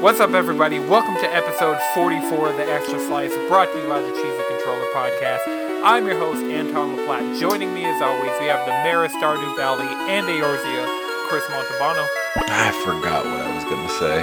What's 0.00 0.20
up, 0.20 0.30
everybody? 0.30 0.78
Welcome 0.78 1.16
to 1.16 1.26
episode 1.34 1.76
44 1.92 2.50
of 2.50 2.56
the 2.56 2.62
Extra 2.70 3.00
Slice, 3.00 3.34
brought 3.48 3.66
to 3.72 3.82
you 3.82 3.88
by 3.88 4.00
the 4.00 4.12
Cheesy 4.14 4.44
Controller 4.46 4.86
Podcast. 4.94 5.42
I'm 5.82 6.06
your 6.06 6.16
host, 6.16 6.38
Anton 6.46 6.94
LaPlatte. 6.94 7.40
Joining 7.40 7.74
me, 7.74 7.84
as 7.84 8.00
always, 8.00 8.30
we 8.38 8.46
have 8.46 8.62
the 8.64 8.70
mayor 8.86 9.02
of 9.02 9.10
Stardew 9.10 9.56
Valley 9.56 9.90
and 10.06 10.26
Eorzea, 10.30 10.86
Chris 11.26 11.42
Montalbano. 11.50 12.06
I 12.46 12.70
forgot 12.86 13.24
what 13.26 13.42
I 13.42 13.50
was 13.50 13.64
gonna 13.64 13.90
say. 13.98 14.22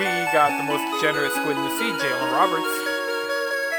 We 0.00 0.08
got 0.32 0.56
the 0.56 0.64
most 0.64 0.84
generous 1.02 1.34
squid 1.34 1.58
in 1.58 1.62
the 1.62 1.74
sea, 1.76 1.92
Jalen 2.00 2.32
Roberts. 2.32 2.72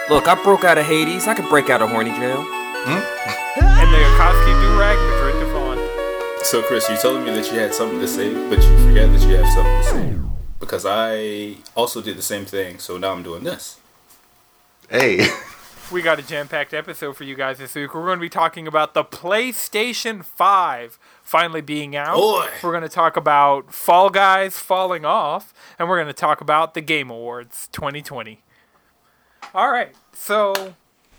Look, 0.10 0.28
I 0.28 0.38
broke 0.44 0.64
out 0.66 0.78
of 0.78 0.86
Hades. 0.86 1.26
I 1.28 1.34
could 1.34 1.50
break 1.50 1.72
out 1.72 1.82
of 1.82 1.90
horny 1.90 2.12
jail. 2.12 2.46
Hmm? 2.46 3.02
And 3.58 3.94
the 3.94 3.98
Akoski 3.98 4.54
Durag, 4.62 4.98
Madrid 5.10 5.36
Devon. 5.42 5.80
So, 6.44 6.62
Chris, 6.62 6.88
you 6.90 6.98
telling 6.98 7.24
me 7.24 7.32
that 7.32 7.52
you 7.52 7.60
had 7.60 7.74
something 7.74 8.00
to 8.00 8.08
say, 8.08 8.34
but 8.50 8.62
you 8.62 8.78
forget 8.88 9.12
that 9.12 9.22
you 9.28 9.36
have 9.38 9.48
something 9.54 9.78
to 9.78 9.84
say. 10.20 10.25
Because 10.60 10.86
I 10.88 11.58
also 11.76 12.02
did 12.02 12.18
the 12.18 12.22
same 12.22 12.46
thing, 12.46 12.80
so 12.80 12.98
now 12.98 13.12
I'm 13.12 13.24
doing 13.24 13.44
this. 13.44 13.80
Hey, 14.90 15.28
We 15.92 16.02
got 16.02 16.18
a 16.18 16.24
jam 16.24 16.48
packed 16.48 16.74
episode 16.74 17.16
for 17.16 17.26
you 17.26 17.36
guys 17.36 17.60
this 17.60 17.76
week. 17.76 17.94
We're 17.94 18.06
going 18.08 18.18
to 18.18 18.22
be 18.22 18.30
talking 18.30 18.68
about 18.68 18.96
the 18.96 19.04
PlayStation 19.04 20.26
5 20.26 20.98
finally 21.22 21.62
being 21.62 21.96
out. 21.96 22.16
Boy. 22.16 22.50
We're 22.64 22.72
going 22.72 22.82
to 22.82 22.90
talk 22.90 23.16
about 23.16 23.72
Fall 23.72 24.10
Guys 24.10 24.58
falling 24.58 25.06
off, 25.06 25.54
and 25.78 25.88
we're 25.88 25.98
going 25.98 26.08
to 26.08 26.14
talk 26.14 26.42
about 26.42 26.74
the 26.74 26.82
Game 26.82 27.12
Awards 27.12 27.70
2020. 27.72 28.40
All 29.54 29.72
right, 29.72 29.94
so 30.12 30.74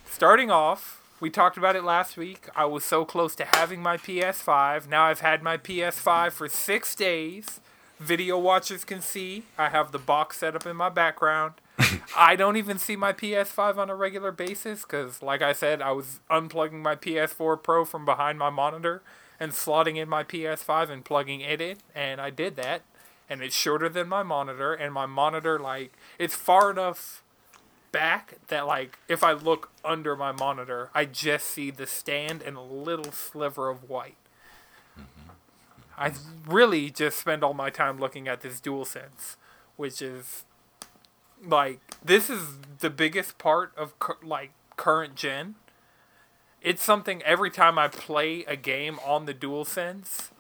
starting 0.05 0.51
off, 0.51 1.01
we 1.21 1.31
talked 1.31 1.57
about 1.57 1.77
it 1.77 1.85
last 1.85 2.17
week. 2.17 2.49
I 2.57 2.65
was 2.65 2.85
so 2.85 3.05
close 3.05 3.37
to 3.37 3.45
having 3.45 3.81
my 3.81 3.97
PS5. 3.97 4.89
Now 4.89 5.05
I've 5.05 5.21
had 5.21 5.45
my 5.45 5.57
PS5 5.57 6.33
for 6.33 6.49
six 6.49 6.97
days. 6.97 7.61
Video 7.99 8.39
watchers 8.39 8.85
can 8.85 9.01
see 9.01 9.45
I 9.57 9.71
have 9.71 9.91
the 9.91 9.99
box 9.99 10.39
set 10.39 10.55
up 10.55 10.67
in 10.67 10.77
my 10.77 10.89
background. 10.89 11.55
I 12.17 12.37
don't 12.37 12.57
even 12.57 12.79
see 12.79 12.97
my 12.97 13.13
PS5 13.13 13.79
on 13.79 13.91
a 13.91 13.95
regular 13.95 14.33
basis 14.33 14.83
because, 14.83 15.23
like 15.23 15.43
I 15.43 15.53
said, 15.53 15.81
I 15.81 15.93
was 15.93 16.21
unplugging 16.31 16.83
my 16.83 16.95
PS4 16.95 17.63
Pro 17.63 17.85
from 17.85 18.05
behind 18.05 18.39
my 18.39 18.51
monitor 18.51 19.03
and 19.41 19.53
slotting 19.53 19.97
in 19.97 20.09
my 20.09 20.25
PS5 20.25 20.91
and 20.91 21.05
plugging 21.05 21.41
it 21.41 21.61
in, 21.61 21.77
and 21.95 22.21
I 22.21 22.31
did 22.31 22.57
that. 22.57 22.83
And 23.29 23.43
it's 23.43 23.57
shorter 23.57 23.89
than 23.89 24.09
my 24.09 24.23
monitor, 24.23 24.73
and 24.73 24.95
my 24.95 25.07
monitor, 25.07 25.59
like, 25.59 25.93
it's 26.19 26.35
far 26.35 26.71
enough 26.71 27.23
back 27.93 28.35
that 28.49 28.67
like 28.67 28.99
if 29.09 29.25
I 29.25 29.33
look 29.33 29.71
under 29.83 30.15
my 30.17 30.31
monitor, 30.31 30.91
I 30.95 31.07
just 31.07 31.47
see 31.47 31.71
the 31.71 31.87
stand 31.87 32.43
and 32.43 32.57
a 32.57 32.61
little 32.61 33.11
sliver 33.11 33.71
of 33.71 33.89
white. 33.89 34.17
I 35.97 36.13
really 36.47 36.91
just 36.91 37.19
spend 37.19 37.43
all 37.43 37.55
my 37.55 37.71
time 37.71 37.99
looking 37.99 38.29
at 38.29 38.43
this 38.43 38.61
DualSense, 38.61 39.37
which 39.77 40.03
is 40.03 40.45
like 41.45 41.81
this 42.05 42.29
is 42.29 42.59
the 42.81 42.91
biggest 42.91 43.39
part 43.39 43.73
of 43.77 43.95
like 44.23 44.51
current 44.77 45.15
gen. 45.15 45.55
It's 46.63 46.83
something 46.83 47.23
every 47.23 47.51
time 47.51 47.79
I 47.79 47.89
play 47.89 48.45
a 48.45 48.57
game 48.57 48.99
on 49.05 49.27
the 49.27 49.35
DualSense, 49.35 50.31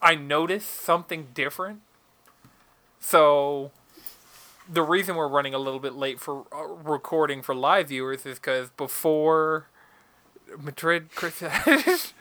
I 0.00 0.14
notice 0.14 0.64
something 0.64 1.28
different. 1.34 1.82
So 2.98 3.70
the 4.68 4.82
reason 4.82 5.16
we're 5.16 5.28
running 5.28 5.54
a 5.54 5.58
little 5.58 5.80
bit 5.80 5.94
late 5.94 6.18
for 6.18 6.46
uh, 6.52 6.64
recording 6.64 7.42
for 7.42 7.54
live 7.54 7.88
viewers 7.88 8.24
is 8.24 8.38
because 8.38 8.70
before 8.70 9.66
Madrid, 10.58 11.10
Chris, 11.14 11.42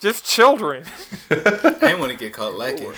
just 0.00 0.24
children. 0.24 0.84
I 1.30 1.34
didn't 1.80 2.00
want 2.00 2.12
to 2.12 2.18
get 2.18 2.32
caught 2.32 2.54
lacking. 2.54 2.92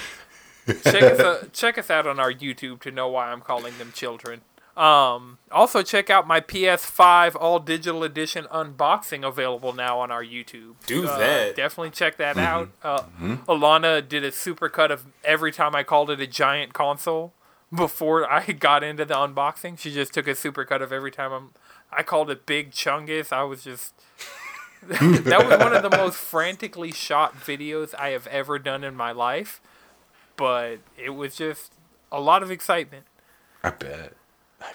check 0.84 1.02
us 1.02 1.20
uh, 1.20 1.46
check 1.52 1.76
us 1.78 1.90
out 1.90 2.06
on 2.06 2.18
our 2.20 2.32
YouTube 2.32 2.80
to 2.82 2.90
know 2.90 3.08
why 3.08 3.28
I'm 3.32 3.40
calling 3.40 3.76
them 3.78 3.92
children. 3.92 4.42
Um, 4.76 5.36
also 5.50 5.82
check 5.82 6.08
out 6.08 6.26
my 6.26 6.40
PS5 6.40 7.36
all 7.38 7.58
digital 7.58 8.04
edition 8.04 8.46
unboxing 8.50 9.26
available 9.26 9.74
now 9.74 9.98
on 10.00 10.10
our 10.10 10.24
YouTube. 10.24 10.76
Do 10.86 11.06
Uh, 11.06 11.18
that. 11.18 11.56
Definitely 11.56 11.90
check 11.90 12.16
that 12.16 12.38
out. 12.38 12.70
Uh, 12.82 13.02
Alana 13.46 14.06
did 14.08 14.24
a 14.24 14.32
super 14.32 14.70
cut 14.70 14.90
of 14.90 15.04
every 15.24 15.52
time 15.52 15.74
I 15.74 15.82
called 15.82 16.08
it 16.10 16.20
a 16.20 16.26
giant 16.26 16.72
console 16.72 17.34
before 17.74 18.30
I 18.32 18.46
got 18.52 18.82
into 18.82 19.04
the 19.04 19.14
unboxing. 19.14 19.78
She 19.78 19.92
just 19.92 20.14
took 20.14 20.26
a 20.26 20.34
super 20.34 20.64
cut 20.64 20.80
of 20.80 20.90
every 20.92 21.10
time 21.10 21.32
I'm. 21.32 21.50
I 21.94 22.02
called 22.02 22.30
it 22.30 22.46
Big 22.46 22.70
Chungus. 22.70 23.30
I 23.30 23.42
was 23.42 23.64
just. 23.64 23.92
that 24.88 25.46
was 25.46 25.58
one 25.58 25.74
of 25.74 25.82
the 25.82 25.96
most 25.96 26.16
frantically 26.16 26.92
shot 26.92 27.34
videos 27.34 27.94
I 27.94 28.08
have 28.08 28.26
ever 28.26 28.58
done 28.58 28.82
in 28.82 28.96
my 28.96 29.12
life, 29.12 29.60
but 30.36 30.78
it 30.98 31.10
was 31.10 31.36
just 31.36 31.74
a 32.10 32.20
lot 32.20 32.42
of 32.42 32.50
excitement. 32.50 33.04
I 33.62 33.70
bet. 33.70 34.14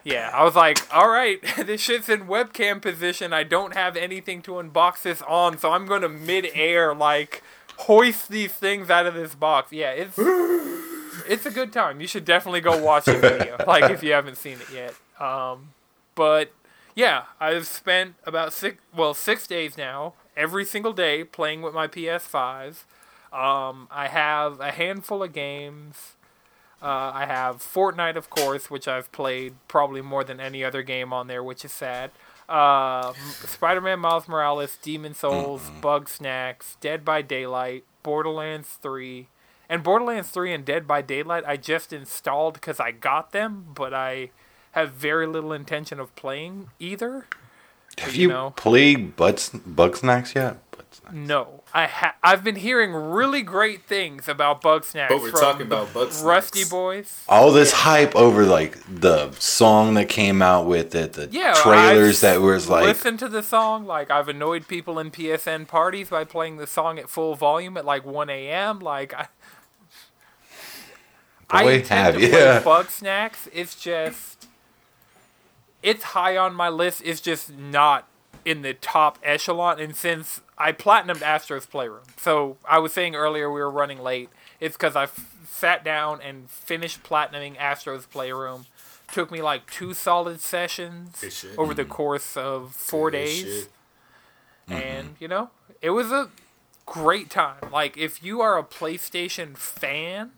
Yeah, 0.04 0.32
I 0.34 0.44
was 0.44 0.56
like, 0.56 0.80
all 0.94 1.10
right, 1.10 1.40
this 1.66 1.82
shit's 1.82 2.10
in 2.10 2.28
webcam 2.28 2.82
position. 2.82 3.34
I 3.34 3.44
don't 3.44 3.74
have 3.74 3.98
anything 3.98 4.42
to 4.44 4.52
unbox 4.52 5.02
this 5.02 5.22
on, 5.24 5.58
so 5.58 5.72
I'm 5.72 5.86
going 5.86 6.02
to 6.02 6.10
mid-air, 6.10 6.94
like, 6.96 7.44
hoist 7.80 8.30
these 8.30 8.54
things 8.54 8.90
out 8.90 9.06
of 9.06 9.14
this 9.14 9.36
box. 9.36 9.72
Yeah, 9.72 9.92
it's 9.92 10.16
it's 11.28 11.46
a 11.46 11.52
good 11.52 11.74
time. 11.74 12.02
You 12.02 12.08
should 12.08 12.26
definitely 12.26 12.62
go 12.62 12.82
watch 12.82 13.06
the 13.06 13.18
video, 13.18 13.58
like, 13.68 13.92
if 13.92 14.04
you 14.04 14.14
haven't 14.14 14.38
seen 14.38 14.58
it 14.60 14.74
yet. 14.74 14.94
Um, 15.22 15.70
but, 16.16 16.52
yeah, 16.98 17.26
I've 17.40 17.68
spent 17.68 18.16
about 18.26 18.54
six, 18.54 18.78
well, 18.94 19.14
six 19.14 19.46
days 19.46 19.78
now, 19.78 20.16
every 20.36 20.66
single 20.66 20.94
day, 20.94 21.24
playing 21.24 21.62
with 21.62 21.76
my 21.76 21.88
PS5. 21.88 22.86
Um, 23.32 23.88
I 23.92 24.08
have 24.08 24.60
a 24.60 24.72
handful 24.72 25.22
of 25.22 25.32
games. 25.32 26.16
Uh, 26.82 27.12
I 27.14 27.26
have 27.28 27.58
Fortnite, 27.58 28.16
of 28.16 28.32
course, 28.32 28.72
which 28.72 28.88
I've 28.88 29.12
played 29.12 29.54
probably 29.68 30.02
more 30.02 30.24
than 30.24 30.40
any 30.40 30.64
other 30.64 30.82
game 30.82 31.14
on 31.14 31.28
there, 31.28 31.44
which 31.44 31.64
is 31.64 31.72
sad. 31.72 32.10
Uh, 32.50 33.14
Spider 33.46 33.82
Man 33.82 34.00
Miles 34.00 34.28
Morales, 34.28 34.76
Demon's 34.82 35.20
Souls, 35.20 35.70
Bugsnax, 35.82 36.80
Dead 36.82 37.06
by 37.06 37.22
Daylight, 37.22 37.84
Borderlands 38.02 38.70
3. 38.82 39.28
And 39.70 39.84
Borderlands 39.84 40.30
3 40.30 40.52
and 40.52 40.66
Dead 40.66 40.88
by 40.88 41.04
Daylight 41.04 41.44
I 41.46 41.58
just 41.58 41.94
installed 41.94 42.56
because 42.56 42.80
I 42.80 42.90
got 42.90 43.34
them, 43.34 43.68
but 43.76 43.94
I 43.94 44.32
have 44.78 44.92
very 44.92 45.26
little 45.28 45.52
intention 45.54 46.00
of 46.00 46.16
playing 46.16 46.70
either. 46.80 47.26
Have 47.98 48.14
you 48.16 48.24
you, 48.24 48.28
know. 48.28 48.54
played 48.56 49.16
Bud, 49.16 49.38
Bugsnax 49.38 50.36
yet? 50.36 50.60
Bud 50.70 50.86
Snacks. 50.92 51.16
No, 51.16 51.64
I 51.74 51.88
ha- 51.88 52.16
I've 52.22 52.44
been 52.44 52.58
hearing 52.58 52.94
really 52.94 53.42
great 53.42 53.86
things 53.86 54.28
about 54.28 54.62
Bugsnax. 54.62 55.10
But 55.10 55.20
we're 55.22 55.32
from 55.32 55.40
talking 55.40 55.66
about 55.66 55.92
Bug 55.96 56.12
Rusty 56.22 56.64
Boys. 56.64 57.24
All 57.28 57.52
this 57.52 57.72
hype 57.72 58.16
over 58.16 58.46
like 58.46 58.78
the 58.88 59.32
song 59.40 59.96
that 59.96 60.10
came 60.10 60.44
out 60.44 60.68
with 60.68 60.94
it, 60.94 61.14
the 61.14 61.28
Yeah, 61.32 61.54
trailers 61.56 62.24
I've 62.24 62.36
that 62.36 62.42
was 62.42 62.70
like, 62.70 62.86
listen 62.86 63.18
to 63.18 63.28
the 63.28 63.42
song. 63.42 63.86
Like 63.88 64.12
I've 64.12 64.30
annoyed 64.30 64.68
people 64.68 65.00
in 65.00 65.10
PSN 65.10 65.68
parties 65.68 66.10
by 66.12 66.24
playing 66.24 66.58
the 66.58 66.68
song 66.68 67.00
at 67.00 67.10
full 67.10 67.34
volume 67.34 67.78
at 67.78 67.86
like 67.86 68.06
1 68.06 68.30
a.m. 68.30 68.78
Like 68.80 69.12
I, 69.16 69.28
I 71.50 71.64
Boy, 71.64 71.74
intend 71.78 72.06
have 72.06 72.16
to 72.16 72.22
you. 72.22 72.30
play 72.30 72.40
Yeah. 72.40 72.62
Bugsnax. 72.62 73.48
It's 73.54 73.76
just 73.76 74.37
it's 75.84 76.04
high 76.04 76.38
on 76.38 76.54
my 76.56 76.70
list. 76.70 77.02
It's 77.06 77.22
just 77.22 77.56
not 77.56 78.08
in 78.46 78.62
the 78.62 78.74
top 78.74 79.20
echelon. 79.24 79.80
And 79.80 79.96
since 79.96 80.42
I 80.58 80.72
platinumed 80.72 81.22
Astro's 81.22 81.66
Playroom, 81.66 82.04
so 82.18 82.58
I 82.68 82.80
was 82.80 82.94
saying 82.94 83.16
earlier 83.16 83.52
we 83.52 83.60
were 83.62 83.70
running 83.72 84.00
late. 84.00 84.30
It's 84.60 84.76
because 84.76 84.96
I 84.96 85.04
f- 85.04 85.36
sat 85.48 85.84
down 85.84 86.20
and 86.22 86.50
finished 86.50 87.04
platinuming 87.04 87.58
Astro's 87.58 88.06
Playroom. 88.06 88.66
Took 89.12 89.32
me 89.32 89.42
like 89.42 89.70
two 89.72 89.94
solid 89.94 90.42
sessions 90.42 91.24
over 91.58 91.74
the 91.74 91.86
course 91.86 92.36
of 92.36 92.74
four 92.74 93.10
Good 93.10 93.18
days 93.18 93.42
shit. 93.44 93.70
and 94.68 95.16
you 95.18 95.30
know 95.30 95.50
it 95.82 95.92
was 95.92 96.12
a 96.12 96.30
great 96.86 97.30
time 97.30 97.62
like 97.72 97.96
if 97.98 98.22
you 98.22 98.42
are 98.42 98.58
a 98.58 98.64
playstation 98.64 99.56
fan 99.56 100.32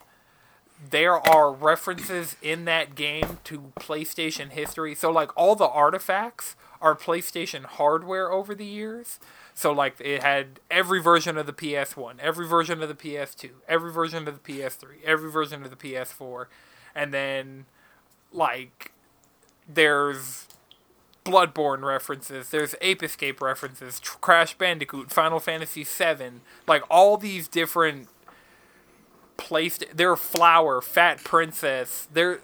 there 0.87 1.15
are 1.15 1.51
references 1.51 2.35
in 2.41 2.65
that 2.65 2.95
game 2.95 3.39
to 3.45 3.71
playstation 3.79 4.51
history. 4.51 4.95
So 4.95 5.11
like 5.11 5.35
all 5.35 5.55
the 5.55 5.67
artifacts 5.67 6.55
are 6.81 6.95
playstation 6.95 7.65
hardware 7.65 8.31
over 8.31 8.55
the 8.55 8.65
years. 8.65 9.19
So 9.53 9.71
like 9.73 9.99
it 9.99 10.23
had 10.23 10.61
every 10.71 11.01
version 11.01 11.37
of 11.37 11.45
the 11.45 11.53
ps1 11.53 12.19
every 12.19 12.47
version 12.47 12.81
of 12.81 12.87
the 12.87 12.95
ps2 12.95 13.49
every 13.67 13.91
version 13.91 14.25
of 14.25 14.41
the 14.41 14.53
ps3 14.53 15.03
every 15.03 15.29
version 15.29 15.63
of 15.63 15.69
the 15.69 15.75
ps4 15.75 16.45
and 16.95 17.13
then 17.13 17.65
like 18.31 18.93
there's 19.67 20.47
Bloodborne 21.25 21.83
references, 21.83 22.49
there's 22.49 22.75
Ape 22.81 23.03
Escape 23.03 23.41
references, 23.41 23.99
Crash 23.99 24.57
Bandicoot, 24.57 25.11
Final 25.11 25.39
Fantasy 25.39 25.83
VII, 25.83 26.41
like 26.67 26.83
all 26.89 27.17
these 27.17 27.47
different 27.47 28.07
placed. 29.39 29.85
There 29.93 30.15
Flower, 30.15 30.81
Fat 30.81 31.23
Princess, 31.23 32.07
there 32.13 32.39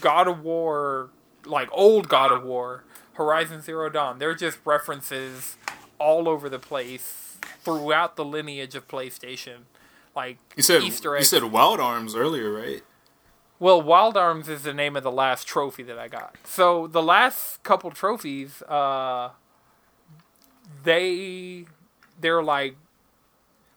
God 0.00 0.28
of 0.28 0.42
War, 0.42 1.10
like 1.44 1.68
old 1.72 2.08
God 2.08 2.30
of 2.32 2.44
War, 2.44 2.84
Horizon 3.14 3.62
Zero 3.62 3.88
Dawn. 3.90 4.18
They're 4.18 4.34
just 4.34 4.58
references 4.64 5.56
all 5.98 6.28
over 6.28 6.48
the 6.48 6.58
place 6.58 7.38
throughout 7.64 8.16
the 8.16 8.24
lineage 8.24 8.74
of 8.74 8.86
PlayStation. 8.88 9.62
Like 10.14 10.38
You 10.56 10.62
said 10.62 10.82
Easter 10.82 11.16
you 11.16 11.24
said 11.24 11.44
Wild 11.44 11.80
Arms 11.80 12.14
earlier, 12.14 12.52
right? 12.52 12.82
Well, 13.60 13.82
Wild 13.82 14.16
Arms 14.16 14.48
is 14.48 14.62
the 14.62 14.72
name 14.72 14.94
of 14.96 15.02
the 15.02 15.10
last 15.10 15.46
trophy 15.46 15.82
that 15.82 15.98
I 15.98 16.06
got. 16.08 16.36
So 16.44 16.86
the 16.86 17.02
last 17.02 17.62
couple 17.64 17.90
trophies, 17.90 18.62
uh, 18.62 19.30
they 20.84 21.66
they're 22.20 22.42
like 22.42 22.76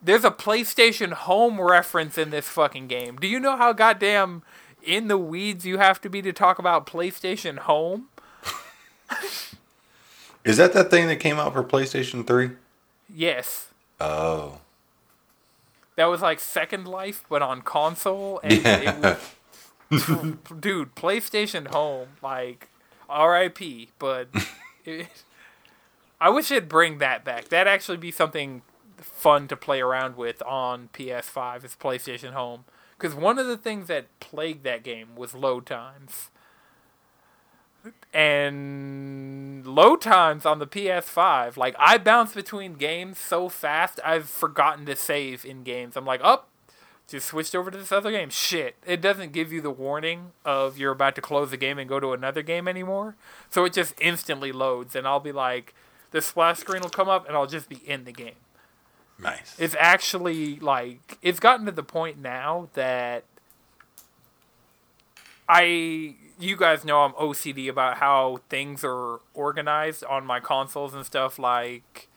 there's 0.01 0.23
a 0.23 0.31
PlayStation 0.31 1.13
Home 1.13 1.61
reference 1.61 2.17
in 2.17 2.31
this 2.31 2.47
fucking 2.47 2.87
game. 2.87 3.17
Do 3.17 3.27
you 3.27 3.39
know 3.39 3.55
how 3.55 3.73
goddamn 3.73 4.41
in 4.81 5.07
the 5.07 5.17
weeds 5.17 5.65
you 5.65 5.77
have 5.77 6.01
to 6.01 6.09
be 6.09 6.21
to 6.23 6.33
talk 6.33 6.59
about 6.59 6.87
PlayStation 6.87 7.59
Home? 7.59 8.07
Is 10.43 10.57
that 10.57 10.73
that 10.73 10.89
thing 10.89 11.07
that 11.07 11.17
came 11.17 11.37
out 11.37 11.53
for 11.53 11.63
PlayStation 11.63 12.25
3? 12.25 12.51
Yes. 13.13 13.67
Oh. 13.99 14.59
That 15.95 16.05
was 16.05 16.21
like 16.21 16.39
Second 16.39 16.87
Life, 16.87 17.23
but 17.29 17.43
on 17.43 17.61
console. 17.61 18.39
And 18.43 18.53
it 18.53 19.19
was, 19.91 20.07
dude, 20.59 20.95
PlayStation 20.95 21.67
Home, 21.67 22.07
like, 22.23 22.69
R.I.P. 23.07 23.89
But 23.99 24.29
it, 24.85 25.07
I 26.19 26.29
wish 26.29 26.49
it'd 26.49 26.67
bring 26.67 26.97
that 26.97 27.23
back. 27.23 27.49
That'd 27.49 27.71
actually 27.71 27.97
be 27.97 28.09
something 28.09 28.63
fun 29.21 29.47
to 29.47 29.55
play 29.55 29.79
around 29.79 30.17
with 30.17 30.41
on 30.41 30.89
PS5 30.93 31.63
is 31.63 31.77
PlayStation 31.79 32.33
Home. 32.33 32.65
Because 32.97 33.13
one 33.15 33.37
of 33.37 33.45
the 33.45 33.57
things 33.57 33.87
that 33.87 34.07
plagued 34.19 34.63
that 34.63 34.83
game 34.83 35.15
was 35.15 35.35
load 35.35 35.67
times. 35.67 36.31
And 38.13 39.65
load 39.65 40.01
times 40.01 40.45
on 40.45 40.57
the 40.57 40.67
PS5, 40.67 41.55
like 41.55 41.75
I 41.79 41.99
bounce 41.99 42.33
between 42.33 42.73
games 42.73 43.19
so 43.19 43.47
fast, 43.47 43.99
I've 44.03 44.29
forgotten 44.29 44.85
to 44.87 44.95
save 44.95 45.45
in 45.45 45.63
games. 45.63 45.95
I'm 45.95 46.05
like, 46.05 46.21
up, 46.23 46.49
oh, 46.49 46.73
just 47.07 47.27
switched 47.27 47.55
over 47.55 47.69
to 47.69 47.77
this 47.77 47.91
other 47.91 48.11
game. 48.11 48.29
Shit, 48.29 48.75
it 48.85 49.01
doesn't 49.01 49.33
give 49.33 49.51
you 49.51 49.61
the 49.61 49.71
warning 49.71 50.31
of 50.45 50.77
you're 50.77 50.91
about 50.91 51.15
to 51.15 51.21
close 51.21 51.51
the 51.51 51.57
game 51.57 51.77
and 51.77 51.87
go 51.87 51.99
to 51.99 52.13
another 52.13 52.41
game 52.41 52.67
anymore. 52.67 53.15
So 53.49 53.65
it 53.65 53.73
just 53.73 53.93
instantly 53.99 54.51
loads, 54.51 54.95
and 54.95 55.07
I'll 55.07 55.19
be 55.19 55.31
like, 55.31 55.75
the 56.11 56.21
splash 56.21 56.59
screen 56.59 56.81
will 56.81 56.89
come 56.89 57.09
up, 57.09 57.27
and 57.27 57.35
I'll 57.35 57.47
just 57.47 57.69
be 57.69 57.81
in 57.87 58.03
the 58.03 58.11
game. 58.11 58.35
Nice. 59.21 59.55
It's 59.59 59.75
actually 59.79 60.59
like 60.59 61.17
it's 61.21 61.39
gotten 61.39 61.65
to 61.67 61.71
the 61.71 61.83
point 61.83 62.19
now 62.19 62.69
that 62.73 63.23
I 65.47 66.15
you 66.39 66.57
guys 66.57 66.83
know 66.83 67.01
I'm 67.01 67.13
OCD 67.13 67.69
about 67.69 67.97
how 67.97 68.39
things 68.49 68.83
are 68.83 69.19
organized 69.33 70.03
on 70.05 70.25
my 70.25 70.39
consoles 70.39 70.93
and 70.93 71.05
stuff 71.05 71.37
like 71.37 72.07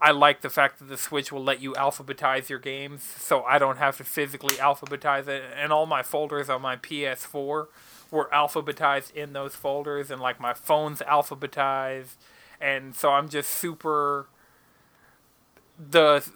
I 0.00 0.10
like 0.10 0.42
the 0.42 0.50
fact 0.50 0.78
that 0.78 0.84
the 0.84 0.96
Switch 0.96 1.32
will 1.32 1.42
let 1.42 1.60
you 1.60 1.72
alphabetize 1.72 2.48
your 2.48 2.58
games 2.58 3.02
so 3.02 3.42
I 3.44 3.58
don't 3.58 3.78
have 3.78 3.96
to 3.96 4.04
physically 4.04 4.56
alphabetize 4.56 5.26
it 5.26 5.42
and 5.56 5.72
all 5.72 5.86
my 5.86 6.02
folders 6.02 6.48
on 6.48 6.62
my 6.62 6.76
PS4 6.76 7.66
were 8.10 8.28
alphabetized 8.32 9.12
in 9.14 9.32
those 9.32 9.56
folders 9.56 10.10
and 10.10 10.20
like 10.20 10.38
my 10.38 10.54
phone's 10.54 11.00
alphabetized 11.00 12.16
and 12.60 12.94
so 12.94 13.10
I'm 13.10 13.28
just 13.28 13.50
super 13.50 14.26
the 15.78 16.28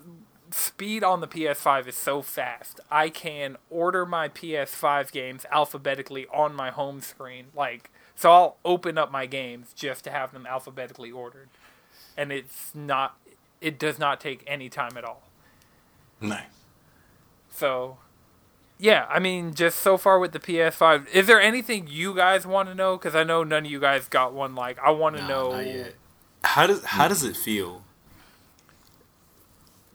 speed 0.51 1.05
on 1.05 1.21
the 1.21 1.29
PS5 1.29 1.87
is 1.89 1.97
so 1.97 2.23
fast. 2.23 2.81
I 2.91 3.09
can 3.11 3.57
order 3.71 4.07
my 4.07 4.29
PS5 4.29 5.13
games 5.13 5.45
alphabetically 5.51 6.27
on 6.33 6.55
my 6.55 6.71
home 6.71 7.01
screen. 7.01 7.47
Like, 7.55 7.91
so 8.15 8.31
I'll 8.31 8.57
open 8.65 8.99
up 8.99 9.11
my 9.11 9.27
games 9.27 9.73
just 9.75 10.05
to 10.05 10.11
have 10.11 10.33
them 10.33 10.47
alphabetically 10.47 11.11
ordered. 11.11 11.49
And 12.17 12.33
it's 12.33 12.75
not, 12.75 13.19
it 13.61 13.79
does 13.79 13.99
not 13.99 14.21
take 14.21 14.43
any 14.47 14.69
time 14.69 14.97
at 14.97 15.05
all. 15.05 15.23
Nice. 16.21 16.47
So, 17.51 17.99
yeah, 18.79 19.07
I 19.09 19.19
mean, 19.19 19.55
just 19.55 19.79
so 19.81 19.97
far 19.97 20.19
with 20.19 20.33
the 20.33 20.39
PS5, 20.41 21.09
is 21.13 21.27
there 21.27 21.41
anything 21.41 21.87
you 21.89 22.15
guys 22.15 22.47
want 22.47 22.69
to 22.69 22.75
know? 22.75 22.97
Because 22.97 23.15
I 23.15 23.25
know 23.25 23.45
none 23.45 23.67
of 23.67 23.71
you 23.71 23.81
guys 23.81 24.09
got 24.09 24.33
one. 24.33 24.55
Like, 24.55 24.79
I 24.81 24.91
want 24.91 25.17
to 25.17 25.23
No, 25.27 25.51
know. 25.51 25.85
How 26.45 26.67
does 26.67 26.85
how 26.85 27.09
does 27.09 27.25
it 27.25 27.37
feel? 27.37 27.85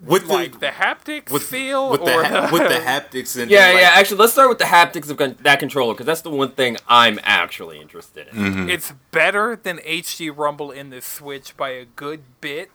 With 0.04 0.26
Like 0.26 0.60
the 0.60 0.68
haptics 0.68 1.32
with 1.32 1.44
feel, 1.44 1.90
with 1.90 2.04
the, 2.04 2.14
or 2.14 2.24
ha- 2.26 2.50
with 2.52 2.64
the 2.64 2.76
haptics 2.76 3.42
and 3.42 3.50
Yeah, 3.50 3.70
the, 3.70 3.74
like, 3.76 3.82
yeah. 3.84 3.92
Actually, 3.94 4.18
let's 4.18 4.34
start 4.34 4.50
with 4.50 4.58
the 4.58 4.66
haptics 4.66 5.10
of 5.10 5.18
con- 5.18 5.38
that 5.42 5.60
controller 5.60 5.94
because 5.94 6.06
that's 6.06 6.22
the 6.22 6.30
one 6.30 6.52
thing 6.52 6.76
I'm 6.90 7.20
actually 7.24 7.80
interested 7.80 8.28
in. 8.28 8.36
Mm-hmm. 8.36 8.70
It's 8.70 8.92
better 9.12 9.56
than 9.56 9.78
HD 9.78 10.36
Rumble 10.36 10.72
in 10.72 10.90
the 10.90 11.02
Switch 11.02 11.56
by 11.56 11.70
a 11.70 11.86
good 11.86 12.24
bit. 12.42 12.72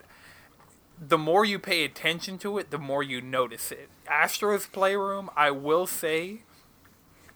The 1.01 1.19
more 1.19 1.45
you 1.45 1.59
pay 1.59 1.85
attention 1.85 2.39
to 2.39 2.57
it, 2.59 2.71
the 2.71 2.79
more 2.79 3.03
you 3.03 3.21
notice 3.21 3.71
it. 3.71 3.91
Astro's 4.09 4.67
Playroom, 4.67 5.29
I 5.37 5.51
will 5.51 5.87
say, 5.87 6.41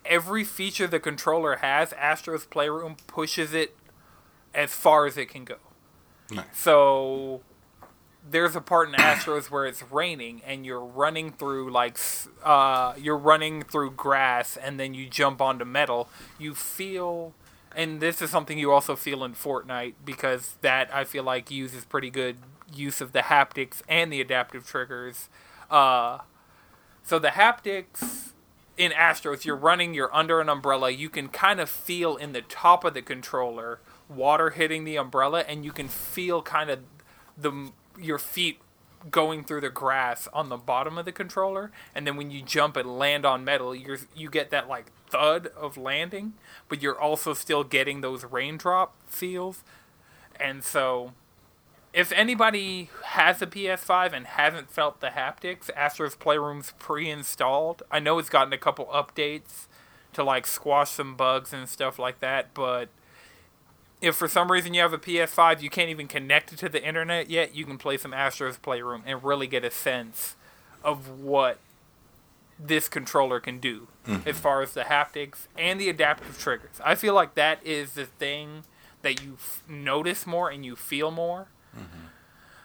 every 0.06 0.42
feature 0.42 0.86
the 0.86 1.00
controller 1.00 1.56
has, 1.56 1.92
Astro's 1.92 2.46
Playroom 2.46 2.96
pushes 3.06 3.52
it 3.52 3.76
as 4.54 4.72
far 4.72 5.06
as 5.06 5.16
it 5.18 5.28
can 5.28 5.44
go. 5.44 5.56
Nice. 6.30 6.46
So 6.54 7.42
there's 8.28 8.54
a 8.54 8.60
part 8.60 8.88
in 8.88 8.94
Astros 8.94 9.50
where 9.50 9.66
it's 9.66 9.82
raining 9.90 10.42
and 10.46 10.64
you're 10.64 10.84
running 10.84 11.32
through 11.32 11.70
like 11.70 11.98
uh, 12.44 12.94
you're 12.96 13.16
running 13.16 13.62
through 13.62 13.92
grass 13.92 14.56
and 14.56 14.78
then 14.78 14.94
you 14.94 15.08
jump 15.08 15.40
onto 15.40 15.64
metal. 15.64 16.08
You 16.38 16.54
feel, 16.54 17.34
and 17.74 18.00
this 18.00 18.22
is 18.22 18.30
something 18.30 18.58
you 18.58 18.70
also 18.70 18.96
feel 18.96 19.24
in 19.24 19.34
Fortnite 19.34 19.94
because 20.04 20.54
that 20.62 20.94
I 20.94 21.04
feel 21.04 21.24
like 21.24 21.50
uses 21.50 21.84
pretty 21.84 22.10
good 22.10 22.36
use 22.72 23.00
of 23.00 23.12
the 23.12 23.20
haptics 23.20 23.82
and 23.88 24.12
the 24.12 24.20
adaptive 24.20 24.66
triggers. 24.66 25.28
Uh, 25.70 26.18
so 27.02 27.18
the 27.18 27.28
haptics 27.28 28.32
in 28.76 28.92
Astros, 28.92 29.44
you're 29.44 29.56
running, 29.56 29.94
you're 29.94 30.14
under 30.14 30.40
an 30.40 30.48
umbrella. 30.48 30.90
You 30.90 31.10
can 31.10 31.28
kind 31.28 31.60
of 31.60 31.68
feel 31.68 32.16
in 32.16 32.32
the 32.32 32.42
top 32.42 32.84
of 32.84 32.94
the 32.94 33.02
controller 33.02 33.80
water 34.08 34.50
hitting 34.50 34.84
the 34.84 34.96
umbrella, 34.96 35.40
and 35.40 35.64
you 35.64 35.72
can 35.72 35.88
feel 35.88 36.42
kind 36.42 36.70
of 36.70 36.80
the 37.36 37.72
your 37.98 38.18
feet 38.18 38.58
going 39.10 39.44
through 39.44 39.60
the 39.60 39.70
grass 39.70 40.28
on 40.32 40.48
the 40.48 40.56
bottom 40.56 40.96
of 40.96 41.04
the 41.04 41.12
controller. 41.12 41.72
And 41.94 42.06
then 42.06 42.16
when 42.16 42.30
you 42.30 42.42
jump 42.42 42.76
and 42.76 42.98
land 42.98 43.24
on 43.24 43.44
metal, 43.44 43.74
you 43.74 43.96
you 44.14 44.30
get 44.30 44.50
that 44.50 44.68
like 44.68 44.86
thud 45.08 45.48
of 45.56 45.76
landing, 45.76 46.34
but 46.68 46.82
you're 46.82 46.98
also 46.98 47.34
still 47.34 47.64
getting 47.64 48.00
those 48.00 48.24
raindrop 48.24 48.94
feels. 49.06 49.64
And 50.38 50.64
so 50.64 51.12
if 51.92 52.10
anybody 52.12 52.90
has 53.04 53.42
a 53.42 53.46
PS5 53.46 54.12
and 54.12 54.26
hasn't 54.26 54.70
felt 54.70 55.00
the 55.00 55.08
haptics, 55.08 55.68
Astro's 55.76 56.14
Playroom's 56.14 56.72
pre-installed. 56.78 57.82
I 57.90 57.98
know 57.98 58.18
it's 58.18 58.30
gotten 58.30 58.52
a 58.52 58.58
couple 58.58 58.86
updates 58.86 59.66
to 60.14 60.24
like 60.24 60.46
squash 60.46 60.90
some 60.90 61.16
bugs 61.16 61.52
and 61.52 61.68
stuff 61.68 61.98
like 61.98 62.20
that, 62.20 62.54
but 62.54 62.88
if 64.02 64.16
for 64.16 64.26
some 64.28 64.50
reason 64.50 64.74
you 64.74 64.82
have 64.82 64.92
a 64.92 64.98
PS5, 64.98 65.62
you 65.62 65.70
can't 65.70 65.88
even 65.88 66.08
connect 66.08 66.52
it 66.52 66.58
to 66.58 66.68
the 66.68 66.84
internet 66.84 67.30
yet, 67.30 67.54
you 67.54 67.64
can 67.64 67.78
play 67.78 67.96
some 67.96 68.12
Astro's 68.12 68.58
Playroom 68.58 69.04
and 69.06 69.22
really 69.22 69.46
get 69.46 69.64
a 69.64 69.70
sense 69.70 70.34
of 70.82 71.20
what 71.20 71.58
this 72.58 72.88
controller 72.88 73.40
can 73.40 73.58
do 73.58 73.86
mm-hmm. 74.06 74.28
as 74.28 74.38
far 74.38 74.60
as 74.60 74.74
the 74.74 74.82
haptics 74.82 75.46
and 75.56 75.80
the 75.80 75.88
adaptive 75.88 76.38
triggers. 76.38 76.80
I 76.84 76.96
feel 76.96 77.14
like 77.14 77.34
that 77.36 77.64
is 77.64 77.92
the 77.92 78.06
thing 78.06 78.64
that 79.02 79.22
you 79.22 79.34
f- 79.34 79.62
notice 79.68 80.26
more 80.26 80.50
and 80.50 80.64
you 80.64 80.76
feel 80.76 81.10
more. 81.10 81.48
Mm-hmm. 81.74 82.06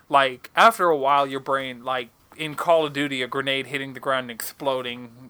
Like 0.10 0.52
after 0.56 0.90
a 0.90 0.98
while 0.98 1.28
your 1.28 1.40
brain 1.40 1.84
like 1.84 2.10
in 2.36 2.56
call 2.56 2.86
of 2.86 2.94
duty 2.94 3.22
a 3.22 3.28
grenade 3.28 3.68
hitting 3.68 3.94
the 3.94 4.00
ground 4.00 4.30
and 4.30 4.32
exploding 4.32 5.30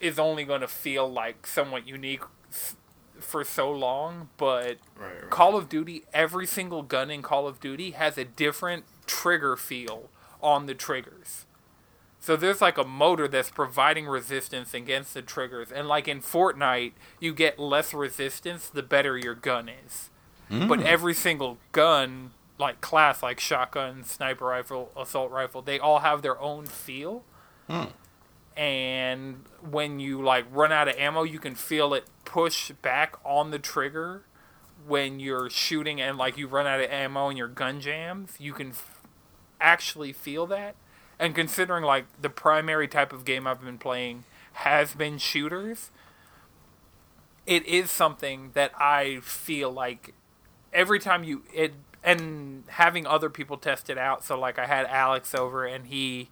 is 0.00 0.18
only 0.18 0.44
going 0.44 0.60
to 0.60 0.68
feel 0.68 1.10
like 1.10 1.46
somewhat 1.46 1.86
unique 1.86 2.22
for 3.22 3.44
so 3.44 3.70
long 3.70 4.28
but 4.36 4.78
Right, 4.98 5.22
right. 5.22 5.30
call 5.30 5.56
of 5.56 5.68
duty 5.68 6.04
every 6.12 6.46
single 6.46 6.82
gun 6.82 7.10
in 7.10 7.22
call 7.22 7.46
of 7.46 7.60
duty 7.60 7.92
has 7.92 8.18
a 8.18 8.24
different 8.24 8.84
trigger 9.06 9.56
feel 9.56 10.08
on 10.42 10.66
the 10.66 10.74
triggers. 10.74 11.46
So 12.18 12.36
there's 12.36 12.60
like 12.60 12.76
a 12.76 12.84
motor 12.84 13.26
that's 13.26 13.50
providing 13.50 14.06
resistance 14.06 14.74
against 14.74 15.14
the 15.14 15.22
triggers 15.22 15.72
and 15.72 15.88
like 15.88 16.06
in 16.06 16.20
fortnite 16.20 16.92
you 17.18 17.32
get 17.32 17.58
less 17.58 17.94
resistance 17.94 18.68
the 18.68 18.82
better 18.82 19.16
your 19.16 19.34
gun 19.34 19.68
is. 19.68 20.10
But 20.50 20.80
hmm. 20.80 20.86
every 20.86 21.14
single 21.14 21.58
gun 21.72 22.32
like 22.58 22.80
class 22.80 23.22
like 23.22 23.40
shotgun 23.40 24.04
sniper 24.04 24.44
rifle 24.44 24.92
assault 24.96 25.30
rifle 25.30 25.62
they 25.62 25.78
all 25.78 26.00
have 26.00 26.20
their 26.22 26.38
own 26.38 26.66
feel 26.66 27.24
hmm. 27.68 27.84
And 28.56 29.44
when 29.68 30.00
you 30.00 30.22
like 30.22 30.44
run 30.50 30.72
out 30.72 30.88
of 30.88 30.96
ammo 30.96 31.22
you 31.22 31.38
can 31.38 31.54
feel 31.54 31.94
it 31.94 32.04
push 32.24 32.70
back 32.82 33.16
on 33.24 33.50
the 33.50 33.58
trigger 33.58 34.24
when 34.86 35.20
you're 35.20 35.48
shooting 35.50 36.00
and 36.00 36.18
like 36.18 36.36
you 36.36 36.46
run 36.46 36.66
out 36.66 36.80
of 36.80 36.90
ammo 36.90 37.28
and 37.28 37.38
your 37.38 37.48
gun 37.48 37.80
jams 37.80 38.32
you 38.38 38.52
can 38.52 38.70
f- 38.70 39.00
actually 39.60 40.12
feel 40.12 40.46
that. 40.46 40.74
And 41.18 41.34
considering 41.34 41.84
like 41.84 42.06
the 42.20 42.30
primary 42.30 42.88
type 42.88 43.12
of 43.12 43.24
game 43.24 43.46
i've 43.46 43.62
been 43.62 43.78
playing 43.78 44.24
has 44.52 44.94
been 44.94 45.18
shooters 45.18 45.90
it 47.46 47.64
is 47.66 47.90
something 47.90 48.50
that 48.54 48.72
i 48.78 49.18
feel 49.22 49.70
like 49.70 50.14
every 50.72 50.98
time 50.98 51.24
you 51.24 51.42
it 51.52 51.74
and 52.02 52.64
having 52.68 53.06
other 53.06 53.28
people 53.28 53.58
test 53.58 53.90
it 53.90 53.98
out. 53.98 54.24
So 54.24 54.38
like 54.38 54.58
i 54.58 54.66
had 54.66 54.86
alex 54.86 55.34
over 55.34 55.66
and 55.66 55.86
he 55.86 56.30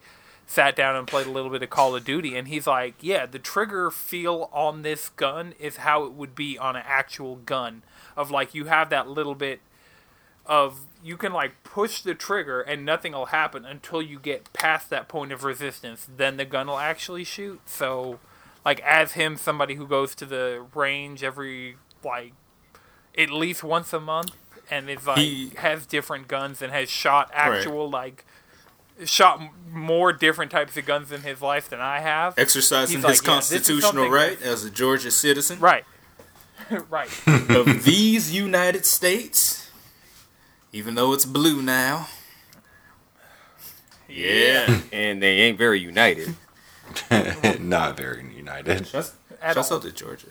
sat 0.51 0.75
down 0.75 0.97
and 0.97 1.07
played 1.07 1.27
a 1.27 1.31
little 1.31 1.51
bit 1.51 1.63
of 1.63 1.69
Call 1.69 1.95
of 1.95 2.05
Duty, 2.05 2.35
and 2.37 2.49
he's 2.49 2.67
like, 2.67 2.95
"Yeah, 3.01 3.27
the 3.27 3.39
trigger 3.39 3.91
feel 3.91 4.49
on 4.51 4.81
this 4.83 5.11
gun 5.11 5.53
is 5.61 5.77
how 5.77 6.05
it 6.05 6.13
would 6.15 6.35
be 6.35 6.59
on 6.59 6.75
an 6.75 6.83
actual 6.87 7.37
gun. 7.37 7.83
Of 8.17 8.31
like 8.33 8.55
you 8.55 8.65
have 8.65 8.89
that 8.91 9.09
little 9.09 9.35
bit 9.37 9.61
of 10.47 10.87
you 11.05 11.17
can 11.19 11.33
like 11.33 11.63
push 11.63 12.01
the 12.01 12.15
trigger 12.15 12.63
and 12.63 12.85
nothing 12.85 13.13
will 13.13 13.27
happen 13.27 13.65
until 13.67 14.01
you 14.01 14.19
get 14.19 14.51
past 14.55 14.89
that 14.91 15.07
point 15.07 15.31
of 15.31 15.45
resistance. 15.45 16.09
Then 16.17 16.39
the 16.39 16.45
gun 16.47 16.67
will 16.67 16.79
actually 16.79 17.25
shoot. 17.25 17.61
So, 17.67 18.19
like 18.65 18.81
as 18.81 19.13
him, 19.13 19.37
somebody 19.37 19.75
who 19.75 19.87
goes 19.87 20.15
to 20.17 20.25
the 20.27 20.65
range 20.75 21.23
every 21.23 21.77
like 22.03 22.33
at 23.17 23.31
least 23.31 23.63
once 23.63 23.93
a 23.93 24.01
month 24.01 24.33
and 24.71 24.89
is 24.89 25.07
like 25.07 25.19
He- 25.19 25.53
has 25.59 25.87
different 25.87 26.27
guns 26.29 26.63
and 26.63 26.73
has 26.73 26.89
shot 26.89 27.31
actual 27.35 27.89
like 27.91 28.25
shot 29.05 29.41
more 29.71 30.13
different 30.13 30.51
types 30.51 30.77
of 30.77 30.85
guns 30.87 31.13
in 31.13 31.21
his 31.23 31.41
life 31.41 31.69
than 31.69 31.81
I 31.81 32.01
have. 32.01 32.39
Exercising 32.39 32.97
He's 32.99 33.07
his 33.07 33.23
"Yeah, 33.23 33.37
this 33.37 33.51
is 33.51 33.59
constitutional 33.59 33.93
something 33.93 34.11
right 34.11 34.43
as 34.43 34.65
a 34.65 34.71
Georgia 34.71 35.11
citizen 35.11 35.59
Right. 35.61 35.85
right. 36.91 37.09
of 37.27 37.85
these 37.85 38.35
United 38.35 38.85
States, 38.85 39.71
even 40.73 40.95
though 40.95 41.13
it's 41.13 41.25
blue 41.25 41.63
now. 41.63 42.09
Yeah. 44.09 44.81
and 44.93 45.23
they 45.23 45.41
ain't 45.41 45.59
very 45.59 45.79
united. 45.81 46.35
Not 47.61 47.97
very 47.97 48.25
united. 48.35 48.87
Shouts, 48.87 49.13
At 49.43 49.55
shouts 49.55 49.71
all. 49.71 49.77
out 49.79 49.83
to 49.85 49.93
Georgia. 49.93 50.29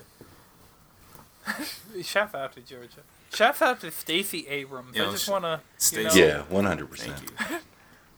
Shout 2.03 2.33
out 2.35 2.53
to 2.55 2.61
Georgia. 2.61 3.01
Shout 3.33 3.61
out 3.61 3.79
to 3.81 3.91
Stacey 3.91 4.47
Abrams. 4.47 4.95
Yo, 4.95 5.07
I 5.07 5.11
just 5.11 5.29
want 5.29 5.43
to, 5.43 5.61
you 5.95 6.03
know, 6.03 6.13
Yeah, 6.13 6.41
one 6.49 6.65
hundred 6.65 6.89
percent. 6.89 7.21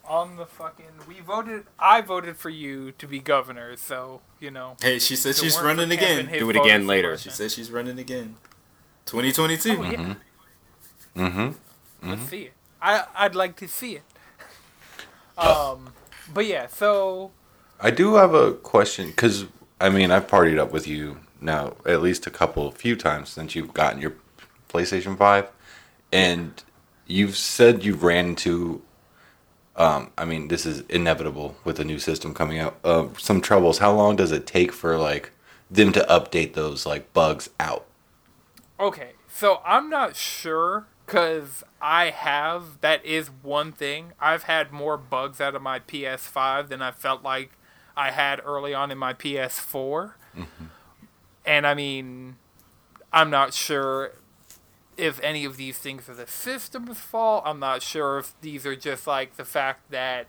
Thank 0.10 0.28
you. 0.28 0.32
on 0.32 0.38
the 0.38 0.46
fucking. 0.46 0.86
We 1.08 1.20
voted. 1.22 1.66
I 1.78 2.02
voted 2.02 2.38
for 2.38 2.50
you 2.50 2.92
to 2.94 3.08
be 3.08 3.20
governor, 3.20 3.76
so 3.78 4.22
you 4.40 4.52
know. 4.52 4.78
Hey, 4.82 5.00
she 5.00 5.16
said 5.16 5.36
she's 5.36 5.60
running 5.60 5.92
again. 5.92 6.28
his 6.28 6.40
Do 6.40 6.50
it 6.50 6.56
again 6.56 6.88
later. 6.88 7.18
She 7.18 7.30
said 7.30 7.52
she's 7.52 7.72
running 7.72 8.00
again. 8.00 8.36
2022. 9.06 9.70
Oh, 9.78 9.84
yeah. 9.84 10.16
Mm-hmm. 11.16 12.10
Let's 12.10 12.22
see 12.30 12.42
it. 12.44 12.54
I 12.82 13.06
I'd 13.16 13.36
like 13.36 13.56
to 13.58 13.68
see 13.68 13.96
it. 13.96 14.04
Um, 15.38 15.94
but 16.34 16.46
yeah, 16.46 16.68
so 16.68 17.32
I 17.80 17.92
do 17.92 18.16
have 18.16 18.34
a 18.34 18.52
question 18.52 19.08
because 19.08 19.46
I 19.80 19.88
mean 19.88 20.12
I've 20.12 20.28
partied 20.28 20.60
up 20.60 20.74
with 20.74 20.86
you 20.86 21.20
now 21.40 21.78
at 21.86 22.02
least 22.02 22.28
a 22.28 22.30
couple, 22.30 22.70
few 22.72 22.98
times 22.98 23.30
since 23.30 23.56
you've 23.56 23.74
gotten 23.74 24.02
your 24.02 24.16
PlayStation 24.68 25.18
Five, 25.18 25.48
and 26.12 26.62
you've 27.08 27.38
said 27.38 27.86
you've 27.86 28.04
ran 28.04 28.28
into. 28.28 28.82
Um, 29.80 30.12
I 30.18 30.26
mean, 30.26 30.50
this 30.50 30.66
is 30.66 30.82
inevitable 30.90 31.56
with 31.64 31.80
a 31.80 31.86
new 31.86 32.00
system 32.00 32.34
coming 32.34 32.60
out. 32.60 32.78
Uh, 32.84 33.08
some 33.18 33.40
troubles. 33.40 33.78
How 33.80 33.94
long 33.94 34.18
does 34.18 34.34
it 34.34 34.46
take 34.46 34.74
for 34.74 34.98
like 34.98 35.32
them 35.72 35.94
to 35.94 36.02
update 36.02 36.54
those 36.54 36.86
like 36.86 37.14
bugs 37.14 37.50
out? 37.60 37.86
Okay, 38.78 39.12
so 39.28 39.62
I'm 39.66 39.90
not 39.90 40.18
sure 40.18 40.86
because 41.06 41.64
I 41.82 42.10
have 42.10 42.82
that 42.82 43.04
is 43.06 43.30
one 43.42 43.72
thing. 43.72 44.12
I've 44.20 44.44
had 44.44 44.74
more 44.74 44.98
bugs 44.98 45.40
out 45.40 45.56
of 45.56 45.62
my 45.62 45.80
PS5 45.80 46.68
than 46.68 46.82
I 46.82 46.92
felt 46.92 47.24
like 47.24 47.52
I 47.96 48.12
had 48.12 48.42
early 48.46 48.74
on 48.74 48.92
in 48.92 48.98
my 48.98 49.14
PS4. 49.14 50.14
And 51.46 51.66
I 51.66 51.74
mean, 51.74 52.36
I'm 53.12 53.30
not 53.30 53.54
sure 53.54 54.12
if 55.00 55.20
any 55.24 55.46
of 55.46 55.58
these 55.58 55.78
things 55.78 56.10
are 56.10 56.14
the 56.14 56.28
system's 56.28 57.00
fault. 57.00 57.44
I'm 57.46 57.60
not 57.60 57.82
sure 57.82 58.20
if 58.20 58.34
these 58.42 58.66
are 58.66 58.76
just 58.76 59.08
like 59.08 59.38
the 59.38 59.46
fact 59.46 59.90
that 59.92 60.28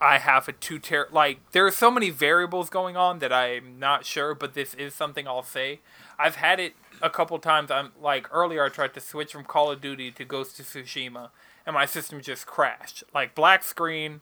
I 0.00 0.18
have 0.18 0.48
a 0.48 0.52
two 0.52 0.78
ter 0.78 1.08
like 1.10 1.38
there 1.52 1.66
are 1.66 1.70
so 1.70 1.90
many 1.90 2.10
variables 2.10 2.68
going 2.68 2.96
on 2.96 3.18
that 3.20 3.32
I'm 3.32 3.78
not 3.78 4.04
sure, 4.04 4.34
but 4.34 4.54
this 4.54 4.74
is 4.74 4.94
something 4.94 5.28
I'll 5.28 5.42
say. 5.42 5.80
I've 6.18 6.36
had 6.36 6.60
it 6.60 6.74
a 7.02 7.10
couple 7.10 7.38
times. 7.38 7.70
I'm 7.70 7.92
like 8.00 8.28
earlier 8.32 8.64
I 8.64 8.68
tried 8.68 8.94
to 8.94 9.00
switch 9.00 9.32
from 9.32 9.44
Call 9.44 9.70
of 9.70 9.80
Duty 9.80 10.10
to 10.12 10.24
Ghost 10.24 10.58
of 10.58 10.66
Tsushima 10.66 11.30
and 11.66 11.74
my 11.74 11.84
system 11.84 12.20
just 12.20 12.46
crashed. 12.46 13.04
Like 13.14 13.34
black 13.34 13.64
screen, 13.64 14.20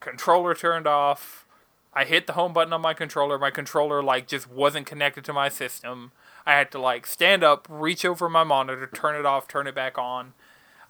controller 0.00 0.54
turned 0.54 0.86
off. 0.86 1.46
I 1.92 2.04
hit 2.04 2.26
the 2.26 2.32
home 2.34 2.52
button 2.52 2.72
on 2.72 2.80
my 2.80 2.94
controller. 2.94 3.38
My 3.38 3.50
controller 3.50 4.02
like 4.02 4.26
just 4.26 4.50
wasn't 4.50 4.86
connected 4.86 5.24
to 5.26 5.32
my 5.32 5.48
system. 5.48 6.12
I 6.48 6.52
had 6.52 6.70
to 6.70 6.78
like 6.78 7.06
stand 7.06 7.44
up, 7.44 7.66
reach 7.68 8.06
over 8.06 8.26
my 8.26 8.42
monitor, 8.42 8.86
turn 8.86 9.16
it 9.16 9.26
off, 9.26 9.46
turn 9.46 9.66
it 9.66 9.74
back 9.74 9.98
on. 9.98 10.32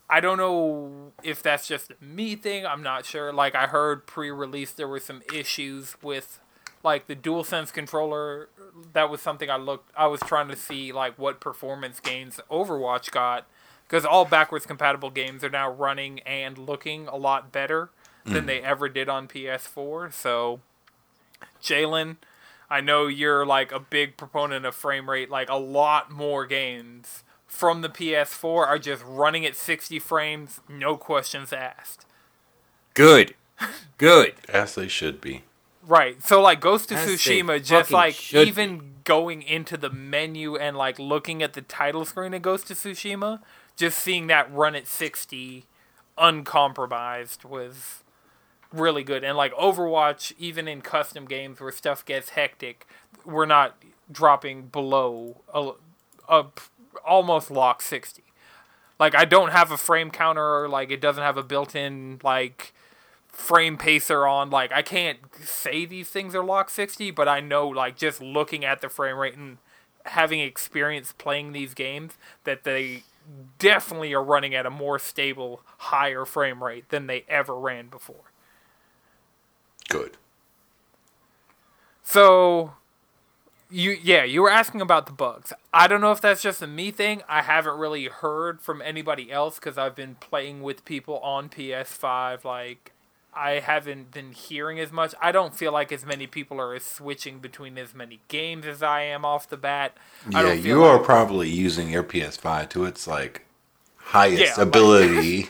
I 0.08 0.20
don't 0.20 0.38
know 0.38 1.12
if 1.24 1.42
that's 1.42 1.66
just 1.66 1.90
a 1.90 1.96
me 2.00 2.36
thing. 2.36 2.64
I'm 2.64 2.80
not 2.80 3.04
sure. 3.04 3.32
Like 3.32 3.56
I 3.56 3.66
heard 3.66 4.06
pre-release 4.06 4.70
there 4.70 4.86
were 4.86 5.00
some 5.00 5.20
issues 5.34 5.96
with 6.00 6.38
like 6.84 7.08
the 7.08 7.16
DualSense 7.16 7.72
controller. 7.72 8.50
That 8.92 9.10
was 9.10 9.20
something 9.20 9.50
I 9.50 9.56
looked 9.56 9.90
I 9.96 10.06
was 10.06 10.20
trying 10.20 10.46
to 10.46 10.54
see 10.54 10.92
like 10.92 11.18
what 11.18 11.40
performance 11.40 11.98
gains 11.98 12.38
Overwatch 12.48 13.10
got 13.10 13.44
because 13.82 14.04
all 14.04 14.24
backwards 14.24 14.64
compatible 14.64 15.10
games 15.10 15.42
are 15.42 15.50
now 15.50 15.68
running 15.68 16.20
and 16.20 16.56
looking 16.56 17.08
a 17.08 17.16
lot 17.16 17.50
better 17.50 17.90
than 18.24 18.42
hmm. 18.42 18.46
they 18.46 18.60
ever 18.60 18.88
did 18.88 19.08
on 19.08 19.26
PS4. 19.26 20.12
So 20.12 20.60
Jalen, 21.60 22.18
I 22.70 22.80
know 22.80 23.06
you're 23.06 23.46
like 23.46 23.72
a 23.72 23.80
big 23.80 24.16
proponent 24.16 24.66
of 24.66 24.74
frame 24.74 25.08
rate. 25.08 25.30
Like 25.30 25.48
a 25.48 25.56
lot 25.56 26.10
more 26.10 26.46
games 26.46 27.24
from 27.46 27.80
the 27.80 27.88
PS4 27.88 28.66
are 28.66 28.78
just 28.78 29.02
running 29.06 29.44
at 29.46 29.56
60 29.56 29.98
frames, 29.98 30.60
no 30.68 30.96
questions 30.96 31.52
asked. 31.52 32.06
Good. 32.94 33.34
Good. 33.98 34.34
As 34.48 34.74
they 34.74 34.88
should 34.88 35.20
be. 35.20 35.42
Right. 35.82 36.22
So 36.22 36.42
like 36.42 36.60
Ghost 36.60 36.92
of 36.92 36.98
As 36.98 37.08
Tsushima, 37.08 37.64
just 37.64 37.90
like 37.90 38.14
should 38.14 38.46
even 38.46 38.96
going 39.04 39.40
into 39.40 39.78
the 39.78 39.88
menu 39.88 40.56
and 40.56 40.76
like 40.76 40.98
looking 40.98 41.42
at 41.42 41.54
the 41.54 41.62
title 41.62 42.04
screen 42.04 42.34
of 42.34 42.42
Ghost 42.42 42.70
of 42.70 42.76
Tsushima, 42.76 43.40
just 43.74 43.98
seeing 43.98 44.26
that 44.26 44.52
run 44.52 44.74
at 44.74 44.86
60 44.86 45.64
uncompromised 46.18 47.44
was 47.44 48.02
really 48.72 49.02
good. 49.02 49.24
And 49.24 49.36
like 49.36 49.52
Overwatch, 49.54 50.32
even 50.38 50.68
in 50.68 50.80
custom 50.80 51.26
games 51.26 51.60
where 51.60 51.72
stuff 51.72 52.04
gets 52.04 52.30
hectic, 52.30 52.86
we're 53.24 53.46
not 53.46 53.76
dropping 54.10 54.66
below 54.68 55.42
a, 55.52 55.72
a 56.28 56.46
almost 57.04 57.50
lock 57.50 57.82
60. 57.82 58.22
Like 58.98 59.14
I 59.14 59.24
don't 59.24 59.52
have 59.52 59.70
a 59.70 59.76
frame 59.76 60.10
counter, 60.10 60.62
or 60.62 60.68
like 60.68 60.90
it 60.90 61.00
doesn't 61.00 61.22
have 61.22 61.36
a 61.36 61.42
built-in 61.42 62.20
like 62.22 62.72
frame 63.28 63.78
pacer 63.78 64.26
on. 64.26 64.50
Like 64.50 64.72
I 64.72 64.82
can't 64.82 65.18
say 65.40 65.84
these 65.84 66.08
things 66.08 66.34
are 66.34 66.44
lock 66.44 66.70
60, 66.70 67.10
but 67.12 67.28
I 67.28 67.40
know 67.40 67.68
like 67.68 67.96
just 67.96 68.20
looking 68.20 68.64
at 68.64 68.80
the 68.80 68.88
frame 68.88 69.16
rate 69.16 69.36
and 69.36 69.58
having 70.06 70.40
experience 70.40 71.12
playing 71.12 71.52
these 71.52 71.74
games 71.74 72.14
that 72.44 72.64
they 72.64 73.02
definitely 73.58 74.12
are 74.14 74.24
running 74.24 74.54
at 74.54 74.66
a 74.66 74.70
more 74.70 74.98
stable, 74.98 75.60
higher 75.78 76.24
frame 76.24 76.62
rate 76.64 76.88
than 76.88 77.06
they 77.06 77.24
ever 77.28 77.54
ran 77.54 77.88
before. 77.88 78.27
Good. 79.88 80.16
So 82.02 82.72
you 83.70 83.96
yeah, 84.02 84.24
you 84.24 84.42
were 84.42 84.50
asking 84.50 84.80
about 84.80 85.06
the 85.06 85.12
bugs. 85.12 85.52
I 85.72 85.86
don't 85.88 86.00
know 86.00 86.12
if 86.12 86.20
that's 86.20 86.42
just 86.42 86.62
a 86.62 86.66
me 86.66 86.90
thing. 86.90 87.22
I 87.28 87.42
haven't 87.42 87.78
really 87.78 88.06
heard 88.06 88.60
from 88.60 88.80
anybody 88.80 89.30
else 89.30 89.58
cuz 89.58 89.76
I've 89.76 89.94
been 89.94 90.14
playing 90.16 90.62
with 90.62 90.84
people 90.84 91.18
on 91.18 91.48
PS5 91.48 92.44
like 92.44 92.92
I 93.34 93.60
haven't 93.60 94.10
been 94.10 94.32
hearing 94.32 94.80
as 94.80 94.90
much. 94.90 95.14
I 95.20 95.30
don't 95.32 95.54
feel 95.54 95.70
like 95.70 95.92
as 95.92 96.04
many 96.04 96.26
people 96.26 96.60
are 96.60 96.76
switching 96.80 97.38
between 97.38 97.76
as 97.78 97.94
many 97.94 98.20
games 98.28 98.66
as 98.66 98.82
I 98.82 99.02
am 99.02 99.24
off 99.24 99.48
the 99.48 99.56
bat. 99.58 99.96
Yeah, 100.28 100.52
you 100.54 100.82
are 100.82 100.98
probably 100.98 101.48
using 101.48 101.90
your 101.90 102.02
PS5 102.02 102.68
to 102.70 102.84
its 102.84 103.06
like 103.06 103.44
highest 103.96 104.40
Yeah, 104.42 104.48
like- 104.50 104.58
ability, 104.66 105.48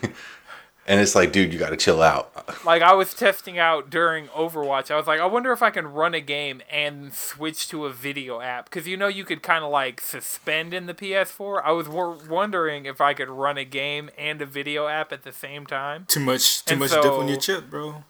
and 0.88 1.00
it's 1.00 1.14
like, 1.14 1.30
dude, 1.30 1.52
you 1.52 1.58
got 1.60 1.70
to 1.70 1.76
chill 1.76 2.02
out. 2.02 2.32
Like 2.64 2.82
I 2.82 2.92
was 2.94 3.14
testing 3.14 3.58
out 3.58 3.88
during 3.88 4.26
Overwatch. 4.28 4.90
I 4.90 4.96
was 4.96 5.06
like, 5.06 5.20
I 5.20 5.26
wonder 5.26 5.52
if 5.52 5.62
I 5.62 5.70
can 5.70 5.86
run 5.86 6.12
a 6.12 6.20
game 6.20 6.60
and 6.70 7.14
switch 7.14 7.68
to 7.68 7.86
a 7.86 7.92
video 7.92 8.40
app 8.40 8.64
because 8.66 8.86
you 8.88 8.96
know 8.96 9.06
you 9.06 9.24
could 9.24 9.42
kind 9.42 9.64
of 9.64 9.70
like 9.70 10.00
suspend 10.00 10.74
in 10.74 10.86
the 10.86 10.92
PS4. 10.92 11.62
I 11.64 11.70
was 11.72 11.86
w- 11.86 12.18
wondering 12.28 12.84
if 12.84 13.00
I 13.00 13.14
could 13.14 13.28
run 13.30 13.56
a 13.56 13.64
game 13.64 14.10
and 14.18 14.42
a 14.42 14.46
video 14.46 14.86
app 14.88 15.12
at 15.12 15.22
the 15.22 15.32
same 15.32 15.64
time. 15.66 16.04
Too 16.08 16.20
much, 16.20 16.64
too 16.64 16.72
And 16.72 16.80
much 16.80 16.90
dip 16.90 17.04
on 17.04 17.20
so- 17.22 17.28
your 17.28 17.36
chip, 17.38 17.70
bro. 17.70 18.04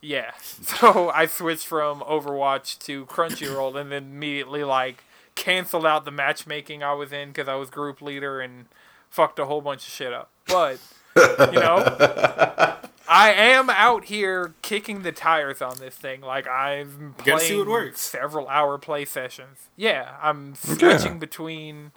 Yeah, 0.00 0.32
so 0.40 1.10
I 1.10 1.26
switched 1.26 1.66
from 1.66 2.00
Overwatch 2.00 2.78
to 2.80 3.04
Crunchyroll 3.06 3.78
and 3.80 3.92
then 3.92 4.04
immediately 4.04 4.64
like 4.64 5.04
canceled 5.34 5.86
out 5.86 6.04
the 6.04 6.10
matchmaking 6.10 6.82
I 6.82 6.94
was 6.94 7.12
in 7.12 7.28
because 7.28 7.46
I 7.48 7.54
was 7.56 7.68
group 7.70 8.00
leader 8.00 8.40
and 8.40 8.66
fucked 9.10 9.38
a 9.38 9.44
whole 9.44 9.60
bunch 9.60 9.86
of 9.86 9.92
shit 9.92 10.12
up. 10.12 10.30
But 10.46 10.78
you 11.16 11.60
know. 11.60 12.76
I 13.12 13.32
am 13.32 13.68
out 13.70 14.04
here 14.04 14.54
kicking 14.62 15.02
the 15.02 15.10
tires 15.10 15.60
on 15.60 15.78
this 15.78 15.96
thing. 15.96 16.20
Like 16.20 16.46
I'm 16.46 17.14
gotta 17.24 17.40
see 17.40 17.48
playing 17.54 17.58
what 17.60 17.68
works. 17.68 18.00
several 18.00 18.46
hour 18.48 18.78
play 18.78 19.04
sessions. 19.04 19.66
Yeah, 19.76 20.16
I'm 20.22 20.54
switching 20.54 21.18
between 21.18 21.90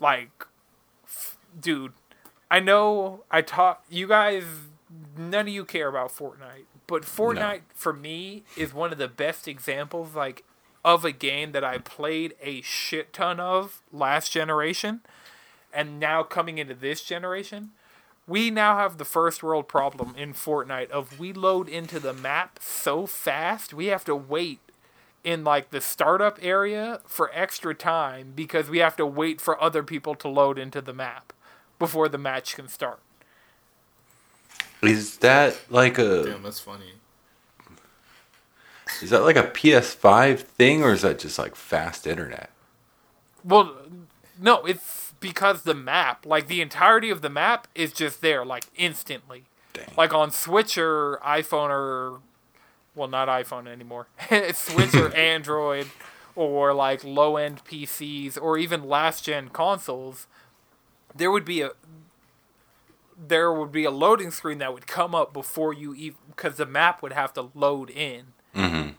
like 0.00 0.46
f- 1.04 1.38
dude, 1.58 1.92
I 2.50 2.60
know 2.60 3.24
I 3.30 3.40
taught 3.40 3.82
you 3.88 4.06
guys 4.06 4.44
none 5.16 5.48
of 5.48 5.54
you 5.54 5.64
care 5.64 5.88
about 5.88 6.10
Fortnite, 6.10 6.66
But 6.86 7.04
Fortnite 7.04 7.62
for 7.74 7.94
me 7.94 8.42
is 8.58 8.74
one 8.74 8.92
of 8.92 8.98
the 8.98 9.08
best 9.08 9.48
examples 9.48 10.14
like 10.14 10.44
of 10.84 11.04
a 11.06 11.12
game 11.12 11.52
that 11.52 11.64
I 11.64 11.78
played 11.78 12.34
a 12.42 12.60
shit 12.60 13.12
ton 13.14 13.40
of 13.40 13.80
last 13.90 14.30
generation 14.32 15.00
and 15.72 15.98
now 15.98 16.22
coming 16.22 16.58
into 16.58 16.74
this 16.74 17.02
generation. 17.02 17.70
We 18.26 18.50
now 18.50 18.78
have 18.78 18.98
the 18.98 19.04
first 19.04 19.42
world 19.42 19.66
problem 19.66 20.14
in 20.16 20.32
Fortnite 20.32 20.90
of 20.90 21.18
we 21.18 21.32
load 21.32 21.68
into 21.68 21.98
the 21.98 22.12
map 22.12 22.60
so 22.62 23.06
fast, 23.06 23.74
we 23.74 23.86
have 23.86 24.04
to 24.04 24.14
wait 24.14 24.60
in 25.24 25.44
like 25.44 25.70
the 25.70 25.80
startup 25.80 26.38
area 26.40 27.00
for 27.04 27.30
extra 27.32 27.74
time 27.74 28.32
because 28.34 28.68
we 28.68 28.78
have 28.78 28.96
to 28.96 29.06
wait 29.06 29.40
for 29.40 29.60
other 29.62 29.82
people 29.82 30.14
to 30.16 30.28
load 30.28 30.58
into 30.58 30.80
the 30.80 30.92
map 30.92 31.32
before 31.78 32.08
the 32.08 32.18
match 32.18 32.54
can 32.54 32.68
start. 32.68 33.00
Is 34.82 35.18
that 35.18 35.56
like 35.68 35.98
a 35.98 36.24
Damn, 36.24 36.42
that's 36.42 36.60
funny. 36.60 36.92
is 39.00 39.10
that 39.10 39.22
like 39.22 39.36
a 39.36 39.44
PS5 39.44 40.40
thing 40.40 40.82
or 40.82 40.92
is 40.92 41.02
that 41.02 41.18
just 41.18 41.38
like 41.38 41.54
fast 41.56 42.06
internet? 42.06 42.50
Well, 43.44 43.76
no, 44.40 44.64
it's 44.64 45.01
because 45.22 45.62
the 45.62 45.74
map, 45.74 46.26
like 46.26 46.48
the 46.48 46.60
entirety 46.60 47.08
of 47.08 47.22
the 47.22 47.30
map, 47.30 47.66
is 47.74 47.92
just 47.92 48.20
there, 48.20 48.44
like 48.44 48.64
instantly. 48.76 49.44
Dang. 49.72 49.86
Like 49.96 50.12
on 50.12 50.30
Switch 50.30 50.76
or 50.76 51.18
iPhone 51.24 51.70
or, 51.70 52.20
well, 52.94 53.08
not 53.08 53.28
iPhone 53.28 53.66
anymore. 53.66 54.08
Switch 54.52 54.94
or 54.94 55.14
Android 55.16 55.86
or 56.36 56.74
like 56.74 57.02
low 57.04 57.36
end 57.36 57.64
PCs 57.64 58.36
or 58.40 58.58
even 58.58 58.86
last 58.86 59.24
gen 59.24 59.48
consoles, 59.48 60.26
there 61.14 61.30
would 61.30 61.44
be 61.44 61.62
a 61.62 61.70
there 63.24 63.52
would 63.52 63.70
be 63.70 63.84
a 63.84 63.90
loading 63.90 64.30
screen 64.30 64.58
that 64.58 64.74
would 64.74 64.86
come 64.86 65.14
up 65.14 65.32
before 65.32 65.72
you 65.72 65.94
even 65.94 66.18
because 66.28 66.56
the 66.56 66.66
map 66.66 67.02
would 67.02 67.12
have 67.12 67.32
to 67.32 67.50
load 67.54 67.88
in. 67.90 68.26
Mm-hmm. 68.54 68.90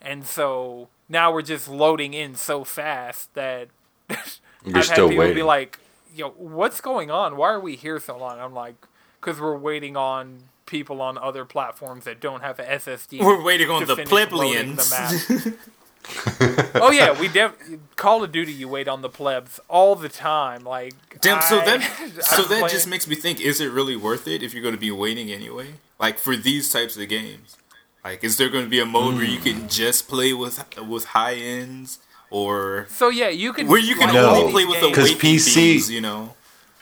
And 0.00 0.24
so 0.24 0.88
now 1.08 1.32
we're 1.32 1.42
just 1.42 1.68
loading 1.68 2.14
in 2.14 2.34
so 2.34 2.64
fast 2.64 3.34
that 3.34 3.68
You're 4.64 4.78
I've 4.78 4.84
still 4.84 5.08
had 5.08 5.10
people 5.10 5.24
be 5.24 5.28
waiting. 5.28 5.44
like, 5.44 5.78
"Yo, 6.14 6.30
what's 6.30 6.80
going 6.80 7.10
on? 7.10 7.36
Why 7.36 7.50
are 7.50 7.60
we 7.60 7.76
here 7.76 7.98
so 8.00 8.16
long?" 8.16 8.40
I'm 8.40 8.54
like, 8.54 8.74
"Cause 9.20 9.40
we're 9.40 9.56
waiting 9.56 9.96
on 9.96 10.44
people 10.66 11.00
on 11.00 11.16
other 11.18 11.44
platforms 11.44 12.04
that 12.04 12.20
don't 12.20 12.42
have 12.42 12.58
a 12.58 12.64
SSD." 12.64 13.20
We're 13.24 13.42
waiting 13.42 13.70
on 13.70 13.86
the 13.86 13.96
finish 13.96 14.08
plebeians. 14.08 14.90
the 14.90 15.46
map. 15.46 15.54
oh 16.76 16.90
yeah, 16.90 17.18
we 17.18 17.28
def- 17.28 17.56
Call 17.96 18.22
of 18.22 18.30
Duty. 18.30 18.52
You 18.52 18.68
wait 18.68 18.86
on 18.86 19.02
the 19.02 19.08
plebs 19.08 19.58
all 19.68 19.96
the 19.96 20.08
time. 20.08 20.62
Like, 20.62 20.94
Damn. 21.20 21.42
So 21.42 21.60
I- 21.60 21.64
then, 21.64 21.80
so 22.20 22.42
I'm 22.42 22.42
that 22.42 22.48
playing- 22.48 22.68
just 22.68 22.86
makes 22.86 23.08
me 23.08 23.16
think: 23.16 23.40
Is 23.40 23.60
it 23.60 23.68
really 23.68 23.96
worth 23.96 24.28
it 24.28 24.42
if 24.42 24.54
you're 24.54 24.62
going 24.62 24.74
to 24.74 24.80
be 24.80 24.90
waiting 24.90 25.30
anyway? 25.30 25.74
Like 25.98 26.18
for 26.18 26.36
these 26.36 26.70
types 26.70 26.96
of 26.96 27.08
games, 27.08 27.56
like 28.04 28.22
is 28.22 28.36
there 28.36 28.48
going 28.48 28.64
to 28.64 28.70
be 28.70 28.80
a 28.80 28.86
mode 28.86 29.14
where 29.14 29.24
you 29.24 29.38
hmm. 29.38 29.44
can 29.44 29.68
just 29.68 30.08
play 30.08 30.32
with 30.32 30.64
with 30.78 31.06
high 31.06 31.34
ends, 31.34 31.98
or 32.30 32.86
So 32.90 33.08
yeah, 33.08 33.28
you 33.28 33.52
can 33.52 33.66
where 33.68 33.78
you 33.80 33.94
can 33.94 34.06
like, 34.08 34.14
No, 34.14 34.34
only 34.34 34.52
play 34.52 34.64
with 34.64 34.80
the 34.80 34.86
games- 34.90 34.96
'Cause 34.96 35.14
PC 35.14 35.54
beings, 35.54 35.90
you 35.90 36.00
know, 36.00 36.34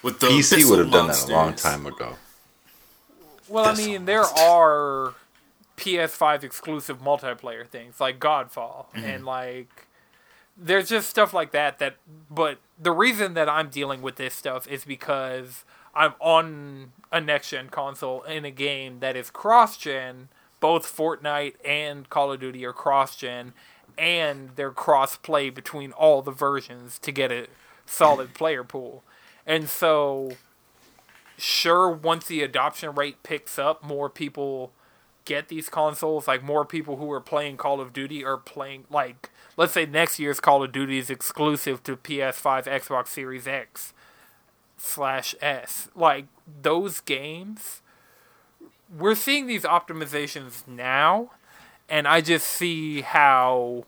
with 0.02 0.20
the 0.20 0.26
PC 0.28 0.64
would 0.68 0.78
have 0.78 0.90
done 0.90 1.08
that 1.08 1.24
a 1.28 1.32
long 1.32 1.54
time 1.54 1.86
ago. 1.86 2.16
Well, 3.48 3.66
I 3.66 3.74
mean, 3.74 4.06
there 4.06 4.24
are 4.24 5.14
PS5 5.76 6.44
exclusive 6.44 6.98
multiplayer 7.00 7.66
things 7.66 8.00
like 8.00 8.18
Godfall 8.18 8.86
Mm-hmm. 8.94 9.04
and 9.04 9.24
like 9.26 9.86
there's 10.56 10.88
just 10.88 11.10
stuff 11.10 11.32
like 11.34 11.50
that 11.50 11.78
that 11.80 11.96
but 12.30 12.58
the 12.80 12.92
reason 12.92 13.34
that 13.34 13.48
I'm 13.48 13.68
dealing 13.70 14.00
with 14.02 14.16
this 14.16 14.34
stuff 14.34 14.68
is 14.68 14.84
because 14.84 15.64
I'm 15.94 16.14
on 16.20 16.92
a 17.12 17.20
next 17.20 17.50
gen 17.50 17.68
console 17.70 18.22
in 18.22 18.44
a 18.44 18.50
game 18.50 19.00
that 19.00 19.16
is 19.16 19.30
cross 19.30 19.76
gen. 19.76 20.28
Both 20.60 20.96
Fortnite 20.96 21.54
and 21.64 22.08
Call 22.08 22.32
of 22.32 22.40
Duty 22.40 22.64
are 22.64 22.72
cross 22.72 23.16
gen 23.16 23.52
and 23.96 24.50
they're 24.56 24.70
cross 24.70 25.16
play 25.16 25.50
between 25.50 25.92
all 25.92 26.22
the 26.22 26.30
versions 26.30 26.98
to 27.00 27.12
get 27.12 27.30
a 27.30 27.46
solid 27.86 28.34
player 28.34 28.64
pool. 28.64 29.02
And 29.46 29.68
so 29.68 30.32
sure 31.36 31.88
once 31.88 32.26
the 32.26 32.42
adoption 32.42 32.94
rate 32.94 33.22
picks 33.22 33.58
up 33.58 33.82
more 33.82 34.08
people 34.08 34.72
get 35.24 35.48
these 35.48 35.68
consoles 35.68 36.28
like 36.28 36.42
more 36.42 36.64
people 36.64 36.96
who 36.96 37.10
are 37.10 37.20
playing 37.20 37.56
call 37.56 37.80
of 37.80 37.92
duty 37.92 38.24
are 38.24 38.36
playing 38.36 38.84
like 38.90 39.30
let's 39.56 39.72
say 39.72 39.86
next 39.86 40.18
year's 40.18 40.38
call 40.38 40.62
of 40.62 40.70
duty 40.70 40.98
is 40.98 41.10
exclusive 41.10 41.82
to 41.82 41.96
ps5 41.96 42.64
xbox 42.66 43.08
series 43.08 43.48
x 43.48 43.92
slash 44.76 45.34
s 45.40 45.88
like 45.94 46.26
those 46.62 47.00
games 47.00 47.80
we're 48.96 49.14
seeing 49.14 49.46
these 49.46 49.62
optimizations 49.62 50.66
now 50.68 51.30
and 51.88 52.06
i 52.08 52.20
just 52.20 52.46
see 52.46 53.02
how 53.02 53.84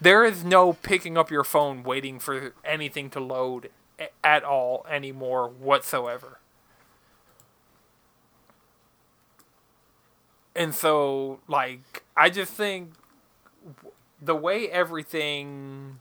there 0.00 0.24
is 0.24 0.44
no 0.44 0.72
picking 0.72 1.18
up 1.18 1.30
your 1.30 1.44
phone 1.44 1.82
waiting 1.82 2.18
for 2.18 2.54
anything 2.64 3.10
to 3.10 3.20
load 3.20 3.70
at 4.24 4.42
all 4.44 4.86
anymore 4.88 5.48
whatsoever. 5.48 6.38
And 10.56 10.74
so, 10.74 11.40
like, 11.46 12.02
I 12.16 12.30
just 12.30 12.52
think 12.52 12.92
the 14.20 14.34
way 14.34 14.68
everything 14.70 15.98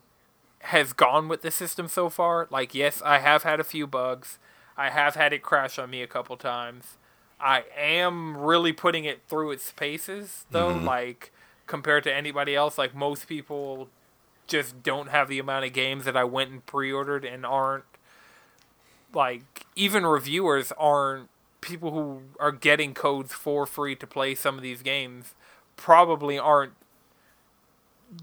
has 0.61 0.93
gone 0.93 1.27
with 1.27 1.41
the 1.41 1.51
system 1.51 1.87
so 1.87 2.09
far, 2.09 2.47
like, 2.49 2.73
yes, 2.73 3.01
I 3.03 3.19
have 3.19 3.43
had 3.43 3.59
a 3.59 3.63
few 3.63 3.87
bugs. 3.87 4.39
I 4.77 4.89
have 4.89 5.15
had 5.15 5.33
it 5.33 5.43
crash 5.43 5.77
on 5.77 5.89
me 5.89 6.01
a 6.01 6.07
couple 6.07 6.37
times. 6.37 6.98
I 7.39 7.63
am 7.77 8.37
really 8.37 8.73
putting 8.73 9.05
it 9.05 9.21
through 9.27 9.51
its 9.51 9.71
paces, 9.71 10.45
though, 10.51 10.73
mm-hmm. 10.73 10.85
like, 10.85 11.31
compared 11.67 12.03
to 12.03 12.13
anybody 12.13 12.55
else. 12.55 12.77
Like, 12.77 12.93
most 12.93 13.27
people 13.27 13.89
just 14.47 14.83
don't 14.83 15.09
have 15.09 15.27
the 15.27 15.39
amount 15.39 15.65
of 15.65 15.73
games 15.73 16.05
that 16.05 16.17
I 16.17 16.23
went 16.23 16.51
and 16.51 16.65
pre-ordered 16.65 17.23
and 17.23 17.45
aren't 17.45 17.85
like 19.13 19.65
even 19.75 20.05
reviewers 20.05 20.73
aren't 20.77 21.29
people 21.61 21.91
who 21.91 22.21
are 22.39 22.51
getting 22.51 22.93
codes 22.93 23.33
for 23.33 23.65
free 23.65 23.95
to 23.95 24.07
play 24.07 24.35
some 24.35 24.55
of 24.55 24.61
these 24.61 24.81
games 24.81 25.35
probably 25.75 26.37
aren't 26.37 26.73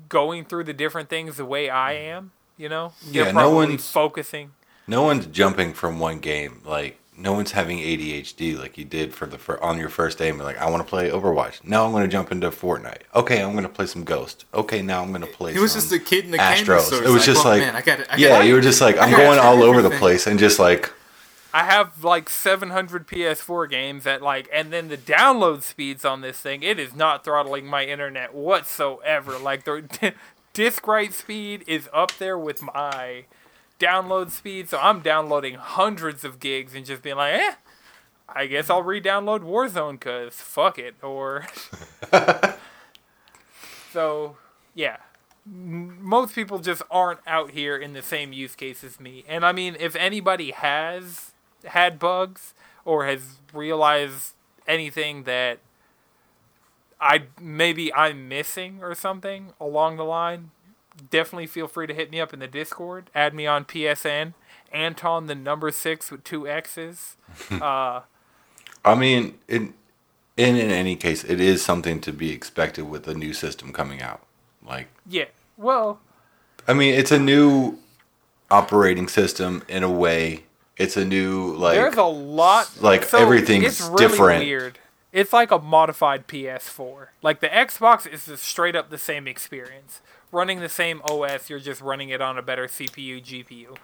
going 0.09 0.45
through 0.45 0.65
the 0.65 0.73
different 0.73 1.09
things 1.09 1.37
the 1.37 1.45
way 1.45 1.71
I 1.71 1.95
mm. 1.95 2.01
am, 2.01 2.33
you 2.57 2.69
know? 2.69 2.93
Yeah, 3.09 3.31
no 3.33 3.51
one's- 3.51 3.91
focusing. 3.91 4.53
No 4.89 5.03
one's 5.03 5.27
jumping 5.27 5.73
from 5.75 5.99
one 5.99 6.21
game. 6.21 6.61
Like 6.65 6.99
no 7.17 7.33
one's 7.33 7.53
having 7.53 7.79
ADHD 7.79 8.59
like 8.59 8.77
you 8.77 8.85
did 8.85 9.15
for 9.15 9.27
the 9.27 9.39
fir- 9.39 9.59
on 9.61 9.79
your 9.79 9.89
first 9.89 10.19
day. 10.19 10.29
And 10.29 10.39
be 10.39 10.45
like, 10.45 10.59
I 10.59 10.71
want 10.71 10.83
to 10.85 10.89
play 10.89 11.11
Overwatch. 11.11 11.65
Now 11.65 11.85
I'm 11.85 11.93
going 11.93 12.05
to 12.05 12.09
jump 12.09 12.31
into 12.31 12.51
Fortnite. 12.51 13.03
Okay, 13.15 13.43
I'm 13.43 13.53
going 13.53 13.65
to 13.65 13.69
play 13.69 13.87
some 13.87 14.05
Ghost. 14.05 14.45
Okay, 14.53 14.83
now 14.83 15.03
I'm 15.03 15.09
going 15.09 15.23
to 15.23 15.27
play. 15.27 15.53
He 15.53 15.59
was 15.59 15.75
just 15.75 15.91
a 15.93 15.99
kid 15.99 16.27
in 16.27 16.31
the 16.31 16.39
candy 16.39 16.65
Astros. 16.65 16.81
store. 16.83 17.05
It 17.05 17.11
was 17.11 17.25
just 17.25 17.45
"Oh, 17.45 17.51
like, 17.51 17.61
man, 17.61 17.75
I 17.75 17.83
got 17.83 18.01
it. 18.01 18.09
I 18.11 18.17
yeah, 18.17 18.29
got 18.29 18.45
it." 18.45 18.49
you 18.49 18.55
were 18.55 18.61
just 18.61 18.81
like, 18.81 18.99
I'm 18.99 19.11
going 19.11 19.39
all 19.39 19.63
over 19.63 19.83
the 19.83 19.91
place 19.91 20.27
and 20.27 20.39
just 20.39 20.59
like, 20.59 20.93
I 21.55 21.65
have 21.65 22.05
like 22.05 22.29
700 22.29 23.07
PS4 23.07 23.71
games 23.71 24.05
that 24.05 24.21
like, 24.21 24.49
and 24.53 24.71
then 24.71 24.89
the 24.89 24.99
download 24.99 25.63
speeds 25.63 26.05
on 26.05 26.21
this 26.21 26.39
thing, 26.39 26.63
it 26.63 26.79
is 26.79 26.95
not 26.95 27.25
throttling 27.25 27.67
my 27.67 27.85
internet 27.85 28.35
whatsoever. 28.35 29.39
Like 29.39 29.65
the 29.65 30.13
disk 30.53 30.87
write 30.87 31.15
speed 31.15 31.65
is 31.67 31.89
up 31.95 32.13
there 32.19 32.39
with 32.39 32.61
my 32.63 33.25
download 33.79 34.31
speed, 34.31 34.69
so 34.69 34.79
I'm 34.79 35.01
downloading 35.01 35.55
hundreds 35.55 36.25
of 36.25 36.41
gigs 36.41 36.75
and 36.75 36.85
just 36.85 37.03
being 37.03 37.17
like, 37.17 37.35
eh, 37.35 37.53
I 38.29 38.47
guess 38.47 38.71
I'll 38.71 38.83
re-download 38.83 39.41
Warzone 39.41 39.93
because 39.93 40.35
fuck 40.35 40.79
it, 40.79 40.95
or 41.03 41.47
so 43.93 44.37
yeah. 44.75 44.99
Most 45.49 46.35
people 46.35 46.59
just 46.59 46.83
aren't 46.91 47.21
out 47.25 47.53
here 47.53 47.77
in 47.77 47.93
the 47.93 48.03
same 48.03 48.33
use 48.33 48.57
case 48.57 48.83
as 48.83 48.99
me. 48.99 49.25
And 49.29 49.47
I 49.47 49.53
mean, 49.53 49.77
if 49.79 49.95
anybody 49.95 50.51
has 50.51 51.35
had 51.65 52.01
bugs 52.01 52.53
or 52.85 53.07
has 53.07 53.39
realized 53.53 54.35
anything 54.67 55.23
that 55.23 55.61
I 57.01 57.25
maybe 57.41 57.93
I'm 57.95 58.29
missing 58.29 58.81
or 58.83 58.95
something 58.95 59.53
along 59.61 59.97
the 59.99 60.05
line, 60.05 60.51
definitely 61.11 61.47
feel 61.47 61.69
free 61.69 61.87
to 61.87 61.95
hit 61.95 62.11
me 62.11 62.21
up 62.21 62.33
in 62.33 62.41
the 62.41 62.47
Discord. 62.47 63.11
Add 63.15 63.35
me 63.35 63.47
on 63.47 63.65
PSN. 63.65 64.35
Anton 64.73 65.27
the 65.27 65.35
number 65.35 65.71
six 65.71 66.11
with 66.11 66.25
two 66.25 66.49
X's. 66.49 67.17
Uh, 67.51 68.03
I 68.85 68.95
mean, 68.95 69.39
in, 69.49 69.75
in 70.37 70.57
in 70.57 70.71
any 70.71 70.95
case, 70.95 71.25
it 71.25 71.41
is 71.41 71.63
something 71.63 72.01
to 72.03 72.13
be 72.13 72.31
expected 72.31 72.89
with 72.89 73.09
a 73.09 73.15
new 73.15 73.33
system 73.33 73.73
coming 73.73 74.01
out. 74.01 74.23
Like, 74.65 74.89
yeah. 75.05 75.27
Well, 75.57 75.99
I 76.69 76.73
mean, 76.73 76.95
it's 76.95 77.11
a 77.11 77.19
new 77.19 77.79
operating 78.51 79.09
system 79.09 79.65
in 79.69 79.83
a 79.83 79.91
way. 79.91 80.45
It's 80.77 80.97
a 80.97 81.05
new 81.05 81.55
like. 81.55 81.75
there's 81.75 81.97
a 81.97 82.05
lot. 82.05 82.71
like, 82.81 83.13
everything's 83.13 83.65
it's 83.65 83.81
really 83.83 83.97
different. 83.97 84.45
Weird. 84.45 84.79
It's 85.13 85.33
like 85.33 85.51
a 85.51 85.59
modified 85.59 86.29
PS4. 86.29 87.09
Like 87.23 87.41
the 87.41 87.49
Xbox 87.49 88.07
is 88.07 88.27
just 88.27 88.45
straight 88.45 88.77
up 88.77 88.91
the 88.91 88.99
same 88.99 89.27
experience. 89.27 90.01
Running 90.33 90.61
the 90.61 90.69
same 90.69 91.01
OS, 91.09 91.49
you're 91.49 91.59
just 91.59 91.81
running 91.81 92.09
it 92.09 92.21
on 92.21 92.37
a 92.37 92.43
better 92.43 92.67
CPU, 92.67 93.23
GPU. 93.23 93.77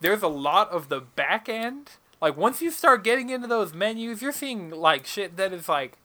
There's 0.00 0.22
a 0.22 0.28
lot 0.28 0.70
of 0.70 0.88
the 0.88 1.00
back 1.00 1.48
end. 1.48 1.92
Like 2.20 2.36
once 2.36 2.62
you 2.62 2.70
start 2.70 3.04
getting 3.04 3.30
into 3.30 3.46
those 3.46 3.74
menus, 3.74 4.22
you're 4.22 4.32
seeing 4.32 4.70
like 4.70 5.06
shit 5.06 5.36
that 5.36 5.52
is 5.52 5.68
like 5.68 5.98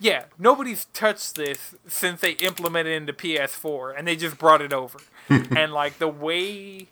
yeah, 0.00 0.24
nobody's 0.38 0.84
touched 0.86 1.34
this 1.34 1.74
since 1.86 2.20
they 2.20 2.32
implemented 2.32 2.92
it 2.92 2.96
into 2.96 3.12
PS4, 3.12 3.94
and 3.96 4.06
they 4.06 4.16
just 4.16 4.38
brought 4.38 4.62
it 4.62 4.72
over. 4.72 4.98
and 5.28 5.72
like 5.72 5.98
the 5.98 6.08
way, 6.08 6.88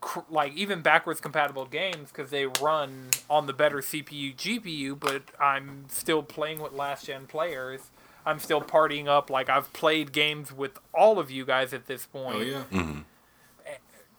cr- 0.00 0.20
like 0.30 0.54
even 0.54 0.82
backwards 0.82 1.20
compatible 1.20 1.64
games, 1.66 2.10
because 2.12 2.30
they 2.30 2.46
run 2.46 3.10
on 3.28 3.46
the 3.46 3.52
better 3.52 3.78
CPU 3.78 4.36
GPU, 4.36 4.98
but 4.98 5.22
I'm 5.40 5.86
still 5.88 6.22
playing 6.22 6.60
with 6.60 6.72
last 6.72 7.06
gen 7.06 7.26
players. 7.26 7.90
I'm 8.24 8.38
still 8.38 8.60
partying 8.60 9.06
up. 9.08 9.30
Like 9.30 9.48
I've 9.48 9.72
played 9.72 10.12
games 10.12 10.52
with 10.52 10.78
all 10.94 11.18
of 11.18 11.30
you 11.30 11.44
guys 11.44 11.72
at 11.74 11.86
this 11.86 12.06
point 12.06 12.36
Oh 12.36 12.40
yeah. 12.40 12.62
Mm-hmm. 12.72 13.00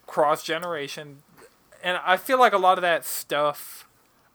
cross 0.06 0.44
generation 0.44 1.18
and 1.84 1.98
i 2.06 2.18
feel 2.18 2.38
like 2.40 2.54
a 2.54 2.58
lot 2.58 2.78
of 2.78 2.82
that 2.82 3.06
stuff 3.06 3.88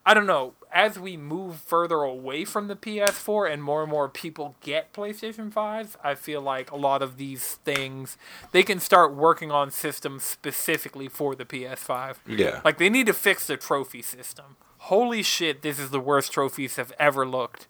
i 0.05 0.13
don't 0.13 0.25
know 0.25 0.53
as 0.73 0.99
we 0.99 1.15
move 1.17 1.57
further 1.57 1.97
away 1.97 2.43
from 2.43 2.67
the 2.67 2.75
ps4 2.75 3.51
and 3.51 3.63
more 3.63 3.81
and 3.83 3.89
more 3.91 4.09
people 4.09 4.55
get 4.61 4.91
playstation 4.93 5.51
5 5.53 5.97
i 6.03 6.15
feel 6.15 6.41
like 6.41 6.69
a 6.71 6.75
lot 6.75 7.01
of 7.01 7.17
these 7.17 7.55
things 7.63 8.17
they 8.51 8.63
can 8.63 8.79
start 8.79 9.13
working 9.15 9.51
on 9.51 9.71
systems 9.71 10.23
specifically 10.23 11.07
for 11.07 11.33
the 11.35 11.45
ps5 11.45 12.15
Yeah. 12.27 12.61
like 12.65 12.77
they 12.77 12.89
need 12.89 13.05
to 13.07 13.13
fix 13.13 13.47
the 13.47 13.55
trophy 13.57 14.01
system 14.01 14.57
holy 14.79 15.23
shit 15.23 15.61
this 15.61 15.79
is 15.79 15.91
the 15.91 15.99
worst 15.99 16.31
trophies 16.31 16.75
have 16.75 16.91
ever 16.99 17.25
looked 17.25 17.67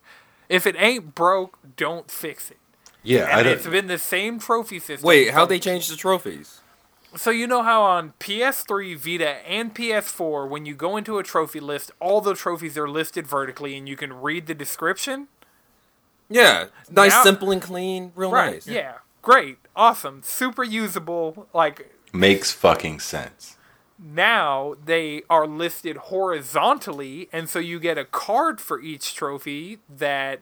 if 0.50 0.66
it 0.66 0.76
ain't 0.78 1.14
broke 1.14 1.58
don't 1.76 2.10
fix 2.10 2.50
it 2.50 2.58
yeah, 3.02 3.22
I 3.34 3.38
and 3.38 3.48
it's 3.48 3.62
don't. 3.62 3.72
been 3.72 3.86
the 3.86 3.96
same 3.98 4.38
trophy 4.38 4.78
system 4.78 5.06
Wait, 5.08 5.30
how 5.30 5.46
they 5.46 5.58
changed 5.58 5.90
the 5.90 5.96
trophies? 5.96 6.60
so 7.16 7.30
you 7.30 7.46
know 7.46 7.62
how 7.62 7.82
on 7.82 8.12
PS3, 8.20 8.96
Vita, 8.96 9.28
and 9.48 9.74
PS4, 9.74 10.48
when 10.48 10.64
you 10.66 10.74
go 10.74 10.96
into 10.98 11.18
a 11.18 11.22
trophy 11.24 11.58
list, 11.58 11.90
all 11.98 12.20
the 12.20 12.34
trophies 12.34 12.76
are 12.78 12.88
listed 12.88 13.26
vertically, 13.26 13.76
and 13.76 13.88
you 13.88 13.96
can 13.96 14.12
read 14.12 14.46
the 14.46 14.54
description. 14.54 15.26
Yeah, 16.28 16.66
nice, 16.88 17.10
Now- 17.10 17.24
simple, 17.24 17.50
and 17.50 17.60
clean. 17.60 18.12
Real 18.14 18.30
nice. 18.30 18.68
Yeah. 18.68 18.98
Great. 19.22 19.58
Awesome. 19.74 20.20
Super 20.22 20.62
usable. 20.62 21.48
Like 21.52 21.92
Makes 22.12 22.52
fucking 22.52 23.00
sense. 23.00 23.56
Now 24.02 24.76
they 24.84 25.22
are 25.28 25.46
listed 25.46 25.96
horizontally, 25.96 27.28
and 27.32 27.48
so 27.48 27.58
you 27.58 27.78
get 27.78 27.98
a 27.98 28.04
card 28.04 28.60
for 28.60 28.80
each 28.80 29.14
trophy 29.14 29.78
that 29.88 30.40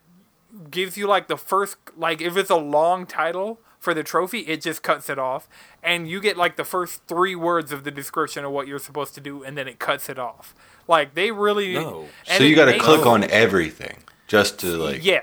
gives 0.70 0.96
you 0.96 1.06
like 1.06 1.28
the 1.28 1.36
first 1.36 1.76
like 1.96 2.20
if 2.20 2.36
it's 2.36 2.50
a 2.50 2.56
long 2.56 3.06
title 3.06 3.58
for 3.78 3.94
the 3.94 4.02
trophy, 4.02 4.40
it 4.40 4.60
just 4.60 4.82
cuts 4.82 5.08
it 5.08 5.18
off, 5.18 5.48
and 5.82 6.08
you 6.08 6.20
get 6.20 6.36
like 6.36 6.56
the 6.56 6.64
first 6.64 7.02
three 7.06 7.34
words 7.34 7.72
of 7.72 7.84
the 7.84 7.90
description 7.90 8.44
of 8.44 8.52
what 8.52 8.66
you're 8.66 8.78
supposed 8.78 9.14
to 9.14 9.20
do, 9.20 9.42
and 9.42 9.56
then 9.56 9.68
it 9.68 9.78
cuts 9.78 10.08
it 10.08 10.18
off. 10.18 10.54
Like 10.86 11.14
they 11.14 11.30
really. 11.30 11.74
No. 11.74 12.06
so 12.24 12.44
you 12.44 12.56
got 12.56 12.66
to 12.66 12.78
click 12.78 13.06
on 13.06 13.24
everything 13.24 13.98
just 14.26 14.58
to 14.60 14.76
like. 14.76 15.04
yeah. 15.04 15.22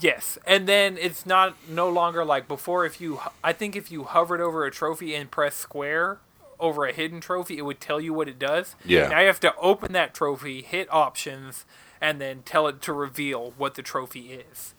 Yes, 0.00 0.38
and 0.46 0.66
then 0.66 0.96
it's 0.96 1.26
not 1.26 1.56
no 1.68 1.90
longer 1.90 2.24
like 2.24 2.48
before. 2.48 2.86
If 2.86 3.02
you, 3.02 3.20
I 3.44 3.52
think 3.52 3.76
if 3.76 3.90
you 3.92 4.04
hovered 4.04 4.40
over 4.40 4.64
a 4.64 4.70
trophy 4.70 5.14
and 5.14 5.30
press 5.30 5.54
square 5.56 6.20
over 6.60 6.86
a 6.86 6.92
hidden 6.92 7.20
trophy, 7.20 7.58
it 7.58 7.64
would 7.64 7.80
tell 7.80 8.00
you 8.00 8.12
what 8.12 8.28
it 8.28 8.38
does. 8.38 8.76
Yeah. 8.84 9.08
Now 9.08 9.20
you 9.20 9.26
have 9.26 9.40
to 9.40 9.54
open 9.56 9.92
that 9.92 10.14
trophy, 10.14 10.62
hit 10.62 10.92
options, 10.92 11.64
and 12.00 12.20
then 12.20 12.42
tell 12.42 12.66
it 12.68 12.80
to 12.82 12.92
reveal 12.92 13.54
what 13.56 13.74
the 13.74 13.82
trophy 13.82 14.32
is. 14.32 14.74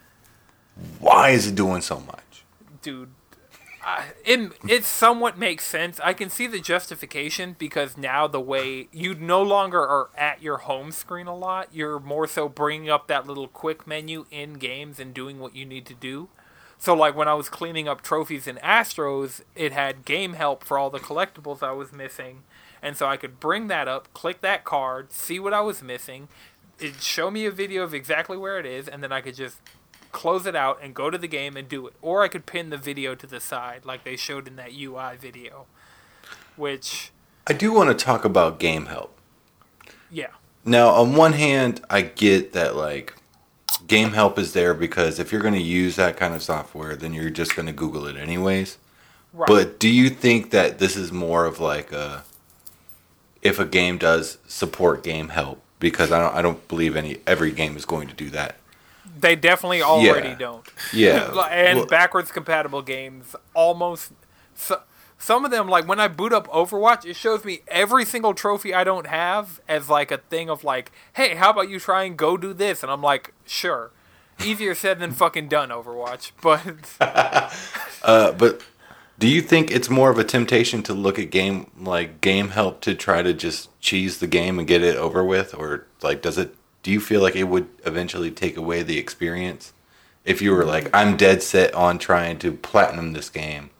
Why 1.00 1.30
is 1.30 1.48
it 1.48 1.56
doing 1.56 1.82
so 1.82 2.00
much? 2.00 2.46
Dude, 2.82 3.10
I, 3.84 4.06
it 4.26 4.54
it 4.67 4.86
somewhat 4.86 5.38
makes 5.38 5.65
sense. 5.65 6.00
I 6.04 6.13
can 6.13 6.30
see 6.30 6.48
the 6.48 6.60
justification 6.60 7.56
because 7.58 7.98
now 7.98 8.28
the 8.28 8.39
way 8.39 8.88
you 8.91 9.15
no 9.15 9.41
longer 9.41 9.82
are 9.82 10.10
at 10.17 10.41
your 10.41 10.58
home 10.58 10.91
screen 10.91 11.28
a 11.28 11.36
lot, 11.36 11.70
you're 11.74 12.00
more 12.00 12.28
so 12.28 12.48
bringing 12.48 12.89
up 12.89 13.08
that 13.08 13.28
little 13.28 13.48
quick 13.48 13.88
menu 13.88 14.26
in 14.32 14.54
games 14.54 15.00
and 15.00 15.13
doing 15.13 15.39
what 15.39 15.56
you 15.56 15.65
need 15.65 15.86
to 15.88 15.94
do. 15.94 16.30
So 16.82 16.96
like 16.96 17.15
when 17.15 17.28
I 17.28 17.36
was 17.36 17.48
cleaning 17.48 17.88
up 17.88 18.02
trophies 18.02 18.48
in 18.48 18.56
Astros, 18.56 19.41
it 19.56 19.72
had 19.72 20.04
game 20.04 20.34
help 20.34 20.63
for 20.63 20.80
all 20.80 20.89
the 20.89 21.00
collectibles 21.00 21.62
I 21.62 21.74
was 21.74 21.94
missing, 21.94 22.41
and 22.82 22.98
so 22.98 23.06
I 23.06 23.17
could 23.17 23.39
bring 23.39 23.67
that 23.67 23.88
up, 23.88 24.12
click 24.15 24.41
that 24.41 24.63
card, 24.63 25.12
see 25.12 25.39
what 25.39 25.54
I 25.54 25.62
was 25.62 25.84
missing, 25.84 26.28
it'd 26.80 27.04
show 27.04 27.30
me 27.30 27.46
a 27.46 27.52
video 27.52 27.84
of 27.84 27.94
exactly 27.94 28.36
where 28.36 28.58
it 28.60 28.65
is, 28.65 28.88
and 28.88 29.04
then 29.04 29.12
I 29.12 29.22
could 29.22 29.36
just 29.36 29.58
close 30.12 30.48
it 30.48 30.56
out 30.56 30.80
and 30.82 30.96
go 30.96 31.12
to 31.12 31.20
the 31.20 31.28
game 31.28 31.56
and 31.56 31.70
do 31.70 31.86
it. 31.86 31.94
Or 32.02 32.24
I 32.24 32.28
could 32.28 32.48
pin 32.48 32.72
the 32.72 32.78
video 32.78 33.13
to 33.13 33.28
the 33.28 33.39
side 33.39 33.86
like 33.86 34.04
they 34.04 34.15
showed 34.15 34.48
in 34.48 34.56
that 34.56 34.72
UI 34.74 35.17
video. 35.17 35.67
Which 36.56 37.12
I 37.46 37.54
do 37.54 37.72
want 37.72 37.96
to 37.96 38.06
talk 38.06 38.26
about 38.26 38.58
game 38.58 38.88
help. 38.88 39.15
yeah. 40.10 40.32
Now, 40.65 40.89
on 40.89 41.15
one 41.15 41.34
hand, 41.34 41.82
I 41.91 42.02
get 42.02 42.54
that 42.54 42.76
like 42.76 43.15
game 43.88 44.12
help 44.12 44.38
is 44.39 44.54
there 44.54 44.74
because 44.74 45.20
if 45.20 45.32
you're 45.32 45.41
going 45.41 45.54
to 45.54 45.62
use 45.62 45.96
that 45.98 46.17
kind 46.17 46.34
of 46.34 46.41
software, 46.44 46.96
then 46.96 47.13
you're 47.13 47.30
just 47.30 47.56
going 47.56 47.65
to 47.67 47.72
Google 47.74 48.08
it 48.08 48.15
anyways. 48.17 48.78
Right. 49.34 49.48
But 49.48 49.80
do 49.80 49.89
you 49.89 50.10
think 50.10 50.52
that 50.52 50.80
this 50.80 50.96
is 50.98 51.12
more 51.12 51.46
of 51.46 51.60
like 51.60 51.91
a 51.91 52.24
if 53.41 53.60
a 53.60 53.65
game 53.65 53.98
does 53.98 54.38
support 54.48 55.04
game 55.04 55.30
help? 55.30 55.62
Because 55.80 56.12
I 56.12 56.20
don't 56.20 56.36
I 56.36 56.41
don't 56.41 56.67
believe 56.67 56.96
any 56.96 57.17
every 57.26 57.52
game 57.52 57.76
is 57.78 57.86
going 57.86 58.08
to 58.08 58.13
do 58.13 58.30
that. 58.32 58.58
they 59.20 59.36
definitely 59.36 59.82
already 59.82 60.30
Yeah. 60.30 60.36
don't. 60.36 60.67
Yeah. 60.94 61.48
and 61.52 61.80
Well, 61.80 61.88
backwards 61.88 62.32
compatible 62.32 62.82
games 62.82 63.36
almost 63.54 64.12
so, 64.56 64.82
some 65.21 65.45
of 65.45 65.51
them 65.51 65.67
like 65.67 65.88
when 65.88 65.99
I 65.99 66.07
boot 66.07 66.34
up 66.34 66.47
Overwatch, 66.47 67.05
it 67.05 67.15
shows 67.15 67.45
me 67.45 67.62
every 67.67 68.05
single 68.05 68.34
trophy 68.34 68.73
I 68.73 68.84
don't 68.84 69.07
have 69.07 69.62
as 69.67 69.88
like 69.88 70.12
a 70.12 70.17
thing 70.17 70.49
of 70.49 70.63
like, 70.63 70.91
hey, 71.13 71.36
how 71.36 71.51
about 71.51 71.69
you 71.69 71.79
try 71.79 72.03
and 72.03 72.17
go 72.17 72.38
do 72.38 72.53
this? 72.53 72.81
And 72.81 72.91
I'm 72.91 73.03
like, 73.03 73.34
sure. 73.45 73.91
Easier 74.43 74.73
said 74.73 74.99
than 74.99 75.12
fucking 75.12 75.47
done, 75.47 75.69
Overwatch. 75.69 76.31
But 76.41 76.97
uh, 78.03 78.31
but 78.31 78.63
do 79.19 79.27
you 79.27 79.41
think 79.41 79.69
it's 79.69 79.89
more 79.89 80.10
of 80.10 80.17
a 80.17 80.23
temptation 80.23 80.81
to 80.84 80.93
look 80.93 81.19
at 81.19 81.29
game 81.29 81.69
like 81.77 82.19
game 82.21 82.49
help 82.49 82.81
to 82.81 82.95
try 82.95 83.21
to 83.21 83.34
just 83.34 83.69
cheese 83.79 84.17
the 84.17 84.27
game 84.27 84.57
and 84.57 84.67
get 84.67 84.81
it 84.81 84.95
over 84.95 85.23
with, 85.23 85.53
or 85.53 85.86
like 86.01 86.23
does 86.23 86.39
it? 86.39 86.55
Do 86.81 86.89
you 86.89 86.99
feel 86.99 87.21
like 87.21 87.36
it 87.36 87.43
would 87.43 87.67
eventually 87.86 88.31
take 88.31 88.57
away 88.57 88.81
the 88.81 88.97
experience 88.97 89.71
if 90.23 90.41
you 90.41 90.51
were 90.51 90.65
like, 90.65 90.89
I'm 90.93 91.17
dead 91.17 91.41
set 91.41 91.73
on 91.73 91.97
trying 91.97 92.39
to 92.39 92.51
platinum 92.51 93.13
this 93.13 93.29
game, 93.29 93.70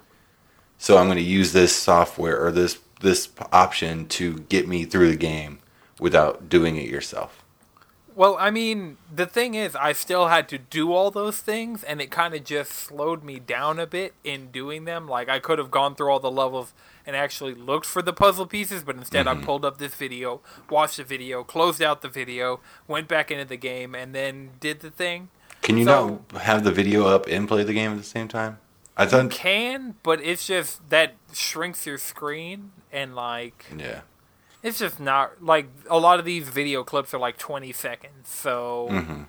so 0.82 0.98
I'm 0.98 1.06
going 1.06 1.18
to 1.18 1.24
use 1.24 1.54
this 1.54 1.76
software 1.76 2.44
or 2.44 2.52
this 2.52 2.80
this 3.02 3.30
option 3.52 4.08
to 4.08 4.40
get 4.50 4.68
me 4.68 4.84
through 4.84 5.12
the 5.12 5.16
game 5.16 5.60
without 6.00 6.50
doing 6.50 6.76
it 6.76 6.90
yourself. 6.90 7.44
Well, 8.16 8.36
I 8.40 8.50
mean, 8.50 8.98
the 9.14 9.28
thing 9.28 9.54
is, 9.54 9.76
I 9.76 9.94
still 9.94 10.28
had 10.28 10.50
to 10.50 10.58
do 10.58 10.92
all 10.92 11.12
those 11.12 11.38
things, 11.38 11.84
and 11.84 12.02
it 12.02 12.12
kind 12.12 12.34
of 12.34 12.44
just 12.44 12.72
slowed 12.72 13.24
me 13.24 13.40
down 13.40 13.80
a 13.80 13.88
bit 13.88 14.14
in 14.24 14.52
doing 14.52 14.86
them. 14.86 15.08
Like, 15.08 15.30
I 15.30 15.40
could 15.40 15.60
have 15.60 15.72
gone 15.72 15.96
through 15.96 16.12
all 16.12 16.20
the 16.20 16.32
levels 16.32 16.74
and 17.06 17.16
actually 17.16 17.54
looked 17.54 17.86
for 17.86 18.02
the 18.02 18.14
puzzle 18.14 18.46
pieces, 18.46 18.84
but 18.84 18.96
instead 18.96 19.28
I 19.28 19.36
mm-hmm. 19.36 19.46
pulled 19.46 19.66
up 19.66 19.78
this 19.78 19.96
video, 19.96 20.42
watched 20.70 20.98
the 20.98 21.04
video, 21.04 21.44
closed 21.44 21.82
out 21.82 22.02
the 22.02 22.10
video, 22.10 22.60
went 22.88 23.08
back 23.08 23.32
into 23.32 23.46
the 23.46 23.58
game, 23.58 23.96
and 23.96 24.14
then 24.14 24.52
did 24.60 24.82
the 24.82 24.92
thing. 24.92 25.30
Can 25.62 25.78
you 25.78 25.86
So- 25.86 26.22
not 26.34 26.42
have 26.42 26.64
the 26.64 26.72
video 26.72 27.08
up 27.08 27.28
and 27.28 27.48
play 27.48 27.64
the 27.64 27.74
game 27.74 27.92
at 27.92 27.98
the 27.98 28.04
same 28.04 28.28
time? 28.28 28.58
I 28.98 29.06
thought. 29.06 29.32
Can, 29.32 29.96
but 30.04 30.22
it's 30.22 30.46
just 30.46 30.90
that 30.90 31.16
shrinks 31.34 31.86
your 31.86 31.98
screen, 31.98 32.72
and 32.92 33.16
like, 33.16 33.66
Yeah. 33.76 34.02
it's 34.62 34.78
just 34.80 35.00
not 35.00 35.44
like 35.44 35.68
a 35.90 35.98
lot 35.98 36.20
of 36.20 36.26
these 36.26 36.50
video 36.50 36.84
clips 36.84 37.14
are 37.14 37.20
like 37.20 37.38
20 37.38 37.72
seconds 37.72 38.30
so 38.30 38.88
Mhm. 38.92 39.26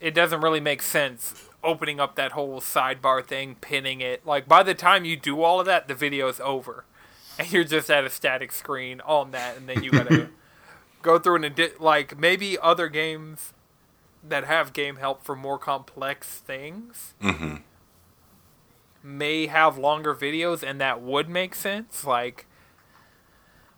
it 0.00 0.12
doesn't 0.14 0.40
really 0.40 0.60
make 0.60 0.82
sense 0.82 1.48
opening 1.62 2.00
up 2.00 2.14
that 2.16 2.32
whole 2.32 2.60
sidebar 2.60 3.24
thing 3.24 3.54
pinning 3.60 4.00
it 4.00 4.24
like 4.26 4.48
by 4.48 4.62
the 4.62 4.74
time 4.74 5.04
you 5.04 5.16
do 5.16 5.42
all 5.42 5.60
of 5.60 5.66
that 5.66 5.86
the 5.88 5.94
video's 5.94 6.40
over 6.40 6.84
and 7.38 7.52
you're 7.52 7.64
just 7.64 7.90
at 7.90 8.04
a 8.04 8.10
static 8.10 8.50
screen 8.52 9.00
on 9.02 9.30
that 9.32 9.56
and 9.56 9.68
then 9.68 9.82
you 9.84 9.90
gotta 9.90 10.28
go 11.02 11.18
through 11.18 11.36
and 11.36 11.44
edit 11.44 11.80
like 11.80 12.16
maybe 12.18 12.56
other 12.58 12.88
games 12.88 13.52
that 14.26 14.44
have 14.44 14.72
game 14.72 14.96
help 14.96 15.22
for 15.24 15.36
more 15.36 15.58
complex 15.58 16.38
things 16.38 17.14
hmm 17.20 17.56
may 19.02 19.46
have 19.46 19.78
longer 19.78 20.14
videos 20.14 20.62
and 20.62 20.80
that 20.80 21.00
would 21.00 21.28
make 21.28 21.54
sense 21.54 22.04
like 22.04 22.46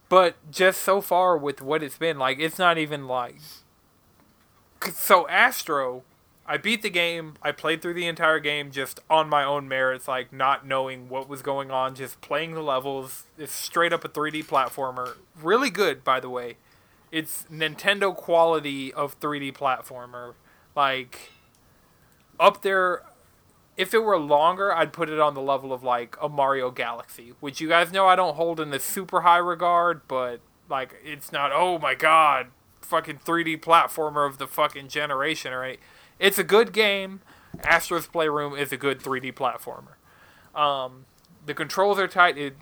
but 0.09 0.37
just 0.51 0.81
so 0.81 1.01
far 1.01 1.37
with 1.37 1.61
what 1.61 1.83
it's 1.83 1.99
been 1.99 2.19
like 2.19 2.39
it's 2.39 2.59
not 2.59 2.79
even 2.79 3.07
like 3.07 3.37
so 4.93 5.29
astro 5.29 6.03
i 6.47 6.57
beat 6.57 6.83
the 6.83 6.91
game 6.91 7.35
i 7.43 7.53
played 7.53 7.83
through 7.83 7.95
the 7.95 8.07
entire 8.07 8.41
game 8.41 8.71
just 8.71 9.01
on 9.09 9.29
my 9.29 9.45
own 9.45 9.69
merits 9.69 10.09
like 10.09 10.33
not 10.33 10.67
knowing 10.67 11.09
what 11.09 11.29
was 11.29 11.43
going 11.43 11.71
on 11.71 11.95
just 11.95 12.21
playing 12.21 12.55
the 12.55 12.63
levels 12.63 13.25
it's 13.41 13.53
straight 13.53 13.93
up 13.93 14.05
a 14.05 14.09
3d 14.09 14.45
platformer. 14.45 15.17
Really 15.41 15.71
good 15.71 16.05
by 16.05 16.21
the 16.21 16.29
way. 16.29 16.57
It's 17.11 17.45
nintendo 17.51 18.15
quality 18.15 18.93
of 18.93 19.19
3d 19.19 19.55
platformer. 19.55 20.35
Like 20.77 21.33
up 22.39 22.63
there 22.63 23.03
if 23.77 23.95
it 23.95 24.03
were 24.05 24.19
longer, 24.19 24.75
I'd 24.75 24.93
put 24.93 25.09
it 25.09 25.19
on 25.19 25.35
the 25.35 25.41
level 25.41 25.73
of 25.73 25.83
like 25.83 26.17
a 26.21 26.29
Mario 26.29 26.71
Galaxy, 26.71 27.33
which 27.41 27.61
you 27.61 27.69
guys 27.69 27.93
know 27.93 28.07
I 28.07 28.17
don't 28.17 28.37
hold 28.37 28.61
in 28.61 28.71
the 28.71 28.81
super 28.81 29.23
high 29.23 29.39
regard, 29.39 30.03
but 30.09 30.41
like 30.69 30.95
it's 31.05 31.33
not 31.33 31.51
oh 31.53 31.79
my 31.79 31.95
god, 31.95 32.49
fucking 32.81 33.19
3D 33.19 33.61
platformer 33.61 34.29
of 34.29 34.39
the 34.39 34.47
fucking 34.47 34.89
generation 34.89 35.53
right? 35.53 35.81
It's 36.19 36.39
a 36.39 36.45
good 36.45 36.73
game. 36.73 37.21
Astro's 37.65 38.07
Playroom 38.07 38.55
is 38.55 38.73
a 38.73 38.77
good 38.77 39.01
3D 39.01 39.35
platformer. 39.35 39.95
Um, 40.59 41.07
the 41.47 41.55
controls 41.55 41.99
are 41.99 42.07
tight. 42.07 42.37
It's 42.39 42.57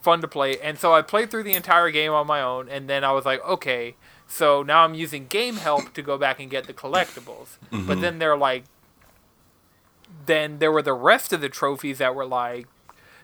fun 0.00 0.20
to 0.20 0.28
play, 0.28 0.58
and 0.60 0.78
so 0.78 0.94
I 0.94 1.02
played 1.02 1.30
through 1.30 1.42
the 1.44 1.54
entire 1.54 1.90
game 1.90 2.12
on 2.12 2.26
my 2.26 2.40
own, 2.40 2.68
and 2.68 2.88
then 2.88 3.04
I 3.04 3.12
was 3.12 3.24
like, 3.24 3.44
okay, 3.44 3.94
so 4.26 4.62
now 4.62 4.84
I'm 4.84 4.94
using 4.94 5.26
Game 5.26 5.56
Help 5.56 5.92
to 5.94 6.02
go 6.02 6.16
back 6.18 6.40
and 6.40 6.50
get 6.50 6.66
the 6.66 6.72
collectibles. 6.72 7.58
But 7.86 8.00
then 8.00 8.18
they're 8.18 8.36
like, 8.36 8.64
then 10.26 10.58
there 10.58 10.72
were 10.72 10.82
the 10.82 10.92
rest 10.92 11.32
of 11.32 11.40
the 11.40 11.48
trophies 11.48 11.98
that 11.98 12.14
were 12.14 12.26
like, 12.26 12.66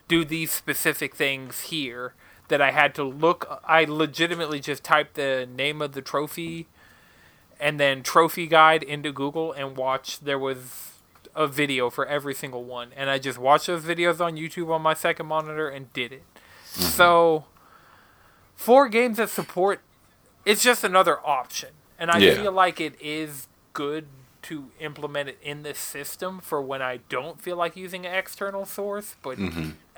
do 0.07 0.25
these 0.25 0.51
specific 0.51 1.15
things 1.15 1.61
here 1.61 2.13
that 2.49 2.61
I 2.61 2.71
had 2.71 2.93
to 2.95 3.03
look. 3.03 3.61
I 3.65 3.85
legitimately 3.85 4.59
just 4.59 4.83
typed 4.83 5.15
the 5.15 5.47
name 5.53 5.81
of 5.81 5.93
the 5.93 6.01
trophy 6.01 6.67
and 7.59 7.79
then 7.79 8.03
trophy 8.03 8.47
guide 8.47 8.83
into 8.83 9.11
Google 9.11 9.53
and 9.53 9.77
watched. 9.77 10.25
There 10.25 10.39
was 10.39 10.91
a 11.35 11.47
video 11.47 11.89
for 11.89 12.05
every 12.05 12.33
single 12.35 12.63
one, 12.63 12.89
and 12.95 13.09
I 13.09 13.17
just 13.17 13.37
watched 13.39 13.67
those 13.67 13.83
videos 13.83 14.19
on 14.19 14.35
YouTube 14.35 14.69
on 14.69 14.81
my 14.81 14.93
second 14.93 15.25
monitor 15.27 15.69
and 15.69 15.91
did 15.93 16.11
it. 16.11 16.23
Mm-hmm. 16.73 16.81
So, 16.81 17.45
for 18.55 18.87
games 18.89 19.17
that 19.17 19.29
support, 19.29 19.81
it's 20.45 20.61
just 20.61 20.83
another 20.83 21.19
option, 21.25 21.69
and 21.97 22.11
I 22.11 22.17
Yeah. 22.19 22.35
feel 22.35 22.51
like 22.51 22.79
it 22.81 22.95
is 23.01 23.47
good 23.73 24.05
to 24.43 24.71
implement 24.79 25.29
it 25.29 25.39
in 25.41 25.63
this 25.63 25.77
system 25.79 26.39
for 26.39 26.61
when 26.61 26.81
I 26.81 26.97
don't 27.09 27.41
feel 27.41 27.55
like 27.57 27.75
using 27.75 28.05
an 28.05 28.13
external 28.13 28.65
source, 28.65 29.15
but 29.23 29.37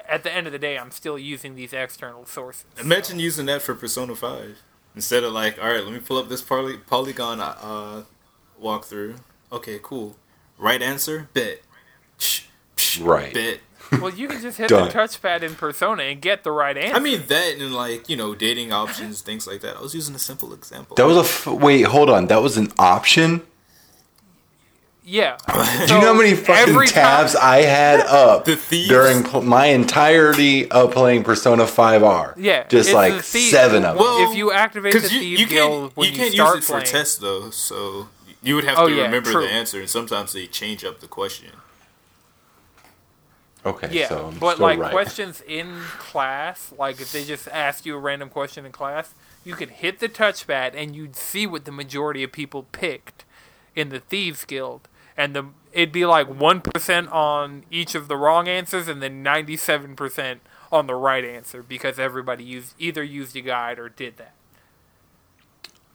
at 0.08 0.24
the 0.24 0.32
end 0.34 0.48
of 0.48 0.54
the 0.54 0.60
day, 0.60 0.78
I'm 0.78 0.92
still 0.92 1.18
using 1.20 1.56
these 1.56 1.74
external 1.74 2.26
sources. 2.26 2.66
Imagine 2.80 3.20
using 3.20 3.46
that 3.48 3.62
for 3.62 3.76
Persona 3.76 4.16
Five 4.16 4.62
instead 4.96 5.24
of 5.24 5.34
like, 5.34 5.62
all 5.62 5.70
right, 5.70 5.84
let 5.84 5.92
me 5.94 6.00
pull 6.00 6.18
up 6.18 6.30
this 6.30 6.42
poly- 6.42 6.78
polygon 6.78 7.40
uh, 7.42 8.04
walkthrough. 8.62 9.18
Okay, 9.52 9.80
cool. 9.82 10.16
Right 10.58 10.82
answer, 10.82 11.28
bet. 11.34 11.60
Psh, 12.20 12.46
psh, 12.78 13.06
Right. 13.06 13.34
Bet. 13.34 13.60
Well, 14.02 14.10
you 14.10 14.28
can 14.28 14.42
just 14.42 14.58
hit 14.58 14.70
the 14.70 14.88
touchpad 14.88 15.44
in 15.44 15.54
Persona 15.54 16.02
and 16.04 16.20
get 16.20 16.44
the 16.44 16.52
right 16.52 16.76
answer. 16.76 16.96
I 16.96 17.00
mean 17.00 17.22
that 17.28 17.56
and 17.60 17.72
like 17.72 18.10
you 18.10 18.18
know 18.18 18.34
dating 18.34 18.72
options, 18.74 19.22
things 19.22 19.46
like 19.46 19.62
that. 19.62 19.78
I 19.78 19.82
was 19.82 19.94
using 19.94 20.16
a 20.16 20.20
simple 20.20 20.54
example. 20.54 20.96
That 20.96 21.06
was 21.06 21.18
a 21.18 21.20
f- 21.20 21.46
wait. 21.46 21.84
Hold 21.84 22.10
on. 22.10 22.26
That 22.26 22.42
was 22.42 22.58
an 22.58 22.72
option. 22.80 23.44
Yeah. 25.06 25.38
Do 25.88 25.94
you 25.94 26.02
know 26.02 26.14
how 26.14 26.14
many 26.14 26.34
fucking 26.36 26.88
tabs 26.88 27.36
I 27.42 27.62
had 27.62 28.00
up 28.02 28.46
The 28.46 28.56
thieves- 28.56 28.90
during 28.90 29.24
pl- 29.24 29.44
my 29.44 29.68
entirety 29.68 30.70
of 30.72 30.92
playing 30.92 31.24
Persona 31.24 31.64
5R? 31.66 32.34
Yeah, 32.38 32.68
just 32.68 32.92
like 32.92 33.14
the 33.14 33.22
seven 33.22 33.86
of 33.86 33.96
them. 33.96 34.04
Well, 34.04 34.30
if 34.32 34.36
you 34.38 34.52
activate 34.52 34.94
the 34.94 35.00
you, 35.02 35.08
Thieves 35.10 35.42
you 35.42 35.48
Guild 35.48 35.82
can't 35.90 35.98
when 35.98 36.08
you 36.08 36.12
you, 36.14 36.18
can't 36.20 36.34
start 36.34 36.56
use 36.58 36.64
it 36.64 36.68
for 36.68 36.74
playing, 36.80 36.86
tests 36.88 37.18
though, 37.20 37.50
so 37.52 38.08
you 38.44 38.56
would 38.56 38.64
have 38.64 38.78
Oh, 38.78 38.90
to 38.90 38.96
yeah, 38.96 39.04
remember 39.04 39.32
true. 39.32 39.42
the 39.44 39.50
answer, 39.52 39.80
and 39.80 39.90
sometimes 39.90 40.34
they 40.34 40.48
change 40.48 40.84
up 40.84 41.00
the 41.00 41.08
question. 41.08 41.52
okay, 43.66 43.90
yeah, 43.92 44.08
so 44.10 44.28
I'm 44.28 44.38
but 44.40 44.56
still 44.56 44.68
like 44.68 44.80
right. 44.80 44.92
questions 44.92 45.42
in 45.48 45.80
class, 45.98 46.72
like 46.78 47.02
if 47.02 47.12
they 47.12 47.24
just 47.24 47.48
asked 47.50 47.86
you 47.86 47.96
a 47.96 48.00
random 48.00 48.30
question 48.30 48.66
in 48.66 48.72
class, 48.72 49.14
you 49.44 49.56
could 49.56 49.70
hit 49.70 50.00
the 50.00 50.10
touchpad 50.10 50.74
and 50.76 50.96
you'd 50.96 51.16
see 51.16 51.48
what 51.48 51.66
the 51.66 51.72
majority 51.72 52.24
of 52.24 52.32
people 52.32 52.64
picked 52.72 53.26
in 53.76 53.90
the 53.90 54.00
Thieves 54.00 54.46
Guild, 54.46 54.88
and 55.18 55.36
the 55.36 55.46
it'd 55.72 55.92
be 55.92 56.06
like 56.06 56.28
one 56.28 56.62
percent 56.62 57.10
on 57.10 57.64
each 57.70 57.96
of 57.96 58.08
the 58.08 58.18
wrong 58.18 58.48
answers, 58.48 58.88
and 58.88 59.02
then 59.02 59.24
ninety-seven 59.24 59.96
percent 59.96 60.42
on 60.72 60.88
the 60.88 60.96
right 60.96 61.24
answer 61.24 61.64
because 61.64 62.00
everybody 62.00 62.44
used 62.44 62.74
either 62.80 63.04
used 63.04 63.36
a 63.36 63.42
guide 63.42 63.80
or 63.80 63.90
did 63.90 64.18
that. 64.18 64.34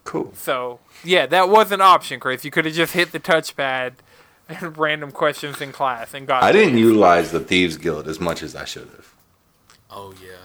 Cool. 0.04 0.33
So 0.35 0.80
yeah, 1.04 1.26
that 1.26 1.48
was 1.48 1.72
an 1.72 1.80
option, 1.80 2.20
Chris. 2.20 2.44
You 2.44 2.50
could 2.50 2.64
have 2.64 2.74
just 2.74 2.94
hit 2.94 3.12
the 3.12 3.20
touchpad 3.20 3.94
and 4.48 4.76
random 4.76 5.11
questions 5.12 5.61
in 5.61 5.72
class 5.72 6.14
and 6.14 6.26
got. 6.26 6.42
I 6.42 6.52
didn't 6.52 6.70
answer. 6.74 6.78
utilize 6.80 7.33
the 7.33 7.40
Thieves 7.40 7.76
Guild 7.76 8.09
as 8.09 8.20
much 8.20 8.42
as 8.42 8.56
I 8.56 8.64
should 8.64 8.88
have. 8.88 9.14
Oh 9.90 10.14
yeah. 10.22 10.37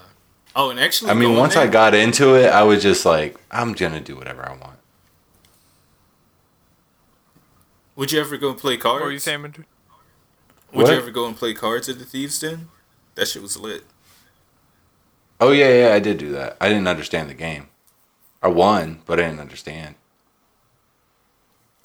Oh, 0.56 0.70
and 0.70 0.80
actually, 0.80 1.12
I 1.12 1.16
mean, 1.16 1.30
going 1.30 1.40
once 1.40 1.58
I 1.58 1.68
got 1.68 1.94
into 1.94 2.36
it, 2.36 2.48
I 2.48 2.64
was 2.64 2.82
just 2.82 3.06
like, 3.06 3.38
I'm 3.52 3.74
gonna 3.74 4.00
do 4.00 4.16
whatever 4.16 4.48
I 4.48 4.56
want. 4.56 4.75
Would 7.96 8.12
you 8.12 8.20
ever 8.20 8.38
go 8.38 8.50
and 8.50 8.58
play 8.58 8.78
cards? 8.78 9.02
What 9.02 9.06
were 9.08 9.12
you 9.12 9.20
saying? 9.20 9.42
Minter? 9.42 9.66
Would 10.74 10.84
What? 10.84 10.92
you 10.92 10.98
ever 10.98 11.12
go 11.12 11.26
and 11.28 11.36
play 11.36 11.54
cards 11.54 11.88
at 11.88 12.00
the 12.00 12.06
Thieves 12.06 12.40
Den? 12.40 12.70
That 13.16 13.28
shit 13.28 13.42
was 13.42 13.56
lit. 13.58 13.84
Oh 15.40 15.52
yeah, 15.52 15.88
yeah, 15.88 15.94
I 15.94 16.00
did 16.00 16.18
do 16.18 16.32
that. 16.34 16.58
I 16.60 16.68
didn't 16.70 16.88
understand 16.88 17.30
the 17.30 17.34
game. 17.34 17.68
I 18.42 18.48
won, 18.48 19.02
but 19.06 19.20
I 19.20 19.24
didn't 19.24 19.40
understand. 19.40 19.96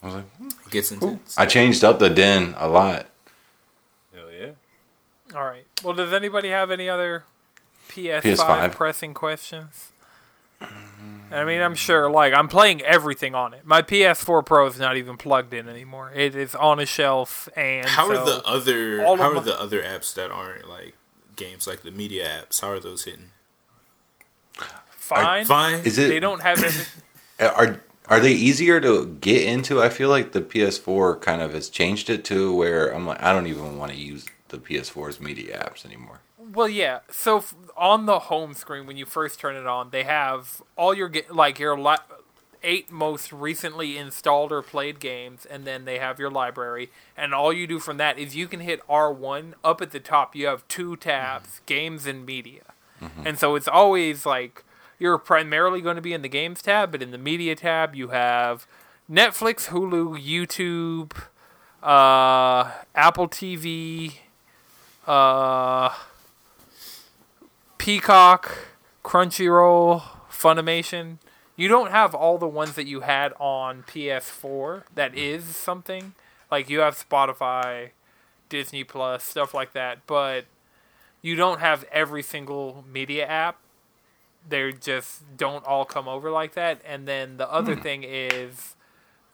I 0.02 0.06
was 0.06 0.14
like, 0.16 0.36
hmm. 0.36 0.48
It 0.48 0.70
gets 0.70 0.92
intense. 0.92 1.36
I 1.38 1.46
changed 1.46 1.84
up 1.84 1.98
the 1.98 2.10
den 2.10 2.54
a 2.58 2.68
lot. 2.68 3.06
Hell 4.14 4.30
yeah. 4.32 4.52
All 5.34 5.44
right. 5.44 5.66
Well, 5.84 5.94
does 5.94 6.12
anybody 6.12 6.48
have 6.48 6.70
any 6.70 6.88
other 6.88 7.24
PS5, 7.88 8.22
PS5? 8.22 8.72
pressing 8.72 9.14
questions? 9.14 9.92
I 11.32 11.44
mean, 11.44 11.60
I'm 11.60 11.74
sure. 11.74 12.10
Like, 12.10 12.32
I'm 12.34 12.48
playing 12.48 12.82
everything 12.82 13.34
on 13.34 13.54
it. 13.54 13.64
My 13.64 13.82
PS4 13.82 14.44
Pro 14.44 14.66
is 14.66 14.78
not 14.78 14.96
even 14.96 15.16
plugged 15.16 15.54
in 15.54 15.68
anymore. 15.68 16.10
It 16.14 16.34
is 16.34 16.54
on 16.54 16.80
a 16.80 16.86
shelf, 16.86 17.48
and 17.56 17.86
How 17.88 18.08
so 18.08 18.20
are 18.20 18.24
the 18.24 18.42
other 18.46 19.04
all 19.04 19.16
How 19.16 19.30
are 19.30 19.34
my- 19.34 19.40
the 19.42 19.58
other 19.60 19.82
apps 19.82 20.14
that 20.14 20.30
aren't 20.30 20.68
like 20.68 20.94
games, 21.36 21.66
like 21.66 21.82
the 21.82 21.90
media 21.90 22.26
apps? 22.26 22.60
How 22.60 22.70
are 22.70 22.80
those 22.80 23.04
hitting? 23.04 23.30
fine? 24.90 25.44
Fine. 25.44 25.80
Is 25.80 25.98
it? 25.98 26.08
They 26.08 26.20
don't 26.20 26.42
have 26.42 26.62
any. 26.62 26.74
Are 27.56 27.80
are 28.08 28.20
they 28.20 28.32
easier 28.32 28.80
to 28.82 29.06
get 29.20 29.44
into? 29.44 29.80
I 29.80 29.88
feel 29.88 30.10
like 30.10 30.32
the 30.32 30.42
PS4 30.42 31.20
kind 31.22 31.40
of 31.40 31.54
has 31.54 31.70
changed 31.70 32.10
it 32.10 32.22
to 32.24 32.54
where 32.54 32.92
I'm 32.94 33.06
like, 33.06 33.22
I 33.22 33.32
don't 33.32 33.46
even 33.46 33.78
want 33.78 33.92
to 33.92 33.96
use 33.98 34.26
the 34.48 34.58
PS4's 34.58 35.20
media 35.20 35.58
apps 35.58 35.86
anymore. 35.86 36.20
Well, 36.38 36.68
yeah. 36.68 36.98
So 37.10 37.38
f- 37.38 37.54
on 37.80 38.04
the 38.04 38.20
home 38.20 38.52
screen, 38.54 38.86
when 38.86 38.96
you 38.98 39.06
first 39.06 39.40
turn 39.40 39.56
it 39.56 39.66
on, 39.66 39.90
they 39.90 40.04
have 40.04 40.62
all 40.76 40.94
your 40.94 41.10
like 41.30 41.58
your 41.58 41.76
li- 41.76 41.96
eight 42.62 42.92
most 42.92 43.32
recently 43.32 43.96
installed 43.96 44.52
or 44.52 44.60
played 44.60 45.00
games, 45.00 45.46
and 45.46 45.64
then 45.64 45.86
they 45.86 45.98
have 45.98 46.18
your 46.18 46.30
library. 46.30 46.90
And 47.16 47.34
all 47.34 47.52
you 47.52 47.66
do 47.66 47.78
from 47.78 47.96
that 47.96 48.18
is 48.18 48.36
you 48.36 48.46
can 48.46 48.60
hit 48.60 48.80
R 48.88 49.10
one 49.10 49.54
up 49.64 49.80
at 49.80 49.92
the 49.92 49.98
top. 49.98 50.36
You 50.36 50.46
have 50.46 50.68
two 50.68 50.94
tabs: 50.96 51.62
games 51.66 52.06
and 52.06 52.24
media. 52.24 52.62
And 53.24 53.38
so 53.38 53.54
it's 53.54 53.66
always 53.66 54.26
like 54.26 54.62
you're 54.98 55.16
primarily 55.16 55.80
going 55.80 55.96
to 55.96 56.02
be 56.02 56.12
in 56.12 56.20
the 56.20 56.28
games 56.28 56.60
tab, 56.60 56.92
but 56.92 57.00
in 57.00 57.12
the 57.12 57.18
media 57.18 57.56
tab 57.56 57.94
you 57.94 58.08
have 58.08 58.66
Netflix, 59.10 59.68
Hulu, 59.68 60.22
YouTube, 60.22 61.12
uh, 61.82 62.70
Apple 62.94 63.26
TV. 63.26 64.16
Uh, 65.06 65.94
Peacock, 67.80 68.58
Crunchyroll, 69.02 70.02
Funimation. 70.30 71.16
You 71.56 71.66
don't 71.66 71.90
have 71.90 72.14
all 72.14 72.36
the 72.36 72.46
ones 72.46 72.74
that 72.74 72.86
you 72.86 73.00
had 73.00 73.32
on 73.40 73.84
PS4. 73.84 74.82
That 74.94 75.12
hmm. 75.12 75.18
is 75.18 75.56
something. 75.56 76.12
Like 76.50 76.68
you 76.68 76.80
have 76.80 76.94
Spotify, 76.94 77.92
Disney 78.50 78.84
Plus, 78.84 79.24
stuff 79.24 79.54
like 79.54 79.72
that, 79.72 80.06
but 80.06 80.44
you 81.22 81.36
don't 81.36 81.60
have 81.60 81.86
every 81.90 82.22
single 82.22 82.84
media 82.86 83.24
app. 83.24 83.58
They 84.46 84.72
just 84.72 85.38
don't 85.38 85.66
all 85.66 85.86
come 85.86 86.06
over 86.06 86.30
like 86.30 86.52
that. 86.52 86.82
And 86.84 87.08
then 87.08 87.38
the 87.38 87.50
other 87.50 87.76
hmm. 87.76 87.80
thing 87.80 88.04
is 88.04 88.76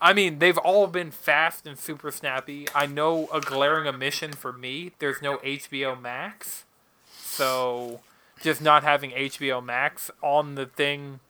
I 0.00 0.12
mean, 0.12 0.38
they've 0.38 0.58
all 0.58 0.86
been 0.86 1.10
fast 1.10 1.66
and 1.66 1.76
super 1.76 2.12
snappy. 2.12 2.68
I 2.76 2.86
know 2.86 3.28
a 3.34 3.40
glaring 3.40 3.88
omission 3.88 4.34
for 4.34 4.52
me. 4.52 4.92
There's 5.00 5.20
no 5.20 5.38
HBO 5.38 6.00
Max, 6.00 6.64
so 7.10 8.02
just 8.42 8.60
not 8.60 8.82
having 8.82 9.10
HBO 9.10 9.64
Max 9.64 10.10
on 10.22 10.54
the 10.54 10.66
thing 10.66 11.20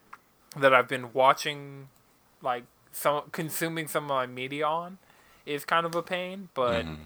that 0.57 0.75
I've 0.75 0.89
been 0.89 1.13
watching, 1.13 1.89
like 2.43 2.65
some 2.93 3.25
consuming 3.33 3.89
some 3.89 4.05
of 4.05 4.09
my 4.09 4.27
media 4.27 4.67
on, 4.67 4.99
is 5.45 5.65
kind 5.65 5.87
of 5.87 5.95
a 5.95 6.03
pain. 6.03 6.49
But 6.55 6.85
mm-hmm. 6.85 7.03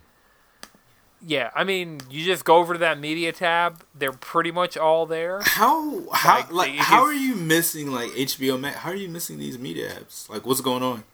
yeah, 1.25 1.51
I 1.55 1.65
mean, 1.65 2.01
you 2.11 2.25
just 2.25 2.45
go 2.45 2.57
over 2.57 2.75
to 2.75 2.79
that 2.79 2.99
media 2.99 3.33
tab. 3.33 3.83
They're 3.95 4.13
pretty 4.13 4.51
much 4.53 4.77
all 4.77 5.07
there. 5.07 5.41
How 5.43 6.09
how 6.13 6.37
Like, 6.39 6.53
like, 6.53 6.71
they- 6.73 6.77
how 6.79 7.03
if- 7.03 7.11
are 7.11 7.15
you 7.15 7.35
missing 7.35 7.91
like 7.91 8.11
HBO 8.13 8.59
Max? 8.59 8.79
How 8.79 8.91
are 8.91 8.97
you 8.97 9.09
missing 9.09 9.39
these 9.39 9.59
media 9.59 9.91
apps? 9.91 10.29
Like, 10.31 10.47
what's 10.47 10.61
going 10.61 10.83
on? 10.83 11.05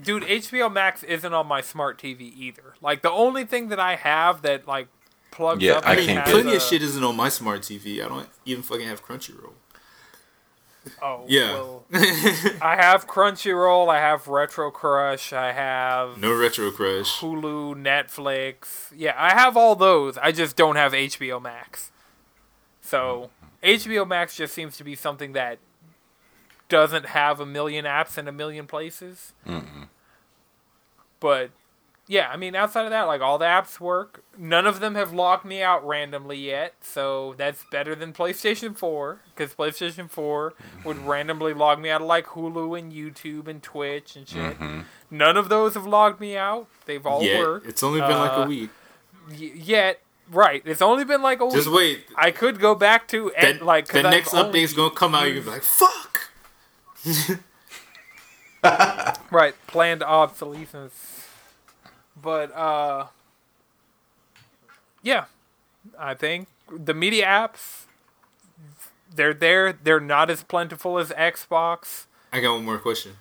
Dude, 0.00 0.24
HBO 0.24 0.70
Max 0.70 1.02
isn't 1.04 1.32
on 1.32 1.46
my 1.46 1.62
smart 1.62 1.98
TV 1.98 2.20
either. 2.36 2.74
Like 2.82 3.00
the 3.00 3.10
only 3.10 3.44
thing 3.46 3.68
that 3.68 3.80
I 3.80 3.96
have 3.96 4.42
that 4.42 4.68
like 4.68 4.88
plugs 5.36 5.62
Yeah, 5.62 5.74
up. 5.74 5.86
I 5.86 5.92
I 5.92 5.96
mean, 5.96 6.06
can't 6.06 6.26
plenty 6.26 6.54
of 6.56 6.62
shit 6.62 6.82
isn't 6.82 7.02
on 7.04 7.14
my 7.16 7.28
smart 7.28 7.60
TV. 7.62 8.04
I 8.04 8.08
don't 8.08 8.28
even 8.44 8.62
fucking 8.62 8.86
have 8.88 9.04
Crunchyroll. 9.06 9.52
Oh, 11.02 11.24
Yeah. 11.28 11.52
well, 11.54 11.84
I 11.92 12.76
have 12.78 13.06
Crunchyroll. 13.08 13.88
I 13.88 13.98
have 13.98 14.28
Retro 14.28 14.70
Crush. 14.70 15.32
I 15.32 15.52
have 15.52 16.16
No 16.18 16.32
retro 16.32 16.70
crush. 16.70 17.18
Hulu, 17.20 17.74
Netflix. 17.74 18.90
Yeah, 18.96 19.14
I 19.16 19.34
have 19.34 19.56
all 19.56 19.74
those. 19.74 20.16
I 20.18 20.30
just 20.32 20.56
don't 20.56 20.76
have 20.76 20.92
HBO 20.92 21.42
Max. 21.42 21.90
So 22.80 23.30
HBO 23.64 24.06
Max 24.06 24.36
just 24.36 24.54
seems 24.54 24.76
to 24.76 24.84
be 24.84 24.94
something 24.94 25.32
that 25.32 25.58
doesn't 26.68 27.06
have 27.06 27.40
a 27.40 27.46
million 27.46 27.84
apps 27.84 28.16
in 28.16 28.28
a 28.28 28.32
million 28.32 28.66
places. 28.68 29.32
but 31.20 31.50
yeah, 32.08 32.28
I 32.30 32.36
mean, 32.36 32.54
outside 32.54 32.84
of 32.84 32.90
that, 32.90 33.02
like 33.02 33.20
all 33.20 33.38
the 33.38 33.44
apps 33.46 33.80
work. 33.80 34.22
None 34.38 34.66
of 34.66 34.80
them 34.80 34.94
have 34.94 35.12
logged 35.12 35.44
me 35.44 35.62
out 35.62 35.86
randomly 35.86 36.38
yet, 36.38 36.74
so 36.80 37.34
that's 37.36 37.64
better 37.70 37.94
than 37.94 38.12
PlayStation 38.12 38.76
4 38.76 39.20
because 39.34 39.54
PlayStation 39.54 40.08
4 40.10 40.54
would 40.84 40.98
randomly 41.06 41.52
log 41.54 41.80
me 41.80 41.90
out 41.90 42.00
of 42.02 42.06
like 42.06 42.26
Hulu 42.26 42.78
and 42.78 42.92
YouTube 42.92 43.48
and 43.48 43.62
Twitch 43.62 44.14
and 44.16 44.28
shit. 44.28 44.56
None 45.10 45.36
of 45.36 45.48
those 45.48 45.74
have 45.74 45.86
logged 45.86 46.20
me 46.20 46.36
out. 46.36 46.68
They've 46.84 47.04
all 47.04 47.22
yeah, 47.22 47.38
worked. 47.40 47.66
it's 47.66 47.82
only 47.82 48.00
been 48.00 48.18
like 48.18 48.32
Uh, 48.38 48.42
a 48.42 48.46
week. 48.46 48.70
Y- 49.30 49.52
yet, 49.54 50.00
right? 50.30 50.62
It's 50.64 50.82
only 50.82 51.04
been 51.04 51.22
like 51.22 51.40
a 51.40 51.46
week. 51.46 51.54
Just 51.54 51.72
wait. 51.72 52.04
I 52.16 52.30
could 52.30 52.60
go 52.60 52.74
back 52.74 53.08
to 53.08 53.32
and, 53.32 53.60
like 53.62 53.86
the 53.88 53.98
I've 53.98 54.04
next 54.12 54.32
only- 54.34 54.60
update's 54.60 54.72
gonna 54.74 54.94
come 54.94 55.14
out. 55.14 55.24
You're 55.32 55.42
like, 55.42 55.62
"Fuck." 55.62 56.30
Right, 59.30 59.54
planned 59.68 60.02
obsolescence. 60.02 61.15
But 62.20 62.54
uh 62.56 63.06
yeah, 65.02 65.26
I 65.98 66.14
think 66.14 66.48
the 66.70 66.94
media 66.94 67.26
apps 67.26 67.84
they're 69.14 69.34
there. 69.34 69.72
They're 69.72 70.00
not 70.00 70.30
as 70.30 70.42
plentiful 70.42 70.98
as 70.98 71.10
Xbox. 71.10 72.06
I 72.32 72.40
got 72.40 72.54
one 72.54 72.64
more 72.64 72.78
question. 72.78 73.12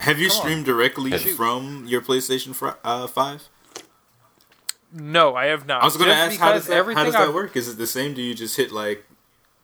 Have 0.00 0.18
you 0.18 0.28
Come 0.28 0.36
on. 0.36 0.42
streamed 0.42 0.64
directly 0.66 1.16
Shoot. 1.16 1.36
from 1.36 1.84
your 1.86 2.02
PlayStation 2.02 2.54
fr- 2.54 2.76
uh, 2.82 3.06
Five? 3.06 3.48
No, 4.92 5.34
I 5.34 5.46
have 5.46 5.66
not. 5.66 5.82
I 5.82 5.84
was 5.86 5.96
gonna 5.96 6.10
Just 6.10 6.32
ask 6.32 6.40
how 6.40 6.52
does 6.52 6.66
that, 6.66 6.72
how 6.74 6.78
everything 6.78 7.04
does 7.04 7.14
that 7.14 7.32
work? 7.34 7.56
Is 7.56 7.68
it 7.68 7.78
the 7.78 7.86
same? 7.86 8.14
Do 8.14 8.22
you 8.22 8.34
just 8.34 8.56
hit 8.56 8.70
like 8.72 9.04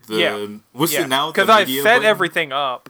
the 0.06 0.16
Yeah. 0.16 0.46
what's 0.72 0.92
yeah, 0.92 1.02
it 1.04 1.09
now? 1.09 1.30
because 1.30 1.46
the 1.46 1.52
I 1.52 1.64
set 1.64 1.85
button? 1.85 2.04
everything 2.04 2.52
up. 2.52 2.88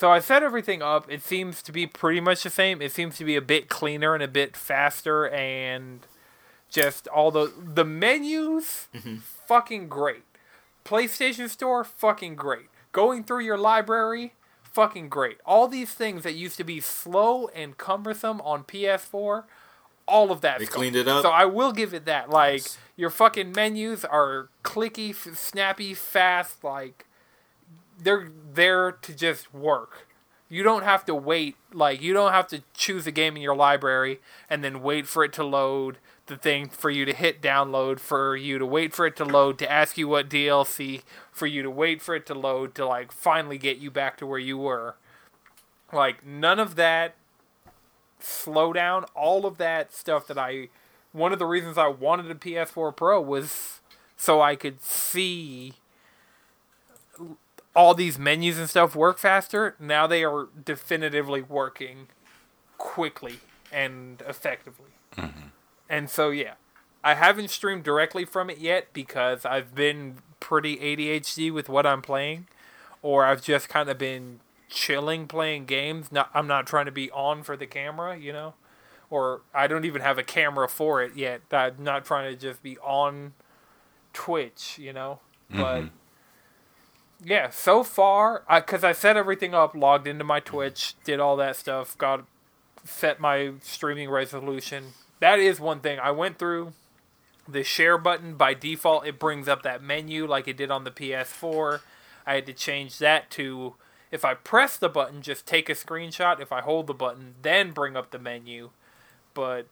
So 0.00 0.10
I 0.10 0.18
set 0.20 0.42
everything 0.42 0.80
up. 0.80 1.10
It 1.12 1.22
seems 1.22 1.60
to 1.62 1.72
be 1.72 1.86
pretty 1.86 2.20
much 2.20 2.42
the 2.42 2.48
same. 2.48 2.80
It 2.80 2.90
seems 2.90 3.18
to 3.18 3.24
be 3.26 3.36
a 3.36 3.42
bit 3.42 3.68
cleaner 3.68 4.14
and 4.14 4.22
a 4.22 4.28
bit 4.28 4.56
faster, 4.56 5.28
and 5.28 6.00
just 6.70 7.06
all 7.08 7.30
the 7.30 7.52
the 7.62 7.84
menus, 7.84 8.88
Mm-hmm. 8.94 9.16
fucking 9.46 9.88
great. 9.88 10.22
PlayStation 10.86 11.50
Store, 11.50 11.84
fucking 11.84 12.34
great. 12.36 12.68
Going 12.92 13.24
through 13.24 13.40
your 13.44 13.58
library, 13.58 14.32
fucking 14.62 15.10
great. 15.10 15.36
All 15.44 15.68
these 15.68 15.90
things 15.92 16.22
that 16.22 16.32
used 16.32 16.56
to 16.56 16.64
be 16.64 16.80
slow 16.80 17.48
and 17.48 17.76
cumbersome 17.76 18.40
on 18.40 18.64
PS4, 18.64 19.44
all 20.08 20.32
of 20.32 20.40
that. 20.40 20.60
They 20.60 20.64
stuff. 20.64 20.76
cleaned 20.76 20.96
it 20.96 21.08
up? 21.08 21.22
So 21.22 21.28
I 21.30 21.44
will 21.44 21.72
give 21.72 21.92
it 21.92 22.06
that. 22.06 22.30
Like 22.30 22.62
Nice. 22.62 22.78
your 22.96 23.10
fucking 23.10 23.52
menus 23.52 24.06
are 24.06 24.48
clicky, 24.64 25.14
snappy, 25.36 25.92
fast. 25.92 26.64
Like 26.64 27.04
they're 28.02 28.28
there 28.52 28.92
to 28.92 29.14
just 29.14 29.52
work. 29.54 30.06
You 30.48 30.62
don't 30.62 30.82
have 30.82 31.04
to 31.06 31.14
wait. 31.14 31.56
Like 31.72 32.02
you 32.02 32.12
don't 32.12 32.32
have 32.32 32.48
to 32.48 32.62
choose 32.74 33.06
a 33.06 33.12
game 33.12 33.36
in 33.36 33.42
your 33.42 33.54
library 33.54 34.20
and 34.48 34.64
then 34.64 34.82
wait 34.82 35.06
for 35.06 35.24
it 35.24 35.32
to 35.34 35.44
load 35.44 35.98
the 36.26 36.36
thing 36.36 36.68
for 36.68 36.90
you 36.90 37.04
to 37.04 37.12
hit 37.12 37.42
download 37.42 37.98
for 37.98 38.36
you 38.36 38.58
to 38.58 38.64
wait 38.64 38.94
for 38.94 39.04
it 39.04 39.16
to 39.16 39.24
load 39.24 39.58
to 39.58 39.70
ask 39.70 39.98
you 39.98 40.06
what 40.06 40.30
DLC 40.30 41.02
for 41.32 41.46
you 41.46 41.62
to 41.62 41.70
wait 41.70 42.00
for 42.00 42.14
it 42.14 42.24
to 42.26 42.34
load 42.34 42.74
to 42.76 42.86
like 42.86 43.10
finally 43.12 43.58
get 43.58 43.78
you 43.78 43.90
back 43.90 44.16
to 44.16 44.26
where 44.26 44.38
you 44.38 44.56
were. 44.56 44.96
Like 45.92 46.24
none 46.24 46.58
of 46.58 46.76
that 46.76 47.16
slow 48.20 48.72
down, 48.72 49.04
all 49.14 49.44
of 49.44 49.58
that 49.58 49.92
stuff 49.92 50.26
that 50.28 50.38
I 50.38 50.68
one 51.12 51.32
of 51.32 51.38
the 51.38 51.46
reasons 51.46 51.76
I 51.76 51.88
wanted 51.88 52.30
a 52.30 52.34
PS4 52.34 52.94
Pro 52.94 53.20
was 53.20 53.80
so 54.16 54.40
I 54.40 54.54
could 54.54 54.82
see 54.82 55.74
all 57.74 57.94
these 57.94 58.18
menus 58.18 58.58
and 58.58 58.68
stuff 58.68 58.96
work 58.96 59.18
faster. 59.18 59.76
Now 59.78 60.06
they 60.06 60.24
are 60.24 60.48
definitively 60.64 61.42
working 61.42 62.08
quickly 62.78 63.38
and 63.72 64.22
effectively. 64.26 64.90
Mm-hmm. 65.16 65.48
And 65.88 66.10
so 66.10 66.30
yeah, 66.30 66.54
I 67.04 67.14
haven't 67.14 67.50
streamed 67.50 67.84
directly 67.84 68.24
from 68.24 68.50
it 68.50 68.58
yet 68.58 68.92
because 68.92 69.44
I've 69.44 69.74
been 69.74 70.16
pretty 70.40 70.76
ADHD 70.76 71.52
with 71.52 71.68
what 71.68 71.86
I'm 71.86 72.02
playing, 72.02 72.46
or 73.02 73.24
I've 73.24 73.42
just 73.42 73.68
kind 73.68 73.88
of 73.88 73.98
been 73.98 74.40
chilling 74.68 75.26
playing 75.26 75.66
games. 75.66 76.10
Not 76.10 76.30
I'm 76.34 76.46
not 76.46 76.66
trying 76.66 76.86
to 76.86 76.92
be 76.92 77.10
on 77.10 77.42
for 77.42 77.56
the 77.56 77.66
camera, 77.66 78.16
you 78.16 78.32
know, 78.32 78.54
or 79.10 79.42
I 79.54 79.66
don't 79.66 79.84
even 79.84 80.02
have 80.02 80.18
a 80.18 80.22
camera 80.24 80.68
for 80.68 81.02
it 81.02 81.16
yet. 81.16 81.42
I'm 81.52 81.82
not 81.84 82.04
trying 82.04 82.32
to 82.32 82.38
just 82.38 82.62
be 82.62 82.78
on 82.78 83.34
Twitch, 84.12 84.78
you 84.78 84.92
know, 84.92 85.20
but. 85.48 85.82
Mm-hmm. 85.82 85.96
Yeah, 87.22 87.50
so 87.50 87.84
far, 87.84 88.44
because 88.48 88.82
I, 88.82 88.92
set 88.92 89.16
everything 89.16 89.54
up, 89.54 89.74
logged 89.74 90.06
into 90.06 90.24
my 90.24 90.40
Twitch, 90.40 90.94
did 91.04 91.20
all 91.20 91.36
that 91.36 91.56
stuff, 91.56 91.96
got 91.98 92.24
set 92.84 93.20
my 93.20 93.52
streaming 93.62 94.08
resolution. 94.08 94.92
That 95.20 95.38
is 95.38 95.60
one 95.60 95.80
thing. 95.80 95.98
I 95.98 96.12
went 96.12 96.38
through 96.38 96.72
the 97.46 97.62
share 97.62 97.98
button 97.98 98.36
by 98.36 98.54
default. 98.54 99.06
It 99.06 99.18
brings 99.18 99.48
up 99.48 99.62
that 99.62 99.82
menu 99.82 100.26
like 100.26 100.48
it 100.48 100.56
did 100.56 100.70
on 100.70 100.84
the 100.84 100.90
PS4. 100.90 101.80
I 102.26 102.34
had 102.34 102.46
to 102.46 102.52
change 102.54 102.98
that 102.98 103.30
to 103.32 103.74
if 104.10 104.24
I 104.24 104.34
press 104.34 104.76
the 104.76 104.88
button, 104.88 105.22
just 105.22 105.46
take 105.46 105.68
a 105.68 105.74
screenshot. 105.74 106.40
If 106.40 106.52
I 106.52 106.60
hold 106.60 106.86
the 106.86 106.94
button, 106.94 107.34
then 107.42 107.70
bring 107.70 107.96
up 107.96 108.10
the 108.10 108.18
menu. 108.18 108.70
But 109.34 109.66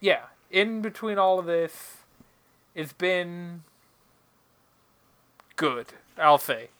yeah, 0.00 0.24
in 0.50 0.82
between 0.82 1.18
all 1.18 1.38
of 1.38 1.46
this, 1.46 1.98
it's 2.74 2.92
been 2.92 3.62
good. 5.60 5.88
I'll 6.16 6.38
say. 6.38 6.70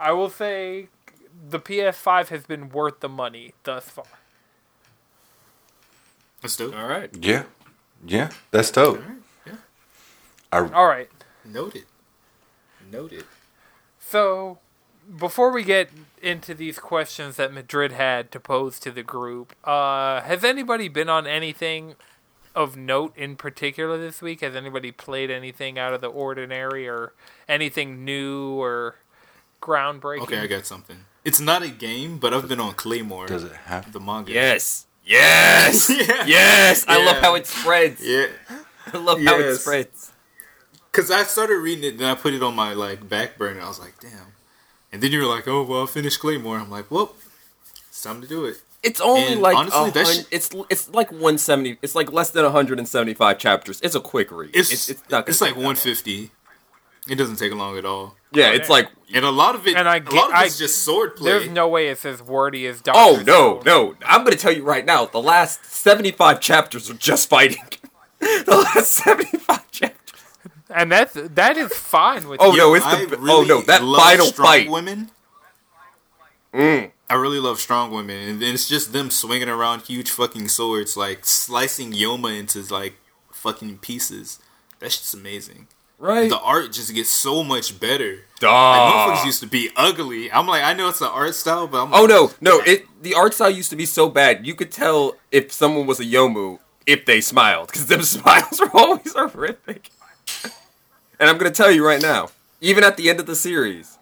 I 0.00 0.12
will 0.12 0.30
say 0.30 0.88
the 1.50 1.60
PS5 1.60 2.28
has 2.28 2.44
been 2.46 2.70
worth 2.70 3.00
the 3.00 3.08
money 3.08 3.52
thus 3.64 3.90
far. 3.90 4.06
That's 6.40 6.56
dope. 6.56 6.74
All 6.74 6.86
right. 6.86 7.10
Yeah, 7.20 7.44
yeah, 8.06 8.30
that's 8.50 8.70
dope. 8.70 9.00
Alright, 9.00 9.18
yeah. 9.46 9.52
I 10.50 10.58
All 10.72 10.86
right. 10.86 11.10
Noted. 11.44 11.84
Noted. 12.90 13.24
So, 14.00 14.58
before 15.18 15.52
we 15.52 15.62
get 15.62 15.90
into 16.22 16.54
these 16.54 16.78
questions 16.78 17.36
that 17.36 17.52
Madrid 17.52 17.92
had 17.92 18.30
to 18.32 18.40
pose 18.40 18.80
to 18.80 18.90
the 18.90 19.02
group, 19.02 19.54
uh, 19.62 20.22
has 20.22 20.42
anybody 20.42 20.88
been 20.88 21.10
on 21.10 21.26
anything 21.26 21.96
of 22.54 22.76
note 22.76 23.16
in 23.16 23.36
particular 23.36 23.98
this 23.98 24.22
week? 24.22 24.40
Has 24.40 24.54
anybody 24.54 24.92
played 24.92 25.30
anything 25.30 25.78
out 25.78 25.94
of 25.94 26.00
the 26.00 26.08
ordinary 26.08 26.88
or 26.88 27.12
anything 27.48 28.04
new 28.04 28.60
or 28.60 28.96
groundbreaking? 29.60 30.22
Okay, 30.22 30.38
I 30.38 30.46
got 30.46 30.66
something. 30.66 31.04
It's 31.24 31.40
not 31.40 31.62
a 31.62 31.68
game, 31.68 32.18
but 32.18 32.34
I've 32.34 32.48
been 32.48 32.60
on 32.60 32.74
Claymore, 32.74 33.26
does 33.26 33.44
it 33.44 33.52
have? 33.52 33.92
the 33.92 34.00
manga. 34.00 34.32
Yes. 34.32 34.86
Yes. 35.04 35.90
Yeah. 35.90 36.26
Yes. 36.26 36.84
I 36.88 37.04
love 37.04 37.18
how 37.18 37.34
it 37.34 37.46
spreads. 37.46 38.00
Yeah. 38.04 38.26
I 38.92 38.98
love 38.98 39.22
how 39.22 39.38
it 39.38 39.56
spreads. 39.56 40.12
Cause 40.90 41.10
I 41.10 41.22
started 41.22 41.56
reading 41.56 41.84
it, 41.84 41.98
then 41.98 42.10
I 42.10 42.14
put 42.14 42.34
it 42.34 42.42
on 42.42 42.54
my 42.54 42.74
like 42.74 43.08
back 43.08 43.38
burner. 43.38 43.62
I 43.62 43.68
was 43.68 43.80
like, 43.80 43.98
damn. 44.00 44.34
And 44.92 45.02
then 45.02 45.10
you 45.10 45.20
were 45.20 45.26
like, 45.26 45.48
oh 45.48 45.62
well, 45.62 45.80
I'll 45.80 45.86
finish 45.86 46.18
Claymore. 46.18 46.58
I'm 46.58 46.70
like, 46.70 46.90
well, 46.90 47.14
it's 47.88 48.02
time 48.02 48.20
to 48.20 48.28
do 48.28 48.44
it. 48.44 48.60
It's 48.82 49.00
only 49.00 49.32
And 49.34 49.40
like 49.42 49.56
honestly, 49.56 49.88
a 49.88 49.92
that 49.92 50.06
hun- 50.06 50.14
shit- 50.16 50.26
it's 50.30 50.50
it's 50.68 50.88
like 50.90 51.10
170. 51.12 51.78
It's 51.82 51.94
like 51.94 52.10
less 52.12 52.30
than 52.30 52.42
175 52.44 53.38
chapters. 53.38 53.80
It's 53.82 53.94
a 53.94 54.00
quick 54.00 54.30
read. 54.32 54.50
It's 54.54 54.72
it's, 54.72 54.88
it's, 54.88 55.00
it's 55.02 55.10
not. 55.10 55.28
it's 55.28 55.40
like 55.40 55.50
take 55.50 55.54
that 55.56 55.60
long. 55.60 55.74
150. 55.74 56.30
It 57.08 57.14
doesn't 57.16 57.36
take 57.36 57.52
long 57.54 57.78
at 57.78 57.84
all. 57.84 58.16
Yeah, 58.32 58.48
Oh, 58.50 58.52
it's 58.54 58.68
like 58.68 58.88
And 59.12 59.24
a 59.24 59.30
lot 59.30 59.54
of 59.54 59.66
it, 59.66 59.76
And 59.76 59.88
I 59.88 59.96
a 59.96 60.00
get- 60.00 60.12
lot 60.14 60.28
of 60.30 60.34
I- 60.34 60.44
it's 60.46 60.58
just 60.58 60.82
sword 60.84 61.16
play. 61.16 61.30
There's 61.32 61.48
no 61.50 61.68
way 61.68 61.88
it's 61.88 62.04
as 62.04 62.22
wordy 62.22 62.66
as 62.66 62.80
Doctor 62.80 63.00
Oh 63.00 63.22
no, 63.24 63.60
no! 63.64 63.94
I'm 64.04 64.24
gonna 64.24 64.36
tell 64.36 64.52
you 64.52 64.64
right 64.64 64.84
now. 64.84 65.06
The 65.06 65.20
last 65.22 65.64
75 65.66 66.40
chapters 66.40 66.88
are 66.90 66.94
just 66.94 67.28
fighting. 67.28 67.62
the 68.20 68.66
last 68.74 68.90
75 68.94 69.70
chapters. 69.70 70.20
And 70.70 70.90
that's 70.90 71.12
that 71.14 71.56
is 71.56 71.72
fine 71.74 72.28
with 72.28 72.40
Oh 72.40 72.52
you. 72.52 72.58
no, 72.58 72.74
it's 72.74 72.84
I 72.86 73.04
the 73.04 73.16
really 73.18 73.30
oh 73.30 73.42
no 73.44 73.60
that 73.62 73.84
love 73.84 74.00
final 74.02 74.26
fight. 74.32 74.70
Women. 74.70 75.10
Mm. 76.54 76.90
I 77.12 77.16
really 77.16 77.40
love 77.40 77.60
strong 77.60 77.90
women, 77.90 78.26
and 78.26 78.40
then 78.40 78.54
it's 78.54 78.66
just 78.66 78.94
them 78.94 79.10
swinging 79.10 79.50
around 79.50 79.82
huge 79.82 80.10
fucking 80.10 80.48
swords, 80.48 80.96
like 80.96 81.26
slicing 81.26 81.92
Yoma 81.92 82.40
into 82.40 82.62
like 82.72 82.94
fucking 83.30 83.80
pieces. 83.80 84.38
That's 84.78 84.96
just 84.96 85.12
amazing. 85.12 85.66
Right? 85.98 86.30
The 86.30 86.38
art 86.38 86.72
just 86.72 86.94
gets 86.94 87.10
so 87.10 87.44
much 87.44 87.78
better. 87.78 88.12
Like, 88.12 88.40
Duh. 88.40 88.48
motherfuckers 88.48 89.26
used 89.26 89.40
to 89.40 89.46
be 89.46 89.68
ugly. 89.76 90.32
I'm 90.32 90.46
like, 90.46 90.62
I 90.62 90.72
know 90.72 90.88
it's 90.88 91.00
the 91.00 91.10
art 91.10 91.34
style, 91.34 91.66
but 91.66 91.82
I'm 91.82 91.92
oh, 91.92 92.00
Like, 92.00 92.10
Oh 92.10 92.30
no, 92.40 92.56
no! 92.56 92.60
It 92.60 92.86
the 93.02 93.12
art 93.12 93.34
style 93.34 93.50
used 93.50 93.68
to 93.68 93.76
be 93.76 93.84
so 93.84 94.08
bad 94.08 94.46
you 94.46 94.54
could 94.54 94.72
tell 94.72 95.16
if 95.30 95.52
someone 95.52 95.86
was 95.86 96.00
a 96.00 96.04
Yoma 96.04 96.60
if 96.86 97.04
they 97.04 97.20
smiled 97.20 97.66
because 97.66 97.88
them 97.88 98.02
smiles 98.04 98.58
were 98.58 98.70
always 98.72 99.12
horrific. 99.12 99.90
And 101.20 101.28
I'm 101.28 101.36
gonna 101.36 101.50
tell 101.50 101.70
you 101.70 101.84
right 101.84 102.00
now, 102.00 102.30
even 102.62 102.82
at 102.84 102.96
the 102.96 103.10
end 103.10 103.20
of 103.20 103.26
the 103.26 103.36
series, 103.36 103.98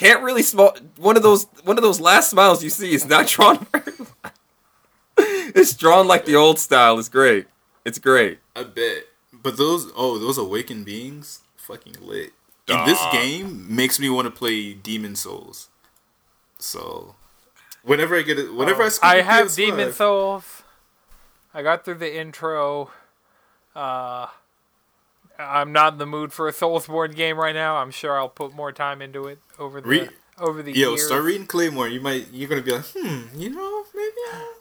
can't 0.00 0.22
really 0.22 0.42
smile. 0.42 0.74
One 0.96 1.18
of 1.18 1.22
those 1.22 1.46
one 1.64 1.76
of 1.76 1.82
those 1.82 2.00
last 2.00 2.30
smiles 2.30 2.64
you 2.64 2.70
see 2.70 2.94
is 2.94 3.06
not 3.06 3.26
drawn. 3.26 3.66
It's 5.52 5.74
drawn 5.74 6.06
like 6.06 6.24
the 6.26 6.36
old 6.36 6.58
style. 6.60 6.98
It's 6.98 7.08
great. 7.08 7.46
It's 7.84 7.98
great. 7.98 8.38
I 8.54 8.62
bet. 8.62 9.04
But 9.32 9.56
those, 9.56 9.90
oh, 9.96 10.16
those 10.16 10.38
awakened 10.38 10.86
beings, 10.86 11.40
fucking 11.56 11.96
lit. 12.00 12.32
And 12.68 12.88
this 12.88 13.04
game 13.12 13.66
makes 13.74 13.98
me 13.98 14.08
want 14.08 14.26
to 14.26 14.30
play 14.30 14.72
Demon's 14.74 15.20
Souls. 15.20 15.68
So 16.58 17.16
Whenever 17.82 18.16
I 18.16 18.22
get 18.22 18.38
it, 18.38 18.54
whenever 18.54 18.84
I 18.84 18.88
scoop 18.90 19.10
I 19.10 19.16
a 19.16 19.22
have 19.24 19.48
PS5, 19.48 19.56
Demon's 19.56 19.96
Souls. 19.96 20.62
I 21.52 21.62
got 21.62 21.84
through 21.84 21.96
the 21.96 22.16
intro. 22.16 22.90
Uh, 23.74 24.28
I'm 25.40 25.72
not 25.72 25.94
in 25.94 25.98
the 25.98 26.06
mood 26.06 26.32
for 26.32 26.48
a 26.48 26.52
Soulsborne 26.52 27.14
game 27.14 27.38
right 27.38 27.54
now. 27.54 27.76
I'm 27.76 27.90
sure 27.90 28.18
I'll 28.18 28.28
put 28.28 28.54
more 28.54 28.72
time 28.72 29.00
into 29.02 29.26
it 29.26 29.38
over 29.58 29.80
the 29.80 29.88
Re- 29.88 30.08
over 30.38 30.62
the 30.62 30.72
Yo, 30.72 30.90
years. 30.90 31.06
start 31.06 31.24
reading 31.24 31.46
Claymore. 31.46 31.88
You 31.88 32.00
might, 32.00 32.28
you're 32.32 32.48
gonna 32.48 32.62
be 32.62 32.72
like, 32.72 32.84
hmm, 32.96 33.38
you 33.38 33.50
know, 33.50 33.84
maybe. 33.94 34.12
I... 34.32 34.54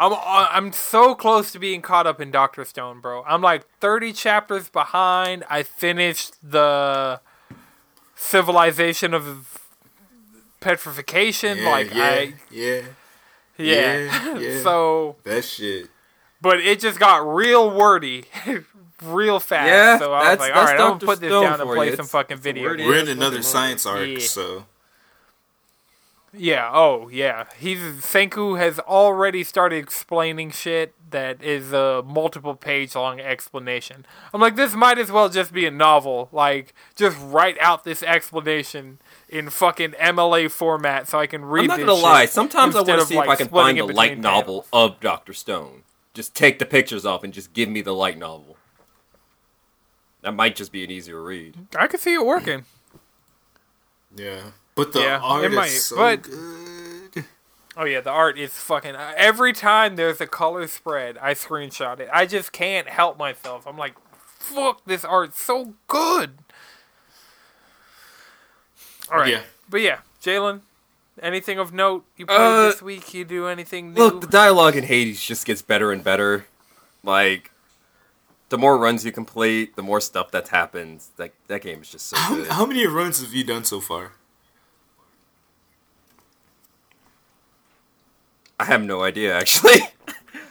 I'm 0.00 0.12
uh, 0.12 0.16
I'm 0.50 0.72
so 0.72 1.14
close 1.14 1.50
to 1.52 1.58
being 1.58 1.82
caught 1.82 2.06
up 2.06 2.20
in 2.20 2.30
Doctor 2.30 2.64
Stone, 2.64 3.00
bro. 3.00 3.24
I'm 3.24 3.42
like 3.42 3.66
30 3.80 4.12
chapters 4.12 4.68
behind. 4.68 5.44
I 5.50 5.64
finished 5.64 6.34
the 6.42 7.20
civilization 8.14 9.12
of 9.12 9.68
petrification. 10.60 11.58
Yeah, 11.58 11.70
like 11.70 11.94
yeah, 11.94 12.04
I 12.04 12.34
yeah, 12.50 12.80
yeah. 13.56 14.08
Yeah, 14.08 14.38
yeah. 14.38 14.62
so, 14.62 15.16
that 15.24 15.44
shit. 15.44 15.88
but 16.40 16.60
it 16.60 16.78
just 16.78 17.00
got 17.00 17.26
real 17.26 17.70
wordy. 17.70 18.24
Real 19.02 19.38
fast, 19.40 19.68
Yeah, 19.68 19.98
so 19.98 20.12
I 20.12 20.30
was 20.30 20.38
like, 20.40 20.54
"All 20.54 20.60
that's 20.66 20.72
I'm 20.72 20.78
gonna 20.78 20.98
put 21.00 21.20
this 21.20 21.30
Stone 21.30 21.42
down 21.44 21.60
and 21.60 21.68
for 21.68 21.74
play 21.76 21.86
you. 21.86 21.92
some 21.92 22.04
It's- 22.04 22.10
fucking 22.10 22.38
video." 22.38 22.64
wordy 22.64 22.82
games." 22.82 22.88
We're 22.94 23.00
in 23.00 23.08
another 23.08 23.42
science 23.42 23.86
arc, 23.86 24.06
Yeah. 24.08 24.18
so 24.20 24.64
Yeah. 26.34 26.70
Oh, 26.72 27.08
yeah. 27.10 27.44
He's 27.58 27.78
Senku 27.80 28.58
has 28.58 28.78
already 28.80 29.42
started 29.42 29.76
explaining 29.78 30.50
shit 30.50 30.92
that 31.10 31.42
is 31.42 31.72
a 31.72 32.02
multiple 32.06 32.54
page 32.54 32.94
long 32.94 33.18
explanation. 33.18 34.04
I'm 34.34 34.40
like, 34.40 34.54
this 34.54 34.74
might 34.74 34.98
as 34.98 35.10
well 35.10 35.30
just 35.30 35.54
be 35.54 35.64
a 35.64 35.70
novel. 35.70 36.28
Like, 36.30 36.74
just 36.96 37.16
write 37.18 37.56
out 37.60 37.84
this 37.84 38.02
explanation 38.02 38.98
in 39.30 39.48
fucking 39.48 39.92
MLA 39.92 40.48
format 40.50 41.08
so 41.08 41.18
I 41.18 41.26
can 41.26 41.46
read. 41.46 41.62
I'm 41.62 41.66
not 41.68 41.76
this 41.78 41.86
gonna 41.86 41.98
lie. 41.98 42.26
Sometimes 42.26 42.76
I 42.76 42.80
instead 42.80 42.92
want 42.92 42.98
to 42.98 43.02
of, 43.04 43.08
see 43.08 43.16
like, 43.16 43.24
if 43.26 43.30
I 43.30 43.36
can 43.36 43.46
splitting 43.46 43.64
find 43.66 43.78
it 43.78 43.86
the 43.86 43.92
light 43.94 44.08
between 44.10 44.22
novel 44.22 44.66
panels. 44.70 44.92
of 44.94 45.00
Doctor 45.00 45.32
Stone. 45.32 45.82
Just 46.12 46.34
take 46.34 46.58
the 46.58 46.66
pictures 46.66 47.06
off 47.06 47.24
and 47.24 47.32
just 47.32 47.54
give 47.54 47.70
me 47.70 47.80
the 47.80 47.94
light 47.94 48.18
novel. 48.18 48.56
That 50.28 50.34
might 50.34 50.56
just 50.56 50.72
be 50.72 50.84
an 50.84 50.90
easier 50.90 51.22
read. 51.22 51.56
I 51.74 51.86
could 51.86 52.00
see 52.00 52.12
it 52.12 52.22
working. 52.26 52.66
yeah. 54.14 54.50
But 54.74 54.92
the 54.92 55.00
Yeah, 55.00 55.20
art 55.22 55.42
it 55.44 55.52
might, 55.52 55.68
is 55.68 55.86
so 55.86 55.96
but- 55.96 56.20
good. 56.22 57.24
Oh 57.78 57.86
yeah, 57.86 58.02
the 58.02 58.10
art 58.10 58.38
is 58.38 58.52
fucking. 58.52 58.94
Every 58.94 59.54
time 59.54 59.96
there's 59.96 60.20
a 60.20 60.26
color 60.26 60.66
spread, 60.66 61.16
I 61.16 61.32
screenshot 61.32 61.98
it. 62.00 62.10
I 62.12 62.26
just 62.26 62.52
can't 62.52 62.88
help 62.90 63.16
myself. 63.16 63.66
I'm 63.66 63.78
like, 63.78 63.94
fuck, 64.22 64.84
this 64.84 65.02
art's 65.02 65.40
so 65.42 65.72
good. 65.86 66.32
All 69.10 69.16
right, 69.20 69.32
Yeah. 69.32 69.40
but 69.70 69.80
yeah, 69.80 70.00
Jalen, 70.22 70.60
anything 71.22 71.58
of 71.58 71.72
note 71.72 72.04
you 72.18 72.26
played 72.26 72.38
Uh, 72.38 72.62
this 72.68 72.82
week? 72.82 73.14
You 73.14 73.24
do 73.24 73.46
anything 73.46 73.94
new? 73.94 74.02
Look, 74.02 74.20
the 74.20 74.26
dialogue 74.26 74.76
in 74.76 74.84
Hades 74.84 75.22
just 75.22 75.46
gets 75.46 75.62
better 75.62 75.90
and 75.90 76.04
better. 76.04 76.44
Like, 77.02 77.50
the 78.48 78.58
more 78.58 78.78
runs 78.78 79.04
you 79.04 79.12
complete, 79.12 79.76
the 79.76 79.82
more 79.82 80.00
stuff 80.00 80.30
that's 80.30 80.50
happened. 80.50 81.02
That 81.16 81.32
that 81.48 81.62
game 81.62 81.82
is 81.82 81.90
just 81.90 82.06
so 82.06 82.16
How, 82.16 82.34
good. 82.34 82.48
how 82.48 82.66
many 82.66 82.86
runs 82.86 83.20
have 83.20 83.34
you 83.34 83.44
done 83.44 83.64
so 83.64 83.80
far? 83.80 84.12
I 88.60 88.64
have 88.64 88.82
no 88.82 89.02
idea 89.02 89.36
actually. 89.36 89.80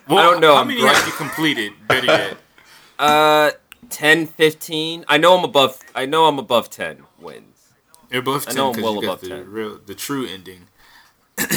Well, 0.09 0.31
don't 0.31 0.39
know, 0.39 0.55
How 0.55 0.61
I'm 0.61 0.67
many 0.69 0.79
grind- 0.79 0.95
have 0.95 1.05
you 1.07 1.11
completed? 1.13 1.73
Better 1.87 2.05
yet. 2.05 2.37
Uh, 2.99 3.51
10, 3.89 4.25
15. 4.25 5.03
I 5.09 5.17
know 5.17 5.37
I'm 5.37 5.43
above. 5.43 5.79
I 5.93 6.05
know 6.05 6.25
I'm 6.27 6.39
above 6.39 6.69
ten 6.69 7.03
wins. 7.19 7.73
You're 8.09 8.21
above 8.21 8.43
I 8.47 8.51
ten 8.51 8.55
know 8.55 8.71
I'm 8.73 8.81
well 8.81 8.97
above 8.97 9.19
the 9.21 9.27
10. 9.29 9.51
real, 9.51 9.77
the 9.85 9.93
true 9.93 10.25
ending. 10.25 10.67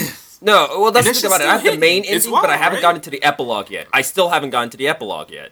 No, 0.43 0.69
well, 0.81 0.91
that's 0.91 1.07
the 1.07 1.13
thing 1.13 1.27
about 1.27 1.43
it. 1.43 1.47
I 1.49 1.59
have 1.59 1.63
the 1.65 1.77
main 1.77 2.03
ending, 2.05 2.31
but 2.31 2.49
I 2.49 2.57
haven't 2.57 2.77
right? 2.77 2.83
gotten 2.83 3.01
to 3.03 3.11
the 3.11 3.23
epilogue 3.23 3.71
yet. 3.71 3.87
I 3.93 4.01
still 4.01 4.31
haven't 4.31 4.49
gotten 4.51 4.71
to 4.71 4.77
the 4.79 4.89
epilogue 4.89 5.31
yet. 5.31 5.51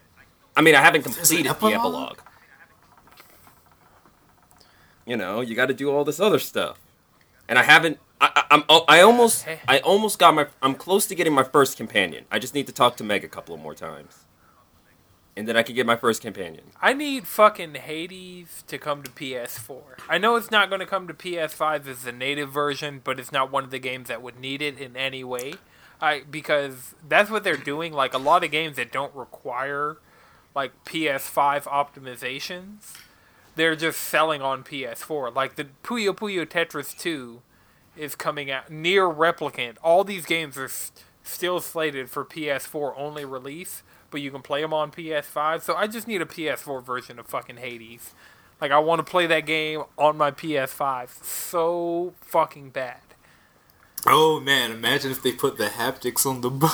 I 0.58 0.60
mean, 0.60 0.74
I 0.74 0.80
haven't 0.80 1.02
completed 1.02 1.46
the 1.46 1.50
epilogue? 1.50 1.74
epilogue. 1.74 2.18
You 5.06 5.16
know, 5.16 5.40
you 5.40 5.54
got 5.54 5.66
to 5.66 5.74
do 5.74 5.88
all 5.88 6.04
this 6.04 6.18
other 6.18 6.40
stuff, 6.40 6.80
and 7.48 7.60
I 7.60 7.62
haven't. 7.62 8.00
I, 8.20 8.32
I, 8.34 8.44
I'm. 8.50 8.64
oh, 8.68 8.84
I 8.88 9.00
almost. 9.00 9.46
I 9.68 9.78
almost 9.78 10.18
got 10.18 10.34
my. 10.34 10.48
I'm 10.60 10.74
close 10.74 11.06
to 11.06 11.14
getting 11.14 11.32
my 11.32 11.44
first 11.44 11.76
companion. 11.76 12.24
I 12.32 12.40
just 12.40 12.54
need 12.54 12.66
to 12.66 12.72
talk 12.72 12.96
to 12.96 13.04
Meg 13.04 13.22
a 13.22 13.28
couple 13.28 13.54
of 13.54 13.60
more 13.60 13.72
times, 13.72 14.24
and 15.36 15.46
then 15.46 15.56
I 15.56 15.62
can 15.62 15.76
get 15.76 15.86
my 15.86 15.94
first 15.94 16.22
companion. 16.22 16.64
I 16.82 16.92
need 16.92 17.28
fucking 17.28 17.76
Hades 17.76 18.64
to 18.66 18.78
come 18.78 19.04
to 19.04 19.10
PS4. 19.12 19.80
I 20.08 20.18
know 20.18 20.34
it's 20.34 20.50
not 20.50 20.70
going 20.70 20.80
to 20.80 20.86
come 20.86 21.06
to 21.06 21.14
PS5 21.14 21.86
as 21.86 22.02
the 22.02 22.10
native 22.10 22.50
version, 22.50 23.00
but 23.04 23.20
it's 23.20 23.30
not 23.30 23.52
one 23.52 23.62
of 23.62 23.70
the 23.70 23.78
games 23.78 24.08
that 24.08 24.22
would 24.22 24.40
need 24.40 24.60
it 24.60 24.76
in 24.76 24.96
any 24.96 25.22
way. 25.22 25.54
I 26.00 26.24
because 26.28 26.96
that's 27.08 27.30
what 27.30 27.44
they're 27.44 27.56
doing. 27.56 27.92
Like 27.92 28.12
a 28.12 28.18
lot 28.18 28.42
of 28.42 28.50
games 28.50 28.76
that 28.76 28.90
don't 28.90 29.14
require 29.14 29.98
like 30.58 30.84
PS5 30.84 31.62
optimizations, 31.66 32.94
they're 33.54 33.76
just 33.76 34.00
selling 34.00 34.42
on 34.42 34.64
PS4. 34.64 35.32
Like 35.32 35.54
the 35.54 35.68
Puyo 35.84 36.08
Puyo 36.08 36.44
Tetris 36.44 36.98
2 36.98 37.40
is 37.96 38.16
coming 38.16 38.50
out. 38.50 38.68
NieR 38.68 39.14
Replicant. 39.14 39.76
All 39.84 40.02
these 40.02 40.26
games 40.26 40.58
are 40.58 40.68
still 41.22 41.60
slated 41.60 42.10
for 42.10 42.24
PS4 42.24 42.92
only 42.96 43.24
release, 43.24 43.84
but 44.10 44.20
you 44.20 44.32
can 44.32 44.42
play 44.42 44.60
them 44.60 44.74
on 44.74 44.90
PS5. 44.90 45.62
So 45.62 45.76
I 45.76 45.86
just 45.86 46.08
need 46.08 46.22
a 46.22 46.26
PS4 46.26 46.84
version 46.84 47.20
of 47.20 47.28
fucking 47.28 47.58
Hades. 47.58 48.14
Like 48.60 48.72
I 48.72 48.80
want 48.80 48.98
to 48.98 49.08
play 49.08 49.28
that 49.28 49.46
game 49.46 49.84
on 49.96 50.16
my 50.16 50.32
PS5 50.32 51.22
so 51.22 52.14
fucking 52.20 52.70
bad. 52.70 53.02
Oh 54.04 54.40
man, 54.40 54.72
imagine 54.72 55.12
if 55.12 55.22
they 55.22 55.30
put 55.30 55.56
the 55.56 55.66
haptics 55.66 56.26
on 56.26 56.40
the 56.40 56.50
bow. 56.50 56.72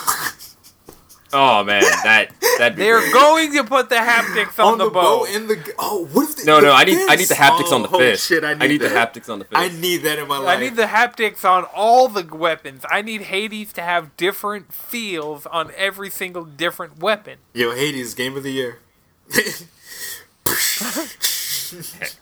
Oh 1.35 1.64
man, 1.64 1.82
that 2.05 2.30
that'd 2.59 2.78
They're 2.78 3.01
great. 3.01 3.12
going 3.12 3.53
to 3.55 3.64
put 3.64 3.89
the 3.89 3.97
haptics 3.97 4.59
on, 4.59 4.72
on 4.74 4.78
the, 4.78 4.85
the 4.85 4.91
bow. 4.91 5.24
bow 5.24 5.26
and 5.28 5.49
the 5.49 5.57
g- 5.57 5.72
oh, 5.78 6.07
what 6.12 6.30
if 6.30 6.37
they, 6.37 6.45
No, 6.45 6.61
the 6.61 6.68
no, 6.68 6.72
I 6.72 6.85
need 6.85 6.99
I 7.09 7.16
need 7.16 7.26
the 7.26 7.35
haptics 7.35 7.72
oh, 7.72 7.74
on 7.74 7.82
the 7.82 7.89
holy 7.89 8.05
fist. 8.12 8.28
Shit, 8.28 8.45
I 8.45 8.55
need, 8.55 8.62
I 8.62 8.66
need 8.68 8.80
the 8.80 8.89
haptics 8.89 9.28
on 9.28 9.41
the 9.41 9.47
oh, 9.53 9.61
fist. 9.61 9.76
I 9.76 9.80
need 9.80 9.99
that 9.99 10.18
in 10.20 10.28
my 10.28 10.39
life. 10.39 10.57
I 10.57 10.61
need 10.61 10.76
the 10.76 10.85
haptics 10.85 11.45
on 11.45 11.64
all 11.74 12.07
the 12.09 12.24
weapons. 12.24 12.85
I 12.89 13.03
need 13.03 13.22
Hades 13.22 13.72
to 13.74 13.82
have 13.82 14.16
different 14.16 14.72
feels 14.72 15.45
on 15.47 15.72
every 15.76 16.09
single 16.09 16.45
different 16.45 17.01
weapon. 17.01 17.39
Yo, 17.53 17.74
Hades, 17.74 18.14
game 18.14 18.37
of 18.37 18.45
the 18.45 18.53
year. 18.53 18.78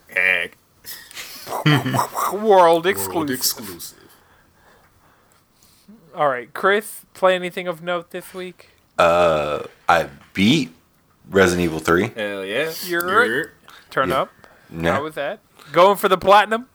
Heck. 0.08 0.56
World 2.32 2.42
World 2.42 2.86
exclusive. 2.86 3.36
exclusive. 3.36 3.98
All 6.14 6.28
right, 6.28 6.52
Chris, 6.52 7.04
play 7.14 7.34
anything 7.34 7.66
of 7.66 7.82
note 7.82 8.10
this 8.10 8.32
week? 8.34 8.71
Uh, 8.98 9.64
I 9.88 10.08
beat 10.34 10.70
Resident 11.30 11.64
Evil 11.64 11.78
3. 11.80 12.10
Hell 12.14 12.44
yeah. 12.44 12.72
You're 12.84 13.24
You're- 13.24 13.50
turn 13.90 14.10
Yeah. 14.10 14.22
up. 14.22 14.30
How 14.70 14.76
No, 14.76 15.02
was 15.02 15.14
that? 15.14 15.40
Going 15.72 15.96
for 15.96 16.08
the 16.08 16.18
platinum? 16.18 16.66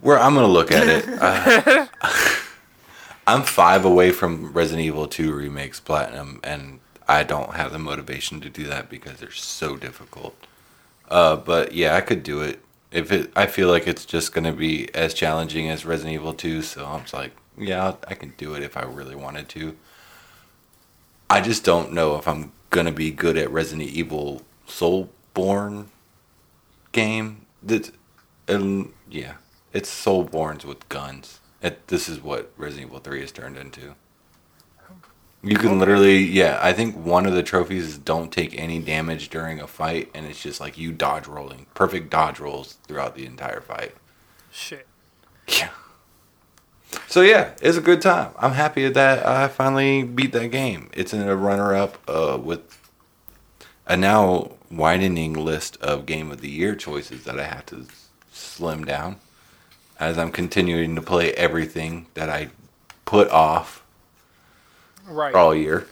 where 0.00 0.18
I'm 0.18 0.34
gonna 0.34 0.46
look 0.48 0.70
at 0.72 0.88
it. 0.88 1.06
Uh, 1.20 1.86
I'm 3.26 3.44
five 3.44 3.84
away 3.84 4.10
from 4.10 4.52
Resident 4.52 4.84
Evil 4.84 5.06
2 5.06 5.32
remakes 5.32 5.78
platinum, 5.78 6.40
and 6.42 6.80
I 7.06 7.22
don't 7.22 7.54
have 7.54 7.70
the 7.72 7.78
motivation 7.78 8.40
to 8.40 8.50
do 8.50 8.64
that 8.64 8.90
because 8.90 9.18
they're 9.20 9.30
so 9.30 9.76
difficult. 9.76 10.34
Uh, 11.08 11.36
but 11.36 11.72
yeah, 11.72 11.94
I 11.94 12.00
could 12.00 12.24
do 12.24 12.40
it 12.40 12.60
if 12.90 13.12
it. 13.12 13.30
I 13.36 13.46
feel 13.46 13.68
like 13.68 13.86
it's 13.86 14.04
just 14.04 14.32
gonna 14.34 14.52
be 14.52 14.92
as 14.94 15.14
challenging 15.14 15.70
as 15.70 15.84
Resident 15.86 16.14
Evil 16.14 16.34
2, 16.34 16.62
so 16.62 16.84
I'm 16.84 17.02
just 17.02 17.14
like, 17.14 17.30
yeah, 17.56 17.84
I'll- 17.84 18.14
can 18.14 18.34
do 18.36 18.54
it 18.54 18.62
if 18.62 18.76
I 18.76 18.82
really 18.82 19.14
wanted 19.14 19.48
to. 19.50 19.76
I 21.28 21.40
just 21.40 21.64
don't 21.64 21.92
know 21.92 22.16
if 22.16 22.28
I'm 22.28 22.52
gonna 22.70 22.92
be 22.92 23.10
good 23.10 23.36
at 23.36 23.50
Resident 23.50 23.88
Evil 23.88 24.42
Soulsborne 24.68 25.86
game. 26.92 27.46
That, 27.62 27.90
um, 28.48 28.92
yeah, 29.10 29.34
it's 29.72 29.90
Soulborns 29.90 30.64
with 30.64 30.88
guns. 30.88 31.40
It, 31.62 31.86
this 31.88 32.08
is 32.08 32.20
what 32.20 32.52
Resident 32.56 32.88
Evil 32.88 32.98
3 33.00 33.20
has 33.20 33.32
turned 33.32 33.56
into. 33.56 33.94
You 35.44 35.56
can 35.56 35.80
literally, 35.80 36.18
yeah, 36.18 36.60
I 36.62 36.72
think 36.72 36.94
one 36.96 37.26
of 37.26 37.34
the 37.34 37.42
trophies 37.42 37.84
is 37.86 37.98
don't 37.98 38.30
take 38.30 38.56
any 38.56 38.78
damage 38.78 39.28
during 39.28 39.60
a 39.60 39.66
fight, 39.66 40.08
and 40.14 40.24
it's 40.24 40.40
just 40.40 40.60
like 40.60 40.78
you 40.78 40.92
dodge 40.92 41.26
rolling. 41.26 41.66
Perfect 41.74 42.10
dodge 42.10 42.38
rolls 42.38 42.74
throughout 42.86 43.16
the 43.16 43.26
entire 43.26 43.60
fight. 43.60 43.96
Shit. 44.52 44.86
Yeah. 45.48 45.70
So 47.08 47.20
yeah, 47.22 47.52
it's 47.60 47.76
a 47.76 47.80
good 47.82 48.00
time. 48.02 48.32
I'm 48.38 48.52
happy 48.52 48.88
that 48.88 49.26
I 49.26 49.48
finally 49.48 50.02
beat 50.02 50.32
that 50.32 50.48
game. 50.50 50.90
It's 50.92 51.12
in 51.12 51.22
a 51.22 51.36
runner-up 51.36 51.98
uh, 52.08 52.38
with 52.42 52.78
a 53.86 53.96
now 53.96 54.52
widening 54.70 55.34
list 55.34 55.76
of 55.82 56.06
game 56.06 56.30
of 56.30 56.40
the 56.40 56.50
year 56.50 56.74
choices 56.74 57.24
that 57.24 57.38
I 57.38 57.44
have 57.44 57.66
to 57.66 57.86
slim 58.32 58.84
down 58.84 59.16
as 60.00 60.16
I'm 60.18 60.32
continuing 60.32 60.94
to 60.96 61.02
play 61.02 61.32
everything 61.34 62.06
that 62.14 62.28
I 62.30 62.48
put 63.04 63.28
off 63.30 63.82
Right. 65.06 65.34
all 65.34 65.54
year. 65.54 65.86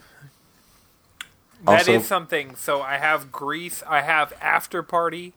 That 1.66 1.82
is 1.82 1.88
Also- 1.88 2.03
something. 2.03 2.57
So 2.57 2.80
I 2.80 2.96
have 2.96 3.30
Gris. 3.30 3.82
I 3.86 4.01
have 4.01 4.32
Afterparty. 4.40 5.32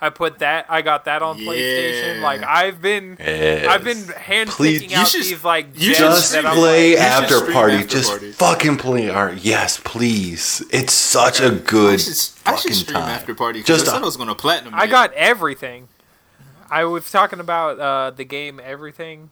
I 0.00 0.10
put 0.10 0.38
that. 0.38 0.66
I 0.68 0.82
got 0.82 1.06
that 1.06 1.22
on 1.22 1.38
PlayStation. 1.38 2.20
Like 2.22 2.42
I've 2.44 2.80
been, 2.80 3.16
Yes. 3.18 3.66
I've 3.66 3.82
been 3.82 4.06
hand 4.08 4.48
Please- 4.50 4.80
picking 4.82 4.90
you 4.96 5.02
out 5.02 5.08
should- 5.08 5.24
these 5.24 5.42
like 5.44 5.66
you 5.74 5.94
gems 5.94 5.98
Just 6.14 6.32
that 6.32 6.46
I'm 6.46 6.56
play 6.56 6.94
like, 6.94 7.02
after 7.04 7.34
stream 7.38 7.52
party. 7.52 7.74
After 7.74 7.88
Just 7.88 8.10
Party. 8.10 8.32
fucking 8.32 8.76
play 8.76 9.10
art. 9.10 9.38
Yes, 9.38 9.80
please. 9.82 10.62
It's 10.70 10.92
such 10.92 11.40
a 11.40 11.50
good 11.50 11.94
I 11.94 11.96
should, 11.96 12.12
I 12.46 12.50
fucking 12.52 12.72
should 12.72 12.80
stream 12.82 12.94
time. 13.00 13.18
Afterparty 13.20 13.52
because 13.54 13.66
Just 13.66 13.88
I 13.88 13.92
said 13.92 13.98
a- 13.98 14.02
I 14.02 14.04
was 14.06 14.16
going 14.16 14.28
to 14.28 14.34
platinum. 14.36 14.74
I 14.74 14.84
it. 14.84 14.88
got 14.90 15.12
everything. 15.14 15.88
I 16.70 16.84
was 16.84 17.10
talking 17.10 17.40
about 17.40 17.80
uh, 17.80 18.10
the 18.10 18.24
game 18.24 18.60
Everything. 18.62 19.30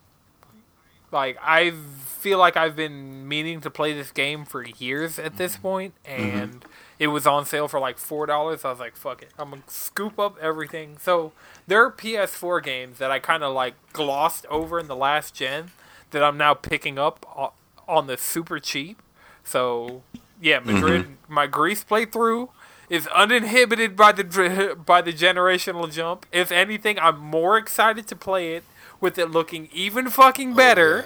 Like 1.12 1.38
I 1.42 1.72
feel 2.06 2.38
like 2.38 2.56
I've 2.56 2.74
been 2.74 3.28
meaning 3.28 3.60
to 3.60 3.70
play 3.70 3.92
this 3.92 4.10
game 4.10 4.44
for 4.44 4.64
years 4.64 5.18
at 5.20 5.36
this 5.36 5.56
point, 5.56 5.94
and 6.04 6.64
it 6.98 7.08
was 7.08 7.26
on 7.26 7.44
sale 7.44 7.68
for 7.68 7.78
like 7.78 7.98
four 7.98 8.26
dollars. 8.26 8.64
I 8.64 8.70
was 8.70 8.80
like, 8.80 8.96
"Fuck 8.96 9.22
it, 9.22 9.32
I'm 9.38 9.50
gonna 9.50 9.62
scoop 9.66 10.18
up 10.18 10.36
everything." 10.40 10.96
So 10.98 11.32
there 11.66 11.84
are 11.84 11.90
PS4 11.90 12.62
games 12.62 12.98
that 12.98 13.10
I 13.10 13.18
kind 13.18 13.42
of 13.42 13.54
like 13.54 13.74
glossed 13.92 14.46
over 14.46 14.78
in 14.78 14.88
the 14.88 14.96
last 14.96 15.34
gen 15.34 15.70
that 16.10 16.22
I'm 16.22 16.36
now 16.36 16.54
picking 16.54 16.98
up 16.98 17.52
on 17.88 18.06
the 18.06 18.16
super 18.16 18.58
cheap. 18.58 19.02
So 19.44 20.02
yeah, 20.40 20.60
Madrid, 20.60 21.16
my 21.28 21.44
mm-hmm. 21.44 21.52
Gris 21.52 21.84
playthrough 21.84 22.48
is 22.88 23.06
uninhibited 23.08 23.96
by 23.96 24.12
the 24.12 24.76
by 24.86 25.02
the 25.02 25.12
generational 25.12 25.92
jump. 25.92 26.26
If 26.32 26.50
anything, 26.50 26.98
I'm 26.98 27.18
more 27.18 27.56
excited 27.56 28.06
to 28.08 28.16
play 28.16 28.54
it 28.54 28.64
with 29.00 29.18
it 29.18 29.30
looking 29.30 29.68
even 29.72 30.08
fucking 30.08 30.52
oh, 30.52 30.56
better 30.56 31.04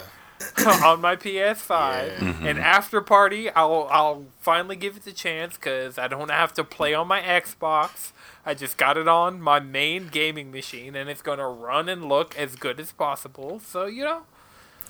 on 0.84 1.00
my 1.00 1.16
PS5. 1.16 2.16
Mm-hmm. 2.18 2.46
And 2.46 2.58
Afterparty, 2.58 3.50
I'll 3.54 3.88
I'll 3.90 4.26
finally 4.40 4.76
give 4.76 4.96
it 4.96 5.04
the 5.04 5.12
chance 5.12 5.54
because 5.56 5.98
I 5.98 6.08
don't 6.08 6.30
have 6.30 6.52
to 6.54 6.64
play 6.64 6.94
on 6.94 7.08
my 7.08 7.20
Xbox. 7.20 8.12
I 8.44 8.54
just 8.54 8.78
got 8.78 8.96
it 8.96 9.06
on 9.06 9.40
my 9.40 9.60
main 9.60 10.08
gaming 10.08 10.50
machine, 10.50 10.94
and 10.96 11.10
it's 11.10 11.22
gonna 11.22 11.48
run 11.48 11.88
and 11.88 12.06
look 12.08 12.36
as 12.38 12.56
good 12.56 12.80
as 12.80 12.92
possible. 12.92 13.60
So 13.60 13.86
you 13.86 14.04
know. 14.04 14.22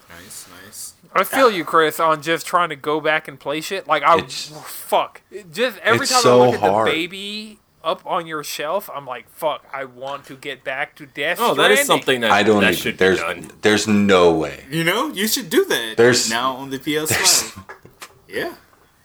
Nice, 0.08 0.48
nice. 0.64 0.94
I 1.12 1.22
feel 1.22 1.52
you, 1.52 1.64
Chris, 1.64 2.00
on 2.00 2.20
just 2.20 2.44
trying 2.44 2.70
to 2.70 2.76
go 2.76 3.00
back 3.00 3.28
and 3.28 3.38
play 3.38 3.60
shit. 3.60 3.86
Like 3.86 4.02
I 4.02 4.16
It's- 4.18 4.50
fuck. 4.66 5.22
Just 5.52 5.78
every 5.78 6.04
time 6.06 6.20
so 6.20 6.42
I 6.42 6.46
look 6.46 6.54
at 6.56 6.60
hard. 6.60 6.88
the 6.88 6.90
baby 6.90 7.58
up 7.82 8.02
on 8.06 8.26
your 8.26 8.44
shelf, 8.44 8.90
I'm 8.94 9.06
like, 9.06 9.28
fuck. 9.30 9.64
I 9.72 9.84
want 9.84 10.24
to 10.26 10.36
get 10.36 10.62
back 10.64 10.94
to 10.96 11.06
Death 11.06 11.38
Oh, 11.40 11.54
that 11.54 11.70
is 11.70 11.86
something 11.86 12.20
that 12.20 12.30
I 12.30 12.42
don't. 12.42 12.60
that 12.60 12.72
even- 12.72 12.82
should 12.82 12.98
there's 12.98 13.18
be 13.20 13.24
done. 13.26 13.50
there's 13.62 13.86
no 13.88 14.32
way. 14.32 14.64
You 14.70 14.84
know, 14.84 15.08
you 15.08 15.26
should 15.26 15.48
do 15.50 15.64
that. 15.64 15.96
There's- 15.96 16.28
now 16.30 16.52
on 16.56 16.70
the 16.70 16.78
PS5. 16.78 18.08
yeah. 18.28 18.54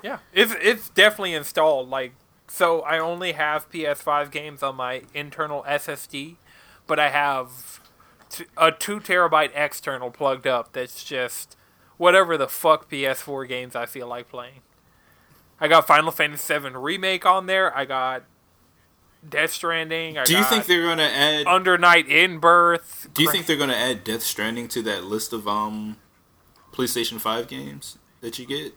Yeah, 0.03 0.19
it's 0.33 0.53
it's 0.61 0.89
definitely 0.89 1.33
installed. 1.33 1.89
Like, 1.89 2.13
so 2.47 2.81
I 2.81 2.99
only 2.99 3.31
have 3.31 3.71
PS5 3.71 4.29
games 4.29 4.61
on 4.61 4.75
my 4.75 5.01
internal 5.15 5.63
SSD, 5.67 6.35
but 6.85 6.99
I 6.99 7.09
have 7.09 7.79
t- 8.29 8.45
a 8.55 8.71
two 8.71 8.99
terabyte 8.99 9.49
external 9.55 10.11
plugged 10.11 10.45
up. 10.45 10.73
That's 10.73 11.03
just 11.03 11.57
whatever 11.97 12.37
the 12.37 12.47
fuck 12.47 12.87
PS4 12.89 13.47
games 13.47 13.75
I 13.75 13.87
feel 13.87 14.05
like 14.07 14.29
playing. 14.29 14.61
I 15.59 15.67
got 15.67 15.87
Final 15.87 16.11
Fantasy 16.11 16.53
VII 16.55 16.69
remake 16.75 17.25
on 17.25 17.47
there. 17.47 17.75
I 17.75 17.85
got 17.85 18.25
Death 19.27 19.51
Stranding. 19.51 20.17
I 20.17 20.23
Do 20.25 20.37
you 20.37 20.43
think 20.43 20.65
they're 20.65 20.83
going 20.83 20.97
to 20.97 21.03
add? 21.03 21.47
Under 21.47 21.77
Night 21.77 22.07
In-Birth? 22.07 23.07
do 23.13 23.23
you 23.23 23.31
think 23.31 23.45
they're 23.45 23.57
going 23.57 23.69
to 23.69 23.77
add 23.77 24.03
Death 24.03 24.21
Stranding 24.23 24.67
to 24.69 24.81
that 24.83 25.03
list 25.05 25.33
of 25.33 25.47
um 25.47 25.97
PlayStation 26.73 27.19
5 27.19 27.47
games 27.47 27.97
that 28.21 28.37
you 28.39 28.45
get? 28.45 28.73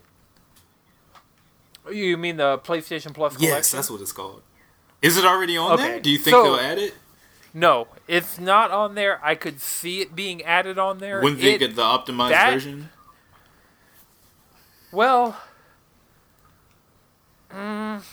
you 1.91 2.17
mean 2.17 2.37
the 2.37 2.57
PlayStation 2.59 3.13
Plus 3.13 3.35
collection? 3.35 3.41
Yes, 3.55 3.71
that's 3.71 3.89
what 3.89 3.99
it's 4.01 4.11
called. 4.11 4.41
Is 5.01 5.17
it 5.17 5.25
already 5.25 5.57
on 5.57 5.71
Okay, 5.73 5.83
there? 5.83 5.99
Do 5.99 6.09
you 6.09 6.17
think 6.17 6.35
so- 6.35 6.43
they'll 6.43 6.55
add 6.55 6.77
it? 6.77 6.93
No, 7.51 7.87
it's 8.07 8.37
not 8.39 8.69
on 8.69 8.93
there. 8.93 9.19
I 9.25 9.33
could 9.33 9.59
see 9.59 10.01
it 10.01 10.15
being 10.15 10.43
added 10.43 10.77
on 10.77 10.99
there. 10.99 11.19
When 11.21 11.37
they 11.39 11.55
It- 11.55 11.57
get 11.57 11.75
the 11.75 11.81
optimized 11.81 12.29
that- 12.29 12.53
version? 12.53 12.89
Well, 14.91 15.35
mm, 17.51 18.03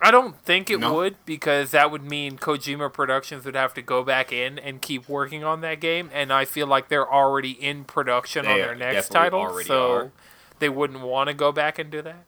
I 0.00 0.10
don't 0.10 0.36
think 0.44 0.70
it 0.70 0.78
No? 0.78 0.94
would 0.94 1.16
because 1.26 1.72
that 1.72 1.90
would 1.90 2.04
mean 2.04 2.38
Kojima 2.38 2.92
Productions 2.92 3.44
would 3.44 3.56
have 3.56 3.74
to 3.74 3.82
go 3.82 4.04
back 4.04 4.32
in 4.32 4.58
and 4.58 4.80
keep 4.80 5.08
working 5.08 5.42
on 5.42 5.60
that 5.62 5.80
game, 5.80 6.08
and 6.12 6.32
I 6.32 6.44
feel 6.44 6.66
like 6.66 6.88
they're 6.88 7.10
already 7.10 7.50
in 7.50 7.84
production 7.84 8.46
on 8.46 8.58
their 8.58 8.74
next 8.74 9.08
title, 9.08 9.60
so 9.64 9.92
are. 9.92 10.12
they 10.60 10.68
wouldn't 10.68 11.00
want 11.00 11.28
to 11.28 11.34
go 11.34 11.50
back 11.50 11.78
and 11.78 11.90
do 11.90 12.00
that. 12.02 12.24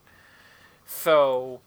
So 0.85 1.61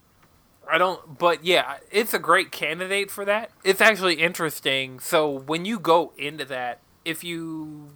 I 0.70 0.78
don't, 0.78 1.18
but 1.18 1.46
yeah, 1.46 1.78
it's 1.92 2.14
a 2.14 2.20
great 2.20 2.52
candidate 2.52 3.10
for 3.10 3.24
that. 3.26 3.52
It's 3.64 3.82
actually 3.82 4.16
interesting. 4.16 5.00
So 5.00 5.30
when 5.30 5.64
you 5.64 5.80
go 5.80 6.12
into 6.18 6.44
that, 6.46 6.80
if 7.06 7.24
you 7.24 7.90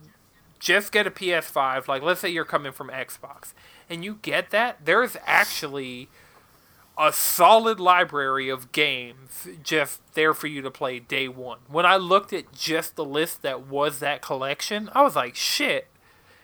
just 0.59 0.91
get 0.91 1.05
a 1.05 1.11
PS5, 1.11 1.87
like 1.87 2.01
let's 2.01 2.21
say 2.21 2.29
you're 2.29 2.45
coming 2.45 2.71
from 2.71 2.89
Xbox, 2.89 3.53
and 3.89 4.03
you 4.05 4.19
get 4.21 4.49
that, 4.51 4.85
there's 4.85 5.17
actually 5.25 6.09
a 6.97 7.13
solid 7.13 7.79
library 7.79 8.49
of 8.49 8.71
games 8.71 9.47
just 9.63 10.01
there 10.15 10.33
for 10.33 10.47
you 10.47 10.61
to 10.61 10.71
play 10.71 10.99
day 10.99 11.27
one. 11.27 11.59
When 11.67 11.85
I 11.85 11.97
looked 11.97 12.33
at 12.33 12.51
just 12.53 12.95
the 12.95 13.05
list 13.05 13.43
that 13.43 13.67
was 13.67 13.99
that 13.99 14.21
collection, 14.21 14.89
I 14.93 15.03
was 15.03 15.15
like, 15.15 15.35
shit. 15.35 15.87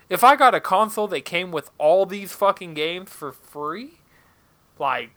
If 0.09 0.23
I 0.23 0.35
got 0.35 0.53
a 0.53 0.59
console 0.59 1.07
that 1.07 1.25
came 1.25 1.51
with 1.51 1.71
all 1.77 2.05
these 2.05 2.33
fucking 2.33 2.75
games 2.75 3.09
for 3.09 3.31
free, 3.31 3.99
like 4.77 5.11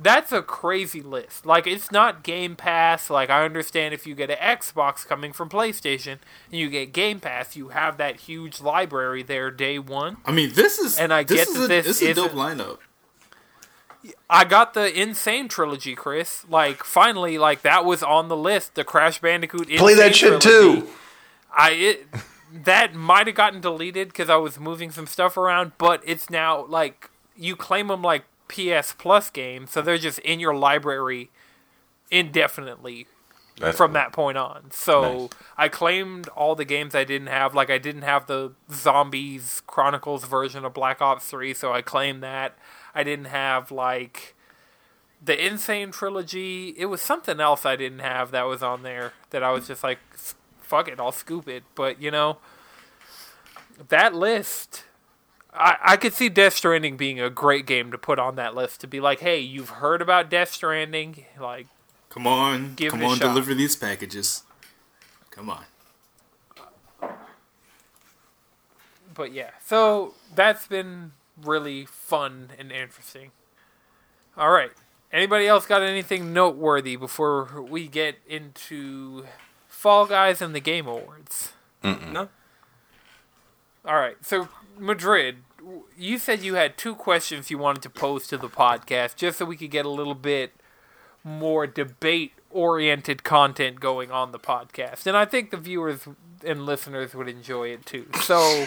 that's 0.00 0.32
a 0.32 0.42
crazy 0.42 1.02
list. 1.02 1.44
Like 1.44 1.66
it's 1.66 1.92
not 1.92 2.22
Game 2.22 2.56
Pass. 2.56 3.10
Like 3.10 3.28
I 3.28 3.44
understand 3.44 3.92
if 3.92 4.06
you 4.06 4.14
get 4.14 4.30
an 4.30 4.38
Xbox 4.38 5.06
coming 5.06 5.32
from 5.32 5.48
PlayStation 5.48 6.18
and 6.50 6.60
you 6.60 6.70
get 6.70 6.92
Game 6.92 7.20
Pass, 7.20 7.54
you 7.54 7.68
have 7.68 7.98
that 7.98 8.20
huge 8.20 8.60
library 8.60 9.22
there 9.22 9.50
day 9.50 9.78
one. 9.78 10.16
I 10.24 10.32
mean, 10.32 10.52
this 10.54 10.78
is 10.78 10.98
And 10.98 11.12
I 11.12 11.22
this 11.22 11.46
get 11.46 11.48
is 11.48 11.64
a, 11.64 11.68
this 11.68 11.86
this 11.86 12.02
is 12.02 12.10
a 12.10 12.14
dope 12.14 12.32
lineup. 12.32 12.78
I 14.28 14.44
got 14.44 14.74
the 14.74 14.90
N. 14.90 15.14
Sane 15.14 15.48
trilogy, 15.48 15.94
Chris. 15.94 16.44
Like 16.48 16.84
finally, 16.84 17.38
like 17.38 17.62
that 17.62 17.84
was 17.84 18.02
on 18.02 18.28
the 18.28 18.36
list. 18.36 18.74
The 18.74 18.84
Crash 18.84 19.20
Bandicoot. 19.20 19.68
Play 19.68 19.94
that 19.94 20.14
shit 20.14 20.40
trilogy. 20.40 20.82
too. 20.82 20.88
I 21.56 21.70
it 21.70 22.06
that 22.64 22.94
might 22.94 23.26
have 23.26 23.36
gotten 23.36 23.60
deleted 23.60 24.08
because 24.08 24.28
I 24.30 24.36
was 24.36 24.60
moving 24.60 24.90
some 24.90 25.06
stuff 25.06 25.36
around, 25.36 25.72
but 25.78 26.02
it's 26.04 26.28
now 26.30 26.64
like 26.66 27.10
you 27.36 27.56
claim 27.56 27.88
them 27.88 28.02
like 28.02 28.24
PS 28.48 28.92
Plus 28.96 29.30
games, 29.30 29.70
so 29.72 29.80
they're 29.82 29.98
just 29.98 30.18
in 30.20 30.38
your 30.40 30.54
library 30.54 31.30
indefinitely 32.10 33.06
That's 33.58 33.76
from 33.76 33.88
cool. 33.90 33.94
that 33.94 34.12
point 34.12 34.38
on. 34.38 34.70
So 34.70 35.02
Nice. 35.02 35.28
I 35.56 35.68
claimed 35.68 36.28
all 36.28 36.54
the 36.54 36.64
games 36.64 36.94
I 36.94 37.04
didn't 37.04 37.28
have. 37.28 37.54
Like 37.54 37.70
I 37.70 37.78
didn't 37.78 38.02
have 38.02 38.26
the 38.26 38.52
Zombies 38.70 39.62
Chronicles 39.66 40.24
version 40.24 40.64
of 40.64 40.74
Black 40.74 41.00
Ops 41.00 41.26
3, 41.26 41.54
so 41.54 41.72
I 41.72 41.82
claimed 41.82 42.22
that. 42.22 42.56
I 42.94 43.02
didn't 43.04 43.26
have 43.26 43.70
like 43.70 44.34
the 45.22 45.34
N. 45.38 45.58
Sane 45.58 45.90
trilogy. 45.90 46.74
It 46.76 46.86
was 46.86 47.00
something 47.02 47.40
else 47.40 47.64
I 47.64 47.76
didn't 47.76 48.00
have 48.00 48.30
that 48.30 48.44
was 48.44 48.62
on 48.62 48.82
there 48.82 49.12
that 49.30 49.42
I 49.42 49.50
was 49.52 49.66
just 49.66 49.82
like, 49.82 49.98
fuck 50.60 50.88
it, 50.88 51.00
I'll 51.00 51.12
scoop 51.12 51.48
it. 51.48 51.64
But 51.74 52.00
you 52.00 52.10
know, 52.10 52.38
that 53.88 54.14
list. 54.14 54.84
I, 55.56 55.76
I 55.82 55.96
could 55.96 56.12
see 56.12 56.28
Death 56.28 56.54
Stranding 56.54 56.96
being 56.96 57.20
a 57.20 57.30
great 57.30 57.64
game 57.64 57.92
to 57.92 57.98
put 57.98 58.18
on 58.18 58.34
that 58.34 58.56
list 58.56 58.80
to 58.80 58.88
be 58.88 58.98
like, 59.00 59.20
hey, 59.20 59.38
you've 59.38 59.68
heard 59.68 60.02
about 60.02 60.28
Death 60.28 60.50
Stranding, 60.52 61.26
like 61.40 61.68
Come 62.10 62.26
on, 62.26 62.74
Give 62.74 62.90
come 62.90 63.04
on, 63.04 63.18
shot. 63.18 63.28
deliver 63.28 63.54
these 63.54 63.76
packages. 63.76 64.42
Come 65.30 65.48
on. 65.50 65.64
but 69.14 69.32
yeah, 69.32 69.50
so 69.64 70.14
that's 70.34 70.66
been 70.66 71.12
really 71.42 71.84
fun 71.86 72.50
and 72.58 72.70
interesting. 72.72 73.30
All 74.36 74.50
right. 74.50 74.70
Anybody 75.12 75.46
else 75.46 75.66
got 75.66 75.82
anything 75.82 76.32
noteworthy 76.32 76.96
before 76.96 77.62
we 77.62 77.86
get 77.86 78.16
into 78.26 79.24
Fall 79.68 80.06
Guys 80.06 80.42
and 80.42 80.54
the 80.54 80.60
Game 80.60 80.86
Awards? 80.86 81.52
No. 82.12 82.28
All 83.84 83.96
right. 83.96 84.16
So 84.22 84.48
Madrid, 84.78 85.36
you 85.96 86.18
said 86.18 86.42
you 86.42 86.54
had 86.54 86.76
two 86.76 86.94
questions 86.94 87.50
you 87.50 87.58
wanted 87.58 87.82
to 87.82 87.90
pose 87.90 88.26
to 88.28 88.36
the 88.38 88.48
podcast 88.48 89.16
just 89.16 89.38
so 89.38 89.44
we 89.44 89.56
could 89.56 89.70
get 89.70 89.86
a 89.86 89.90
little 89.90 90.14
bit 90.14 90.52
more 91.22 91.66
debate 91.66 92.32
oriented 92.54 93.24
content 93.24 93.80
going 93.80 94.10
on 94.10 94.32
the 94.32 94.38
podcast. 94.38 95.06
And 95.06 95.16
I 95.16 95.26
think 95.26 95.50
the 95.50 95.56
viewers 95.58 96.08
and 96.46 96.64
listeners 96.66 97.14
would 97.14 97.28
enjoy 97.28 97.68
it 97.68 97.84
too. 97.84 98.06
So 98.22 98.66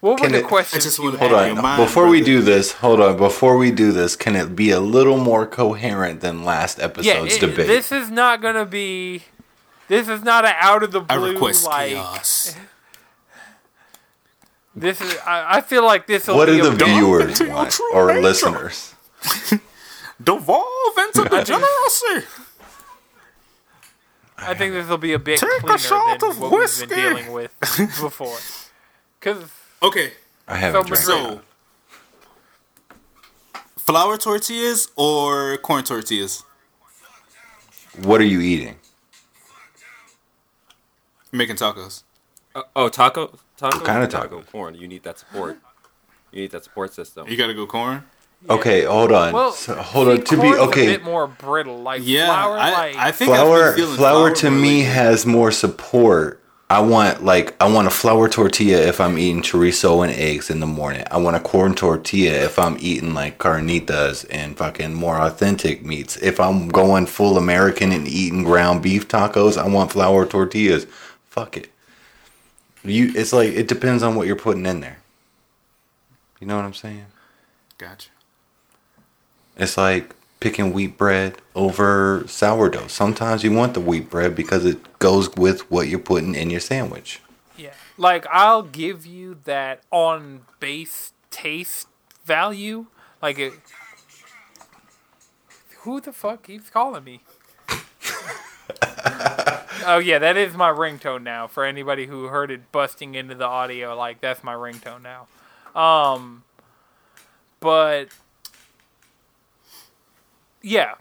what 0.00 0.20
were 0.20 0.28
the 0.28 0.38
it- 0.38 0.44
questions 0.46 0.84
I 0.84 0.86
just 0.86 0.98
you? 0.98 1.10
Hold 1.16 1.32
on. 1.32 1.76
Before 1.76 2.08
we 2.08 2.20
do 2.20 2.40
this, 2.40 2.72
hold 2.72 3.00
on. 3.00 3.16
Before 3.16 3.56
we 3.56 3.70
do 3.70 3.92
this, 3.92 4.16
can 4.16 4.36
it 4.36 4.54
be 4.54 4.70
a 4.70 4.80
little 4.80 5.18
more 5.18 5.46
coherent 5.46 6.20
than 6.20 6.44
last 6.44 6.78
yeah, 6.78 6.84
episode's 6.84 7.36
it- 7.36 7.40
debate? 7.40 7.66
this 7.66 7.92
is 7.92 8.10
not 8.10 8.40
going 8.40 8.54
to 8.54 8.66
be 8.66 9.22
this 9.88 10.08
is 10.08 10.22
not 10.22 10.44
an 10.44 10.54
out 10.58 10.82
of 10.82 10.92
the 10.92 11.02
I 11.08 11.16
blue 11.18 11.32
request 11.32 11.66
like 11.66 11.90
chaos. 11.90 12.54
this 14.74 15.00
is 15.00 15.16
I, 15.26 15.56
I 15.56 15.60
feel 15.62 15.84
like 15.84 16.06
this 16.06 16.28
will 16.28 16.36
what 16.36 16.46
be 16.46 16.58
do 16.58 16.66
a 16.66 16.70
the 16.70 16.76
bit- 16.76 16.88
viewers 16.88 17.40
want 17.42 17.78
or 17.92 18.14
listeners? 18.20 18.94
Devolve 20.22 20.98
into 20.98 21.28
the 21.28 21.42
jealousy. 21.44 22.26
I 24.38 24.54
think 24.54 24.74
this 24.74 24.86
will 24.88 24.98
be 24.98 25.12
a 25.12 25.18
bit 25.18 25.38
Take 25.38 25.48
a 25.50 25.60
cleaner 25.60 25.78
shot 25.78 26.20
than 26.20 26.30
of 26.30 26.40
what 26.40 26.50
we've 26.52 26.88
been 26.88 26.98
dealing 26.98 27.32
with 27.32 27.52
before. 28.00 28.36
Because 29.18 29.50
Okay, 29.82 30.12
I 30.46 30.56
haven't 30.56 30.84
So, 30.84 30.88
drank. 30.88 31.04
so 31.04 31.40
flour 33.76 34.16
tortillas 34.18 34.88
or 34.96 35.56
corn 35.58 35.84
tortillas? 35.84 36.42
What 38.02 38.20
are 38.20 38.24
you 38.24 38.40
eating? 38.40 38.76
Making 41.32 41.56
tacos. 41.56 42.02
Uh, 42.54 42.62
oh, 42.74 42.88
taco, 42.88 43.38
taco, 43.56 43.76
What 43.78 43.86
kind 43.86 44.02
of 44.04 44.08
taco 44.10 44.40
tacos? 44.40 44.50
corn. 44.50 44.74
You 44.74 44.88
need 44.88 45.02
that 45.04 45.18
support. 45.18 45.58
You 46.32 46.42
need 46.42 46.50
that 46.52 46.64
support 46.64 46.92
system. 46.94 47.26
You 47.28 47.36
gotta 47.36 47.54
go 47.54 47.66
corn. 47.66 48.04
Okay, 48.48 48.84
hold 48.84 49.10
on. 49.12 49.32
well, 49.32 49.52
So, 49.52 49.74
hold 49.74 50.08
on. 50.08 50.22
To 50.22 50.36
be 50.36 50.42
corn's 50.42 50.58
a 50.58 50.62
okay, 50.62 50.86
bit 50.86 51.02
more 51.04 51.26
brittle. 51.26 51.82
Like 51.82 52.02
Yeah, 52.04 52.26
flour, 52.26 52.58
I, 52.58 52.70
like 52.70 52.96
I 52.96 53.10
think 53.12 53.32
I've 53.32 53.38
flour 53.38 53.72
flour 53.96 54.30
to 54.36 54.50
more 54.50 54.60
me 54.60 54.68
lately. 54.68 54.82
has 54.84 55.26
more 55.26 55.50
support. 55.50 56.40
I 56.68 56.80
want 56.80 57.24
like 57.24 57.54
I 57.60 57.68
want 57.68 57.86
a 57.86 57.90
flour 57.90 58.28
tortilla 58.28 58.78
if 58.86 59.00
I'm 59.00 59.18
eating 59.18 59.42
chorizo 59.42 60.02
and 60.06 60.12
eggs 60.12 60.50
in 60.50 60.60
the 60.60 60.66
morning. 60.66 61.04
I 61.10 61.16
want 61.18 61.36
a 61.36 61.40
corn 61.40 61.74
tortilla 61.74 62.32
if 62.44 62.58
I'm 62.58 62.76
eating 62.80 63.14
like 63.14 63.38
carnitas 63.38 64.26
and 64.30 64.56
fucking 64.56 64.94
more 64.94 65.16
authentic 65.20 65.84
meats. 65.84 66.16
If 66.16 66.38
I'm 66.40 66.68
going 66.68 67.06
full 67.06 67.38
American 67.38 67.92
and 67.92 68.06
eating 68.08 68.42
ground 68.44 68.82
beef 68.82 69.06
tacos, 69.08 69.56
I 69.56 69.66
want 69.68 69.92
flour 69.92 70.26
tortillas. 70.26 70.86
Fuck 71.30 71.56
it. 71.56 71.70
You 72.84 73.12
it's 73.14 73.32
like 73.32 73.50
it 73.50 73.68
depends 73.68 74.02
on 74.02 74.14
what 74.16 74.26
you're 74.26 74.36
putting 74.36 74.66
in 74.66 74.80
there. 74.80 74.98
You 76.40 76.46
know 76.46 76.56
what 76.56 76.64
I'm 76.64 76.74
saying? 76.74 77.06
Gotcha. 77.78 78.10
It's 79.56 79.76
like 79.76 80.14
picking 80.40 80.72
wheat 80.72 80.98
bread 80.98 81.38
over 81.54 82.24
sourdough. 82.26 82.88
Sometimes 82.88 83.42
you 83.42 83.52
want 83.52 83.74
the 83.74 83.80
wheat 83.80 84.10
bread 84.10 84.34
because 84.34 84.64
it 84.64 84.98
goes 84.98 85.34
with 85.36 85.70
what 85.70 85.88
you're 85.88 85.98
putting 85.98 86.34
in 86.34 86.50
your 86.50 86.60
sandwich. 86.60 87.20
Yeah. 87.56 87.72
Like 87.96 88.26
I'll 88.30 88.62
give 88.62 89.06
you 89.06 89.38
that 89.44 89.82
on 89.90 90.42
base 90.60 91.12
taste 91.30 91.88
value. 92.24 92.86
Like 93.22 93.38
it 93.38 93.54
Who 95.80 96.00
the 96.00 96.12
fuck 96.12 96.42
keeps 96.42 96.68
calling 96.68 97.04
me? 97.04 97.22
oh 99.86 99.98
yeah, 99.98 100.18
that 100.18 100.36
is 100.36 100.54
my 100.54 100.70
ringtone 100.70 101.22
now. 101.22 101.46
For 101.46 101.64
anybody 101.64 102.06
who 102.06 102.24
heard 102.24 102.50
it 102.50 102.70
busting 102.72 103.14
into 103.14 103.34
the 103.34 103.46
audio, 103.46 103.96
like 103.96 104.20
that's 104.20 104.44
my 104.44 104.54
ringtone 104.54 105.02
now. 105.02 105.28
Um 105.74 106.44
but 107.60 108.08
yeah, 110.62 110.94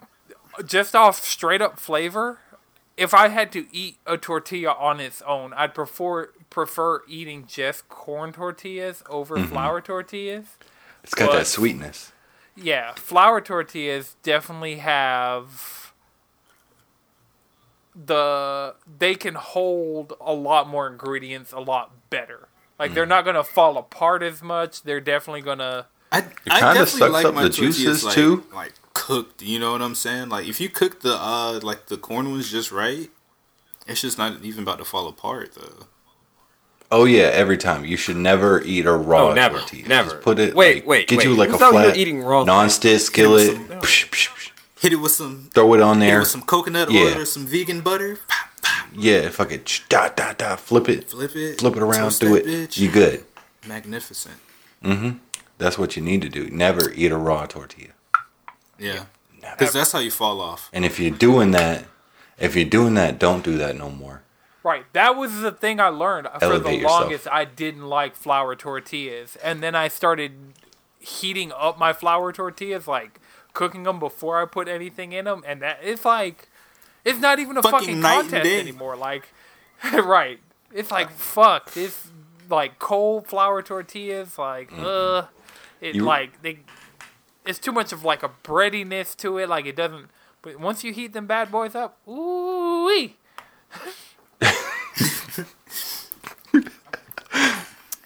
just 0.66 0.96
off 0.96 1.24
straight 1.24 1.62
up 1.62 1.80
flavor, 1.80 2.40
if 2.98 3.14
I 3.14 3.30
had 3.30 3.52
to 3.54 3.66
eat 3.76 3.98
a 4.06 4.18
tortilla 4.18 4.72
on 4.72 5.00
its 5.00 5.22
own, 5.24 5.54
I'd 5.54 5.74
prefer 5.74 6.30
prefer 6.50 7.02
eating 7.08 7.46
just 7.48 7.90
corn 7.90 8.32
tortillas 8.32 9.04
over 9.10 9.36
mm-hmm. 9.36 9.52
flour 9.52 9.82
tortillas. 9.82 10.58
It's 11.04 11.14
got 11.14 11.32
But- 11.32 11.38
that 11.40 11.48
sweetness. 11.48 12.12
Yeah, 12.58 12.94
flour 12.94 13.42
tortillas 13.42 14.16
definitely 14.24 14.78
have 14.78 15.94
the 17.94 18.76
they 19.00 19.16
can 19.16 19.36
hold 19.36 20.14
a 20.22 20.34
lot 20.34 20.68
more 20.68 20.88
ingredients 20.88 21.52
a 21.52 21.60
lot 21.60 21.92
better. 22.10 22.48
Like 22.80 22.94
they're 22.94 23.06
mm. 23.06 23.10
not 23.10 23.26
gonna 23.26 23.44
fall 23.44 23.78
apart 23.78 24.24
as 24.24 24.42
much. 24.42 24.84
They're 24.84 25.02
definitely 25.02 25.42
gonna 25.42 25.88
I, 26.12 26.26
I 26.50 26.60
kinda 26.60 26.86
sucks 26.86 27.12
like 27.12 27.26
up 27.26 27.36
the 27.36 27.50
juices, 27.50 28.04
like, 28.06 28.16
too. 28.16 28.46
Like 28.54 28.74
cooked, 28.96 29.44
you 29.44 29.60
know 29.60 29.74
what 29.74 29.82
I'm 29.84 29.94
saying? 29.94 30.30
Like 30.30 30.48
if 30.48 30.60
you 30.60 30.70
cook 30.70 31.02
the 31.02 31.14
uh 31.16 31.60
like 31.62 31.86
the 31.88 31.98
corn 31.98 32.32
ones 32.32 32.50
just 32.50 32.72
right, 32.72 33.12
it's 33.86 34.02
just 34.02 34.18
not 34.18 34.42
even 34.44 34.64
about 34.64 34.80
to 34.80 34.86
fall 34.86 35.08
apart 35.08 35.54
though. 35.54 35.86
Oh 36.92 37.06
yeah, 37.06 37.24
every 37.34 37.58
time 37.58 37.84
you 37.86 37.98
should 37.98 38.16
never 38.18 38.62
eat 38.64 38.86
a 38.86 38.94
raw 38.94 39.30
Oh, 39.30 39.34
never, 39.34 39.60
tortilla. 39.60 39.88
never. 39.88 40.10
Just 40.12 40.22
put 40.24 40.40
it. 40.40 40.56
Wait, 40.56 40.78
like, 40.78 40.88
wait, 40.88 41.08
Get 41.08 41.18
wait. 41.20 41.28
you 41.28 41.36
like 41.36 41.50
Who's 41.50 41.62
a 41.62 41.70
flat 41.70 41.98
eating 41.98 42.24
raw 42.24 42.44
non-stick 42.44 43.00
skillet. 43.02 43.54
some- 43.54 43.68
Psh, 43.68 44.10
psh, 44.10 44.30
psh. 44.30 44.52
Hit 44.82 44.94
it 44.94 44.98
with 44.98 45.12
some 45.12 45.50
Throw 45.54 45.74
it 45.74 45.82
on 45.82 46.00
hit 46.00 46.08
it 46.08 46.10
there. 46.12 46.20
with 46.20 46.28
some 46.30 46.42
coconut 46.44 46.92
Yeah. 46.92 47.02
oil 47.02 47.18
or 47.20 47.26
some 47.26 47.46
vegan 47.48 47.82
butter. 47.82 48.20
Pop, 48.28 48.50
pop, 48.62 48.88
Yeah, 48.96 49.30
fuck 49.30 49.52
it. 49.52 49.68
Sh- 49.68 49.82
Dot 49.90 50.16
dot 50.16 50.38
dot. 50.38 50.60
Flip 50.60 50.88
it. 50.90 51.10
flip 51.10 51.36
it. 51.36 51.60
Flip 51.60 51.76
it 51.76 51.82
around. 51.82 52.00
toast 52.04 52.22
Do 52.22 52.36
it. 52.36 52.46
bitch. 52.46 52.78
You 52.78 52.92
good. 52.92 53.24
Magnificent. 53.68 54.36
That's 55.58 55.78
what 55.80 55.96
you 55.96 56.04
need 56.04 56.22
to 56.22 56.30
do. 56.30 56.50
Never 56.52 56.92
eat 56.92 57.12
a 57.12 57.18
raw 57.18 57.46
tortilla. 57.48 57.94
Yeah. 58.78 59.06
Because 59.42 59.74
that's 59.74 59.92
how 59.92 60.00
you 60.00 60.12
fall 60.12 60.42
off. 60.42 60.70
And 60.74 60.84
if 60.84 61.00
you're 61.00 61.12
doing 61.16 61.52
that, 61.52 61.86
if 62.40 62.56
you're 62.56 62.66
doing 62.66 62.96
that, 62.96 63.20
don't 63.20 63.44
do 63.44 63.58
that 63.58 63.76
no 63.78 63.90
more. 63.90 64.22
Right. 64.64 64.86
That 64.94 65.16
was 65.16 65.42
the 65.42 65.52
thing 65.52 65.80
I 65.80 65.90
learned. 65.90 66.28
For 66.40 66.58
the 66.58 66.74
yourself. 66.74 67.02
longest, 67.02 67.28
I 67.32 67.46
didn't 67.46 67.88
like 67.88 68.16
flour 68.16 68.56
tortillas. 68.56 69.36
And 69.44 69.62
then 69.62 69.76
I 69.76 69.88
started 69.88 70.32
heating 71.00 71.52
up 71.56 71.78
my 71.78 71.94
flour 71.94 72.32
tortillas, 72.34 72.88
like 72.88 73.20
cooking 73.54 73.84
them 73.84 74.00
before 74.00 74.42
I 74.42 74.46
put 74.46 74.68
anything 74.68 75.12
in 75.12 75.26
them. 75.26 75.44
And 75.46 75.62
that 75.62 75.80
it's 75.84 76.04
like, 76.04 76.50
it's 77.06 77.20
not 77.20 77.38
even 77.38 77.58
a 77.58 77.62
Fucking 77.62 78.02
fucking, 78.02 78.02
contest 78.02 78.48
anymore. 78.48 78.96
Like, 78.96 79.30
right. 79.94 80.40
It's 80.74 80.90
like, 80.90 81.12
fuck. 81.12 81.72
This, 81.74 82.08
like, 82.50 82.80
cold 82.80 83.28
flour 83.28 83.62
tortillas, 83.62 84.38
like, 84.40 84.72
uh, 84.78 85.24
it, 85.80 85.94
You- 85.96 86.04
like, 86.04 86.42
they, 86.42 86.60
it's 87.46 87.60
too 87.60 87.72
much 87.72 87.92
of, 87.92 88.04
like, 88.04 88.24
a 88.24 88.30
breadiness 88.44 89.16
to 89.16 89.38
it. 89.38 89.50
Like, 89.50 89.66
it 89.66 89.76
doesn't, 89.76 90.10
but 90.42 90.60
once 90.60 90.84
you 90.84 90.94
heat 90.94 91.14
them 91.14 91.28
bad 91.28 91.52
boys 91.52 91.76
up, 91.76 91.98
ooh 92.08 92.86
wee. 92.86 93.16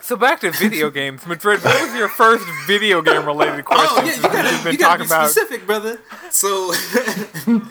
So 0.02 0.16
back 0.16 0.40
to 0.40 0.50
video 0.50 0.90
games, 0.90 1.28
Madrid. 1.28 1.64
What 1.64 1.84
was 1.84 1.94
your 1.96 2.10
first 2.10 2.44
video 2.66 3.00
game 3.04 3.28
related 3.28 3.60
oh, 3.60 3.64
question? 3.64 3.88
Oh 3.92 4.04
yeah, 4.06 4.16
you 4.16 4.22
gotta, 4.24 4.50
we've 4.50 4.64
been 4.64 4.72
you 4.72 4.78
gotta 4.80 4.98
talking 4.98 5.04
be 5.04 5.14
about 5.14 5.30
specific, 5.30 5.68
brother. 5.68 6.00
So 6.32 6.74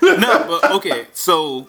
no, 0.00 0.60
but 0.60 0.70
okay. 0.76 1.06
So 1.12 1.66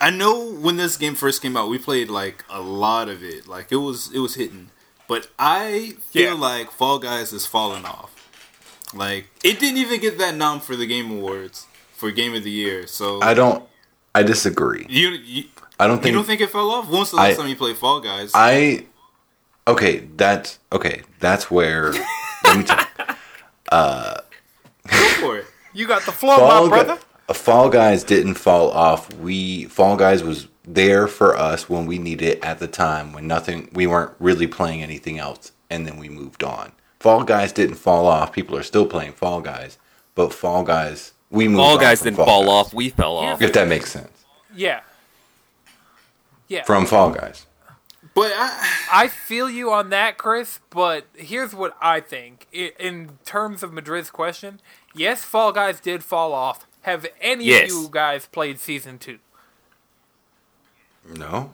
I 0.00 0.08
know 0.08 0.50
when 0.54 0.76
this 0.78 0.96
game 0.96 1.14
first 1.14 1.42
came 1.42 1.54
out, 1.54 1.68
we 1.68 1.76
played 1.76 2.08
like 2.08 2.46
a 2.48 2.62
lot 2.62 3.10
of 3.10 3.22
it. 3.22 3.46
Like 3.46 3.70
it 3.70 3.76
was 3.76 4.10
it 4.14 4.20
was 4.20 4.36
hitting, 4.36 4.70
but 5.06 5.28
I 5.38 5.96
feel 6.00 6.32
Yeah. 6.32 6.32
like 6.32 6.70
Fall 6.70 6.98
Guys 6.98 7.34
is 7.34 7.44
falling 7.44 7.84
off. 7.84 8.21
Like 8.94 9.26
it 9.42 9.58
didn't 9.58 9.78
even 9.78 10.00
get 10.00 10.18
that 10.18 10.34
nom 10.36 10.60
for 10.60 10.76
the 10.76 10.86
Game 10.86 11.10
Awards 11.10 11.66
for 11.92 12.10
Game 12.10 12.34
of 12.34 12.44
the 12.44 12.50
Year. 12.50 12.86
So 12.86 13.20
I 13.22 13.34
don't. 13.34 13.64
I 14.14 14.22
disagree. 14.22 14.86
you 14.88 15.10
you, 15.10 15.44
I 15.80 15.86
don't 15.86 16.02
think. 16.02 16.06
you 16.12 16.12
think. 16.12 16.14
don't 16.14 16.24
think 16.26 16.40
it 16.42 16.50
fell 16.50 16.70
off? 16.70 16.88
When 16.90 17.00
was 17.00 17.10
the 17.10 17.16
last 17.16 17.34
I- 17.34 17.42
time 17.42 17.48
you 17.48 17.56
played 17.56 17.76
Fall 17.76 18.00
Guys? 18.00 18.32
I. 18.34 18.86
Okay, 19.66 20.08
that's 20.16 20.58
okay. 20.72 21.02
That's 21.20 21.50
where. 21.50 21.92
let 22.44 22.56
me 22.58 22.64
talk. 22.64 22.88
Go 23.70 25.08
for 25.20 25.38
it. 25.38 25.46
you 25.72 25.86
got 25.86 26.02
the 26.04 26.12
floor, 26.12 26.36
Fall, 26.36 26.64
my 26.64 26.68
brother. 26.68 26.94
Gu- 26.96 27.02
uh, 27.28 27.34
Fall 27.34 27.68
Guys 27.70 28.02
didn't 28.04 28.34
fall 28.34 28.70
off. 28.72 29.12
We 29.14 29.64
Fall 29.66 29.96
Guys 29.96 30.22
was 30.24 30.48
there 30.64 31.06
for 31.06 31.36
us 31.36 31.68
when 31.68 31.86
we 31.86 31.98
needed 31.98 32.28
it 32.28 32.44
at 32.44 32.58
the 32.58 32.68
time 32.68 33.12
when 33.12 33.26
nothing 33.26 33.68
we 33.72 33.86
weren't 33.86 34.12
really 34.18 34.46
playing 34.46 34.82
anything 34.82 35.18
else 35.18 35.52
and 35.70 35.86
then 35.86 35.96
we 35.96 36.08
moved 36.08 36.42
on. 36.44 36.72
Fall 37.02 37.24
Guys 37.24 37.52
didn't 37.52 37.74
fall 37.76 38.06
off. 38.06 38.32
People 38.32 38.56
are 38.56 38.62
still 38.62 38.86
playing 38.86 39.12
Fall 39.12 39.40
Guys, 39.40 39.78
but 40.14 40.32
Fall 40.32 40.62
Guys 40.62 41.12
we 41.30 41.48
moved 41.48 41.60
All 41.60 41.74
on 41.74 41.80
guys 41.80 41.98
from 42.00 42.04
didn't 42.06 42.16
Fall 42.18 42.26
fall 42.26 42.42
Guys. 42.42 42.66
off. 42.66 42.74
We 42.74 42.90
fell 42.90 43.16
off. 43.16 43.40
If 43.42 43.52
that 43.54 43.66
makes 43.66 43.90
sense. 43.90 44.24
Yeah, 44.54 44.80
yeah. 46.48 46.62
From 46.64 46.84
Fall 46.86 47.10
Guys. 47.10 47.46
But 48.14 48.30
I, 48.36 48.68
I 48.92 49.08
feel 49.08 49.48
you 49.48 49.72
on 49.72 49.88
that, 49.88 50.18
Chris. 50.18 50.60
But 50.68 51.06
here's 51.14 51.54
what 51.54 51.74
I 51.80 52.00
think 52.00 52.46
I- 52.54 52.72
in 52.78 53.18
terms 53.24 53.62
of 53.62 53.72
Madrid's 53.72 54.10
question. 54.10 54.60
Yes, 54.94 55.24
Fall 55.24 55.52
Guys 55.52 55.80
did 55.80 56.04
fall 56.04 56.34
off. 56.34 56.66
Have 56.82 57.06
any 57.20 57.46
Yes. 57.46 57.70
of 57.72 57.76
you 57.78 57.88
guys 57.90 58.26
played 58.26 58.60
season 58.60 58.98
two? 58.98 59.18
No. 61.08 61.52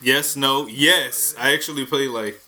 yes, 0.00 0.34
no, 0.36 0.66
yes. 0.66 1.34
I 1.38 1.52
actually 1.52 1.84
played 1.86 2.08
like 2.10 2.40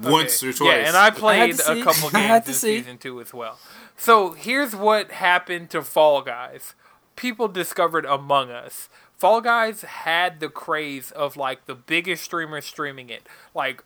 once 0.00 0.42
or 0.42 0.52
twice. 0.52 0.68
Yeah, 0.68 0.88
and 0.88 0.96
I 0.96 1.10
played 1.10 1.56
to 1.56 1.72
a 1.72 1.74
see. 1.76 1.82
couple 1.82 2.10
I 2.14 2.20
had 2.20 2.44
games 2.44 2.44
to 2.44 2.50
in 2.50 2.54
see. 2.54 2.78
season 2.82 2.98
two 2.98 3.20
as 3.20 3.32
well. 3.32 3.58
So 3.96 4.32
here's 4.32 4.74
what 4.76 5.10
happened 5.12 5.70
to 5.70 5.82
Fall 5.82 6.22
Guys. 6.22 6.74
People 7.16 7.48
discovered 7.48 8.04
Among 8.04 8.50
Us. 8.50 8.88
Fall 9.16 9.40
Guys 9.40 9.82
had 9.82 10.40
the 10.40 10.48
craze 10.48 11.10
of 11.12 11.36
like 11.36 11.66
the 11.66 11.74
biggest 11.74 12.24
streamers 12.24 12.66
streaming 12.66 13.08
it. 13.08 13.26
Like 13.54 13.82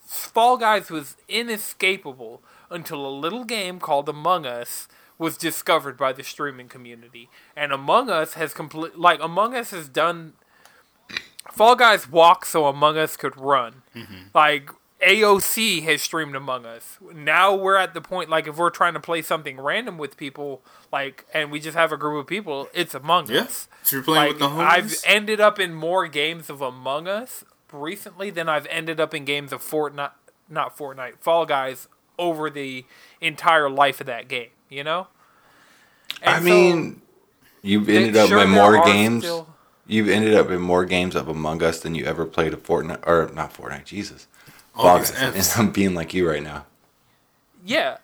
Fall 0.00 0.56
Guys 0.56 0.90
was 0.90 1.16
inescapable 1.28 2.42
until 2.70 3.06
a 3.06 3.08
little 3.10 3.44
game 3.44 3.78
called 3.78 4.08
Among 4.08 4.46
Us 4.46 4.88
was 5.18 5.36
discovered 5.36 5.96
by 5.96 6.12
the 6.12 6.24
streaming 6.24 6.68
community. 6.68 7.28
And 7.54 7.72
Among 7.72 8.08
Us 8.10 8.34
has 8.34 8.54
complete 8.54 8.98
like 8.98 9.20
Among 9.22 9.54
Us 9.54 9.70
has 9.70 9.88
done 9.88 10.32
Fall 11.50 11.76
Guys 11.76 12.08
walked 12.08 12.46
so 12.46 12.66
Among 12.66 12.96
Us 12.96 13.16
could 13.16 13.36
run. 13.38 13.82
Mm-hmm. 13.94 14.14
Like 14.34 14.70
AOC 15.06 15.82
has 15.84 16.00
streamed 16.02 16.36
Among 16.36 16.64
Us. 16.64 16.98
Now 17.14 17.54
we're 17.54 17.76
at 17.76 17.92
the 17.94 18.00
point 18.00 18.30
like 18.30 18.46
if 18.46 18.56
we're 18.56 18.70
trying 18.70 18.94
to 18.94 19.00
play 19.00 19.22
something 19.22 19.58
random 19.60 19.98
with 19.98 20.16
people, 20.16 20.62
like, 20.92 21.26
and 21.34 21.50
we 21.50 21.60
just 21.60 21.76
have 21.76 21.92
a 21.92 21.96
group 21.96 22.20
of 22.20 22.26
people, 22.26 22.68
it's 22.72 22.94
Among 22.94 23.28
Yeah. 23.28 23.42
Us. 23.42 23.68
If 23.84 23.92
you're 23.92 24.02
playing 24.02 24.20
Like 24.22 24.28
with 24.30 24.38
the 24.38 24.48
homies, 24.48 24.66
I've 24.66 24.96
ended 25.04 25.40
up 25.40 25.58
in 25.58 25.74
more 25.74 26.06
games 26.06 26.48
of 26.48 26.60
Among 26.60 27.08
Us 27.08 27.44
recently 27.72 28.30
than 28.30 28.48
I've 28.48 28.66
ended 28.66 29.00
up 29.00 29.12
in 29.14 29.24
games 29.24 29.52
of 29.52 29.60
Fortnite, 29.62 30.12
not 30.48 30.76
Fortnite, 30.76 31.14
Fall 31.20 31.46
Guys 31.46 31.88
over 32.18 32.48
the 32.50 32.84
entire 33.20 33.68
life 33.70 34.00
of 34.00 34.06
that 34.06 34.28
game. 34.28 34.50
You 34.68 34.84
know. 34.84 35.08
I 36.24 36.38
so- 36.38 36.44
mean, 36.44 37.02
you've 37.62 37.88
ended 37.88 38.16
up 38.16 38.28
sure, 38.28 38.42
in 38.42 38.50
more 38.50 38.84
games. 38.84 39.24
still- 39.24 39.48
You've 39.84 40.08
ended 40.08 40.34
up 40.34 40.48
in 40.48 40.60
more 40.60 40.84
games 40.84 41.16
of 41.16 41.26
Among 41.26 41.60
Us 41.62 41.80
than 41.80 41.96
you 41.96 42.04
ever 42.04 42.24
played 42.24 42.54
a 42.54 42.56
Fortnite, 42.56 43.04
or 43.06 43.28
not 43.34 43.52
Fortnite. 43.52 43.84
Jesus, 43.84 44.28
All 44.74 44.84
Fall 44.84 44.98
these 44.98 45.10
And 45.56 45.66
I'm 45.66 45.72
being 45.72 45.94
like 45.94 46.14
you 46.14 46.28
right 46.28 46.42
now. 46.42 46.66
Yeah, 47.64 47.98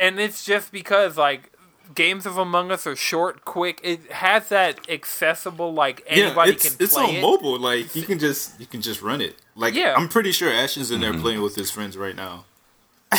and 0.00 0.18
it's 0.18 0.44
just 0.44 0.72
because 0.72 1.16
like 1.16 1.52
games 1.94 2.26
of 2.26 2.36
Among 2.38 2.70
Us 2.72 2.86
are 2.86 2.96
short, 2.96 3.44
quick. 3.44 3.80
It 3.84 4.10
has 4.10 4.48
that 4.48 4.88
accessible 4.90 5.72
like 5.72 6.02
anybody 6.06 6.50
yeah, 6.50 6.54
it's, 6.56 6.68
can 6.74 6.84
it's 6.84 6.96
on 6.96 7.10
it. 7.10 7.20
mobile. 7.22 7.58
Like 7.58 7.94
you 7.94 8.02
can 8.02 8.18
just 8.18 8.58
you 8.60 8.66
can 8.66 8.80
just 8.82 9.02
run 9.02 9.20
it. 9.20 9.36
Like 9.54 9.74
Yeah. 9.74 9.94
I'm 9.96 10.08
pretty 10.08 10.32
sure 10.32 10.50
Ashton's 10.50 10.90
in 10.90 11.00
there 11.00 11.12
Mm-hmm. 11.12 11.20
playing 11.22 11.42
with 11.42 11.54
his 11.54 11.70
friends 11.70 11.96
right 11.96 12.16
now. 12.16 12.44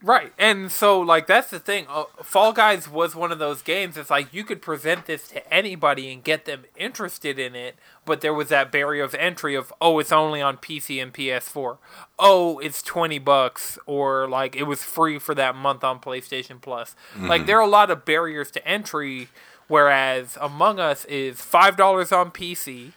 Right, 0.00 0.32
and 0.38 0.70
so 0.70 1.00
like 1.00 1.26
that's 1.26 1.50
the 1.50 1.58
thing. 1.58 1.86
Uh, 1.88 2.04
Fall 2.22 2.52
Guys 2.52 2.88
was 2.88 3.16
one 3.16 3.32
of 3.32 3.40
those 3.40 3.62
games. 3.62 3.96
It's 3.96 4.10
like 4.10 4.32
you 4.32 4.44
could 4.44 4.62
present 4.62 5.06
this 5.06 5.26
to 5.28 5.52
anybody 5.52 6.12
and 6.12 6.22
get 6.22 6.44
them 6.44 6.66
interested 6.76 7.36
in 7.36 7.56
it, 7.56 7.76
but 8.04 8.20
there 8.20 8.32
was 8.32 8.48
that 8.50 8.70
barrier 8.70 9.02
of 9.02 9.16
entry 9.16 9.56
of 9.56 9.72
oh, 9.80 9.98
it's 9.98 10.12
only 10.12 10.40
on 10.40 10.56
PC 10.58 11.02
and 11.02 11.12
PS4. 11.12 11.78
Oh, 12.16 12.60
it's 12.60 12.80
twenty 12.80 13.18
bucks, 13.18 13.76
or 13.86 14.28
like 14.28 14.54
it 14.54 14.64
was 14.64 14.84
free 14.84 15.18
for 15.18 15.34
that 15.34 15.56
month 15.56 15.82
on 15.82 15.98
PlayStation 15.98 16.60
Plus. 16.60 16.94
Like 17.20 17.46
there 17.46 17.58
are 17.58 17.62
a 17.62 17.66
lot 17.66 17.90
of 17.90 18.04
barriers 18.04 18.52
to 18.52 18.66
entry. 18.66 19.28
Whereas 19.66 20.38
Among 20.40 20.78
Us 20.80 21.04
is 21.06 21.40
five 21.42 21.76
dollars 21.76 22.10
on 22.12 22.30
PC 22.30 22.92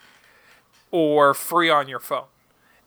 or 0.91 1.33
free 1.33 1.69
on 1.69 1.89
your 1.89 1.99
phone 1.99 2.30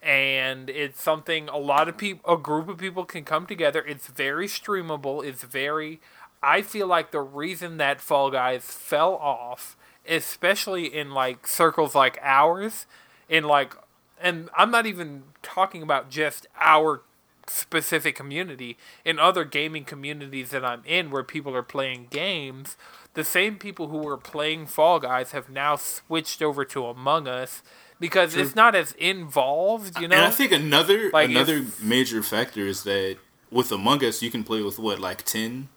and 0.05 0.69
it's 0.69 1.03
something 1.03 1.49
a 1.49 1.57
lot 1.57 1.89
of 1.89 1.97
people 1.97 2.33
a 2.33 2.37
group 2.37 2.69
of 2.69 2.79
people 2.79 3.05
can 3.05 3.25
come 3.25 3.47
together. 3.47 3.85
It's 3.85 4.07
very 4.07 4.47
streamable. 4.47 5.25
It's 5.25 5.43
very 5.43 6.01
i 6.45 6.61
feel 6.61 6.87
like 6.87 7.11
the 7.11 7.21
reason 7.21 7.79
that 7.79 8.01
fall 8.01 8.31
guys 8.31 8.65
fell 8.65 9.15
off 9.15 9.77
especially 10.07 10.85
in 10.95 11.11
like 11.11 11.47
circles 11.47 11.95
like 11.95 12.19
ours 12.23 12.87
in 13.29 13.43
like 13.45 13.75
and 14.21 14.51
i'm 14.57 14.71
not 14.71 14.87
even 14.87 15.25
talking 15.43 15.83
about 15.83 16.11
just 16.11 16.47
our 16.61 17.03
specific 17.47 18.15
community 18.15 18.77
in 19.05 19.19
other 19.19 19.45
gaming 19.45 19.85
communities 19.85 20.51
that 20.51 20.65
i'm 20.65 20.83
in 20.85 21.11
where 21.11 21.25
people 21.25 21.57
are 21.57 21.63
playing 21.63 22.07
games 22.11 22.77
the 23.15 23.25
same 23.25 23.57
people 23.57 23.89
who 23.89 23.99
were 23.99 24.17
playing 24.19 24.67
fall 24.67 25.01
guys 25.01 25.33
have 25.33 25.49
now 25.49 25.77
switched 25.77 26.43
over 26.43 26.65
to 26.65 26.85
among 26.87 27.27
us 27.27 27.63
because 28.05 28.31
it's 28.37 28.55
not 28.55 28.75
as 28.75 28.93
involved 28.93 29.99
you 30.01 30.07
know 30.09 30.17
and 30.17 30.25
I 30.27 30.31
think 30.31 30.53
another 30.53 31.11
Like, 31.11 31.31
another 31.31 31.59
if- 31.59 31.83
major 31.83 32.23
factor 32.23 32.65
is 32.67 32.83
that 32.85 33.17
with 33.51 33.71
Among 33.73 34.05
Us 34.05 34.21
you 34.25 34.31
can 34.31 34.43
play 34.45 34.61
with 34.63 34.79
what 34.79 34.99
like 34.99 35.23
ten, 35.25 35.69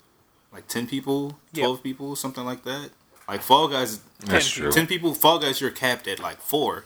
like 0.56 0.68
ten 0.68 0.86
people, 0.88 1.38
Yeah. 1.54 1.64
twelve 1.64 1.80
people, 1.84 2.16
something 2.16 2.46
like 2.52 2.64
that. 2.72 2.90
Like 3.28 3.42
Fall 3.42 3.68
Guys, 3.68 4.00
That's 4.26 4.50
Ten 4.54 4.62
true. 4.64 4.72
ten 4.72 4.88
people. 4.88 5.14
Fall 5.14 5.38
Guys, 5.40 5.60
you're 5.62 5.70
capped 5.86 6.08
at 6.08 6.20
like 6.20 6.40
four. 6.42 6.86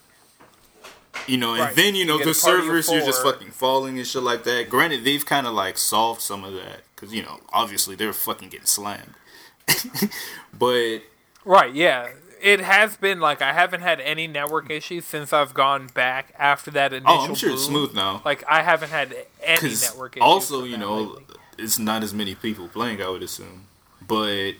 You 1.27 1.37
know, 1.37 1.51
and 1.53 1.59
Right. 1.61 1.75
then 1.75 1.93
you 1.95 2.05
know 2.05 2.17
You 2.17 2.25
get 2.25 2.33
the 2.33 2.39
a 2.39 2.41
party 2.41 2.57
of 2.59 2.63
servers 2.65 2.91
you're 2.91 3.05
just 3.11 3.21
fucking 3.23 3.51
falling 3.51 3.97
and 3.99 4.07
shit 4.07 4.23
like 4.23 4.43
that. 4.45 4.69
Granted, 4.69 5.03
they've 5.05 5.25
kind 5.25 5.45
of 5.47 5.53
like 5.53 5.77
solved 5.77 6.21
some 6.21 6.43
of 6.43 6.53
that 6.53 6.79
because 6.95 7.13
you 7.13 7.21
know 7.23 7.39
obviously 7.61 7.95
they're 7.95 8.13
fucking 8.27 8.49
getting 8.49 8.65
slammed. 8.79 9.13
but 10.53 10.99
Right, 11.43 11.73
yeah. 11.73 12.09
It 12.41 12.59
has 12.61 12.97
been 12.97 13.19
like 13.19 13.41
I 13.41 13.53
haven't 13.53 13.81
had 13.81 13.99
any 14.01 14.27
network 14.27 14.69
issues 14.69 15.05
since 15.05 15.31
I've 15.31 15.53
gone 15.53 15.87
back 15.93 16.33
after 16.39 16.71
that 16.71 16.91
initial. 16.93 17.13
oh, 17.19 17.25
I'm 17.25 17.35
sure 17.35 17.51
it's 17.51 17.65
smooth 17.65 17.93
now. 17.93 18.21
Like 18.25 18.43
I 18.47 18.63
haven't 18.63 18.89
had 18.89 19.15
any 19.43 19.69
network 19.75 20.17
issues. 20.17 20.23
also, 20.23 20.63
you 20.63 20.77
know, 20.77 20.95
lately. 21.01 21.23
it's 21.57 21.77
not 21.77 22.01
as 22.03 22.13
many 22.13 22.33
people 22.35 22.67
playing. 22.67 23.01
I 23.01 23.09
would 23.09 23.21
assume, 23.23 23.65
but 24.07 24.53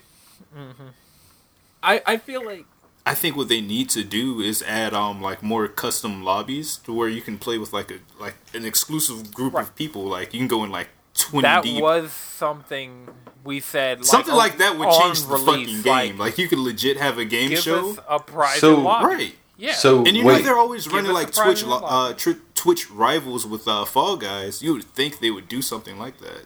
I, 1.84 2.02
I 2.06 2.18
feel 2.18 2.46
like 2.46 2.66
I 3.06 3.16
think 3.16 3.36
what 3.36 3.50
they 3.50 3.62
need 3.62 3.90
to 3.92 4.04
do 4.04 4.40
is 4.42 4.62
add 4.64 4.94
um 4.94 5.22
like 5.22 5.42
more 5.42 5.68
custom 5.68 6.24
lobbies 6.24 6.78
to 6.78 6.94
where 6.94 7.10
you 7.10 7.22
can 7.22 7.38
play 7.40 7.58
with 7.58 7.74
like 7.74 7.90
a 7.92 8.00
like 8.20 8.36
an 8.54 8.66
exclusive 8.66 9.34
group 9.34 9.54
Right. 9.54 9.64
of 9.64 9.76
people. 9.76 10.04
Like 10.04 10.34
you 10.34 10.40
can 10.40 10.48
go 10.48 10.64
in 10.64 10.70
like 10.72 10.90
twenty 11.14 11.44
that 11.44 11.64
deep. 11.64 11.82
was 11.82 12.12
something 12.12 13.08
we 13.44 13.60
said. 13.60 14.00
Like, 14.00 14.06
Something 14.08 14.36
like 14.36 14.58
that 14.60 14.78
would 14.78 14.90
change 15.02 15.24
the 15.24 15.34
release, 15.34 15.68
fucking 15.70 15.82
game. 15.82 16.18
Like, 16.18 16.38
you 16.38 16.48
could 16.48 16.60
legit 16.60 16.98
have 16.98 17.18
a 17.18 17.26
game 17.26 17.50
give 17.50 17.60
show, 17.60 17.92
us 17.92 18.00
a 18.08 18.20
private 18.20 18.60
So- 18.60 18.80
lobby. 18.80 19.06
right? 19.06 19.36
Yeah. 19.58 19.74
So 19.74 20.00
And 20.06 20.16
you 20.18 20.26
wait, 20.26 20.38
know 20.40 20.42
they're 20.44 20.58
always 20.58 20.88
running 20.88 21.12
like 21.12 21.32
Twitch 21.32 21.64
lo- 21.64 21.78
uh, 21.78 21.82
lobby. 21.82 22.16
tr- 22.16 22.32
Twitch 22.56 22.90
rivals 22.90 23.46
with 23.46 23.68
uh, 23.68 23.86
Fall 23.86 24.18
Guys. 24.18 24.64
You 24.64 24.74
would 24.74 24.84
think 24.84 25.20
they 25.20 25.30
would 25.30 25.48
do 25.48 25.62
something 25.62 26.00
like 26.00 26.20
that. 26.20 26.46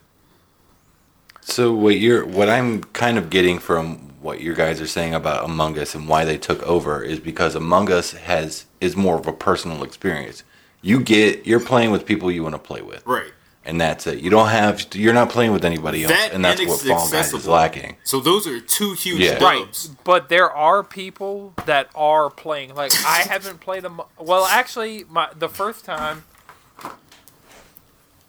So 1.41 1.73
what 1.73 1.97
you're 1.99 2.25
what 2.25 2.49
I'm 2.49 2.83
kind 2.85 3.17
of 3.17 3.29
getting 3.29 3.59
from 3.59 3.97
what 4.21 4.41
you 4.41 4.55
guys 4.55 4.81
are 4.81 4.87
saying 4.87 5.13
about 5.13 5.45
Among 5.45 5.77
Us 5.77 5.93
and 5.93 6.09
why 6.09 6.25
they 6.25 6.37
took 6.37 6.61
over 6.63 7.03
is 7.03 7.19
because 7.19 7.53
Among 7.55 7.91
Us 7.91 8.11
has 8.13 8.65
is 8.81 8.95
more 8.97 9.17
of 9.19 9.27
a 9.27 9.33
personal 9.33 9.83
experience. 9.83 10.43
You 10.81 10.99
get 10.99 11.45
you're 11.45 11.59
playing 11.59 11.91
with 11.91 12.05
people 12.05 12.31
you 12.31 12.41
want 12.43 12.55
to 12.55 12.59
play 12.59 12.81
with, 12.81 13.05
Right. 13.05 13.31
And 13.65 13.81
that's 13.81 14.05
it. 14.07 14.19
You 14.19 14.29
don't 14.29 14.49
have 14.49 14.85
you're 14.93 15.13
not 15.13 15.29
playing 15.29 15.51
with 15.51 15.65
anybody 15.65 16.03
else, 16.03 16.13
That 16.13 16.33
and 16.33 16.43
that's 16.45 16.59
and 16.59 16.69
what 16.69 16.79
it's 16.79 16.87
Fall 16.87 17.09
Guys 17.09 17.33
is 17.33 17.47
lacking. 17.47 17.97
So 18.03 18.19
those 18.19 18.45
are 18.47 18.59
two 18.59 18.93
huge 18.93 19.19
Yeah. 19.19 19.43
Right, 19.43 19.89
but 20.03 20.29
there 20.29 20.49
are 20.51 20.83
people 20.83 21.53
that 21.65 21.89
are 21.95 22.29
playing. 22.29 22.75
Like 22.75 22.91
I 23.05 23.19
haven't 23.29 23.59
played 23.59 23.83
them. 23.83 24.01
Well, 24.19 24.45
actually, 24.45 25.03
my 25.09 25.29
the 25.37 25.49
first 25.49 25.83
time. 25.85 26.23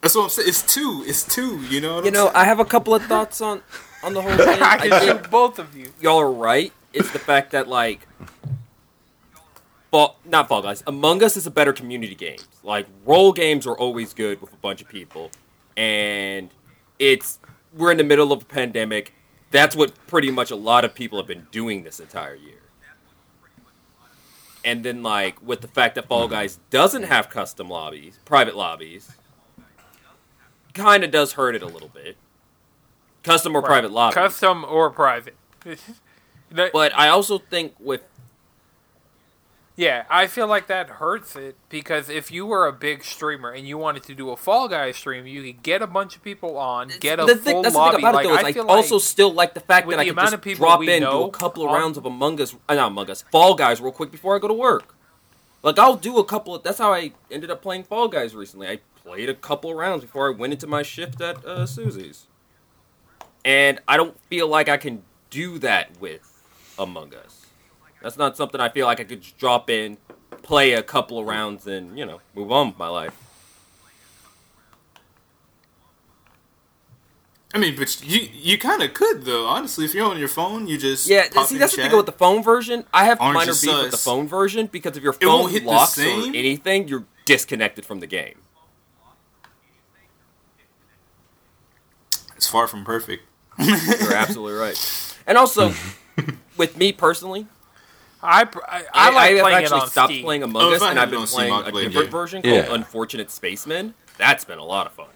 That's 0.03 0.15
what 0.15 0.25
I'm 0.25 0.29
saying. 0.31 0.49
It's 0.49 0.63
two. 0.63 1.03
It's 1.07 1.25
two. 1.25 1.61
You 1.63 1.81
know. 1.81 1.97
What 1.97 2.05
you 2.05 2.09
I'm 2.09 2.15
know 2.15 2.25
saying? 2.27 2.37
I 2.37 2.45
have 2.45 2.61
a 2.61 2.65
couple 2.65 2.95
of 2.95 3.03
thoughts 3.05 3.41
on 3.41 3.63
on 4.03 4.15
the 4.15 4.23
whole 4.23 4.37
thing. 4.37 4.63
I 4.63 4.71
I 4.75 4.79
can 4.79 4.91
think 5.01 5.21
shoot 5.23 5.31
both 5.31 5.59
of 5.59 5.77
you. 5.77 5.93
y'all 6.01 6.19
are 6.21 6.31
right. 6.31 6.73
It's 6.93 7.11
the 7.13 7.19
fact 7.19 7.51
that 7.53 7.69
like, 7.69 8.07
fall 9.97 10.19
not 10.25 10.49
Fall 10.49 10.63
Guys. 10.63 10.83
Among 10.87 11.23
Us 11.23 11.37
is 11.37 11.47
a 11.47 11.51
better 11.51 11.73
community 11.73 12.15
game. 12.15 12.39
Like 12.63 12.87
role 13.05 13.33
games 13.33 13.67
are 13.67 13.77
always 13.77 14.13
good 14.13 14.41
with 14.41 14.53
a 14.53 14.57
bunch 14.57 14.83
of 14.83 14.89
people, 14.89 15.31
and 15.77 16.51
it's 16.99 17.39
we're 17.75 17.93
in 17.93 17.99
the 17.99 18.05
middle 18.05 18.33
of 18.33 18.43
a 18.43 18.45
pandemic. 18.45 19.15
That's 19.51 19.75
what 19.75 19.93
pretty 20.07 20.31
much 20.31 20.51
a 20.51 20.57
lot 20.57 20.85
of 20.85 20.95
people 20.95 21.19
have 21.19 21.27
been 21.27 21.47
doing 21.51 21.85
this 21.85 22.01
entire 22.01 22.35
year. 22.35 22.61
And 24.65 24.85
then 24.85 25.03
like 25.03 25.41
with 25.41 25.61
the 25.61 25.69
fact 25.69 25.95
that 25.95 26.09
Fall 26.09 26.29
Guys 26.29 26.59
doesn't 26.71 27.05
have 27.05 27.31
custom 27.31 27.69
lobbies, 27.69 28.19
private 28.25 28.57
lobbies, 28.57 29.13
kind 30.75 31.05
of 31.05 31.11
does 31.11 31.35
hurt 31.35 31.55
it 31.55 31.63
a 31.63 31.67
little 31.67 31.89
bit. 31.89 32.17
Custom 33.23 33.57
or 33.57 33.63
private 33.63 33.93
lobbies. 33.93 34.15
custom 34.15 34.65
or 34.69 34.91
private. 34.91 35.37
But 36.49 36.97
I 36.97 37.09
also 37.09 37.39
think 37.39 37.75
with 37.81 38.03
Yeah, 39.77 40.05
I 40.09 40.27
feel 40.27 40.47
like 40.47 40.69
that 40.69 40.89
hurts 40.89 41.37
it 41.37 41.57
because 41.69 42.09
if 42.09 42.31
you 42.31 42.47
were 42.47 42.67
a 42.67 42.73
big 42.73 43.05
streamer 43.05 43.51
and 43.51 43.69
you 43.69 43.77
wanted 43.77 44.05
to 44.05 44.15
do 44.15 44.31
a 44.31 44.37
Fall 44.37 44.69
Guy 44.69 44.91
stream, 44.93 45.27
you 45.27 45.43
could 45.43 45.63
get 45.63 45.83
a 45.83 45.87
bunch 45.87 46.17
of 46.17 46.25
people 46.25 46.57
on, 46.57 46.91
get 46.99 47.21
a 47.21 47.27
the 47.27 47.37
full 47.37 47.63
thing, 47.63 47.75
lobby. 47.75 47.97
the 47.97 47.99
thing 47.99 48.09
about 48.09 48.15
like 48.15 48.25
it 48.25 48.29
though 48.29 48.35
is 48.37 48.57
I 48.57 48.61
I, 48.61 48.75
also 48.75 48.95
like 48.95 49.05
still 49.05 49.33
like 49.35 49.53
the 49.53 49.61
fact 49.61 49.87
that 49.91 49.99
I 49.99 50.05
the 50.05 50.11
could 50.11 50.19
amount 50.19 50.43
just 50.43 50.57
drop 50.57 50.83
in, 50.83 51.03
do 51.03 51.25
a 51.25 51.31
couple 51.31 51.67
of 51.67 51.73
rounds 51.73 51.99
of 51.99 52.07
Among 52.07 52.41
Us, 52.41 52.57
uh, 52.71 52.75
not 52.75 52.87
Among 52.87 53.11
Us, 53.11 53.23
Fall 53.31 53.55
Guys 53.55 53.79
real 53.83 53.93
quick 53.93 54.11
before 54.11 54.35
I 54.35 54.39
go 54.39 54.49
to 54.49 54.55
work. 54.55 54.95
Like 55.63 55.79
I'll 55.79 55.97
do 55.97 56.17
a 56.17 56.25
couple. 56.25 56.55
Of, 56.55 56.63
that's 56.63 56.79
how 56.79 56.95
I 56.95 57.13
ended 57.31 57.51
up 57.51 57.61
playing 57.61 57.85
Fall 57.85 58.09
Guys 58.09 58.35
recently. 58.35 58.69
I 58.69 58.79
played 58.95 59.29
a 59.29 59.35
couple 59.35 59.71
of 59.71 59.77
rounds 59.77 60.05
before 60.05 60.33
I 60.33 60.35
went 60.35 60.55
into 60.55 60.67
my 60.67 60.83
shift 60.83 61.21
at 61.21 61.45
uh, 61.45 61.67
Susie's, 61.67 62.29
and 63.45 63.81
I 63.87 63.99
don't 63.99 64.19
feel 64.31 64.49
like 64.49 64.71
I 64.71 64.79
can 64.79 65.03
do 65.29 65.59
that 65.59 66.01
with 66.01 66.43
Among 66.79 67.13
Us. 67.15 67.36
That's 68.07 68.17
not 68.17 68.37
something 68.37 68.61
I 68.61 68.69
feel 68.69 68.87
like 68.87 69.01
I 69.01 69.03
could 69.03 69.21
just 69.21 69.37
drop 69.37 69.69
in, 69.69 69.99
play 70.45 70.75
a 70.75 70.83
couple 70.85 71.19
of 71.19 71.27
rounds, 71.27 71.67
and 71.67 71.99
you 71.99 72.07
know 72.07 72.21
move 72.37 72.53
on 72.53 72.69
with 72.69 72.79
my 72.79 72.87
life. 72.87 73.13
I 77.53 77.59
mean, 77.59 77.75
but 77.75 78.01
you 78.07 78.29
you 78.33 78.59
kind 78.59 78.81
of 78.81 78.95
could 78.95 79.25
though. 79.25 79.47
Honestly, 79.47 79.85
if 79.85 79.93
you're 79.93 80.09
on 80.09 80.21
your 80.21 80.29
phone, 80.29 80.69
you 80.69 80.79
just 80.79 81.09
Yeah, 81.09 81.25
see, 81.25 81.59
that's 81.59 81.75
the 81.75 81.83
thing 81.83 81.97
with 81.97 82.07
the 82.07 82.13
phone 82.13 82.45
version. 82.45 82.85
I 82.95 83.07
have 83.07 83.21
Orange 83.21 83.35
minor 83.35 83.53
beef 83.61 83.83
with 83.83 83.91
the 83.91 83.97
phone 83.97 84.29
version 84.29 84.67
because 84.67 84.97
if 84.97 85.03
your 85.03 85.13
phone 85.13 85.65
locks 85.65 85.99
or 85.99 86.29
anything, 86.29 86.87
you're 86.87 87.07
disconnected 87.25 87.85
from 87.85 87.99
the 87.99 88.07
game. 88.07 88.39
It's 92.37 92.47
far 92.47 92.69
from 92.69 92.85
perfect. 92.85 93.25
You're 93.59 94.15
absolutely 94.15 94.61
right. 94.61 95.17
And 95.27 95.37
also, 95.37 95.75
with 96.57 96.77
me 96.77 96.93
personally, 96.93 97.49
I 98.23 98.45
pr- 98.45 98.61
I, 98.67 98.79
I 98.79 98.85
I, 98.93 99.11
like 99.11 99.31
have 99.33 99.41
playing 99.43 99.57
actually 99.57 99.87
stopped 99.89 100.13
Steam. 100.13 100.25
playing 100.25 100.43
Oh, 100.43 100.47
Among 100.47 100.73
if 100.73 100.83
Us, 100.83 100.89
and 100.91 100.99
I've 100.99 101.11
been 101.11 101.27
playing 101.27 101.53
a 101.53 101.65
different 101.73 101.95
yeah. 101.95 102.11
version 102.11 102.43
called 102.43 102.55
Yeah. 102.55 102.75
Unfortunate 102.75 103.31
Spaceman. 103.31 103.95
That's 104.19 104.45
been 104.45 104.59
a 104.59 104.65
lot 104.65 104.87
of 104.87 104.93
fun. 104.93 105.09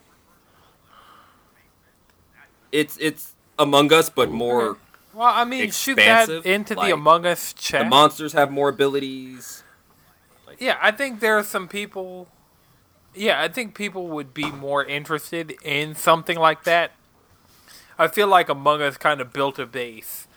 It's 2.72 2.96
it's 2.98 3.34
Among 3.58 3.92
Us, 3.92 4.08
but 4.10 4.30
more. 4.30 4.76
Well, 5.12 5.32
I 5.32 5.44
mean, 5.44 5.70
shoot 5.70 5.96
that 5.96 6.28
into 6.28 6.74
like, 6.74 6.88
the 6.88 6.94
Among 6.94 7.26
Us 7.26 7.52
chest. 7.52 7.84
The 7.84 7.88
monsters 7.90 8.32
have 8.34 8.50
more 8.50 8.68
abilities. 8.68 9.64
yeah, 10.58 10.78
I 10.80 10.92
think 10.92 11.20
there 11.20 11.36
are 11.36 11.42
some 11.44 11.68
people. 11.68 12.28
Yeah, 13.14 13.42
I 13.42 13.48
think 13.48 13.74
people 13.74 14.06
would 14.08 14.32
be 14.32 14.50
more 14.52 14.84
interested 14.84 15.56
in 15.64 15.96
something 15.96 16.38
like 16.38 16.62
that. 16.64 16.92
I 17.98 18.06
feel 18.06 18.28
like 18.28 18.48
Among 18.48 18.82
Us 18.82 18.96
kind 18.96 19.20
of 19.20 19.32
built 19.32 19.58
a 19.58 19.66
base 19.66 20.28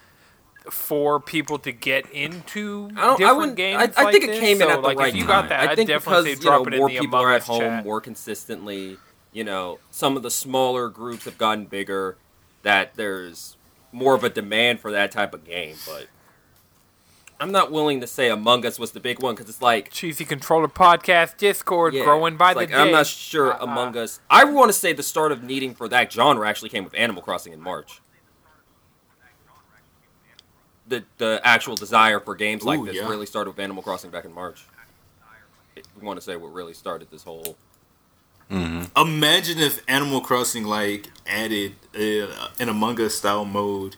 for 0.69 1.19
people 1.19 1.59
to 1.59 1.71
get 1.71 2.09
into 2.11 2.89
I 2.95 3.15
different 3.17 3.55
games. 3.55 3.93
I, 3.97 4.01
I 4.01 4.03
like 4.05 4.11
think 4.13 4.23
it 4.23 4.27
this. 4.27 4.39
came 4.39 4.61
in 4.61 4.67
So, 4.67 4.69
at 4.69 4.75
the 4.77 4.81
like, 4.81 4.97
right 4.97 5.09
if 5.09 5.15
you 5.15 5.21
time. 5.21 5.27
got 5.27 5.49
that, 5.49 5.59
I 5.67 5.71
I'd 5.71 5.75
think 5.75 5.89
because 5.89 6.25
you 6.25 6.49
know 6.49 6.63
more 6.65 6.89
people 6.89 7.19
are 7.19 7.33
at 7.33 7.43
home 7.43 7.59
chat. 7.59 7.83
more 7.83 7.99
consistently. 8.01 8.97
You 9.31 9.43
know, 9.43 9.79
some 9.91 10.15
of 10.15 10.23
the 10.23 10.31
smaller 10.31 10.89
groups 10.89 11.25
have 11.25 11.37
gotten 11.37 11.65
bigger. 11.65 12.17
That 12.61 12.95
there's 12.95 13.57
more 13.91 14.15
of 14.15 14.23
a 14.23 14.29
demand 14.29 14.79
for 14.79 14.91
that 14.91 15.11
type 15.11 15.33
of 15.33 15.43
game, 15.43 15.75
but 15.85 16.07
I'm 17.39 17.51
not 17.51 17.71
willing 17.71 17.99
to 17.99 18.07
say 18.07 18.29
Among 18.29 18.65
Us 18.65 18.79
was 18.79 18.91
the 18.91 18.99
big 19.01 19.21
one 19.21 19.35
because 19.35 19.49
it's 19.49 19.61
like 19.61 19.89
Cheesy 19.91 20.23
Controller 20.23 20.69
Podcast 20.69 21.35
Discord 21.37 21.93
yeah, 21.93 22.05
growing 22.05 22.37
by 22.37 22.53
the 22.53 22.61
like, 22.61 22.69
day. 22.69 22.75
I'm 22.75 22.91
not 22.91 23.05
sure 23.05 23.51
Uh-uh. 23.53 23.63
Among 23.65 23.97
Us. 23.97 24.21
I 24.29 24.45
want 24.45 24.69
to 24.69 24.73
say 24.73 24.93
the 24.93 25.03
start 25.03 25.31
of 25.33 25.43
needing 25.43 25.73
for 25.75 25.89
that 25.89 26.09
genre 26.11 26.47
actually 26.47 26.69
came 26.69 26.85
with 26.85 26.93
Animal 26.95 27.21
Crossing 27.21 27.51
in 27.51 27.59
March. 27.59 27.99
The 30.93 31.03
the 31.17 31.41
actual 31.43 31.75
desire 31.75 32.19
for 32.19 32.35
games 32.35 32.61
like 32.63 32.79
Ooh, 32.79 32.85
this 32.85 32.95
yeah. 32.97 33.07
really 33.09 33.25
started 33.25 33.49
with 33.51 33.59
Animal 33.59 33.81
Crossing 33.81 34.11
back 34.11 34.25
in 34.25 34.33
March. 34.33 34.63
It- 35.75 35.87
we 35.99 36.05
want 36.05 36.19
to 36.19 36.23
say 36.23 36.35
what 36.35 36.53
really 36.53 36.73
started 36.75 37.09
this 37.09 37.23
whole. 37.23 37.57
Imagine 38.95 39.57
if 39.57 39.81
Animal 39.87 40.21
Crossing 40.21 40.65
like 40.65 41.09
added 41.25 41.73
uh, 41.95 42.49
an 42.59 42.69
Among 42.69 43.01
Us 43.01 43.15
style 43.15 43.45
mode 43.45 43.95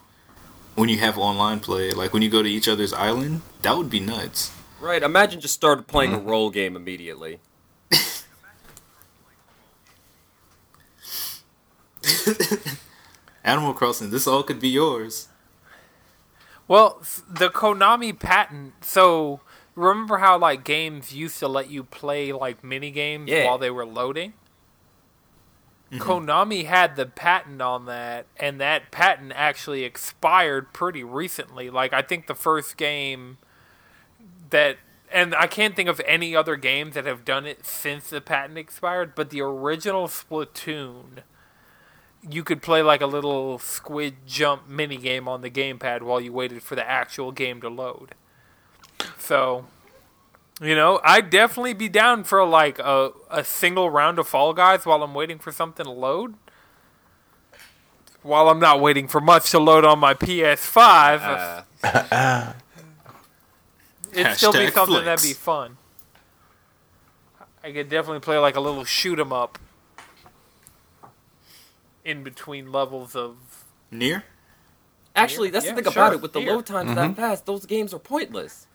when 0.76 0.88
you 0.88 0.98
have 1.00 1.18
online 1.18 1.60
play, 1.60 1.92
like 1.92 2.14
when 2.14 2.22
you 2.22 2.30
go 2.30 2.42
to 2.42 2.50
each 2.50 2.70
other's 2.70 2.94
island. 2.94 3.42
That 3.64 3.76
would 3.76 3.90
be 3.90 4.00
nuts. 4.00 4.54
Right, 4.80 5.04
imagine 5.04 5.42
just 5.42 5.56
started 5.56 5.88
playing 5.88 6.12
Mm-hmm. 6.12 6.28
a 6.28 6.32
role 6.32 6.50
game 6.50 6.78
immediately. 6.78 7.40
Animal 13.44 13.74
Crossing, 13.74 14.10
this 14.10 14.28
all 14.28 14.44
could 14.44 14.60
be 14.60 14.70
yours. 14.70 15.28
Well, 16.68 17.02
the 17.30 17.50
Konami 17.50 18.18
patent. 18.18 18.84
So 18.84 19.42
remember 19.76 20.18
how 20.18 20.38
like 20.38 20.64
games 20.64 21.14
used 21.14 21.40
to 21.40 21.48
let 21.48 21.70
you 21.70 21.84
play 21.84 22.32
like 22.32 22.64
mini 22.64 22.92
games 22.92 23.30
Yeah. 23.30 23.46
while 23.46 23.58
they 23.58 23.70
were 23.70 23.86
loading. 23.86 24.34
Mm-hmm. 25.92 26.02
Konami 26.02 26.66
had 26.66 26.96
the 26.96 27.06
patent 27.06 27.62
on 27.62 27.86
that, 27.86 28.26
and 28.38 28.60
that 28.60 28.90
patent 28.90 29.34
actually 29.36 29.84
expired 29.84 30.74
pretty 30.74 31.04
recently. 31.04 31.70
Like 31.70 31.94
I 31.94 32.02
think 32.02 32.26
the 32.26 32.34
first 32.36 32.76
game 32.76 33.38
that, 34.50 34.78
and 35.12 35.36
I 35.36 35.46
can't 35.46 35.76
think 35.76 35.88
of 35.88 36.02
any 36.08 36.36
other 36.36 36.56
games 36.56 36.96
that 36.96 37.06
have 37.06 37.24
done 37.24 37.46
it 37.46 37.66
since 37.68 38.10
the 38.10 38.20
patent 38.20 38.58
expired. 38.58 39.14
But 39.14 39.30
the 39.30 39.42
original 39.42 40.08
Splatoon 40.08 41.20
you 42.30 42.44
could 42.44 42.62
play 42.62 42.82
like 42.82 43.02
a 43.02 43.06
little 43.08 43.60
squid 43.60 44.16
jump 44.26 44.68
mini 44.68 44.98
game 44.98 45.28
on 45.28 45.42
the 45.42 45.50
gamepad 45.50 46.02
while 46.02 46.20
you 46.20 46.34
waited 46.34 46.64
for 46.64 46.76
the 46.76 46.88
actual 46.88 47.32
game 47.32 47.62
to 47.62 47.70
load. 47.70 48.16
So, 49.18 49.66
you 50.62 50.76
know, 50.76 51.00
I'd 51.04 51.30
definitely 51.30 51.74
be 51.74 51.90
down 51.90 52.24
for 52.24 52.44
like 52.46 52.80
a, 52.80 53.12
a 53.30 53.44
single 53.44 53.90
round 53.90 54.18
of 54.20 54.28
Fall 54.28 54.54
Guys 54.54 54.86
while 54.86 55.04
I'm 55.04 55.14
waiting 55.14 55.38
for 55.40 55.52
something 55.52 55.86
to 55.86 55.92
load. 55.92 56.36
While 58.24 58.50
I'm 58.50 58.60
not 58.60 58.80
waiting 58.82 59.08
for 59.08 59.22
much 59.22 59.52
to 59.52 59.60
load 59.60 59.86
on 59.86 60.00
my 60.00 60.16
PS5, 60.16 61.64
Uh, 61.84 62.54
it'd 64.12 64.36
still 64.38 64.52
be 64.54 64.72
something 64.72 64.96
flex. 64.96 65.06
that'd 65.06 65.24
be 65.30 65.34
fun. 65.34 65.78
I 67.64 67.72
could 67.72 67.90
definitely 67.90 68.22
play 68.22 68.38
like 68.40 68.56
a 68.56 68.60
little 68.60 68.84
shoot 68.84 69.20
'em 69.20 69.32
up 69.34 69.60
in 72.06 72.24
between 72.24 72.72
levels 72.72 73.16
of 73.16 73.36
Near? 73.92 74.24
actually, 75.16 75.50
that's 75.50 75.66
Yeah, 75.66 75.72
the 75.74 75.82
thing 75.84 75.92
sure, 75.92 76.04
about 76.04 76.14
it. 76.14 76.22
With 76.22 76.34
the 76.34 76.40
here. 76.42 76.54
load 76.54 76.66
times 76.66 76.96
that 76.96 77.16
fast, 77.16 77.44
mm-hmm. 77.44 77.52
those 77.52 77.66
games 77.66 77.94
are 77.94 78.00
pointless. 78.00 78.68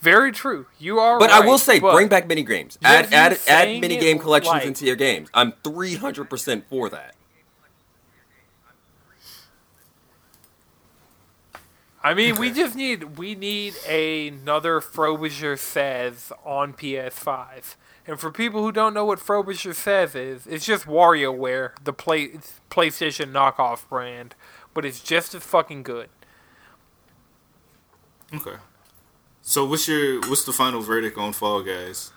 Very 0.00 0.30
true. 0.30 0.66
You 0.78 0.98
are 1.00 1.18
But 1.18 1.30
right, 1.30 1.42
I 1.42 1.46
will 1.46 1.58
say, 1.58 1.80
bring 1.80 2.08
back 2.08 2.28
mini 2.28 2.44
games. 2.44 2.78
Add 2.84 3.12
add 3.12 3.38
add 3.48 3.80
mini 3.80 3.96
game 3.96 4.18
collections 4.18 4.52
like- 4.54 4.64
into 4.64 4.84
your 4.86 4.96
games. 4.96 5.28
I'm 5.34 5.52
300 5.64 6.30
percent 6.30 6.64
for 6.68 6.88
that. 6.90 7.14
I 12.04 12.14
mean, 12.14 12.36
we 12.36 12.52
just 12.52 12.76
need 12.76 13.18
we 13.18 13.34
need 13.34 13.74
another 13.84 14.80
Frobisher 14.80 15.56
says 15.56 16.30
on 16.44 16.72
PS5. 16.72 17.74
And 18.06 18.20
for 18.20 18.30
people 18.30 18.62
who 18.62 18.70
don't 18.70 18.94
know 18.94 19.04
what 19.04 19.18
Frobisher 19.18 19.74
says 19.74 20.14
is, 20.14 20.46
it's 20.46 20.64
just 20.64 20.86
WarioWare, 20.86 21.70
the 21.82 21.92
play, 21.92 22.38
PlayStation 22.70 23.32
knockoff 23.32 23.88
brand, 23.88 24.34
but 24.74 24.84
it's 24.84 25.00
just 25.00 25.34
as 25.34 25.42
fucking 25.42 25.82
good. 25.82 26.08
Okay. 28.34 28.56
So 29.42 29.64
what's 29.64 29.86
your 29.88 30.20
what's 30.28 30.44
the 30.44 30.52
final 30.52 30.80
verdict 30.82 31.16
on 31.18 31.32
Fall 31.32 31.62
Guys? 31.62 32.12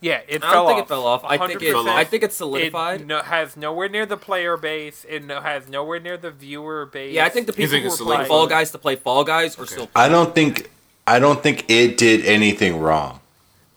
Yeah, 0.00 0.20
it 0.26 0.42
I 0.42 0.50
fell 0.50 0.64
don't 0.66 0.66
think 0.68 0.78
off. 0.78 0.84
it 0.84 0.88
fell 0.88 1.06
off. 1.06 1.24
I 1.24 1.38
think 1.46 1.62
it. 1.62 1.74
100%. 1.74 1.88
I 1.88 2.04
think 2.04 2.22
it's 2.24 2.34
It 2.34 2.38
solidified. 2.38 3.06
no, 3.06 3.22
has 3.22 3.56
nowhere 3.56 3.88
near 3.88 4.04
the 4.04 4.16
player 4.16 4.56
base. 4.56 5.06
It 5.08 5.24
no, 5.24 5.40
has 5.40 5.68
nowhere 5.68 6.00
near 6.00 6.16
the 6.16 6.30
viewer 6.30 6.86
base. 6.86 7.14
yeah, 7.14 7.24
I 7.24 7.28
think 7.28 7.46
the 7.46 7.52
people 7.52 7.70
think 7.70 7.84
who 7.84 7.90
are 7.90 7.92
it's 7.94 8.02
playing? 8.02 8.26
Fall 8.26 8.46
Guys 8.46 8.70
to 8.72 8.78
play 8.78 8.96
Fall 8.96 9.22
Guys 9.24 9.58
are 9.58 9.66
still. 9.66 9.88
I 9.94 10.08
don't 10.08 10.34
think 10.34 10.70
I 11.06 11.18
don't 11.18 11.42
think 11.42 11.70
it 11.70 11.98
did 11.98 12.24
anything 12.26 12.80
wrong. 12.80 13.20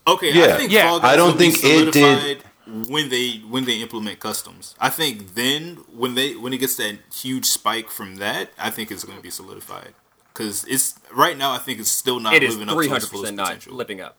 Okay, 0.07 0.31
Yeah. 0.33 0.53
I 0.53 0.57
think 0.57 0.71
Yeah, 0.71 0.87
Fall 0.89 0.99
Guys 0.99 1.13
I 1.13 1.15
don't 1.15 1.31
will 1.31 1.39
be 1.39 1.51
think 1.51 1.63
it 1.63 1.91
did- 1.93 2.43
when 2.87 3.09
they 3.09 3.37
when 3.47 3.65
they 3.65 3.77
implement 3.81 4.19
customs. 4.19 4.75
I 4.79 4.89
think 4.89 5.35
then 5.35 5.77
when 5.93 6.15
they 6.15 6.35
when 6.35 6.51
it 6.53 6.57
gets 6.57 6.75
that 6.77 6.95
huge 7.13 7.45
spike 7.45 7.91
from 7.91 8.15
that, 8.17 8.49
I 8.57 8.69
think 8.71 8.91
it's 8.91 9.03
going 9.03 9.17
to 9.17 9.23
be 9.23 9.29
solidified 9.29 9.93
because 10.33 10.63
it's 10.65 10.95
right 11.13 11.37
now. 11.37 11.51
I 11.53 11.59
think 11.59 11.79
it's 11.79 11.91
still 11.91 12.19
not 12.19 12.33
It 12.33 12.41
is 12.43 12.55
living 12.57 12.69
up 12.69 12.75
to 12.75 12.81
300 12.81 12.97
its 12.97 13.05
fullest 13.11 13.23
percent 13.23 13.37
not 13.37 13.45
potential. 13.47 13.73
living 13.75 14.01
up. 14.01 14.17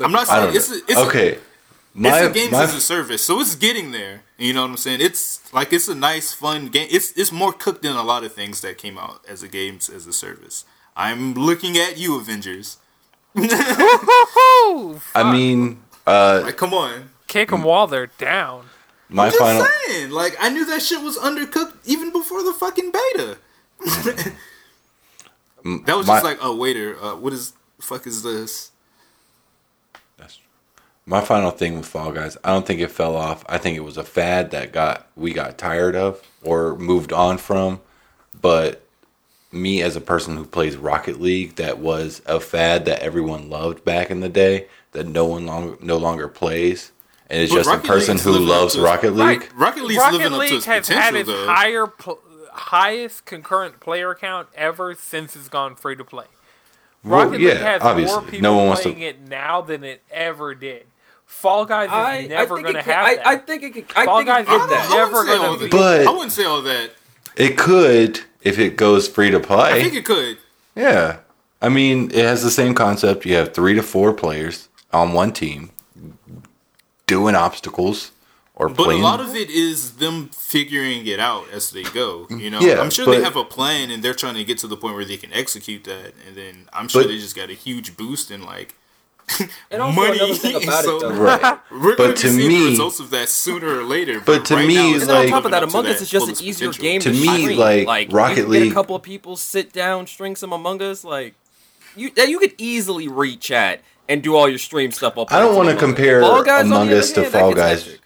I'm 0.00 0.12
not 0.12 0.26
saying 0.28 0.54
it's 0.54 0.68
a, 0.70 0.74
know. 0.74 0.80
it's 0.88 0.96
a, 0.98 1.06
okay. 1.06 1.38
My, 1.94 2.20
it's 2.20 2.28
a 2.28 2.32
games 2.32 2.52
my, 2.52 2.62
as 2.62 2.74
a 2.74 2.80
service, 2.80 3.24
so 3.24 3.40
it's 3.40 3.56
getting 3.56 3.90
there. 3.90 4.22
You 4.36 4.52
know 4.54 4.62
what 4.62 4.70
I'm 4.70 4.76
saying? 4.76 5.00
It's 5.00 5.52
like 5.52 5.72
it's 5.72 5.88
a 5.88 5.94
nice, 5.96 6.32
fun 6.32 6.68
game. 6.68 6.86
It's 6.92 7.10
it's 7.12 7.32
more 7.32 7.52
cooked 7.52 7.82
than 7.82 7.96
a 7.96 8.04
lot 8.04 8.22
of 8.22 8.32
things 8.32 8.60
that 8.60 8.78
came 8.78 8.96
out 8.98 9.20
as 9.28 9.42
a 9.42 9.48
games 9.48 9.88
as 9.88 10.06
a 10.06 10.12
service. 10.12 10.64
I'm 10.96 11.34
looking 11.34 11.76
at 11.76 11.98
you, 11.98 12.16
Avengers. 12.16 12.76
Woo-hoo-hoo! 13.40 15.00
I 15.14 15.32
mean, 15.32 15.80
uh, 16.06 16.40
Like, 16.44 16.56
come 16.56 16.74
on. 16.74 17.10
kick 17.26 17.50
them 17.50 17.62
while 17.62 17.86
they're 17.86 18.06
down. 18.18 18.66
my 19.08 19.26
I'm 19.26 19.30
just 19.30 19.40
final. 19.42 19.66
saying, 19.86 20.10
like, 20.10 20.36
I 20.40 20.48
knew 20.50 20.64
that 20.66 20.82
shit 20.82 21.00
was 21.02 21.16
undercooked 21.18 21.74
even 21.84 22.10
before 22.12 22.42
the 22.42 22.52
fucking 22.52 22.90
beta. 22.92 23.38
that 25.86 25.96
was 25.96 26.06
my- 26.06 26.14
just 26.14 26.24
like, 26.24 26.38
oh, 26.40 26.54
waiter, 26.56 26.96
uh, 27.02 27.14
what 27.16 27.32
is 27.32 27.52
fuck 27.80 28.06
is 28.06 28.22
this? 28.22 28.70
My 31.06 31.22
final 31.22 31.50
thing 31.50 31.74
with 31.78 31.86
Fall 31.86 32.12
Guys, 32.12 32.36
I 32.44 32.50
don't 32.50 32.66
think 32.66 32.80
it 32.82 32.90
fell 32.90 33.16
off. 33.16 33.42
I 33.48 33.56
think 33.56 33.78
it 33.78 33.80
was 33.80 33.96
a 33.96 34.04
fad 34.04 34.50
that 34.50 34.74
got 34.74 35.06
we 35.16 35.32
got 35.32 35.56
tired 35.56 35.96
of 35.96 36.20
or 36.42 36.76
moved 36.76 37.14
on 37.14 37.38
from. 37.38 37.80
But 38.38 38.82
me 39.50 39.82
as 39.82 39.96
a 39.96 40.00
person 40.00 40.36
who 40.36 40.44
plays 40.44 40.76
Rocket 40.76 41.20
League, 41.20 41.56
that 41.56 41.78
was 41.78 42.20
a 42.26 42.38
fad 42.40 42.84
that 42.86 43.00
everyone 43.00 43.48
loved 43.48 43.84
back 43.84 44.10
in 44.10 44.20
the 44.20 44.28
day 44.28 44.66
that 44.92 45.06
no 45.06 45.24
one 45.26 45.46
long, 45.46 45.78
no 45.80 45.96
longer 45.96 46.28
plays, 46.28 46.92
and 47.30 47.40
it's 47.42 47.50
But 47.52 47.58
just 47.58 47.68
Rocket 47.70 47.84
a 47.84 47.88
person 47.88 48.14
League's 48.16 48.24
who 48.24 48.38
loves 48.38 48.74
to 48.74 48.82
Rocket 48.82 49.12
League. 49.12 49.40
Right. 49.42 49.54
Rocket 49.56 49.84
League's 49.84 49.98
Rocket 50.00 50.12
living 50.18 50.26
up 50.26 50.32
to 50.32 50.38
League 50.38 50.52
its 50.54 50.66
has 50.66 50.86
potential, 50.86 51.02
had 51.02 51.14
its 51.16 51.28
though. 51.30 51.46
higher, 51.46 51.86
pl- 51.86 52.18
highest 52.52 53.24
concurrent 53.24 53.80
player 53.80 54.14
count 54.14 54.48
ever 54.54 54.94
since 54.94 55.34
it's 55.36 55.48
gone 55.48 55.74
free 55.76 55.96
to 55.96 56.04
play. 56.04 56.24
Well, 57.04 57.18
Rocket 57.20 57.32
League 57.32 57.40
yeah, 57.42 57.54
has 57.54 57.82
more 57.82 57.90
obviously, 57.90 58.24
people 58.24 58.40
no 58.40 58.56
one 58.56 58.66
wants 58.68 58.82
playing 58.82 58.98
to. 58.98 59.04
it 59.04 59.20
now 59.28 59.60
than 59.60 59.84
it 59.84 60.02
ever 60.10 60.54
did. 60.54 60.86
Fall 61.26 61.64
Guys 61.66 61.88
is 61.88 61.92
I, 61.92 62.16
I 62.20 62.26
never 62.26 62.60
going 62.60 62.72
to 62.72 62.78
it 62.80 62.84
have 62.86 63.04
I, 63.04 63.14
that. 63.16 63.26
I 63.26 63.36
think 63.36 63.62
it. 63.62 63.70
could. 63.74 63.86
I 63.96 64.04
Fall 64.06 64.16
think 64.18 64.28
Guys 64.28 64.46
can 64.46 64.60
is. 64.60 64.72
I 64.72 64.96
never 64.96 65.24
gonna 65.24 65.58
be- 65.58 65.68
But- 65.68 66.06
I 66.06 66.10
wouldn't 66.10 66.32
say 66.32 66.44
all 66.44 66.62
that. 66.62 66.90
It 67.36 67.56
could 67.58 68.20
if 68.48 68.58
it 68.58 68.76
goes 68.76 69.06
free 69.08 69.30
to 69.30 69.38
play. 69.40 69.72
I 69.72 69.82
think 69.82 69.94
it 69.94 70.04
could. 70.04 70.38
Yeah. 70.74 71.18
I 71.60 71.68
mean, 71.68 72.10
it 72.10 72.24
has 72.24 72.42
the 72.42 72.50
same 72.50 72.74
concept. 72.74 73.24
You 73.26 73.34
have 73.36 73.52
three 73.54 73.74
to 73.74 73.82
four 73.82 74.12
players 74.12 74.68
on 74.92 75.12
one 75.12 75.32
team 75.32 75.70
doing 77.06 77.34
obstacles 77.34 78.12
or 78.54 78.68
But 78.68 78.84
playing. 78.84 79.00
a 79.00 79.04
lot 79.04 79.20
of 79.20 79.34
it 79.36 79.50
is 79.50 79.96
them 79.96 80.28
figuring 80.32 81.06
it 81.06 81.20
out 81.20 81.46
as 81.52 81.70
they 81.70 81.82
go. 81.84 82.26
You 82.30 82.50
know, 82.50 82.60
Yeah, 82.60 82.80
I'm 82.80 82.90
sure 82.90 83.06
they 83.06 83.22
have 83.22 83.36
a 83.36 83.44
plan 83.44 83.90
and 83.90 84.02
they're 84.02 84.14
trying 84.14 84.34
to 84.34 84.44
get 84.44 84.58
to 84.58 84.66
the 84.66 84.76
point 84.76 84.94
where 84.94 85.04
they 85.04 85.16
can 85.16 85.32
execute 85.32 85.84
that. 85.84 86.12
And 86.26 86.36
then 86.36 86.68
I'm 86.72 86.88
sure 86.88 87.02
But- 87.02 87.08
they 87.08 87.18
just 87.18 87.36
got 87.36 87.50
a 87.50 87.54
huge 87.54 87.96
boost 87.96 88.30
in 88.30 88.42
like 88.44 88.74
And 89.70 89.82
also 89.82 90.00
money. 90.00 90.18
another 90.18 90.34
thing 90.34 90.62
about 90.62 90.84
so 90.84 90.96
it, 90.96 91.00
though, 91.00 91.10
right. 91.12 91.58
we're 91.70 91.96
But 91.96 92.16
to 92.16 92.22
to 92.22 92.28
see 92.30 92.48
me- 92.48 92.58
the 92.64 92.70
results 92.70 93.00
of 93.00 93.10
that 93.10 93.28
sooner 93.28 93.68
or 93.80 93.84
later. 93.84 94.20
But 94.20 94.44
to 94.46 94.54
right 94.56 94.66
me, 94.66 94.74
now, 94.74 94.88
it's 94.94 95.02
And 95.02 95.10
then 95.10 95.24
on 95.24 95.28
top 95.28 95.44
of 95.44 95.50
that, 95.50 95.62
living 95.62 95.64
up 95.64 95.70
to 95.70 95.78
Among 95.78 95.86
Us 95.94 96.00
is 96.00 96.10
just 96.10 96.28
an 96.40 96.46
easier 96.46 96.68
potential. 96.68 96.82
game 96.82 97.00
To 97.02 97.12
to, 97.12 97.20
me, 97.20 97.42
stream. 97.42 97.58
like, 97.86 98.10
you 98.10 98.16
Rocket 98.16 98.34
can 98.34 98.44
get 98.44 98.50
League- 98.50 98.72
a 98.72 98.74
couple 98.74 98.96
of 98.96 99.02
people 99.02 99.36
sit 99.36 99.72
down, 99.72 100.06
string 100.06 100.34
some 100.36 100.52
Among 100.52 100.80
Us, 100.82 101.04
like 101.04 101.34
you 101.96 102.10
that 102.16 102.28
you 102.28 102.38
could 102.38 102.54
easily 102.58 103.08
read 103.08 103.40
chat 103.40 103.80
and 104.08 104.22
do 104.22 104.34
all 104.36 104.48
your 104.48 104.58
stream 104.58 104.90
stuff. 104.92 105.16
While 105.16 105.26
I 105.30 105.38
don't 105.40 105.54
want 105.56 105.68
to 105.68 105.76
compare 105.76 106.20
Among 106.22 106.90
Us 106.92 107.12
to 107.12 107.24
Fall 107.24 107.52
Guys. 107.54 107.98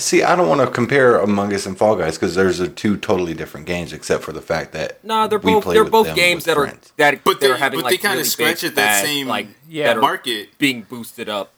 See, 0.00 0.22
I 0.22 0.34
don't 0.34 0.48
want 0.48 0.60
to 0.62 0.66
compare 0.68 1.18
Among 1.18 1.52
Us 1.52 1.66
and 1.66 1.76
Fall 1.76 1.94
Guys 1.96 2.16
because 2.16 2.34
there's 2.34 2.58
a 2.60 2.68
two 2.68 2.96
totally 2.96 3.34
different 3.34 3.66
games, 3.66 3.92
except 3.92 4.24
for 4.24 4.32
the 4.32 4.40
fact 4.42 4.72
that 4.72 5.02
Nah, 5.04 5.26
they're 5.26 5.38
we 5.38 5.52
both 5.52 5.64
play 5.64 5.74
they're 5.74 5.84
both 5.84 6.14
games 6.14 6.46
with 6.46 6.54
that 6.56 6.58
are 6.58 6.72
that 6.96 7.22
But 7.24 7.40
they- 7.40 7.50
are 7.50 7.56
having 7.56 7.80
but 7.80 7.84
like 7.84 7.90
they 7.92 7.96
kinda 7.98 8.16
really 8.16 8.28
scratch 8.28 8.64
at 8.64 8.74
that 8.76 8.82
bad, 9.02 9.04
same 9.04 9.28
like 9.28 9.48
Yeah. 9.68 9.92
that 9.94 10.00
market. 10.00 10.56
being 10.58 10.82
boosted 10.82 11.28
up. 11.28 11.52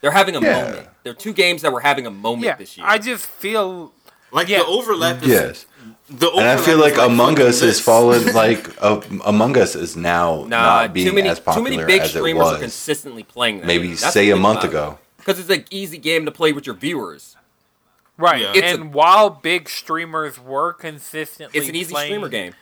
They're 0.00 0.10
having 0.10 0.36
a 0.36 0.40
Yeah. 0.40 0.62
moment. 0.62 0.88
They're 1.02 1.14
two 1.14 1.32
games 1.32 1.62
that 1.62 1.72
were 1.72 1.80
having 1.80 2.06
a 2.06 2.10
moment 2.10 2.44
Yeah, 2.44 2.56
this 2.56 2.76
year. 2.76 2.86
I 2.86 2.98
just 2.98 3.26
feel 3.26 3.92
Like 4.32 4.48
Yeah. 4.48 4.58
the 4.58 4.66
overlap 4.66 5.22
is 5.22 5.28
Yes, 5.28 5.66
the 6.10 6.28
and 6.32 6.48
I 6.48 6.56
feel 6.56 6.76
like 6.78 6.94
is 6.94 6.98
Among 6.98 7.40
Us 7.40 7.54
is 7.56 7.60
this. 7.60 7.80
fallen. 7.80 8.32
Like 8.34 8.68
uh, 8.82 9.00
Among 9.24 9.56
Us 9.56 9.76
is 9.76 9.94
now 9.96 10.44
nah, 10.48 10.80
not 10.82 10.92
being 10.92 11.06
too 11.06 11.12
many 11.14 11.28
as 11.28 11.38
too 11.38 11.44
popular 11.44 11.70
many 11.70 11.84
big 11.84 12.00
as 12.02 12.08
it 12.08 12.18
streamers 12.18 12.42
are 12.48 12.52
was. 12.54 12.60
consistently 12.60 13.22
playing 13.22 13.60
that. 13.60 13.66
Maybe 13.68 13.94
That's 13.94 14.12
say 14.12 14.28
a 14.30 14.36
month 14.36 14.64
ago. 14.64 14.98
it. 15.00 15.03
Ago. 15.24 15.32
because 15.32 15.40
it's 15.40 15.50
an 15.58 15.64
easy 15.70 15.98
game 15.98 16.24
to 16.26 16.30
play 16.30 16.52
with 16.52 16.66
your 16.66 16.74
viewers. 16.76 17.36
right. 18.16 18.42
Yeah. 18.42 18.52
It's 18.54 18.78
and 18.78 18.92
while 18.94 19.30
big 19.30 19.68
streamers 19.68 20.38
were 20.40 20.72
consistently 20.72 21.58
It's 21.58 21.68
an 21.68 21.74
easy 21.74 21.92
playing, 21.92 22.10
streamer 22.12 22.28
game. 22.28 22.54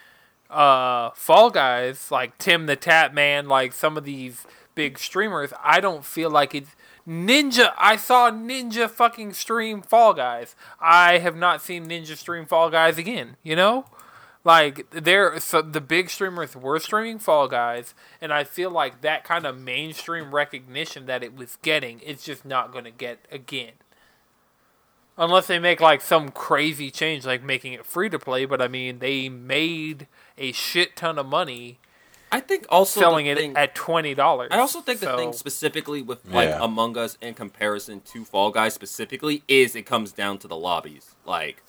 uh 0.51 1.11
Fall 1.11 1.51
Guys, 1.51 2.11
like 2.11 2.39
TimTheTatman, 2.39 3.49
like 3.49 3.73
some 3.73 3.97
of 3.97 4.05
these 4.05 4.47
big 4.75 4.99
streamers, 4.99 5.53
I 5.63 5.81
don't 5.81 6.05
feel 6.05 6.31
like 6.31 6.55
it's 6.55 6.71
Ninja. 7.07 7.73
I 7.77 7.97
saw 7.97 8.31
Ninja 8.31 8.89
fucking 8.89 9.33
stream 9.33 9.83
Fall 9.83 10.15
Guys. 10.15 10.55
I 10.81 11.19
have 11.19 11.37
not 11.37 11.61
seen 11.61 11.89
Ninja 11.89 12.17
stream 12.17 12.47
Fall 12.47 12.71
Guys 12.71 12.97
again. 12.97 13.37
You 13.43 13.57
know, 13.57 13.87
like 14.45 14.91
they're 14.91 15.39
so 15.41 15.63
the 15.63 15.81
big 15.81 16.11
streamers 16.11 16.57
were 16.57 16.79
streaming 16.81 17.19
Fall 17.19 17.49
Guys, 17.49 17.95
and 18.21 18.33
I 18.33 18.45
feel 18.45 18.71
like 18.71 19.01
that 19.03 19.25
kind 19.25 19.47
of 19.47 19.59
mainstream 19.59 20.35
recognition 20.35 21.07
that 21.07 21.23
it 21.23 21.37
was 21.37 21.59
getting, 21.63 22.01
it's 22.05 22.25
just 22.25 22.45
not 22.45 22.73
going 22.73 22.85
to 22.85 22.91
get 22.91 23.27
again. 23.31 23.73
Unless 25.19 25.47
they 25.47 25.59
make 25.59 25.81
like 25.81 26.01
some 26.01 26.31
crazy 26.31 26.91
change, 26.91 27.27
like 27.27 27.43
making 27.43 27.75
it 27.75 27.85
free 27.87 28.09
to 28.09 28.19
play. 28.19 28.45
But 28.45 28.63
I 28.63 28.69
mean, 28.69 28.99
they 28.99 29.29
made 29.29 30.07
a 30.39 30.53
shit 30.53 30.97
ton 30.97 31.19
of 31.19 31.27
money 31.27 31.79
I 32.33 32.41
think 32.41 32.65
also 32.71 32.99
selling 32.99 33.27
it 33.27 33.37
thing- 33.37 33.57
at 33.57 33.75
twenty 33.75 34.15
dollars. 34.15 34.49
I 34.53 34.59
also 34.59 34.81
think 34.81 35.01
the 35.01 35.17
thing 35.17 35.35
specifically 35.35 36.01
with 36.01 36.25
like 36.25 36.49
Yeah. 36.49 36.65
Among 36.65 36.97
Us 36.97 37.19
in 37.21 37.35
comparison 37.35 38.01
to 38.13 38.25
Fall 38.25 38.51
Guys 38.51 38.73
specifically 38.73 39.43
is 39.47 39.77
it 39.77 39.83
comes 39.83 40.13
down 40.13 40.39
to 40.39 40.49
the 40.49 40.57
lobbies. 40.57 41.15
Like 41.27 41.63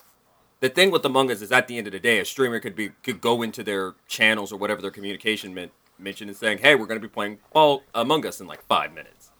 the 0.64 0.70
thing 0.70 0.92
with 0.92 1.04
Among 1.04 1.30
Us 1.30 1.42
is 1.42 1.52
at 1.52 1.68
the 1.68 1.78
end 1.78 1.88
of 1.88 1.94
the 1.94 2.00
day, 2.00 2.20
a 2.20 2.26
streamer 2.26 2.58
could 2.58 2.74
be 2.74 2.92
could 3.04 3.20
go 3.20 3.42
into 3.42 3.66
their 3.66 3.96
channels 4.08 4.50
or 4.50 4.58
whatever 4.58 4.82
their 4.82 4.92
communication 4.92 5.54
meant 5.54 5.74
mention 6.00 6.30
and 6.30 6.38
saying, 6.38 6.60
"Hey, 6.60 6.74
we're 6.74 6.86
going 6.86 7.02
to 7.02 7.06
be 7.06 7.12
playing 7.12 7.40
Fall 7.52 7.84
Among 7.94 8.26
Us 8.26 8.40
in 8.40 8.48
like 8.48 8.66
five 8.66 8.94
minutes," 8.94 9.32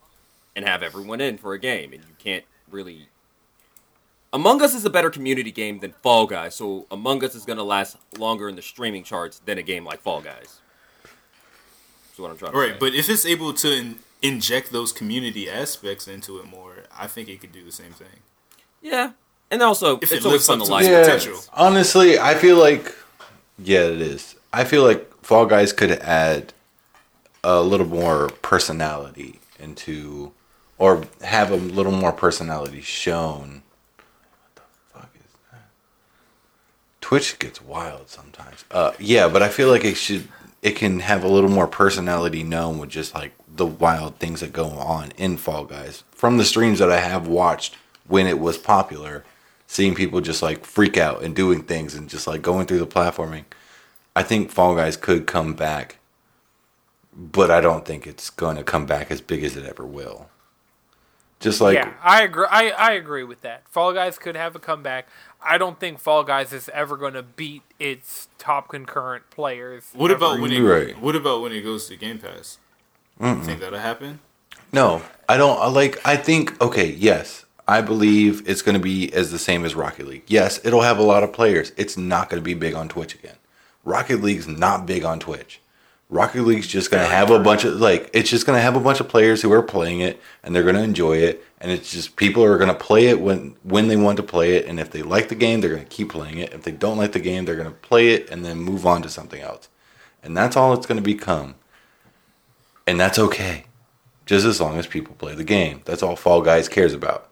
and 0.54 0.68
have 0.68 0.84
everyone 0.84 1.22
in 1.22 1.38
for 1.38 1.54
a 1.54 1.60
game, 1.60 1.94
and 1.94 2.04
you 2.04 2.16
can't 2.20 2.44
really. 2.70 3.08
Among 4.34 4.62
Us 4.62 4.74
is 4.74 4.84
a 4.84 4.90
better 4.90 5.10
community 5.10 5.52
game 5.52 5.80
than 5.80 5.94
Fall 6.04 6.28
Guys, 6.28 6.56
so 6.56 6.88
Among 6.92 7.24
Us 7.24 7.36
is 7.36 7.46
going 7.46 7.58
to 7.58 7.64
last 7.64 7.96
longer 8.18 8.50
in 8.50 8.58
the 8.58 8.62
streaming 8.62 9.06
charts 9.06 9.40
than 9.46 9.58
a 9.58 9.64
game 9.64 9.86
like 9.86 10.02
Fall 10.02 10.20
Guys. 10.20 10.60
That's 11.04 12.20
what 12.20 12.32
I'm 12.32 12.38
trying 12.38 12.52
to 12.52 12.58
say. 12.58 12.72
Right, 12.72 12.80
but 12.80 12.94
if 12.94 13.10
it's 13.10 13.26
able 13.26 13.54
to 13.54 13.72
in, 13.72 14.00
inject 14.22 14.74
those 14.74 14.92
community 14.92 15.50
aspects 15.50 16.06
into 16.06 16.40
it 16.40 16.48
more, 16.48 16.84
I 16.94 17.08
think 17.08 17.30
it 17.30 17.40
could 17.40 17.54
do 17.54 17.64
the 17.64 17.72
same 17.72 17.94
thing. 17.94 18.20
Yeah, 18.82 19.12
and 19.54 19.62
also 19.62 19.98
If 19.98 20.12
it's 20.12 20.14
it 20.14 20.26
always 20.26 20.48
lives 20.48 20.48
fun 20.48 20.60
up 20.62 20.66
to 20.66 20.70
to 20.72 20.76
live. 20.76 20.92
Yeah, 20.92 21.04
potential. 21.04 21.40
honestly, 21.54 22.20
I 22.20 22.34
feel 22.36 22.58
like 22.58 22.94
yeah, 23.58 23.82
it 23.86 24.02
is. 24.02 24.36
I 24.52 24.64
feel 24.66 24.84
like 24.84 25.02
Fall 25.24 25.46
Guys 25.46 25.72
could 25.74 25.92
add 25.92 26.54
a 27.44 27.62
little 27.62 27.86
more 27.88 28.30
personality 28.42 29.40
into, 29.60 30.32
or 30.78 31.04
have 31.22 31.52
a 31.52 31.56
little 31.56 31.92
more 31.92 32.12
personality 32.12 32.82
shown. 32.82 33.62
What 34.42 34.56
the 34.56 34.62
fuck 34.94 35.10
is 35.16 35.32
that? 35.52 35.62
Twitch 37.02 37.38
gets 37.40 37.62
wild 37.62 38.10
sometimes. 38.10 38.66
Uh, 38.72 38.92
yeah, 39.00 39.28
but 39.28 39.42
I 39.44 39.50
feel 39.50 39.70
like 39.70 39.86
it 39.86 39.96
should. 39.98 40.28
It 40.62 40.76
can 40.78 41.00
have 41.02 41.24
a 41.24 41.28
little 41.28 41.50
more 41.50 41.68
personality 41.68 42.42
known 42.44 42.78
with 42.80 42.90
just 42.90 43.14
like 43.14 43.34
the 43.56 43.66
wild 43.66 44.16
things 44.18 44.40
that 44.40 44.54
go 44.54 44.66
on 44.66 45.12
in 45.18 45.38
Fall 45.38 45.66
Guys. 45.66 46.04
From 46.12 46.38
the 46.38 46.46
streams 46.46 46.80
that 46.80 46.90
I 46.92 47.00
have 47.00 47.28
watched 47.28 47.76
when 48.08 48.28
it 48.28 48.40
was 48.40 48.58
popular, 48.58 49.26
seeing 49.74 49.96
people 49.96 50.22
just 50.22 50.44
like 50.44 50.64
freak 50.66 50.98
out 50.98 51.24
and 51.24 51.36
doing 51.36 51.64
things 51.64 51.96
and 51.96 52.08
just 52.08 52.28
like 52.28 52.44
going 52.44 52.68
through 52.68 52.78
the 52.78 52.86
platforming. 52.86 53.44
I 54.16 54.22
think 54.22 54.52
Fall 54.52 54.76
Guys 54.76 54.96
could 54.96 55.26
come 55.26 55.56
back, 55.56 55.98
but 57.12 57.50
I 57.50 57.60
don't 57.60 57.84
think 57.84 58.06
it's 58.06 58.30
going 58.30 58.56
to 58.58 58.64
come 58.64 58.86
back 58.86 59.10
as 59.10 59.20
big 59.20 59.44
as 59.44 59.58
it 59.58 59.66
ever 59.66 59.84
will. 59.84 60.30
Just 61.40 61.60
like 61.60 61.74
yeah, 61.74 61.92
I 62.04 62.22
agree. 62.22 62.46
I, 62.50 62.70
I 62.70 62.92
agree 62.92 63.24
with 63.24 63.42
that. 63.42 63.68
Fall 63.68 63.94
Guys 63.94 64.20
could 64.20 64.36
have 64.36 64.56
a 64.56 64.60
comeback. 64.60 65.08
I 65.42 65.58
don't 65.58 65.80
think 65.80 66.00
Fall 66.00 66.24
Guys 66.24 66.54
is 66.54 66.70
ever 66.70 66.96
going 66.96 67.16
to 67.16 67.24
beat 67.24 67.64
its 67.80 68.28
top 68.38 68.70
concurrent 68.70 69.30
players. 69.32 69.90
What 69.94 70.12
ever 70.12 70.18
about 70.18 70.40
when 70.40 70.52
it? 70.52 70.62
Right. 70.62 71.02
What 71.02 71.16
about 71.16 71.42
when 71.42 71.52
it 71.52 71.62
goes 71.62 71.88
to 71.88 71.98
Game 71.98 72.20
Pass? 72.20 72.60
You 73.20 73.42
think 73.42 73.60
that'll 73.60 73.80
happen? 73.80 74.20
No, 74.72 75.02
I 75.28 75.38
don't 75.38 75.60
I 75.60 75.68
like. 75.68 76.00
I 76.06 76.16
think 76.16 76.62
okay, 76.62 76.92
yes, 76.92 77.43
I 77.68 77.82
believe 77.82 78.48
it's 78.48 78.62
going 78.62 78.76
to 78.76 78.84
be 78.84 79.12
as 79.14 79.32
the 79.32 79.40
same 79.40 79.64
as 79.64 79.76
Rocket 79.76 80.08
League. 80.08 80.24
Yes, 80.28 80.60
it'll 80.66 80.82
have 80.82 81.00
a 81.00 81.04
lot 81.04 81.24
of 81.24 81.32
players. 81.32 81.72
It's 81.78 81.98
not 81.98 82.30
going 82.30 82.42
to 82.42 82.46
be 82.46 82.54
big 82.54 82.74
on 82.74 82.90
Twitch 82.90 83.16
again. 83.16 83.36
Rocket 83.86 84.22
League's 84.22 84.48
not 84.48 84.86
big 84.86 85.04
on 85.04 85.20
Twitch. 85.20 85.62
Rocket 86.10 86.44
League's 86.44 86.68
just 86.68 86.92
going 86.92 87.04
to 87.04 87.10
have 87.10 87.32
a 87.32 87.40
bunch 87.40 87.64
of 87.64 87.76
like 87.80 88.10
it's 88.14 88.30
just 88.30 88.46
going 88.46 88.58
to 88.58 88.62
have 88.62 88.76
a 88.76 88.80
bunch 88.80 89.00
of 89.00 89.08
players 89.08 89.42
who 89.42 89.52
are 89.52 89.64
playing 89.64 90.02
it 90.02 90.22
and 90.44 90.56
they're 90.56 90.64
going 90.64 90.76
to 90.76 90.84
enjoy 90.84 91.18
it 91.18 91.44
and 91.60 91.72
it's 91.72 91.92
just 91.92 92.16
people 92.18 92.44
are 92.44 92.58
going 92.58 92.70
to 92.70 92.76
play 92.76 93.08
it 93.08 93.20
when 93.20 93.56
when 93.64 93.88
they 93.88 93.96
want 93.96 94.18
to 94.18 94.24
play 94.24 94.56
it 94.56 94.68
and 94.68 94.80
if 94.80 94.92
they 94.92 95.02
like 95.02 95.30
the 95.30 95.36
game 95.36 95.60
they're 95.60 95.72
going 95.72 95.84
to 95.84 95.90
keep 95.90 96.10
playing 96.12 96.38
it. 96.38 96.54
If 96.54 96.64
they 96.64 96.72
don't 96.72 96.98
like 96.98 97.14
the 97.14 97.20
game, 97.20 97.46
they're 97.46 97.56
going 97.56 97.68
to 97.68 97.74
play 97.74 98.10
it 98.10 98.30
and 98.30 98.46
then 98.46 98.60
move 98.60 98.86
on 98.86 99.02
to 99.02 99.10
something 99.10 99.42
else. 99.42 99.70
And 100.22 100.38
that's 100.38 100.56
all 100.56 100.74
it's 100.74 100.86
going 100.86 100.98
to 100.98 101.04
become. 101.04 101.56
And 102.86 103.00
that's 103.00 103.18
okay 103.18 103.66
just 104.26 104.46
as 104.46 104.62
long 104.62 104.78
as 104.78 104.88
people 104.88 105.16
play 105.16 105.36
the 105.36 105.44
game. 105.44 105.82
That's 105.86 106.04
all 106.04 106.16
Fall 106.16 106.42
Guys 106.42 106.70
cares 106.70 106.94
about. 106.94 107.30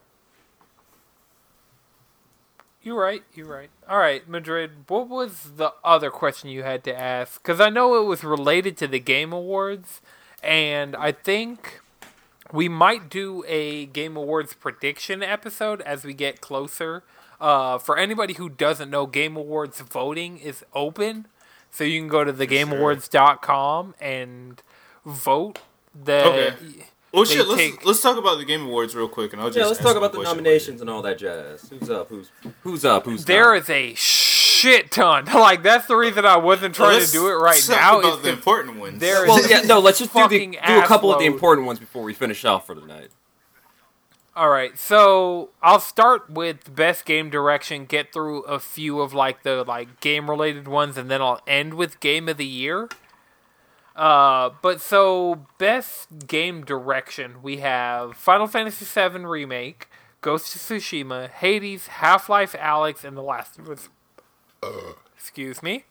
You're 2.84 3.00
right. 3.00 3.24
You're 3.34 3.48
right. 3.48 3.70
All 3.88 4.00
right, 4.00 4.28
Madrid. 4.28 4.72
What 4.88 5.08
was 5.08 5.52
the 5.58 5.74
other 5.84 6.10
question 6.10 6.50
you 6.50 6.64
had 6.64 6.84
to 6.86 7.00
ask? 7.00 7.42
Because 7.42 7.60
I 7.60 7.70
know 7.70 8.02
it 8.02 8.06
was 8.06 8.24
related 8.24 8.76
to 8.78 8.88
the 8.88 9.00
Game 9.00 9.32
Awards, 9.32 10.02
and 10.42 10.96
I 10.96 11.12
think 11.12 11.80
we 12.52 12.68
might 12.68 13.10
do 13.10 13.44
a 13.48 13.86
Game 13.86 14.18
Awards 14.18 14.54
prediction 14.56 15.22
episode 15.22 15.82
as 15.82 16.04
we 16.04 16.14
get 16.14 16.42
closer. 16.42 17.04
Uh, 17.40 17.78
for 17.78 17.98
anybody 17.98 18.34
who 18.34 18.50
doesn't 18.50 18.90
know, 18.90 19.06
Game 19.06 19.36
Awards 19.36 19.80
voting 19.82 20.38
is 20.38 20.64
open, 20.74 21.28
so 21.70 21.84
you 21.84 22.00
can 22.00 22.08
go 22.08 22.24
to 22.24 22.34
thegameawards.com 22.34 23.96
and 24.00 24.62
vote. 25.06 25.60
The 25.94 26.26
Okay. 26.26 26.86
Well, 27.12 27.26
shit. 27.26 27.46
Let's 27.48 27.60
take- 27.62 27.86
let's 27.86 28.02
talk 28.02 28.18
about 28.18 28.38
the 28.38 28.46
Game 28.46 28.66
Awards 28.66 28.96
real 28.96 29.10
quick, 29.10 29.34
and 29.34 29.42
I'll 29.42 29.50
just 29.50 29.58
Yeah, 29.58 29.66
let's 29.66 29.80
talk 29.82 29.98
about 29.98 30.14
the 30.14 30.20
question 30.20 30.38
nominations 30.38 30.80
and 30.82 30.90
all 30.90 31.02
that 31.02 31.18
jazz. 31.18 31.70
Who's 31.70 31.90
up? 31.90 32.10
Who's 32.10 32.32
who's 32.64 32.86
up? 32.86 33.06
Who's 33.06 33.26
there 33.26 33.54
not? 33.54 33.64
is 33.64 33.70
a 33.70 33.94
shit 33.96 34.92
ton. 34.92 35.26
Like 35.34 35.62
that's 35.64 35.88
the 35.88 35.96
reason 35.98 36.26
I 36.26 36.38
wasn't 36.38 36.74
trying 36.76 37.00
Let's 37.00 37.12
to 37.12 37.18
do 37.18 37.28
it 37.28 37.34
right 37.34 37.60
talk 37.60 37.70
now. 37.78 38.00
About 38.00 38.18
is 38.20 38.24
the 38.24 38.30
important 38.30 38.78
ones. 38.78 39.00
there 39.00 39.26
Well, 39.26 39.46
yeah, 39.50 39.62
no. 39.62 39.80
Let's 39.80 40.00
just 40.00 40.14
do 40.14 40.28
the, 40.28 40.38
do 40.66 40.80
a 40.80 40.86
couple 40.86 41.12
of 41.12 41.20
the 41.20 41.26
important 41.26 41.68
ones 41.68 41.80
before 41.80 42.04
we 42.04 42.14
finish 42.14 42.46
off 42.46 42.66
for 42.66 42.76
the 42.76 42.86
night. 42.86 43.10
All 44.34 44.48
right, 44.50 44.78
so 44.80 45.50
I'll 45.62 45.82
start 45.82 46.30
with 46.30 46.74
best 46.74 47.04
game 47.04 47.30
direction. 47.30 47.86
Get 47.86 48.14
through 48.14 48.44
a 48.44 48.60
few 48.60 49.02
of 49.02 49.14
like 49.14 49.44
the 49.44 49.66
like 49.66 50.00
game 50.00 50.30
related 50.30 50.70
ones, 50.70 50.98
and 50.98 51.12
then 51.12 51.22
I'll 51.22 51.42
end 51.46 51.74
with 51.74 52.00
game 52.00 52.30
of 52.30 52.38
the 52.38 52.46
year. 52.46 52.88
Uh, 53.96 54.52
but 54.62 54.80
so 54.82 55.46
best 55.58 56.28
game 56.28 56.64
direction, 56.64 57.42
we 57.44 57.58
have 57.58 58.16
Final 58.16 58.48
Fantasy 58.48 58.86
VII 58.86 59.26
remake, 59.26 59.90
Ghost 60.22 60.56
of 60.56 60.62
Tsushima, 60.62 61.30
Hades, 61.30 61.88
Half 61.88 62.30
Life, 62.30 62.54
Alyx, 62.54 63.04
and 63.04 63.18
The 63.18 63.22
Last 63.22 63.60
of 63.60 63.70
Us. 63.70 63.90
excuse 65.16 65.62
me, 65.62 65.86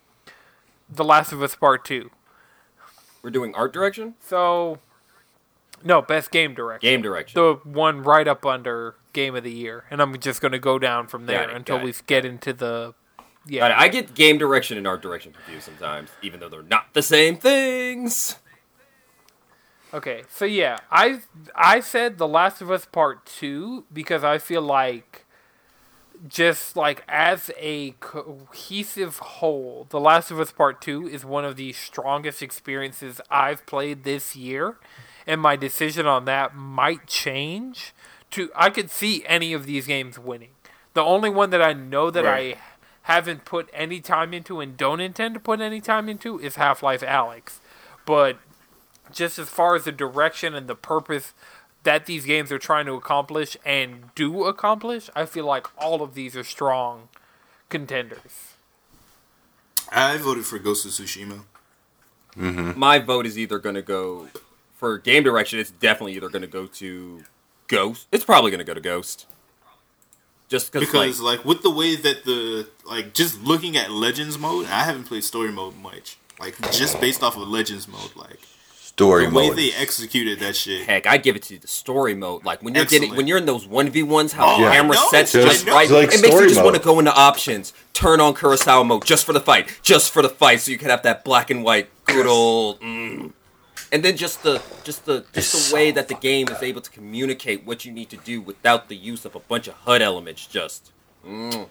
The 0.89 1.05
Last 1.05 1.33
of 1.33 1.43
Us 1.43 1.55
Part 1.55 1.85
Two. 1.85 2.11
We're 3.23 3.31
doing 3.31 3.55
art 3.55 3.73
direction. 3.73 4.15
So, 4.21 4.79
No, 5.85 6.01
best 6.01 6.31
game 6.31 6.55
direction. 6.55 6.89
Game 6.89 7.03
direction. 7.03 7.41
The 7.41 7.55
one 7.65 8.03
right 8.03 8.27
up 8.27 8.47
under 8.47 8.95
game 9.13 9.35
of 9.35 9.45
the 9.45 9.53
year, 9.53 9.85
and 9.91 10.01
I'm 10.01 10.19
just 10.19 10.41
going 10.41 10.53
to 10.53 10.59
go 10.59 10.79
down 10.79 11.07
from 11.07 11.27
there 11.27 11.51
it, 11.51 11.55
until 11.55 11.81
we 11.81 11.91
it, 11.91 12.03
get 12.07 12.25
into 12.25 12.53
the. 12.53 12.95
Yeah. 13.51 13.75
I 13.77 13.89
get 13.89 14.15
game 14.15 14.39
direction 14.39 14.79
and 14.79 14.87
art 14.87 15.03
direction 15.03 15.33
confused 15.33 15.65
sometimes, 15.65 16.11
even 16.23 16.39
though 16.41 16.49
they're 16.49 16.63
not 16.63 16.95
the 16.95 17.03
same 17.03 17.37
things. 17.37 18.37
Okay, 19.93 20.23
so 20.31 20.45
yeah, 20.45 20.79
I 20.91 21.21
I 21.55 21.81
said 21.81 22.19
The 22.19 22.29
Last 22.29 22.63
of 22.63 22.71
Us 22.71 22.85
Part 22.85 23.27
Two 23.27 23.87
because 23.93 24.23
I 24.23 24.39
feel 24.39 24.63
like 24.63 25.25
just 26.29 26.77
like 26.77 27.03
as 27.09 27.51
a 27.59 27.93
cohesive 27.99 29.19
whole, 29.19 29.87
The 29.91 29.99
Last 29.99 30.31
of 30.31 30.39
Us 30.39 30.53
Part 30.53 30.81
Two 30.81 31.09
is 31.09 31.25
one 31.25 31.45
of 31.45 31.57
the 31.57 31.73
strongest 31.73 32.43
experiences 32.43 33.21
I've 33.31 33.67
played 33.67 34.05
this 34.05 34.37
year, 34.37 34.77
and 35.27 35.41
my 35.41 35.57
decision 35.57 36.07
on 36.07 36.25
that 36.27 36.55
might 36.55 37.09
change. 37.09 37.93
To 38.33 38.49
I 38.55 38.71
could 38.71 38.91
see 38.93 39.25
any 39.27 39.53
of 39.53 39.67
these 39.67 39.89
games 39.89 40.21
winning. 40.21 40.51
The 40.95 41.03
only 41.03 41.31
one 41.31 41.51
that 41.51 41.63
I 41.63 41.73
know 41.73 42.13
that 42.13 42.25
Right. 42.25 42.57
I 42.57 42.61
haven't 43.11 43.45
put 43.45 43.69
any 43.73 44.01
time 44.01 44.33
into 44.33 44.61
and 44.61 44.77
don't 44.77 45.01
intend 45.01 45.35
to 45.35 45.41
put 45.41 45.61
any 45.61 45.81
time 45.81 46.09
into 46.09 46.39
is 46.39 46.55
Half 46.55 46.81
Life 46.81 47.01
Alyx, 47.01 47.59
but 48.07 48.39
just 49.11 49.37
as 49.37 49.49
far 49.49 49.75
as 49.75 49.83
the 49.83 49.91
direction 49.91 50.55
and 50.55 50.69
the 50.69 50.77
purpose 50.77 51.35
that 51.83 52.07
these 52.07 52.25
games 52.25 52.53
are 52.53 52.59
trying 52.59 52.87
to 52.87 52.93
accomplish 52.93 53.57
and 53.67 54.15
do 54.15 54.45
accomplish, 54.45 55.11
I 55.17 55.27
feel 55.27 55.45
like 55.45 55.67
all 55.77 56.03
of 56.03 56.15
these 56.15 56.37
are 56.37 56.45
strong 56.45 57.09
contenders. 57.69 58.55
I 59.91 60.17
voted 60.17 60.47
for 60.47 60.61
Ghost 60.61 60.87
of 60.87 60.93
Tsushima. 60.93 61.43
Mm-hmm. 62.37 62.79
My 62.79 63.01
vote 63.01 63.27
is 63.27 63.37
either 63.37 63.59
going 63.59 63.75
to 63.75 63.83
go 63.83 64.29
for 64.77 64.99
game 64.99 65.25
direction. 65.25 65.59
It's 65.59 65.73
definitely 65.73 66.13
either 66.13 66.29
going 66.29 66.43
to 66.43 66.49
go 66.49 66.67
to 66.67 67.25
Ghost. 67.67 68.07
It's 68.13 68.25
probably 68.25 68.53
going 68.53 68.59
to 68.59 68.65
go 68.65 68.75
to 68.75 68.81
Ghost. 68.81 69.27
Just 70.51 70.73
cause, 70.73 70.93
like, 71.21 71.39
like 71.39 71.45
with 71.47 71.63
the 71.63 71.71
way 71.71 71.95
that 71.97 72.25
the 72.25 72.69
like 72.85 73.15
just 73.15 73.41
looking 73.43 73.77
at 73.77 73.91
legends 73.91 74.37
mode 74.37 74.67
i 74.67 74.83
haven't 74.85 75.05
played 75.05 75.23
story 75.25 75.53
mode 75.53 75.77
much 75.77 76.19
like 76.41 76.55
just 76.73 77.01
based 77.01 77.23
off 77.23 77.37
of 77.37 77.47
legends 77.49 77.87
mode 77.89 78.11
like 78.17 78.41
Story 78.81 79.25
mode. 79.25 79.33
the 79.33 79.39
way 79.39 79.49
mode. 79.51 79.59
they 79.59 79.73
executed 79.73 80.41
that 80.41 80.57
shit 80.57 80.87
heck, 80.87 81.07
I 81.07 81.17
give 81.17 81.37
it 81.37 81.43
to 81.45 81.55
you 81.55 81.61
the 81.61 81.69
story 81.69 82.15
mode. 82.15 82.45
Like 82.45 82.63
when 82.63 82.75
you're 82.75 82.85
getting 82.85 83.15
when 83.15 83.27
you're 83.29 83.39
in 83.39 83.47
those 83.47 83.67
one 83.67 83.89
v 83.89 84.03
ones, 84.03 84.33
how 84.33 84.57
Oh, 84.57 84.61
the 84.61 84.69
I 84.69 84.75
camera 84.75 84.97
know, 84.97 85.09
sets 85.11 85.35
I 85.35 85.43
just 85.43 85.67
right. 85.67 85.89
Like 85.89 86.09
it 86.09 86.21
makes 86.21 86.23
you 86.25 86.31
story 86.33 86.49
just 86.49 86.63
want 86.63 86.77
to 86.77 86.83
go 86.83 86.99
into 86.99 87.15
options, 87.15 87.73
turn 87.95 88.21
on 88.21 88.35
Kurosawa 88.35 88.85
mode 88.85 89.07
just 89.07 89.25
for 89.25 89.33
the 89.33 89.41
fight, 89.41 89.79
just 89.83 90.11
for 90.11 90.21
the 90.21 90.29
fight, 90.29 90.61
so 90.61 90.71
you 90.71 90.77
can 90.77 90.91
have 90.91 91.03
that 91.05 91.25
black 91.25 91.49
and 91.51 91.65
white 91.65 91.89
good 92.05 92.27
old. 92.27 92.81
Mm. 92.83 93.33
And 93.93 94.05
then 94.05 94.17
just 94.17 94.43
the 94.43 94.63
just 94.85 95.05
the 95.05 95.25
just 95.33 95.55
It's 95.55 95.69
the 95.71 95.75
way 95.75 95.91
so 95.91 95.95
that 95.97 96.09
the 96.09 96.15
game 96.15 96.49
is 96.49 96.63
able 96.63 96.81
to 96.81 96.91
communicate 96.91 97.67
what 97.67 97.85
you 97.85 97.91
need 97.93 98.09
to 98.11 98.17
do 98.17 98.41
without 98.41 98.89
the 98.89 98.97
use 98.97 99.25
of 99.25 99.35
a 99.35 99.41
bunch 99.41 99.67
of 99.69 99.75
HUD 99.75 100.01
elements. 100.03 100.47
Just 100.47 100.93
mm. 101.27 101.67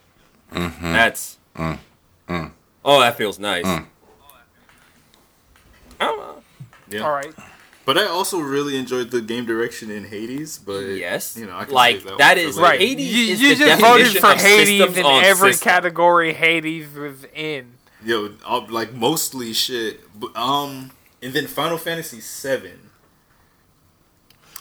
Mm-hmm. 0.51 0.93
that's 0.93 1.38
Mm. 1.55 2.51
oh, 2.86 2.99
that 3.01 3.17
feels 3.17 3.39
nice. 3.39 3.65
I 3.65 3.84
yeah 6.89 7.01
All 7.01 7.11
right. 7.11 7.34
but 7.86 7.97
i 7.97 8.05
also 8.05 8.39
really 8.39 8.78
enjoyed 8.78 9.11
the 9.11 9.22
game 9.22 9.45
direction 9.45 9.91
in 9.91 10.05
hades 10.05 10.57
but 10.57 10.80
Yes, 10.82 11.38
you 11.38 11.45
know 11.45 11.55
I 11.57 11.65
can 11.65 11.74
like 11.74 11.95
save 11.97 12.03
that, 12.05 12.17
that 12.17 12.38
one 12.38 12.45
is. 12.45 12.57
Right. 12.57 12.80
Hades 12.80 13.13
you 13.13 13.34
is 13.34 13.41
you 13.41 13.55
the 13.55 13.65
just 13.65 13.82
voted 13.82 14.17
for 14.17 14.32
of 14.32 14.41
Hades 14.41 14.67
systems 14.67 14.97
in 14.97 15.05
every 15.05 15.53
system. 15.53 15.70
category 15.70 16.34
Hades 16.34 16.93
was 16.95 17.26
in. 17.36 17.74
yo 18.03 18.32
uh, 18.45 18.61
like 18.70 18.93
mostly 18.93 19.53
shit 19.53 19.99
but, 20.20 20.36
um 20.36 20.91
and 21.22 21.34
then 21.34 21.47
final 21.47 21.78
fantasy 21.78 22.22
7 22.22 22.91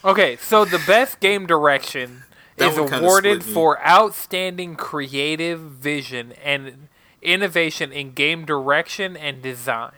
Okay, 0.04 0.36
so 0.36 0.64
the 0.64 0.78
best 0.86 1.20
game 1.20 1.46
direction 1.46 2.24
is 2.56 2.76
awarded 2.76 3.44
for 3.44 3.84
outstanding 3.86 4.76
creative 4.76 5.60
vision 5.60 6.32
and 6.44 6.88
innovation 7.20 7.92
in 7.92 8.12
game 8.12 8.44
direction 8.44 9.16
and 9.16 9.42
design. 9.42 9.92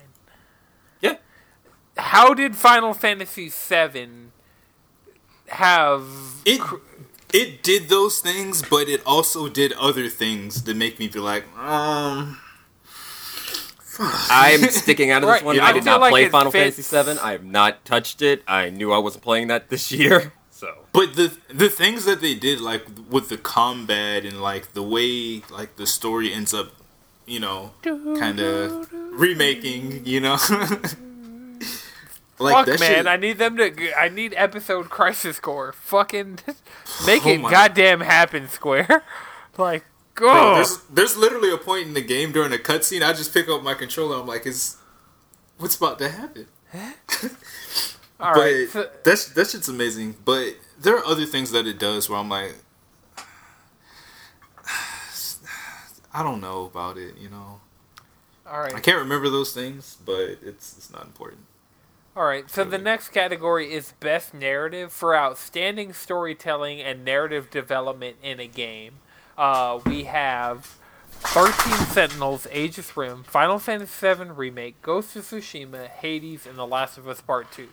Yeah, 1.01 1.17
How 1.97 2.33
did 2.33 2.55
Final 2.55 2.93
Fantasy 2.93 3.49
VII 3.49 4.31
have 5.49 6.05
it 6.45 6.61
it 7.33 7.63
did 7.63 7.89
those 7.89 8.19
things 8.19 8.61
but 8.61 8.89
it 8.89 9.01
also 9.05 9.49
did 9.49 9.73
other 9.73 10.09
things 10.09 10.63
that 10.63 10.75
make 10.77 10.99
me 10.99 11.07
feel 11.07 11.23
like 11.23 11.45
um 11.57 12.40
I'm 14.01 14.61
sticking 14.71 15.11
out 15.11 15.23
of 15.23 15.27
this 15.29 15.33
Right, 15.37 15.43
one. 15.45 15.55
yeah, 15.55 15.65
I 15.65 15.69
I 15.69 15.73
did 15.73 15.83
feel 15.83 15.93
not 15.93 16.01
like 16.01 16.11
play 16.11 16.29
Final 16.29 16.51
fits- 16.51 16.89
Fantasy 16.89 17.11
VII. 17.13 17.19
I 17.19 17.31
have 17.33 17.43
not 17.43 17.85
touched 17.85 18.21
it. 18.21 18.43
I 18.47 18.69
knew 18.69 18.91
I 18.91 18.97
wasn't 18.97 19.23
playing 19.23 19.47
that 19.47 19.69
this 19.69 19.91
year. 19.91 20.33
So 20.51 20.85
But 20.93 21.15
the 21.15 21.35
the 21.51 21.69
things 21.69 22.05
that 22.05 22.21
they 22.21 22.35
did, 22.35 22.61
like 22.61 22.85
with 23.09 23.29
the 23.29 23.37
combat 23.37 24.25
and 24.25 24.39
like 24.43 24.73
the 24.73 24.83
way 24.83 25.41
like 25.49 25.75
the 25.77 25.87
story 25.87 26.31
ends 26.31 26.53
up, 26.53 26.73
you 27.25 27.39
know, 27.39 27.71
kind 27.83 28.39
of 28.39 28.87
remaking, 29.11 30.05
you 30.05 30.19
know, 30.21 30.37
like 32.37 32.67
Fuck 32.67 32.67
man, 32.67 32.77
shit. 32.77 33.07
I 33.07 33.17
need 33.17 33.37
them 33.39 33.57
to. 33.57 33.99
I 33.99 34.09
need 34.09 34.33
episode 34.37 34.89
crisis 34.89 35.39
Core. 35.39 35.71
Fucking 35.73 36.39
make 37.07 37.25
Oh 37.25 37.29
it 37.29 37.41
my- 37.41 37.49
goddamn 37.49 38.01
happen, 38.01 38.47
Square. 38.47 39.03
like, 39.57 39.83
Bro, 40.15 40.33
go. 40.33 40.55
there's 40.55 40.77
there's 40.89 41.17
literally 41.17 41.51
a 41.51 41.57
point 41.57 41.87
in 41.87 41.93
the 41.93 42.01
game 42.01 42.31
during 42.31 42.53
a 42.53 42.57
cutscene. 42.57 43.03
I 43.03 43.13
just 43.13 43.33
pick 43.33 43.47
up 43.49 43.63
my 43.63 43.73
controller. 43.73 44.19
I'm 44.19 44.27
like, 44.27 44.45
is 44.45 44.77
what's 45.57 45.75
about 45.75 45.99
to 45.99 46.09
happen? 46.09 46.47
All 48.19 48.33
but 48.35 48.39
right, 48.39 48.67
that's 49.03 49.29
that 49.29 49.47
shit's 49.49 49.67
amazing. 49.67 50.15
But 50.23 50.55
there 50.79 50.95
are 50.95 51.05
other 51.05 51.25
things 51.25 51.51
that 51.51 51.65
it 51.65 51.79
does 51.79 52.07
where 52.09 52.19
I'm 52.19 52.29
like, 52.29 52.55
I 56.13 56.21
don't 56.21 56.39
know 56.39 56.65
about 56.65 56.97
it. 56.97 57.17
You 57.17 57.29
know, 57.29 57.61
all 58.45 58.59
right. 58.59 58.75
I 58.75 58.79
can't 58.79 58.99
remember 58.99 59.29
those 59.29 59.53
things, 59.53 59.97
but 60.05 60.37
it's 60.43 60.77
it's 60.77 60.91
not 60.93 61.05
important. 61.05 61.41
All 62.15 62.25
right, 62.25 62.49
so 62.49 62.65
the 62.65 62.77
next 62.77 63.09
category 63.09 63.73
is 63.73 63.93
best 64.01 64.33
narrative 64.33 64.91
for 64.91 65.15
outstanding 65.15 65.93
storytelling 65.93 66.81
and 66.81 67.05
narrative 67.05 67.49
development 67.49 68.17
in 68.21 68.37
a 68.41 68.47
game. 68.47 68.95
Uh, 69.37 69.79
we 69.85 70.03
have 70.03 70.77
13 71.11 71.73
Sentinels, 71.87 72.47
Aegis 72.51 72.95
Rim, 72.97 73.23
Final 73.23 73.59
Fantasy 73.59 74.13
VII 74.13 74.29
Remake, 74.31 74.81
Ghost 74.81 75.15
of 75.15 75.23
Tsushima, 75.23 75.87
Hades, 75.87 76.45
and 76.45 76.57
The 76.57 76.67
Last 76.67 76.97
of 76.97 77.07
Us 77.07 77.21
Part 77.21 77.51
2. 77.51 77.67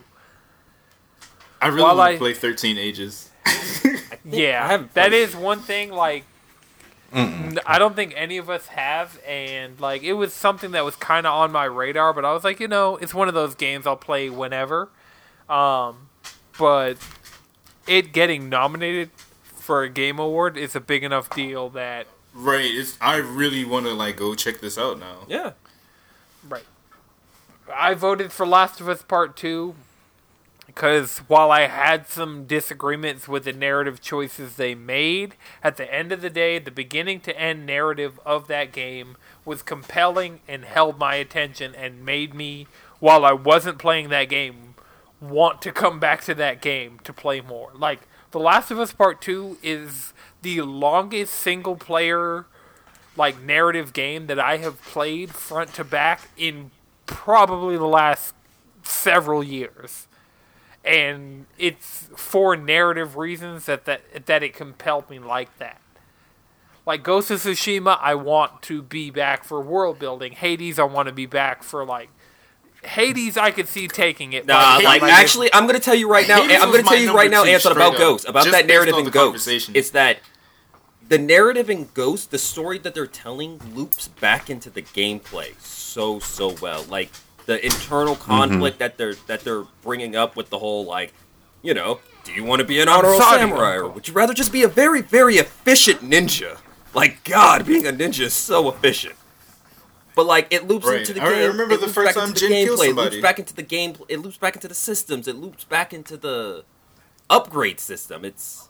I 1.60 1.68
really 1.68 1.82
While 1.82 1.96
want 1.96 2.08
I- 2.10 2.12
to 2.12 2.18
play 2.18 2.34
Thirteen 2.34 2.78
Ages. 2.78 3.30
Yeah, 4.24 4.62
I 4.62 4.68
haven't 4.68 4.92
that 4.94 5.08
played- 5.10 5.22
is 5.22 5.34
one 5.34 5.60
thing, 5.60 5.90
like, 5.90 6.24
I 7.14 7.78
don't 7.78 7.96
think 7.96 8.12
any 8.14 8.36
of 8.36 8.50
us 8.50 8.66
have, 8.66 9.18
and, 9.26 9.80
like, 9.80 10.02
it 10.02 10.12
was 10.12 10.34
something 10.34 10.72
that 10.72 10.84
was 10.84 10.96
kind 10.96 11.26
of 11.26 11.32
on 11.32 11.50
my 11.50 11.64
radar, 11.64 12.12
but 12.12 12.24
I 12.26 12.34
was 12.34 12.44
like, 12.44 12.60
you 12.60 12.68
know, 12.68 12.96
it's 12.96 13.14
one 13.14 13.28
of 13.28 13.34
those 13.34 13.54
games 13.54 13.86
I'll 13.86 13.96
play 13.96 14.28
whenever. 14.28 14.90
Um, 15.48 16.08
but 16.58 16.98
it 17.86 18.12
getting 18.12 18.50
nominated 18.50 19.10
for 19.68 19.82
a 19.82 19.88
game 19.90 20.18
award 20.18 20.56
is 20.56 20.74
a 20.74 20.80
big 20.80 21.04
enough 21.04 21.28
deal 21.28 21.68
that 21.68 22.06
Right. 22.32 22.70
It's, 22.72 22.96
I 23.02 23.16
really 23.16 23.66
want 23.66 23.84
to 23.84 23.92
like 23.92 24.16
go 24.16 24.34
check 24.34 24.60
this 24.60 24.78
out 24.78 24.98
now. 24.98 25.26
yeah, 25.28 25.52
right. 26.48 26.64
I 27.74 27.92
voted 27.92 28.32
for 28.32 28.46
Last 28.46 28.80
of 28.80 28.88
Us 28.88 29.02
Part 29.02 29.36
Two 29.36 29.74
because 30.66 31.18
while 31.28 31.50
I 31.50 31.66
had 31.66 32.06
some 32.06 32.46
disagreements 32.46 33.28
with 33.28 33.44
the 33.44 33.52
narrative 33.52 34.00
choices 34.00 34.56
they 34.56 34.74
made, 34.74 35.34
at 35.62 35.76
the 35.76 35.92
end 35.92 36.12
of 36.12 36.22
the 36.22 36.30
day, 36.30 36.58
the 36.58 36.70
beginning 36.70 37.20
to 37.20 37.38
end 37.38 37.66
narrative 37.66 38.18
of 38.24 38.48
that 38.48 38.72
game 38.72 39.18
was 39.44 39.62
compelling 39.62 40.40
and 40.48 40.64
held 40.64 40.98
my 40.98 41.16
attention 41.16 41.74
and 41.74 42.06
made 42.06 42.32
me, 42.32 42.68
while 43.00 43.26
I 43.26 43.32
wasn't 43.32 43.78
playing 43.78 44.08
that 44.08 44.30
game, 44.30 44.76
want 45.20 45.60
to 45.60 45.72
come 45.72 46.00
back 46.00 46.24
to 46.24 46.34
that 46.36 46.62
game 46.62 47.00
to 47.04 47.12
play 47.12 47.42
more. 47.42 47.70
Like 47.74 48.08
The 48.38 48.44
Last 48.44 48.70
of 48.70 48.78
Us 48.78 48.92
Part 48.92 49.20
2 49.20 49.58
is 49.64 50.12
the 50.42 50.60
longest 50.60 51.34
single 51.34 51.74
player 51.74 52.46
like 53.16 53.42
narrative 53.42 53.92
game 53.92 54.28
that 54.28 54.38
I 54.38 54.58
have 54.58 54.80
played 54.80 55.30
front 55.30 55.74
to 55.74 55.82
back 55.82 56.28
in 56.36 56.70
probably 57.04 57.76
the 57.76 57.88
last 57.88 58.36
several 58.84 59.42
years. 59.42 60.06
And 60.84 61.46
it's 61.58 62.10
for 62.16 62.54
narrative 62.54 63.16
reasons 63.16 63.66
that, 63.66 63.86
that 63.86 64.26
that 64.26 64.44
it 64.44 64.54
compelled 64.54 65.10
me 65.10 65.18
like 65.18 65.58
that. 65.58 65.80
Like 66.86 67.02
Ghost 67.02 67.32
of 67.32 67.40
Tsushima, 67.40 67.98
I 68.00 68.14
want 68.14 68.62
to 68.62 68.82
be 68.82 69.10
back 69.10 69.42
for 69.42 69.60
world 69.60 69.98
building. 69.98 70.30
Hades, 70.30 70.78
I 70.78 70.84
want 70.84 71.08
to 71.08 71.12
be 71.12 71.26
back 71.26 71.64
for 71.64 71.84
like 71.84 72.10
Hades. 72.82 73.36
I 73.36 73.50
could 73.50 73.68
see 73.68 73.88
taking 73.88 74.32
it. 74.32 74.46
Nah, 74.46 74.76
but- 74.76 74.84
like 74.84 75.02
like- 75.02 75.12
actually, 75.12 75.52
I'm 75.52 75.66
gonna 75.66 75.80
tell 75.80 75.94
you 75.94 76.10
right 76.10 76.26
now. 76.28 76.42
Hades 76.42 76.60
I'm 76.60 76.70
gonna 76.70 76.82
tell 76.82 76.98
you 76.98 77.14
right 77.14 77.30
now, 77.30 77.44
two, 77.44 77.50
about 77.50 77.60
straight 77.60 77.76
up. 77.78 77.96
Ghost, 77.96 78.28
about 78.28 78.44
Just 78.44 78.56
that 78.56 78.66
narrative 78.66 78.94
on 78.94 79.00
in 79.00 79.04
the 79.06 79.10
Ghost. 79.10 79.48
It's 79.48 79.90
that 79.90 80.18
the 81.08 81.18
narrative 81.18 81.70
in 81.70 81.88
Ghost, 81.94 82.30
the 82.30 82.38
story 82.38 82.78
that 82.78 82.94
they're 82.94 83.06
telling, 83.06 83.60
loops 83.74 84.08
back 84.08 84.50
into 84.50 84.70
the 84.70 84.82
gameplay 84.82 85.58
so 85.60 86.18
so 86.18 86.54
well. 86.60 86.84
Like 86.84 87.10
the 87.46 87.64
internal 87.64 88.14
mm-hmm. 88.14 88.24
conflict 88.24 88.78
that 88.78 88.98
they're 88.98 89.14
that 89.26 89.40
they're 89.40 89.64
bringing 89.82 90.14
up 90.14 90.36
with 90.36 90.50
the 90.50 90.58
whole 90.58 90.84
like 90.84 91.12
You 91.62 91.74
know, 91.74 92.00
do 92.24 92.32
you 92.32 92.44
want 92.44 92.60
to 92.60 92.66
be 92.66 92.80
an 92.80 92.88
honorable 92.88 93.18
sorry, 93.18 93.40
samurai, 93.40 93.76
or 93.76 93.88
would 93.88 94.06
you 94.06 94.14
rather 94.14 94.34
just 94.34 94.52
be 94.52 94.62
a 94.62 94.68
very, 94.68 95.02
very 95.02 95.36
efficient 95.36 96.00
ninja? 96.02 96.58
Like 96.94 97.24
God, 97.24 97.66
being 97.66 97.86
a 97.86 97.92
ninja 97.92 98.20
is 98.20 98.34
so 98.34 98.68
efficient. 98.68 99.14
But 100.18 100.26
like 100.26 100.48
it 100.52 100.66
loops 100.66 100.84
Right. 100.84 100.98
into 100.98 101.12
the 101.14 101.22
I 101.22 101.32
game. 101.32 101.48
remember 101.52 101.74
it 101.74 101.80
the 101.80 101.86
first 101.88 102.16
time 102.16 102.30
into 102.30 102.40
the 102.40 102.48
Jin 102.48 102.66
gameplay, 102.66 102.72
It 102.72 102.86
somebody. 102.88 103.10
loops 103.10 103.22
back 103.22 103.38
into 103.38 103.54
the 103.54 103.62
game. 103.62 103.94
It 104.08 104.18
loops 104.18 104.36
back 104.36 104.56
into 104.56 104.66
the 104.66 104.74
systems. 104.74 105.28
It 105.28 105.36
loops 105.36 105.62
back 105.62 105.94
into 105.94 106.16
the 106.16 106.64
upgrade 107.30 107.78
system. 107.78 108.24
It's 108.24 108.68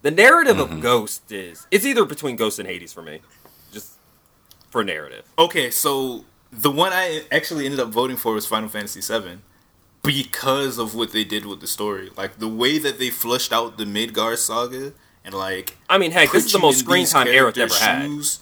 the 0.00 0.10
narrative 0.10 0.56
Mm-hmm. 0.56 0.76
of 0.76 0.80
Ghost 0.80 1.30
is 1.30 1.66
it's 1.70 1.84
either 1.84 2.06
between 2.06 2.36
Ghost 2.36 2.58
and 2.58 2.66
Hades 2.66 2.94
for 2.94 3.02
me, 3.02 3.20
just 3.72 3.96
for 4.70 4.82
narrative. 4.82 5.26
Okay, 5.38 5.70
so 5.70 6.24
the 6.50 6.70
one 6.70 6.94
I 6.94 7.24
actually 7.30 7.66
ended 7.66 7.80
up 7.80 7.88
voting 7.90 8.16
for 8.16 8.32
was 8.32 8.46
Final 8.46 8.70
Fantasy 8.70 9.02
VII 9.02 9.40
because 10.02 10.78
of 10.78 10.94
what 10.94 11.12
they 11.12 11.24
did 11.24 11.44
with 11.44 11.60
the 11.60 11.66
story. 11.66 12.08
Like 12.16 12.38
the 12.38 12.48
way 12.48 12.78
that 12.78 12.98
they 12.98 13.10
flushed 13.10 13.52
out 13.52 13.76
the 13.76 13.84
Midgar 13.84 14.38
saga 14.38 14.94
and 15.26 15.34
like 15.34 15.76
I 15.90 15.98
mean, 15.98 16.12
heck, 16.12 16.32
this 16.32 16.46
is 16.46 16.52
the 16.52 16.58
most 16.58 16.78
screen 16.80 17.04
time 17.06 17.26
era 17.28 17.48
it's 17.50 17.58
ever 17.58 17.74
had. 17.74 18.06
shoes. 18.06 18.40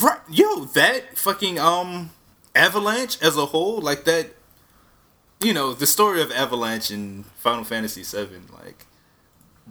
Right, 0.00 0.20
yo, 0.30 0.64
that 0.64 1.18
fucking 1.18 1.58
um 1.58 2.10
Avalanche 2.54 3.20
as 3.22 3.36
a 3.36 3.46
whole, 3.46 3.78
like 3.78 4.04
that. 4.04 4.30
You 5.42 5.52
know 5.52 5.72
the 5.74 5.86
story 5.86 6.22
of 6.22 6.30
Avalanche 6.30 6.90
in 6.90 7.24
Final 7.36 7.64
Fantasy 7.64 8.02
VII, 8.02 8.42
like 8.64 8.86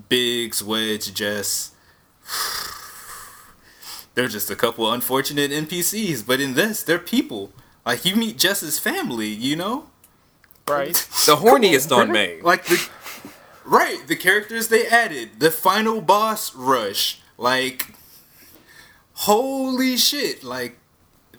Biggs, 0.09 0.63
Wedge, 0.63 1.13
Jess. 1.13 1.71
They're 4.13 4.27
just 4.27 4.51
a 4.51 4.55
couple 4.55 4.91
unfortunate 4.91 5.51
NPCs, 5.51 6.27
but 6.27 6.41
in 6.41 6.53
this, 6.53 6.83
they're 6.83 6.99
people. 6.99 7.53
Like 7.85 8.03
you 8.03 8.17
meet 8.17 8.37
Jess's 8.37 8.77
family, 8.77 9.29
you 9.29 9.55
know. 9.55 9.87
Right. 10.67 10.95
The 11.25 11.35
horniest 11.37 11.95
on 11.95 12.11
May. 12.11 12.41
Like 12.41 12.65
the 12.65 12.89
right, 13.63 14.05
the 14.07 14.15
characters 14.15 14.67
they 14.67 14.85
added, 14.87 15.39
the 15.39 15.51
final 15.51 16.01
boss 16.01 16.53
rush, 16.53 17.21
like 17.37 17.93
holy 19.21 19.97
shit, 19.97 20.43
like 20.43 20.77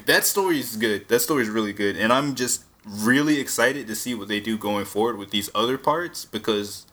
that 0.07 0.25
story 0.25 0.61
is 0.61 0.77
good. 0.77 1.09
That 1.09 1.21
story 1.21 1.43
is 1.43 1.49
really 1.49 1.73
good, 1.73 1.97
and 1.97 2.13
I'm 2.13 2.35
just 2.35 2.65
really 2.87 3.39
excited 3.39 3.87
to 3.87 3.95
see 3.95 4.15
what 4.15 4.29
they 4.29 4.41
do 4.41 4.59
going 4.59 4.85
forward 4.85 5.17
with 5.17 5.31
these 5.31 5.51
other 5.55 5.79
parts 5.79 6.25
because 6.25 6.87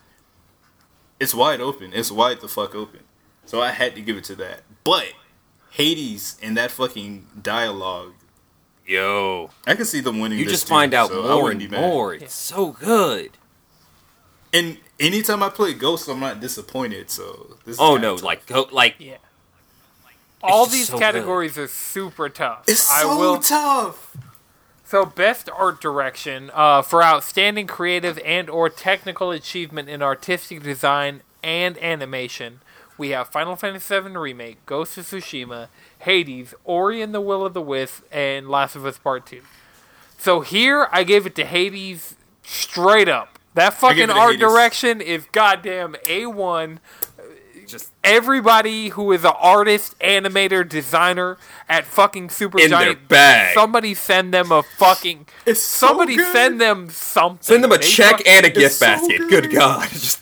it's 1.19 1.33
wide 1.33 1.61
open. 1.61 1.91
It's 1.93 2.11
wide 2.11 2.41
the 2.41 2.47
fuck 2.47 2.75
open. 2.75 3.01
So 3.45 3.61
I 3.61 3.71
had 3.71 3.95
to 3.95 4.01
give 4.01 4.15
it 4.17 4.23
to 4.25 4.35
that. 4.35 4.61
But 4.83 5.13
Hades 5.71 6.37
and 6.41 6.55
that 6.57 6.71
fucking 6.71 7.27
dialogue, 7.41 8.13
Yo, 8.85 9.51
I 9.67 9.75
can 9.75 9.85
see 9.85 10.01
them 10.01 10.19
winning. 10.19 10.39
you 10.39 10.45
this 10.45 10.53
just 10.53 10.67
too, 10.67 10.73
find 10.73 10.93
out 10.93 11.09
so 11.09 11.21
more 11.23 11.51
and 11.51 11.71
more. 11.71 12.13
It's 12.13 12.33
so 12.33 12.71
good. 12.71 13.31
And 14.51 14.77
anytime 14.99 15.43
I 15.43 15.49
play 15.49 15.73
Ghost, 15.73 16.07
I'm 16.09 16.19
not 16.19 16.39
disappointed. 16.39 17.11
So 17.11 17.57
this. 17.65 17.75
Is 17.75 17.79
Oh 17.79 17.97
no, 17.97 18.15
tough. 18.15 18.23
like 18.23 18.45
go 18.47 18.67
like 18.71 18.95
Yeah. 18.97 19.17
All 20.41 20.65
these 20.65 20.87
so 20.87 20.93
good. 20.93 21.01
categories 21.01 21.57
are 21.57 21.67
super 21.67 22.29
tough. 22.29 22.63
it's 22.67 22.89
I 22.91 23.01
so 23.01 23.17
will. 23.17 23.39
tough. 23.39 24.15
So, 24.83 25.05
best 25.05 25.49
art 25.55 25.79
direction 25.81 26.49
uh, 26.53 26.81
for 26.81 27.03
outstanding 27.03 27.67
creative 27.67 28.17
and/or 28.25 28.69
technical 28.69 29.29
achievement 29.31 29.87
in 29.89 30.01
artistic 30.01 30.63
design 30.63 31.21
and 31.43 31.77
animation, 31.83 32.61
we 32.97 33.09
have 33.09 33.27
Final 33.29 33.55
Fantasy 33.55 33.99
VII 33.99 34.09
Remake, 34.17 34.65
Ghost 34.65 34.97
of 34.97 35.05
Tsushima, 35.05 35.67
Hades, 35.99 36.53
Ori 36.63 37.01
and 37.03 37.13
the 37.13 37.21
Will 37.21 37.45
of 37.45 37.53
the 37.53 37.61
Wisp, 37.61 38.03
and 38.11 38.49
Last 38.49 38.75
of 38.75 38.85
Us 38.85 38.97
Part 38.97 39.25
Two. 39.27 39.41
So 40.17 40.41
here, 40.41 40.87
I 40.91 41.03
gave 41.03 41.25
it 41.25 41.35
to 41.35 41.45
Hades 41.45 42.15
straight 42.41 43.07
up. 43.07 43.37
That 43.53 43.73
fucking 43.75 44.09
art 44.09 44.31
Hades. 44.33 44.39
direction 44.39 45.01
is 45.01 45.25
goddamn 45.31 45.95
a 46.07 46.25
one 46.25 46.79
just 47.69 47.91
everybody 48.03 48.89
who 48.89 49.11
is 49.11 49.23
an 49.23 49.33
artist, 49.39 49.97
animator, 49.99 50.67
designer 50.67 51.37
at 51.69 51.85
fucking 51.85 52.29
Super 52.29 52.59
In 52.59 52.71
their 52.71 52.79
Giant, 52.79 53.07
bag. 53.07 53.53
somebody 53.53 53.93
send 53.93 54.33
them 54.33 54.51
a 54.51 54.63
fucking. 54.63 55.27
It's 55.45 55.61
so 55.63 55.87
somebody 55.87 56.15
good. 56.15 56.33
send 56.33 56.59
them 56.59 56.89
something. 56.89 57.41
send 57.41 57.63
them 57.63 57.71
a 57.71 57.77
They 57.77 57.87
check 57.87 58.17
fuck- 58.17 58.27
and 58.27 58.45
a 58.45 58.49
gift 58.49 58.75
so 58.75 58.85
basket. 58.85 59.17
good. 59.19 59.29
Good 59.29 59.51
God, 59.53 59.89
just 59.91 60.19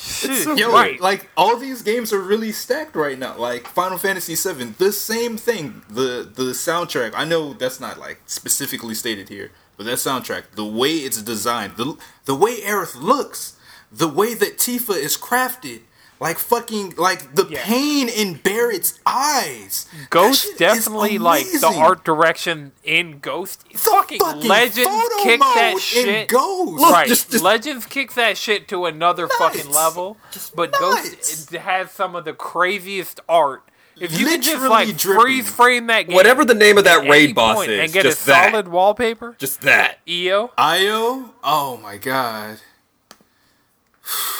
Shit, 0.00 0.56
Yo, 0.58 0.70
right. 0.70 1.00
like 1.00 1.30
all 1.36 1.56
these 1.56 1.82
games 1.82 2.12
are 2.12 2.20
really 2.20 2.52
stacked 2.52 2.94
right 2.94 3.18
now. 3.18 3.36
Like 3.36 3.66
Final 3.66 3.98
Fantasy 3.98 4.36
VII, 4.36 4.66
the 4.78 4.92
same 4.92 5.36
thing. 5.36 5.82
The 5.88 6.30
the 6.32 6.52
soundtrack. 6.52 7.12
I 7.16 7.24
know 7.24 7.52
that's 7.54 7.80
not 7.80 7.98
like 7.98 8.20
specifically 8.26 8.94
stated 8.94 9.28
here, 9.28 9.50
but 9.76 9.86
that 9.86 9.96
soundtrack, 9.96 10.52
the 10.54 10.64
way 10.64 10.90
it's 10.98 11.20
designed, 11.22 11.76
the 11.76 11.96
the 12.26 12.36
way 12.36 12.60
Aerith 12.60 12.94
looks, 12.94 13.56
the 13.90 14.06
way 14.06 14.34
that 14.34 14.58
Tifa 14.58 14.94
is 14.96 15.16
crafted, 15.16 15.80
like 16.22 16.38
fucking 16.38 16.94
like 16.96 17.34
the 17.34 17.46
Yeah. 17.50 17.64
pain 17.64 18.08
in 18.08 18.34
Barret's 18.34 19.00
eyes. 19.04 19.86
Ghost 20.08 20.56
definitely 20.56 21.18
like 21.18 21.44
the 21.50 21.66
art 21.66 22.04
direction 22.04 22.70
in 22.84 23.18
Ghost. 23.18 23.64
The 23.70 23.76
fucking, 23.76 24.20
Legends 24.20 24.88
photo 24.88 25.22
kick 25.24 25.40
mode 25.40 25.54
that 25.56 25.72
in 25.74 25.78
shit. 25.80 26.28
Ghost. 26.28 26.80
right, 26.92 27.08
just- 27.08 27.30
just- 27.32 27.42
Legends 27.42 27.86
kick 27.86 28.12
that 28.14 28.38
shit 28.38 28.68
to 28.68 28.86
another 28.86 29.26
fucking 29.28 29.64
Nuts. 29.66 29.74
level. 29.76 30.16
But 30.54 30.70
nuts. 30.70 30.80
Ghost 30.80 31.54
it 31.54 31.60
has 31.62 31.90
some 31.90 32.14
of 32.14 32.24
the 32.24 32.32
craziest 32.32 33.18
art. 33.28 33.64
If 34.00 34.18
you 34.18 34.26
could 34.26 34.42
just 34.42 34.64
like 34.64 34.96
dripping. 34.96 35.20
freeze 35.22 35.50
frame 35.50 35.86
that 35.88 36.06
game, 36.06 36.14
whatever 36.14 36.44
the 36.44 36.54
name 36.54 36.78
of 36.78 36.84
that 36.84 37.06
raid 37.08 37.34
boss 37.34 37.66
is, 37.66 37.78
and 37.80 37.92
get 37.92 38.04
just 38.04 38.22
a 38.22 38.26
that, 38.26 38.50
solid 38.52 38.68
wallpaper, 38.68 39.36
just 39.38 39.60
that. 39.62 39.98
EO. 40.08 40.50
Io. 40.56 41.34
Oh 41.44 41.76
my 41.76 41.98
god. 41.98 42.58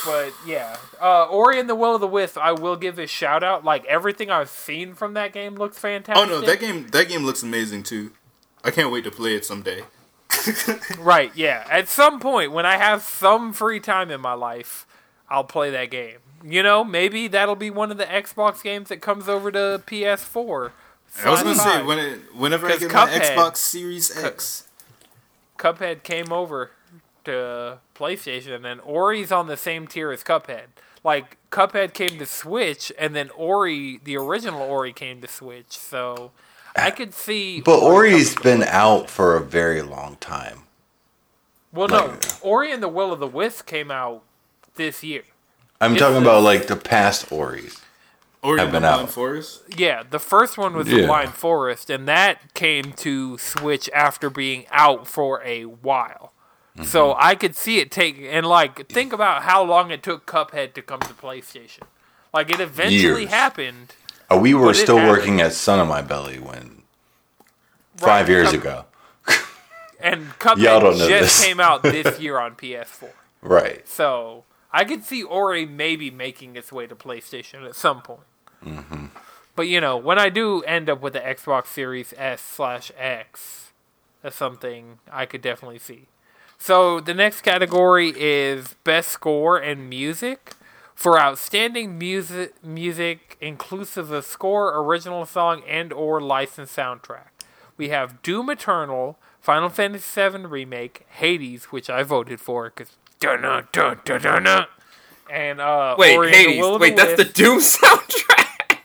But 0.05 0.33
yeah, 0.45 0.77
uh, 1.01 1.27
Ori 1.27 1.61
and 1.61 1.69
the 1.69 1.75
Will 1.75 1.95
of 1.95 2.01
the 2.01 2.09
Wisp, 2.09 2.37
I 2.37 2.53
will 2.53 2.77
give 2.77 2.99
a 2.99 3.07
shout 3.07 3.43
out. 3.45 3.65
Like 3.65 3.85
everything 3.85 4.31
I've 4.31 4.51
seen 4.51 4.95
from 4.95 5.15
that 5.15 5.33
game 5.33 5.55
looks 5.55 5.79
fantastic. 5.79 6.29
Oh 6.29 6.29
no, 6.29 6.45
that 6.45 6.61
game 6.61 6.89
that 6.89 7.09
game 7.09 7.25
looks 7.25 7.43
amazing 7.43 7.85
too. 7.85 8.13
I 8.65 8.71
can't 8.71 8.91
wait 8.93 9.05
to 9.05 9.11
play 9.11 9.35
it 9.35 9.45
someday. 9.45 9.83
Right, 10.99 11.31
yeah. 11.35 11.67
At 11.71 11.89
some 11.89 12.21
point, 12.21 12.53
when 12.53 12.67
I 12.67 12.77
have 12.77 13.03
some 13.03 13.53
free 13.53 13.81
time 13.81 14.11
in 14.11 14.21
my 14.21 14.33
life, 14.33 14.87
I'll 15.29 15.45
play 15.45 15.71
that 15.71 15.91
game. 15.91 16.19
You 16.45 16.63
know, 16.63 16.83
maybe 16.85 17.29
that'll 17.29 17.57
be 17.57 17.71
one 17.71 17.91
of 17.91 17.99
the 17.99 18.05
Xbox 18.05 18.63
games 18.63 18.89
that 18.89 19.01
comes 19.01 19.29
over 19.29 19.53
to 19.53 19.83
PS4. 19.87 20.73
I 21.25 21.31
was 21.31 21.43
gonna 21.43 21.55
say 21.55 21.83
when 21.83 21.99
it, 21.99 22.35
whenever 22.35 22.67
I 22.67 22.77
get 22.77 22.93
my 22.93 23.09
Xbox 23.09 23.59
Series 23.59 24.17
X. 24.17 24.67
Cuphead 25.59 26.03
came 26.03 26.33
over 26.33 26.71
to 27.25 27.79
PlayStation, 28.03 28.65
and 28.71 28.81
Ori's 28.83 29.31
on 29.31 29.47
the 29.47 29.57
same 29.57 29.87
tier 29.87 30.11
as 30.11 30.25
Cuphead. 30.25 30.67
Like 31.05 31.37
Cuphead 31.51 31.95
came 31.95 32.19
to 32.19 32.27
Switch, 32.27 32.93
and 32.99 33.15
then 33.15 33.31
Ori, 33.31 34.01
the 34.03 34.17
original 34.17 34.63
Ori, 34.63 34.93
came 34.93 35.21
to 35.21 35.29
Switch. 35.29 35.79
So 35.79 36.33
I 36.77 36.91
could 36.91 37.15
see. 37.15 37.61
But 37.61 37.81
Ori 37.83 38.13
Ori's 38.13 38.35
coming- 38.35 38.61
been 38.61 38.69
out 38.69 39.09
for 39.11 39.37
a 39.37 39.41
very 39.41 39.83
long 39.83 40.17
time. 40.17 40.65
Well, 41.73 41.89
no, 41.89 42.07
like- 42.07 42.27
uh, 42.27 42.37
Ori 42.43 42.73
and 42.73 42.83
the 42.83 42.89
Will 42.89 43.13
of 43.13 43.21
the 43.21 43.27
Wisp 43.27 43.67
came 43.67 43.91
out 43.91 44.23
this 44.75 45.03
year. 45.03 45.23
I'm 45.81 45.93
It's 45.93 46.01
talking 46.01 46.17
a- 46.19 46.21
about 46.21 46.43
like 46.43 46.67
the 46.67 46.77
past 46.77 47.31
Ori's. 47.33 47.81
Ori 48.43 48.59
Have 48.59 48.69
and 48.69 48.75
the 48.75 48.81
been 48.81 48.85
out. 48.89 48.97
Blind 48.97 49.11
Forest. 49.11 49.63
Yeah, 49.77 50.03
the 50.09 50.19
first 50.19 50.59
one 50.59 50.75
was 50.75 50.89
The 50.89 51.07
Blind 51.07 51.33
Forest, 51.35 51.89
and 51.91 52.09
that 52.09 52.55
came 52.55 52.93
to 52.95 53.39
Switch 53.39 53.89
after 53.95 54.29
being 54.31 54.67
out 54.73 55.07
for 55.07 55.41
a 55.45 55.63
while. 55.63 56.32
Mm-hmm. 56.77 56.85
So 56.85 57.15
I 57.19 57.35
could 57.35 57.55
see 57.55 57.79
it 57.81 57.91
take 57.91 58.19
and 58.19 58.47
like 58.47 58.89
think 58.89 59.13
about 59.13 59.43
how 59.43 59.63
long 59.63 59.91
it 59.91 60.03
took 60.03 60.25
Cuphead 60.27 60.73
to 60.75 60.83
come 60.83 61.01
to 61.01 61.13
PlayStation. 61.15 61.83
Like 62.33 62.51
it 62.51 62.61
eventually 62.61 63.23
Years. 63.23 63.31
happened. 63.31 63.95
Uh, 64.31 64.39
we 64.39 64.55
were 64.55 64.73
still 64.73 64.97
working 64.97 65.41
at 65.43 65.53
Sun 65.53 65.81
of 65.81 65.89
My 65.89 66.01
Belly 66.01 66.39
when 66.39 66.83
Right, 68.01 68.07
five 68.07 68.29
years 68.31 68.47
Cup- 68.53 68.61
ago. 68.61 68.85
And 70.01 70.29
Cuphead 70.41 70.97
just 70.97 71.09
this. 71.09 71.45
came 71.45 71.61
out 71.61 71.83
this 71.83 72.19
year 72.21 72.39
on 72.39 72.57
PS4. 72.57 73.11
Right. 73.43 73.87
So 73.87 74.45
I 74.73 74.85
could 74.85 75.05
see 75.05 75.23
Ori 75.23 75.65
maybe 75.67 76.11
making 76.11 76.57
its 76.57 76.73
way 76.73 76.87
to 76.87 76.97
PlayStation 76.97 77.65
at 77.67 77.77
some 77.77 78.03
point. 78.03 78.21
Mm-hmm. 78.65 79.07
But 79.55 79.69
you 79.69 79.81
know, 79.81 79.97
when 79.99 80.19
I 80.19 80.29
do 80.31 80.63
end 80.63 80.89
up 80.89 81.03
with 81.03 81.13
the 81.13 81.21
Xbox 81.21 81.67
Series 81.67 82.15
S 82.17 82.41
slash 82.41 82.91
X, 82.97 83.73
that's 84.23 84.35
something 84.35 84.99
I 85.11 85.27
could 85.27 85.43
definitely 85.43 85.79
see. 85.79 86.07
So 86.63 87.01
the 87.01 87.13
next 87.13 87.41
category 87.41 88.15
is 88.17 88.77
best 88.85 89.09
score 89.09 89.59
and 89.59 89.91
music. 89.91 90.55
For 90.95 91.19
outstanding 91.19 91.99
music, 91.99 92.55
music 92.63 93.37
inclusive 93.41 94.13
of 94.13 94.25
score, 94.25 94.73
original 94.79 95.27
song, 95.27 95.65
and 95.67 95.93
or 95.93 96.21
licensed 96.21 96.77
soundtrack, 96.77 97.31
we 97.77 97.89
have 97.89 98.23
Doom 98.23 98.49
Eternal, 98.49 99.19
Final 99.41 99.71
Fantasy 99.71 100.21
VII 100.21 100.47
Remake, 100.47 101.05
Hades, 101.09 101.65
which 101.73 101.91
I 101.91 102.05
voted 102.05 102.41
for 102.41 102.71
because 102.71 102.97
dun 103.19 103.43
dun 103.43 103.67
dun 103.73 104.01
dun 104.05 104.23
dun 104.23 104.45
dun, 104.45 104.67
and 105.29 105.61
uh, 105.61 105.97
Wait, 105.99 106.17
Ori 106.17 106.31
Hades. 106.31 106.61
Will 106.61 106.79
Wait, 106.79 106.95
that's 106.95 107.17
the 107.17 107.25
Doom 107.25 107.59
soundtrack. 107.61 108.79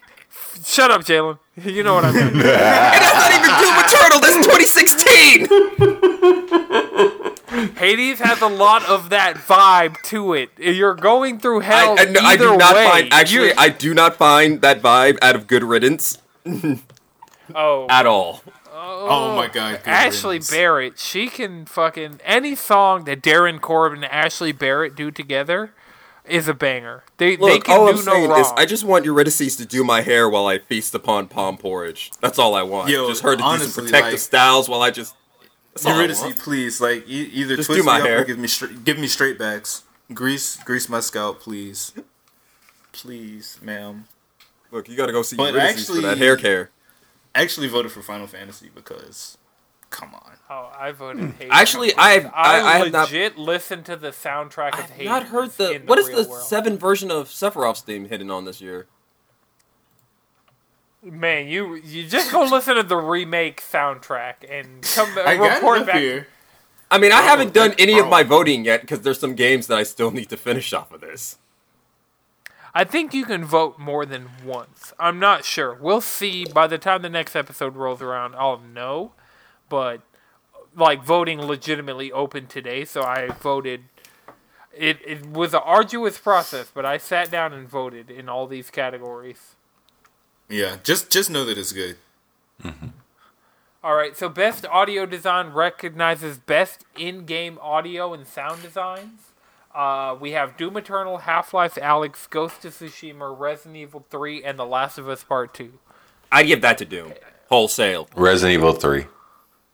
Shut 0.65 0.89
up, 0.89 1.01
Jalen. 1.01 1.37
You 1.63 1.83
know 1.83 1.93
what 1.93 2.05
I 2.05 2.11
mean. 2.11 2.23
and 2.27 2.41
that's 2.41 3.13
not 3.13 3.31
even 3.33 3.51
Doom 3.61 3.75
Eternal. 3.85 4.19
That's 4.19 4.37
2016. 4.47 6.43
Hades 7.77 8.19
has 8.19 8.41
a 8.41 8.47
lot 8.47 8.85
of 8.85 9.09
that 9.09 9.35
vibe 9.35 10.01
to 10.03 10.33
it. 10.33 10.49
You're 10.57 10.93
going 10.95 11.39
through 11.39 11.61
hell 11.61 11.95
I, 11.97 12.03
I, 12.03 12.05
no, 12.05 12.19
I 12.21 12.33
either 12.33 12.47
do 12.49 12.57
not 12.57 12.75
way. 12.75 12.85
find 12.87 13.13
actually. 13.13 13.47
You- 13.49 13.53
I 13.57 13.69
do 13.69 13.93
not 13.93 14.15
find 14.15 14.61
that 14.61 14.81
vibe 14.81 15.17
out 15.21 15.35
of 15.35 15.47
Good 15.47 15.63
Riddance 15.63 16.17
oh, 17.55 17.87
at 17.89 18.05
all. 18.05 18.43
Oh 18.79 19.35
my 19.35 19.47
god. 19.47 19.79
good 19.83 19.89
Ashley 19.89 20.35
riddance. 20.35 20.51
Barrett, 20.51 20.99
she 20.99 21.27
can 21.27 21.65
fucking 21.65 22.19
any 22.23 22.55
song 22.55 23.05
that 23.05 23.21
Darren 23.21 23.59
Corbin 23.59 24.03
and 24.03 24.11
Ashley 24.11 24.51
Barrett 24.51 24.95
do 24.95 25.11
together 25.11 25.73
is 26.25 26.47
a 26.47 26.53
banger. 26.53 27.03
They 27.17 27.35
they 27.35 27.59
can 27.59 27.79
all 27.79 27.85
do 27.93 27.99
I'm 27.99 28.05
no 28.05 28.11
saying 28.13 28.29
wrong. 28.29 28.41
is, 28.41 28.51
I 28.55 28.65
just 28.65 28.83
want 28.83 29.05
Eurydice 29.05 29.55
to 29.55 29.65
do 29.65 29.83
my 29.83 30.01
hair 30.01 30.29
while 30.29 30.45
I 30.45 30.59
feast 30.59 30.93
upon 30.93 31.27
palm 31.27 31.57
porridge. 31.57 32.11
That's 32.21 32.37
all 32.37 32.53
I 32.53 32.63
want. 32.63 32.89
Yo, 32.89 33.07
just 33.07 33.23
her 33.23 33.35
to 33.35 33.41
do 33.41 33.57
some 33.65 33.83
protective 33.85 34.11
like- 34.13 34.19
styles 34.19 34.69
while 34.69 34.81
I 34.81 34.91
just. 34.91 35.15
That's 35.77 35.85
all 35.85 35.93
I 35.93 35.95
Eurydice, 35.97 36.21
want. 36.21 36.37
please, 36.39 36.81
like 36.81 37.07
e- 37.07 37.29
either 37.33 37.55
Just 37.55 37.67
twist 37.67 37.81
do 37.81 37.85
my 37.85 37.97
me 37.97 38.01
up 38.01 38.07
hair. 38.07 38.21
or 38.21 38.25
give 38.25 38.37
me 38.39 38.47
straight, 38.47 38.83
give 38.83 38.97
me 38.97 39.07
straight 39.07 39.37
backs. 39.37 39.83
Grease, 40.13 40.57
grease 40.63 40.87
my 40.89 40.99
scalp, 41.01 41.39
please, 41.41 41.93
please, 42.91 43.59
ma'am. 43.61 44.05
Look, 44.71 44.89
you 44.89 44.97
gotta 44.97 45.11
go 45.11 45.21
see 45.21 45.35
But 45.35 45.53
Eurydice 45.53 45.79
actually- 45.81 46.01
for 46.01 46.07
that 46.07 46.17
hair 46.17 46.35
care. 46.37 46.71
I 47.35 47.41
actually 47.41 47.67
voted 47.67 47.91
for 47.91 48.01
Final 48.01 48.25
Fantasy 48.27 48.69
because, 48.73 49.37
come 49.89 50.13
on. 50.15 50.37
oh, 50.49 50.71
I 50.77 50.91
voted 50.91 51.21
hmm. 51.23 51.29
Hades. 51.31 51.49
Actually, 51.51 51.93
I've- 51.95 52.27
I- 52.33 52.61
I 52.61 52.77
have 52.79 52.91
not- 52.91 53.09
legit 53.11 53.37
listened 53.37 53.85
to 53.85 53.95
the 53.95 54.09
soundtrack 54.09 54.73
of 54.73 54.85
I've 54.85 54.89
Hades. 54.91 55.05
not 55.07 55.23
heard 55.27 55.51
the. 55.51 55.71
in 55.73 55.81
What 55.85 55.99
is 55.99 56.07
real 56.07 56.23
the 56.23 56.29
world. 56.29 56.47
seven 56.47 56.77
version 56.77 57.11
of 57.11 57.29
Sephiroth's 57.29 57.81
theme 57.81 58.09
hidden 58.09 58.31
on 58.31 58.45
this 58.45 58.59
year? 58.61 58.87
Man, 61.03 61.47
you 61.47 61.75
you 61.75 62.07
just 62.07 62.31
go 62.31 62.43
listen 62.43 62.75
to 62.75 62.83
the 62.83 62.97
remake 62.97 63.61
soundtrack 63.61 64.35
and 64.49 64.81
come 64.81 65.09
I 65.25 65.33
report 65.33 65.85
back. 65.85 65.97
here. 65.99 66.27
I 66.89 66.97
mean, 66.97 67.11
I 67.11 67.19
Oh, 67.19 67.23
haven't 67.23 67.53
done 67.53 67.69
that's 67.69 67.81
any 67.81 67.99
of 67.99 68.07
oh. 68.07 68.09
my 68.09 68.23
voting 68.23 68.65
yet 68.65 68.81
because 68.81 69.01
there's 69.01 69.19
some 69.19 69.35
games 69.35 69.67
that 69.67 69.77
I 69.77 69.83
still 69.83 70.09
need 70.11 70.29
to 70.29 70.37
finish 70.37 70.73
off 70.73 70.91
of 70.91 71.01
this. 71.01 71.37
I 72.73 72.83
think 72.83 73.13
you 73.13 73.25
can 73.25 73.43
vote 73.43 73.79
more 73.79 74.05
than 74.05 74.29
once. 74.45 74.93
I'm 74.99 75.19
not 75.19 75.43
sure. 75.43 75.73
We'll 75.75 76.01
see. 76.01 76.45
By 76.45 76.67
the 76.67 76.77
time 76.77 77.01
the 77.01 77.09
next 77.09 77.35
episode 77.35 77.75
rolls 77.75 78.01
around, 78.01 78.35
I'll 78.35 78.59
know. 78.59 79.13
But 79.69 80.01
like 80.75 81.03
voting 81.03 81.41
legitimately 81.41 82.11
open 82.11 82.47
today, 82.47 82.85
so 82.85 83.01
I 83.03 83.29
voted. 83.29 83.83
It 84.73 84.99
it 85.05 85.25
was 85.27 85.53
an 85.53 85.61
arduous 85.63 86.17
process, 86.17 86.71
but 86.73 86.85
I 86.85 86.97
sat 86.97 87.29
down 87.31 87.51
and 87.53 87.67
voted 87.67 88.09
in 88.09 88.29
all 88.29 88.47
these 88.47 88.69
categories. 88.69 89.55
Yeah, 90.49 90.77
just 90.83 91.09
just 91.09 91.29
know 91.29 91.45
that 91.45 91.57
it's 91.57 91.73
good. 91.73 91.97
All 93.83 93.95
right, 93.95 94.17
so 94.17 94.27
best 94.27 94.65
audio 94.65 95.05
design 95.05 95.49
recognizes 95.49 96.39
best 96.39 96.85
in-game 96.97 97.57
audio 97.61 98.13
and 98.13 98.27
sound 98.27 98.61
designs. 98.61 99.33
Uh, 99.73 100.15
we 100.19 100.31
have 100.31 100.57
Doom 100.57 100.75
Eternal, 100.75 101.19
Half 101.19 101.53
Life 101.53 101.75
Alyx, 101.75 102.29
Ghost 102.29 102.65
of 102.65 102.73
Tsushima, 102.73 103.37
Resident 103.37 103.77
Evil 103.77 104.05
3, 104.09 104.43
and 104.43 104.57
The 104.57 104.65
Last 104.65 104.97
of 104.97 105.07
Us 105.07 105.23
Part 105.23 105.53
2. 105.53 105.73
I'd 106.31 106.47
give 106.47 106.61
that 106.61 106.79
to 106.79 106.85
Doom 106.85 107.13
wholesale. 107.49 108.09
Resident 108.15 108.55
Evil 108.55 108.73
3. 108.73 109.05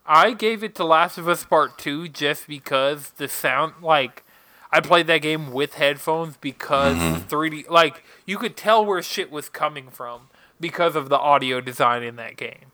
I 0.05 0.33
gave 0.33 0.63
it 0.63 0.75
to 0.75 0.83
Last 0.83 1.17
of 1.17 1.29
Us 1.29 1.45
Part 1.45 1.77
2 1.77 2.09
just 2.09 2.47
because 2.47 3.11
the 3.11 3.29
sound, 3.29 3.75
like, 3.81 4.23
I 4.71 4.81
played 4.81 5.07
that 5.07 5.19
game 5.19 5.53
with 5.53 5.75
headphones 5.75 6.35
because 6.35 6.97
3D, 6.97 7.69
like, 7.69 8.03
you 8.25 8.37
could 8.37 8.57
tell 8.57 8.85
where 8.85 9.01
shit 9.01 9.31
was 9.31 9.47
coming 9.47 9.89
from 9.89 10.27
because 10.59 10.95
of 10.95 11.09
the 11.09 11.17
audio 11.17 11.61
design 11.61 12.03
in 12.03 12.15
that 12.17 12.37
game. 12.37 12.71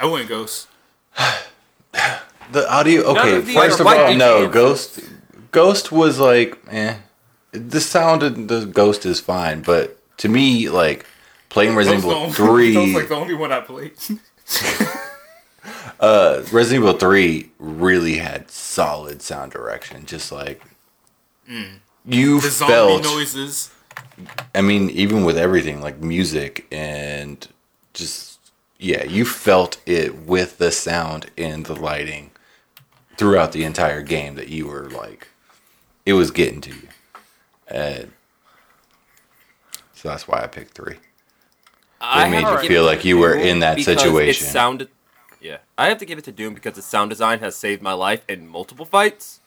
I 0.00 0.06
went 0.06 0.28
Ghost. 0.28 0.68
The 2.50 2.70
audio. 2.70 3.02
Okay, 3.04 3.36
of 3.36 3.46
these 3.46 3.54
first 3.56 3.78
are 3.78 3.82
of 3.82 3.86
all, 3.86 4.04
white 4.04 4.16
no. 4.16 4.42
games. 4.42 4.54
Ghost. 4.54 5.00
Ghost 5.52 5.92
was 5.92 6.18
like, 6.18 6.58
eh. 6.70 6.96
The 7.52 7.80
sound 7.80 8.22
of 8.22 8.48
the 8.48 8.66
Ghost 8.66 9.06
is 9.06 9.20
fine, 9.20 9.62
but 9.62 9.98
to 10.18 10.28
me, 10.28 10.68
like 10.68 11.06
playing 11.50 11.74
Resident 11.74 12.02
That 12.02 12.08
was 12.08 12.38
Evil 12.38 12.46
the 12.46 12.52
only- 12.52 12.72
that 12.74 12.80
was 12.80 12.94
like 12.94 13.08
the 13.08 13.14
only 13.14 13.34
one 13.34 13.52
I 13.52 13.60
played. 13.60 13.92
uh, 16.00 16.42
Resident 16.50 16.82
Evil 16.84 16.98
Three 16.98 17.50
really 17.58 18.16
had 18.16 18.50
solid 18.50 19.22
sound 19.22 19.52
direction. 19.52 20.04
Just 20.06 20.32
like 20.32 20.62
you 21.46 22.40
the 22.40 22.48
zombie 22.50 22.72
felt. 22.72 23.02
noises. 23.04 23.70
I 24.54 24.60
mean, 24.60 24.90
even 24.90 25.24
with 25.24 25.38
everything 25.38 25.80
like 25.80 25.98
music 26.00 26.66
and 26.70 27.46
just 27.94 28.38
yeah, 28.78 29.04
you 29.04 29.24
felt 29.24 29.80
it 29.86 30.26
with 30.26 30.58
the 30.58 30.70
sound 30.70 31.30
and 31.38 31.66
the 31.66 31.74
lighting 31.74 32.30
throughout 33.16 33.52
the 33.52 33.64
entire 33.64 34.02
game 34.02 34.34
that 34.34 34.48
you 34.48 34.66
were 34.66 34.90
like 34.90 35.28
it 36.04 36.14
was 36.14 36.30
getting 36.30 36.60
to 36.62 36.70
you. 36.70 36.88
And 37.68 38.12
so 39.94 40.08
that's 40.08 40.26
why 40.26 40.42
I 40.42 40.46
picked 40.46 40.74
3. 40.74 40.96
I 42.00 42.28
made 42.28 42.42
you 42.42 42.68
feel 42.68 42.84
like 42.84 43.04
you 43.04 43.18
were 43.18 43.34
in 43.34 43.60
that 43.60 43.80
situation. 43.80 44.46
It 44.46 44.50
sounded, 44.50 44.88
yeah. 45.40 45.58
I 45.78 45.86
have 45.86 45.98
to 45.98 46.04
give 46.04 46.18
it 46.18 46.24
to 46.24 46.32
Doom 46.32 46.54
because 46.54 46.74
the 46.74 46.82
sound 46.82 47.10
design 47.10 47.38
has 47.38 47.54
saved 47.54 47.80
my 47.80 47.92
life 47.92 48.24
in 48.28 48.48
multiple 48.48 48.84
fights. 48.84 49.40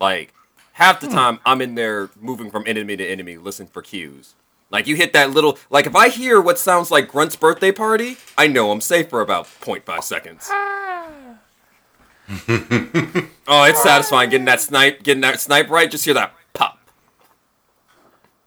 Like 0.00 0.32
half 0.76 1.00
Hmm. 1.00 1.06
the 1.06 1.12
time, 1.12 1.40
I'm 1.44 1.60
in 1.60 1.74
there 1.74 2.10
moving 2.20 2.50
from 2.50 2.64
enemy 2.66 2.96
to 2.96 3.04
enemy, 3.06 3.36
listening 3.36 3.68
for 3.68 3.82
cues. 3.82 4.34
Like 4.70 4.86
you 4.86 4.96
hit 4.96 5.12
that 5.12 5.30
little, 5.30 5.58
like 5.70 5.86
if 5.86 5.94
I 5.94 6.08
hear 6.08 6.40
what 6.40 6.58
sounds 6.58 6.90
like 6.90 7.08
Grunt's 7.10 7.36
birthday 7.36 7.70
party, 7.72 8.16
I 8.36 8.46
know 8.48 8.70
I'm 8.72 8.80
safe 8.80 9.08
for 9.08 9.20
about 9.20 9.46
0.5 9.46 10.02
seconds. 10.02 10.48
oh, 13.48 13.64
it's 13.64 13.82
satisfying 13.82 14.30
getting 14.30 14.46
that 14.46 14.60
snipe, 14.60 15.02
getting 15.04 15.20
that 15.20 15.40
snipe 15.40 15.70
right. 15.70 15.88
Just 15.90 16.04
hear 16.04 16.14
that 16.14 16.32
pop. 16.52 16.78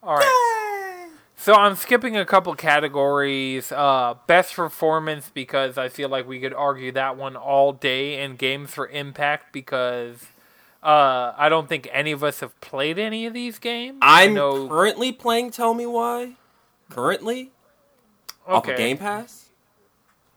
All 0.04 0.18
right. 0.18 1.10
So 1.38 1.54
I'm 1.54 1.76
skipping 1.78 2.18
a 2.18 2.26
couple 2.26 2.54
categories. 2.56 3.72
Uh, 3.72 4.16
best 4.28 4.54
performance 4.54 5.32
because 5.34 5.78
I 5.78 5.88
feel 5.88 6.10
like 6.10 6.28
we 6.28 6.42
could 6.42 6.54
argue 6.54 6.92
that 6.92 7.16
one 7.16 7.38
all 7.38 7.72
day, 7.72 8.22
and 8.22 8.38
games 8.38 8.72
for 8.72 8.88
impact 8.90 9.54
because 9.54 10.26
uh, 10.84 11.34
I 11.38 11.50
don't 11.50 11.68
think 11.68 11.90
any 11.92 12.12
of 12.12 12.24
us 12.24 12.40
have 12.40 12.60
played 12.62 12.98
any 13.00 13.26
of 13.26 13.34
these 13.34 13.60
games. 13.60 13.98
I 14.02 14.24
I'm 14.26 14.34
know- 14.34 14.68
currently 14.68 15.12
playing 15.12 15.52
Tell 15.52 15.74
Me 15.74 15.86
Why. 15.86 16.34
Currently, 16.90 17.52
off 18.48 18.68
of 18.68 18.76
Game 18.78 18.98
Pass. 18.98 19.50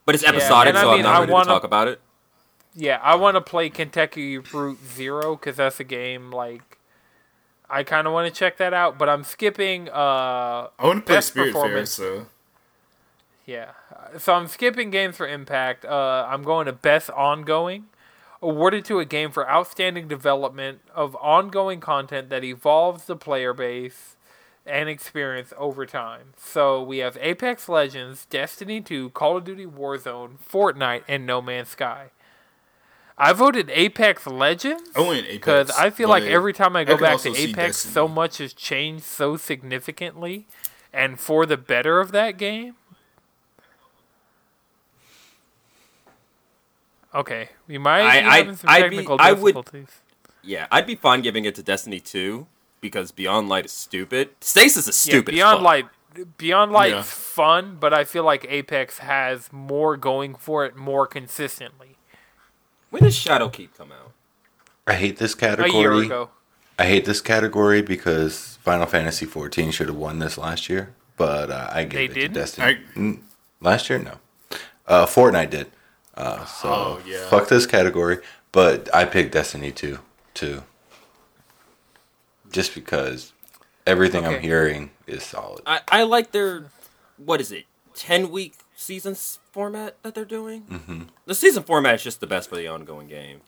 But 0.05 0.15
it's 0.17 0.25
episodic, 0.25 0.71
and 0.71 0.79
I 0.79 0.83
so 0.83 0.91
mean, 0.91 0.99
I'm 1.01 1.03
not 1.05 1.15
I 1.17 1.21
ready 1.21 1.33
wanna- 1.33 1.45
to 1.45 1.51
talk 1.51 1.65
about 1.65 1.89
it. 1.89 2.01
Yeah, 2.75 2.99
I 3.03 3.15
want 3.17 3.35
to 3.37 3.41
play 3.41 3.69
Kentucky 3.71 4.39
Route 4.39 4.79
Zero 4.87 5.37
because 5.37 5.57
that's 5.57 5.79
a 5.81 5.85
game 5.85 6.31
like 6.31 6.79
I 7.71 7.83
kind 7.85 8.07
of 8.07 8.13
want 8.13 8.33
to 8.33 8.39
check 8.39 8.57
that 8.59 8.73
out. 8.75 8.99
But 8.99 9.09
I'm 9.09 9.25
skipping. 9.25 9.89
Uh, 9.89 10.69
I 10.79 10.87
want 10.87 11.07
to 11.07 11.13
play 11.13 11.19
Spiritfarer, 11.19 11.87
so 11.87 12.27
Yeah. 13.47 13.71
So 14.19 14.35
I'm 14.35 14.47
skipping 14.49 14.91
games 14.91 15.17
for 15.17 15.27
impact. 15.27 15.85
Uh, 15.85 16.27
I'm 16.29 16.43
going 16.43 16.67
to 16.67 16.73
best 16.73 17.09
ongoing. 17.11 17.87
Awarded 18.43 18.85
to 18.87 18.99
a 18.99 19.05
game 19.05 19.31
for 19.31 19.49
outstanding 19.49 20.09
development 20.09 20.81
of 20.95 21.15
ongoing 21.17 21.79
content 21.79 22.29
that 22.31 22.43
evolves 22.43 23.05
the 23.05 23.15
player 23.15 23.55
base 23.55 24.17
and 24.67 24.89
experience 24.89 25.53
over 25.57 25.87
time. 25.87 26.33
So 26.37 26.83
we 26.83 26.99
have 26.99 27.17
Apex 27.21 27.69
Legends, 27.69 28.27
Destiny 28.27 28.81
2, 28.81 29.11
Call 29.11 29.37
of 29.37 29.45
Duty 29.45 29.67
Warzone, 29.67 30.39
Fortnite, 30.39 31.03
and 31.09 31.25
No 31.25 31.41
Man's 31.41 31.69
Sky. 31.69 32.11
I 33.19 33.33
voted 33.33 33.71
Apex 33.71 34.27
Legends 34.27 34.91
I 34.97 35.03
Apex. 35.03 35.33
because 35.33 35.71
I 35.71 35.91
feel 35.91 36.09
like 36.09 36.25
every 36.25 36.53
time 36.53 36.75
I 36.75 36.85
go 36.85 36.97
can 36.97 37.05
back 37.05 37.21
to 37.21 37.37
Apex, 37.37 37.77
so 37.77 38.09
much 38.09 38.39
has 38.39 38.53
changed 38.53 39.05
so 39.05 39.37
significantly, 39.37 40.47
and 40.93 41.21
for 41.21 41.47
the 41.47 41.57
better 41.57 42.01
of 42.01 42.11
that 42.13 42.39
game. 42.39 42.75
Okay, 47.15 47.51
we 47.67 47.79
might 47.79 48.03
I- 48.03 48.21
be 48.21 48.27
I- 48.27 48.37
having 48.39 48.57
some 48.57 48.71
I'd 48.71 48.77
be- 48.91 48.97
technical 48.97 49.17
I 49.21 49.33
would- 49.33 49.55
difficulties. 49.55 49.89
Yeah, 50.43 50.67
I'd 50.73 50.87
be 50.87 50.95
fine 50.97 51.21
giving 51.23 51.45
it 51.45 51.55
to 51.57 51.63
Destiny 51.63 52.01
2 52.01 52.47
because 52.81 53.13
Beyond 53.13 53.49
Light 53.49 53.65
is 53.67 53.73
stupid. 53.73 54.31
Stasis 54.41 54.89
is 54.89 54.97
stupid. 54.97 55.35
as 55.35 55.39
Beyond 55.39 55.57
fuck. 55.59 55.65
Light, 55.65 55.87
Beyond 56.37 56.73
Light's 56.73 56.95
Yeah. 56.95 57.03
fun, 57.03 57.77
but 57.81 57.95
I 57.95 58.05
feel 58.05 58.25
like 58.25 58.45
Apex 58.49 58.99
has 58.99 59.51
more 59.53 59.97
going 59.97 60.35
for 60.35 60.65
it 60.67 60.75
more 60.77 61.07
consistently. 61.07 61.97
When 62.91 63.03
does 63.03 63.17
Shadowkeep 63.17 63.71
come 63.79 63.93
out? 63.93 64.13
I 64.87 64.95
hate 64.95 65.19
this 65.19 65.35
category. 65.35 65.71
A 65.71 65.73
year 65.75 65.91
category. 65.91 66.07
ago, 66.07 66.31
I 66.79 66.85
hate 66.87 67.05
this 67.05 67.21
category 67.21 67.81
because 67.83 68.59
Final 68.63 68.87
Fantasy 68.87 69.25
14 69.27 69.71
should 69.71 69.87
have 69.87 69.97
won 69.97 70.19
this 70.19 70.37
last 70.37 70.69
year, 70.69 70.93
but 71.17 71.51
uh, 71.51 71.71
I 71.73 71.85
gave 71.85 71.93
They 71.93 72.05
it 72.05 72.15
didn't? 72.15 72.35
to 72.35 72.41
Destiny. 72.41 72.79
I- 72.97 73.19
last 73.61 73.89
year, 73.89 73.99
no. 74.01 74.19
Uh, 74.89 75.07
Fortnite 75.07 75.51
did. 75.51 75.71
Uh, 76.15 76.45
so 76.45 76.69
Oh, 76.69 77.01
yeah. 77.07 77.27
fuck 77.29 77.49
this 77.49 77.67
category, 77.67 78.19
but 78.53 78.95
I 78.95 79.05
picked 79.05 79.33
Destiny 79.33 79.71
2 79.73 79.99
too. 80.35 80.63
Just 82.51 82.75
because 82.75 83.33
everything 83.87 84.27
I'm 84.27 84.41
hearing 84.41 84.91
is 85.07 85.23
solid. 85.23 85.63
I, 85.67 85.81
I 85.89 86.03
like 86.03 86.33
their, 86.33 86.67
what 87.17 87.41
is 87.41 87.51
it, 87.51 87.65
10 87.95 88.31
week 88.31 88.55
seasons 88.77 89.39
format 89.53 89.97
that 90.03 90.15
they're 90.15 90.25
doing? 90.27 90.63
Mm-hmm. 90.63 91.03
The 91.25 91.35
season 91.35 91.63
format 91.63 91.95
is 91.95 92.03
just 92.03 92.21
the 92.21 92.27
best 92.27 92.51
for 92.51 92.57
the 92.57 92.69
ongoing 92.69 93.09
game. 93.09 93.41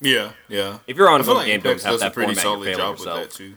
Yeah, 0.00 0.32
yeah. 0.48 0.78
If 0.86 0.96
you're 0.96 1.08
on 1.08 1.20
I 1.20 1.24
feel 1.24 1.34
home 1.34 1.38
like 1.42 1.46
game, 1.46 1.60
don't 1.60 1.80
have 1.82 1.92
does 1.92 2.00
a 2.00 2.04
that 2.06 2.12
pretty 2.14 2.34
format. 2.34 2.42
Solid 2.42 2.64
failing 2.64 2.76
job 2.78 2.90
with 2.92 2.98
yourself. 3.00 3.20
that 3.22 3.30
too. 3.30 3.54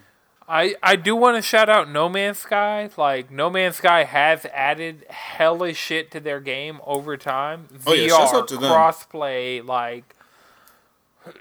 I, 0.47 0.75
I 0.83 0.95
do 0.95 1.15
want 1.15 1.37
to 1.37 1.41
shout 1.41 1.69
out 1.69 1.89
No 1.89 2.07
Man's 2.07 2.39
Sky. 2.39 2.89
Like 2.97 3.31
No 3.31 3.49
Man's 3.49 3.77
Sky 3.77 4.03
has 4.03 4.45
added 4.53 5.05
hellish 5.09 5.77
shit 5.77 6.11
to 6.11 6.19
their 6.19 6.39
game 6.39 6.79
over 6.85 7.17
time. 7.17 7.67
Oh, 7.85 7.93
yeah, 7.93 8.09
shouts 8.09 8.33
out 8.33 8.47
to 8.49 8.57
them. 8.57 8.71
crossplay, 8.71 9.65
like 9.65 10.15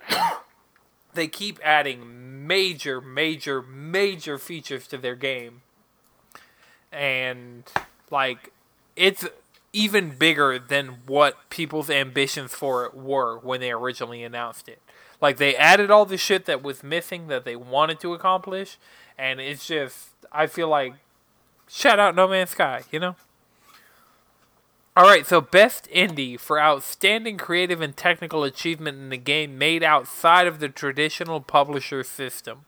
they 1.14 1.28
keep 1.28 1.58
adding 1.62 2.46
major, 2.46 3.00
major, 3.00 3.62
major 3.62 4.38
features 4.38 4.86
to 4.88 4.98
their 4.98 5.16
game, 5.16 5.62
and 6.90 7.64
like 8.10 8.52
it's 8.96 9.26
even 9.72 10.10
bigger 10.16 10.58
than 10.58 10.98
what 11.06 11.50
people's 11.50 11.90
ambitions 11.90 12.54
for 12.54 12.86
it 12.86 12.94
were 12.94 13.38
when 13.38 13.60
they 13.60 13.72
originally 13.72 14.22
announced 14.22 14.68
it. 14.68 14.80
Like 15.20 15.36
they 15.36 15.56
added 15.56 15.90
all 15.90 16.04
the 16.04 16.16
shit 16.16 16.46
that 16.46 16.62
was 16.62 16.82
missing 16.82 17.28
that 17.28 17.44
they 17.44 17.56
wanted 17.56 18.00
to 18.00 18.14
accomplish, 18.14 18.78
and 19.18 19.40
it's 19.40 19.66
just 19.66 20.08
I 20.32 20.46
feel 20.46 20.68
like 20.68 20.94
shout 21.68 21.98
out 21.98 22.14
No 22.14 22.28
Man's 22.28 22.50
Sky, 22.50 22.82
you 22.90 22.98
know. 22.98 23.16
All 24.96 25.04
right, 25.04 25.26
so 25.26 25.40
best 25.40 25.88
indie 25.92 26.38
for 26.38 26.60
outstanding 26.60 27.36
creative 27.36 27.80
and 27.80 27.96
technical 27.96 28.44
achievement 28.44 28.96
in 28.96 29.08
the 29.08 29.16
game 29.16 29.58
made 29.58 29.82
outside 29.82 30.46
of 30.46 30.60
the 30.60 30.68
traditional 30.68 31.40
publisher 31.40 32.04
system. 32.04 32.60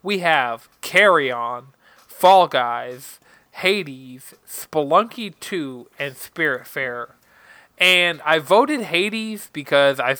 We 0.00 0.20
have 0.20 0.68
Carrion, 0.80 1.64
Fall 2.06 2.46
Guys, 2.46 3.18
Hades, 3.50 4.32
Spelunky 4.46 5.34
2, 5.40 5.88
and 5.98 6.14
Spiritfarer. 6.14 7.14
And 7.78 8.22
I 8.24 8.38
voted 8.38 8.82
Hades 8.82 9.50
because 9.52 9.98
I 9.98 10.16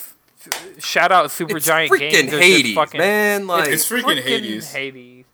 shout 0.79 1.13
out 1.13 1.31
Super 1.31 1.57
It's 1.59 1.67
Giant 1.67 1.91
freaking 1.93 2.11
Games. 2.11 2.31
They're 2.31 2.41
just 2.41 2.53
Hades, 2.53 2.75
fucking- 2.75 2.99
man. 2.99 3.47
Like, 3.47 3.69
It's 3.71 3.89
freaking 3.89 4.03
freaking 4.03 4.23
Hades. 4.23 4.73
Hades. 4.73 5.25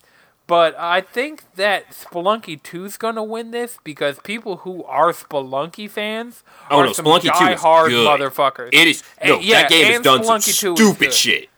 But 0.48 0.74
I 0.78 1.00
think 1.00 1.44
that 1.54 1.90
Spelunky 1.92 2.60
2 2.62 2.84
is 2.84 2.96
going 2.96 3.14
to 3.14 3.22
win 3.22 3.52
this 3.52 3.78
because 3.84 4.18
people 4.20 4.58
who 4.58 4.84
are 4.84 5.12
Spelunky 5.12 5.88
fans 5.88 6.42
Oh, 6.70 6.80
are 6.80 6.86
no, 6.86 6.92
some 6.92 7.04
Spelunky 7.06 7.22
2 7.22 7.28
is 7.28 7.32
die-hard 7.38 7.92
motherfuckers. 7.92 8.70
it 8.72 8.88
is. 8.88 9.02
No, 9.24 9.36
And- 9.36 9.44
yeah, 9.44 9.62
that 9.62 9.70
game 9.70 9.86
has 9.86 9.94
and 9.96 10.04
done 10.04 10.20
Spelunky 10.22 10.58
2 10.58 10.72
is 10.74 10.78
stupid 10.78 11.14
shit. 11.14 11.48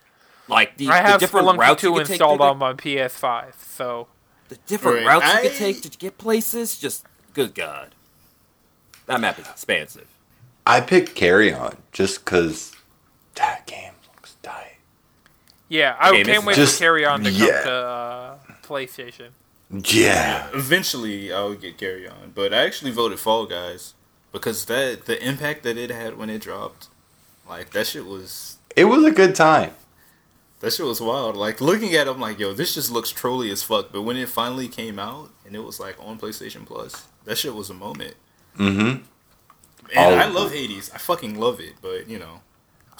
Like 0.46 0.76
the, 0.76 0.88
I 0.88 1.00
the 1.02 1.08
have 1.08 1.20
different 1.20 1.48
Spelunky 1.48 1.58
routes 1.58 1.82
you 1.82 1.88
2 1.88 1.94
can 1.96 2.04
take 2.04 2.10
installed 2.12 2.40
on 2.42 2.58
my 2.58 2.74
PS5, 2.74 3.54
so 3.58 4.08
the, 4.48 4.56
the 4.56 4.60
different 4.66 4.98
Right, 5.06 5.14
routes 5.14 5.24
you 5.32 5.38
I- 5.40 5.42
can 5.48 5.56
take 5.56 5.80
to 5.82 5.88
get 5.98 6.18
places. 6.18 6.78
Just 6.78 7.06
good 7.32 7.54
god, 7.54 7.94
that 9.06 9.20
map 9.20 9.38
is 9.38 9.48
expansive. 9.48 10.06
I 10.66 10.82
picked 10.82 11.14
Carrion 11.14 11.76
just 11.92 12.24
because 12.24 12.73
that 13.36 13.66
game 13.66 13.92
looks 14.14 14.36
tight. 14.42 14.76
yeah, 15.68 15.96
I 15.98 16.12
game 16.12 16.26
can't 16.26 16.38
is 16.38 16.44
wait 16.44 16.56
just- 16.56 16.78
to 16.78 16.84
carry 16.84 17.04
on 17.04 17.22
to 17.24 17.30
yeah. 17.30 17.46
come 17.46 17.62
to 17.64 17.70
uh, 17.72 18.36
PlayStation. 18.62 19.28
Yeah. 19.70 20.48
Eventually, 20.54 21.32
I'll 21.32 21.54
get 21.54 21.78
Carrion, 21.78 22.32
but 22.34 22.52
I 22.54 22.64
actually 22.64 22.90
voted 22.92 23.18
Fall 23.18 23.46
Guys 23.46 23.94
because 24.30 24.66
that 24.66 25.06
the 25.06 25.20
impact 25.26 25.62
that 25.64 25.76
it 25.76 25.90
had 25.90 26.16
when 26.16 26.30
it 26.30 26.42
dropped, 26.42 26.88
like 27.48 27.70
that 27.70 27.86
shit 27.86 28.04
was 28.04 28.58
It 28.76 28.84
was 28.84 29.04
a 29.04 29.10
good 29.10 29.34
time. 29.34 29.72
that 30.60 30.72
shit 30.74 30.86
was 30.86 31.00
wild. 31.00 31.34
Like 31.36 31.60
looking 31.60 31.94
at, 31.94 32.06
it, 32.06 32.10
I'm 32.10 32.20
like, 32.20 32.38
yo, 32.38 32.52
this 32.52 32.74
just 32.74 32.90
looks 32.90 33.10
trolly 33.10 33.50
as 33.50 33.62
fuck. 33.62 33.90
But 33.90 34.02
when 34.02 34.16
it 34.16 34.28
finally 34.28 34.68
came 34.68 34.98
out 34.98 35.30
and 35.44 35.56
it 35.56 35.64
was 35.64 35.80
like 35.80 35.96
on 35.98 36.18
PlayStation 36.18 36.64
Plus, 36.66 37.06
that 37.24 37.36
shit 37.38 37.54
was 37.54 37.68
a 37.70 37.74
moment. 37.74 38.14
Mm-hmm. 38.58 38.80
And 38.88 39.02
Oh. 39.96 40.14
I 40.14 40.26
love 40.26 40.52
Hades. 40.52 40.90
I 40.94 40.98
fucking 40.98 41.38
love 41.38 41.58
it. 41.58 41.74
But 41.82 42.08
you 42.08 42.18
know, 42.18 42.40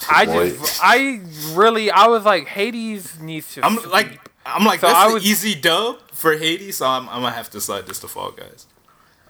I 0.09 0.25
Boy. 0.25 0.49
just, 0.51 0.79
I 0.83 1.21
really, 1.53 1.89
I 1.91 2.07
was 2.07 2.23
like, 2.25 2.47
Hades 2.47 3.19
needs 3.19 3.53
to. 3.55 3.65
I'm 3.65 3.75
like, 3.89 4.19
I'm 4.45 4.65
like, 4.65 4.79
So 4.81 4.87
that's 4.87 4.97
I 4.99 5.07
the 5.07 5.13
was- 5.15 5.25
easy 5.25 5.55
dub 5.55 5.99
for 6.11 6.37
Hades. 6.37 6.77
So 6.77 6.85
I'm, 6.87 7.07
I'm 7.09 7.21
gonna 7.21 7.31
have 7.31 7.49
to 7.51 7.61
slide 7.61 7.87
this 7.87 7.99
to 7.99 8.07
Fall 8.07 8.31
Guys. 8.31 8.67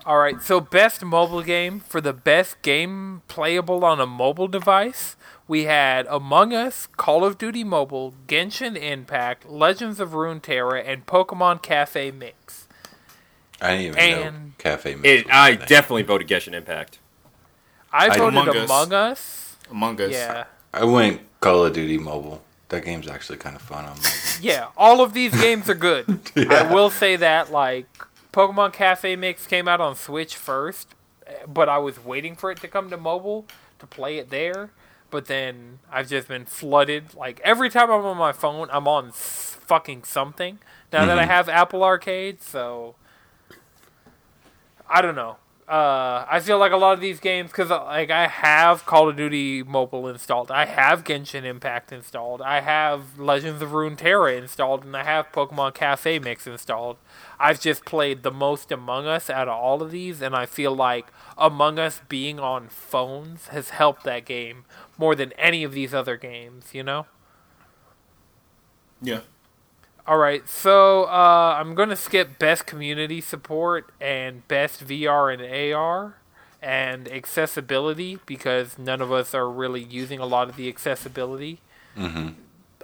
All 0.05 0.17
right, 0.19 0.39
so 0.41 0.59
best 0.61 1.03
mobile 1.03 1.41
game 1.41 1.79
for 1.79 1.99
the 1.99 2.13
best 2.13 2.61
game 2.61 3.23
playable 3.27 3.83
on 3.83 3.99
a 3.99 4.05
mobile 4.05 4.47
device, 4.47 5.15
we 5.47 5.63
had 5.63 6.05
Among 6.07 6.53
Us, 6.53 6.87
Call 6.95 7.25
of 7.25 7.39
Duty 7.39 7.63
Mobile, 7.63 8.13
Genshin 8.27 8.75
Impact, 8.75 9.49
Legends 9.49 9.99
of 9.99 10.09
Runeterra, 10.11 10.83
and 10.85 11.07
Pokemon 11.07 11.63
Cafe 11.63 12.11
Mix. 12.11 12.67
I 13.59 13.77
didn't 13.77 13.97
even 13.97 14.33
know 14.35 14.51
Cafe 14.59 14.93
Mix 14.93 15.07
It, 15.07 15.25
was 15.25 15.31
a 15.31 15.35
I 15.35 15.55
thing. 15.55 15.67
definitely 15.67 16.03
voted 16.03 16.27
Genshin 16.27 16.53
Impact. 16.53 16.99
I 17.91 18.05
I- 18.09 18.17
voted 18.17 18.27
Among 18.37 18.49
Us. 18.49 18.69
Among 18.69 18.93
Us. 18.93 19.55
Among 19.71 20.01
Us. 20.01 20.11
Yeah. 20.11 20.43
I 20.75 20.83
went 20.83 21.21
Call 21.39 21.65
of 21.65 21.73
Duty 21.73 21.97
Mobile. 21.97 22.41
That 22.67 22.83
game's 22.83 23.07
actually 23.07 23.37
kind 23.37 23.55
of 23.55 23.61
fun 23.61 23.85
on 23.85 23.91
mobile. 23.91 24.09
Yeah, 24.41 24.67
all 24.75 25.01
of 25.01 25.13
these 25.13 25.33
games 25.39 25.69
are 25.69 25.75
good. 25.75 26.19
I 26.35 26.71
will 26.73 26.89
say 26.89 27.15
that, 27.15 27.49
like, 27.49 27.87
Pokemon 28.33 28.73
Cafe 28.73 29.15
Mix 29.15 29.47
came 29.47 29.67
out 29.69 29.79
on 29.79 29.95
Switch 29.95 30.35
first, 30.35 30.89
but 31.47 31.69
I 31.69 31.77
was 31.77 32.03
waiting 32.03 32.35
for 32.35 32.51
it 32.51 32.59
to 32.59 32.67
come 32.67 32.89
to 32.89 32.97
mobile 32.97 33.45
to 33.79 33.87
play 33.87 34.17
it 34.17 34.29
there. 34.29 34.71
But 35.09 35.27
then 35.27 35.79
I've 35.89 36.09
just 36.09 36.27
been 36.27 36.45
flooded. 36.45 37.13
Like, 37.13 37.39
every 37.41 37.69
time 37.69 37.89
I'm 37.89 38.03
on 38.03 38.17
my 38.17 38.33
phone, 38.33 38.67
I'm 38.69 38.87
on 38.87 39.11
fucking 39.13 40.03
something. 40.03 40.59
Now 40.91 41.05
that 41.05 41.17
I 41.17 41.21
mm-hmm. 41.21 41.31
have 41.31 41.47
Apple 41.47 41.83
Arcade, 41.83 42.41
so. 42.41 42.95
I 44.89 45.01
don't 45.01 45.15
know. 45.15 45.37
Uh, 45.67 46.23
I 46.29 46.41
feel 46.41 46.59
like 46.59 46.71
a 46.71 46.77
lot 46.77 46.93
of 46.93 47.01
these 47.01 47.19
games, 47.19 47.49
because 47.49 47.71
like 47.71 48.11
I 48.11 48.27
have 48.27 48.85
Call 48.85 49.09
of 49.09 49.15
Duty 49.15 49.63
Mobile 49.63 50.07
installed, 50.07 50.51
I 50.51 50.65
have 50.65 51.03
Genshin 51.03 51.43
Impact 51.43 51.91
installed, 51.91 52.39
I 52.43 52.61
have 52.61 53.17
Legends 53.17 53.63
of 53.63 53.69
Runeterra 53.69 54.37
installed, 54.37 54.85
and 54.85 54.95
I 54.95 55.03
have 55.03 55.31
Pokemon 55.31 55.73
Cafe 55.73 56.19
Mix 56.19 56.45
installed. 56.45 56.97
I've 57.39 57.59
just 57.59 57.83
played 57.83 58.21
the 58.21 58.29
most 58.29 58.71
Among 58.71 59.07
Us 59.07 59.27
out 59.27 59.47
of 59.47 59.55
all 59.55 59.81
of 59.81 59.89
these, 59.89 60.21
and 60.21 60.35
I 60.35 60.45
feel 60.45 60.75
like 60.75 61.07
Among 61.35 61.79
Us 61.79 61.99
being 62.07 62.39
on 62.39 62.67
phones 62.69 63.47
has 63.47 63.69
helped 63.71 64.03
that 64.03 64.25
game 64.25 64.65
more 64.99 65.15
than 65.15 65.31
any 65.33 65.63
of 65.63 65.71
these 65.71 65.95
other 65.95 66.15
games. 66.15 66.75
You 66.75 66.83
know. 66.83 67.07
Yeah. 69.01 69.21
All 70.07 70.17
right, 70.17 70.47
so 70.47 71.05
uh, 71.05 71.57
I'm 71.59 71.73
going 71.73 71.89
to 71.89 71.95
skip 71.95 72.37
best 72.37 72.67
community 72.67 73.21
support 73.21 73.89
and 73.99 74.47
best 74.47 74.85
VR 74.85 75.33
and 75.33 75.41
AR 75.73 76.13
and 76.61 77.07
accessibility 77.11 78.19
because 78.27 78.77
none 78.77 79.01
of 79.01 79.11
us 79.11 79.33
are 79.33 79.49
really 79.49 79.81
using 79.83 80.19
a 80.19 80.25
lot 80.27 80.47
of 80.47 80.57
the 80.57 80.67
accessibility 80.69 81.59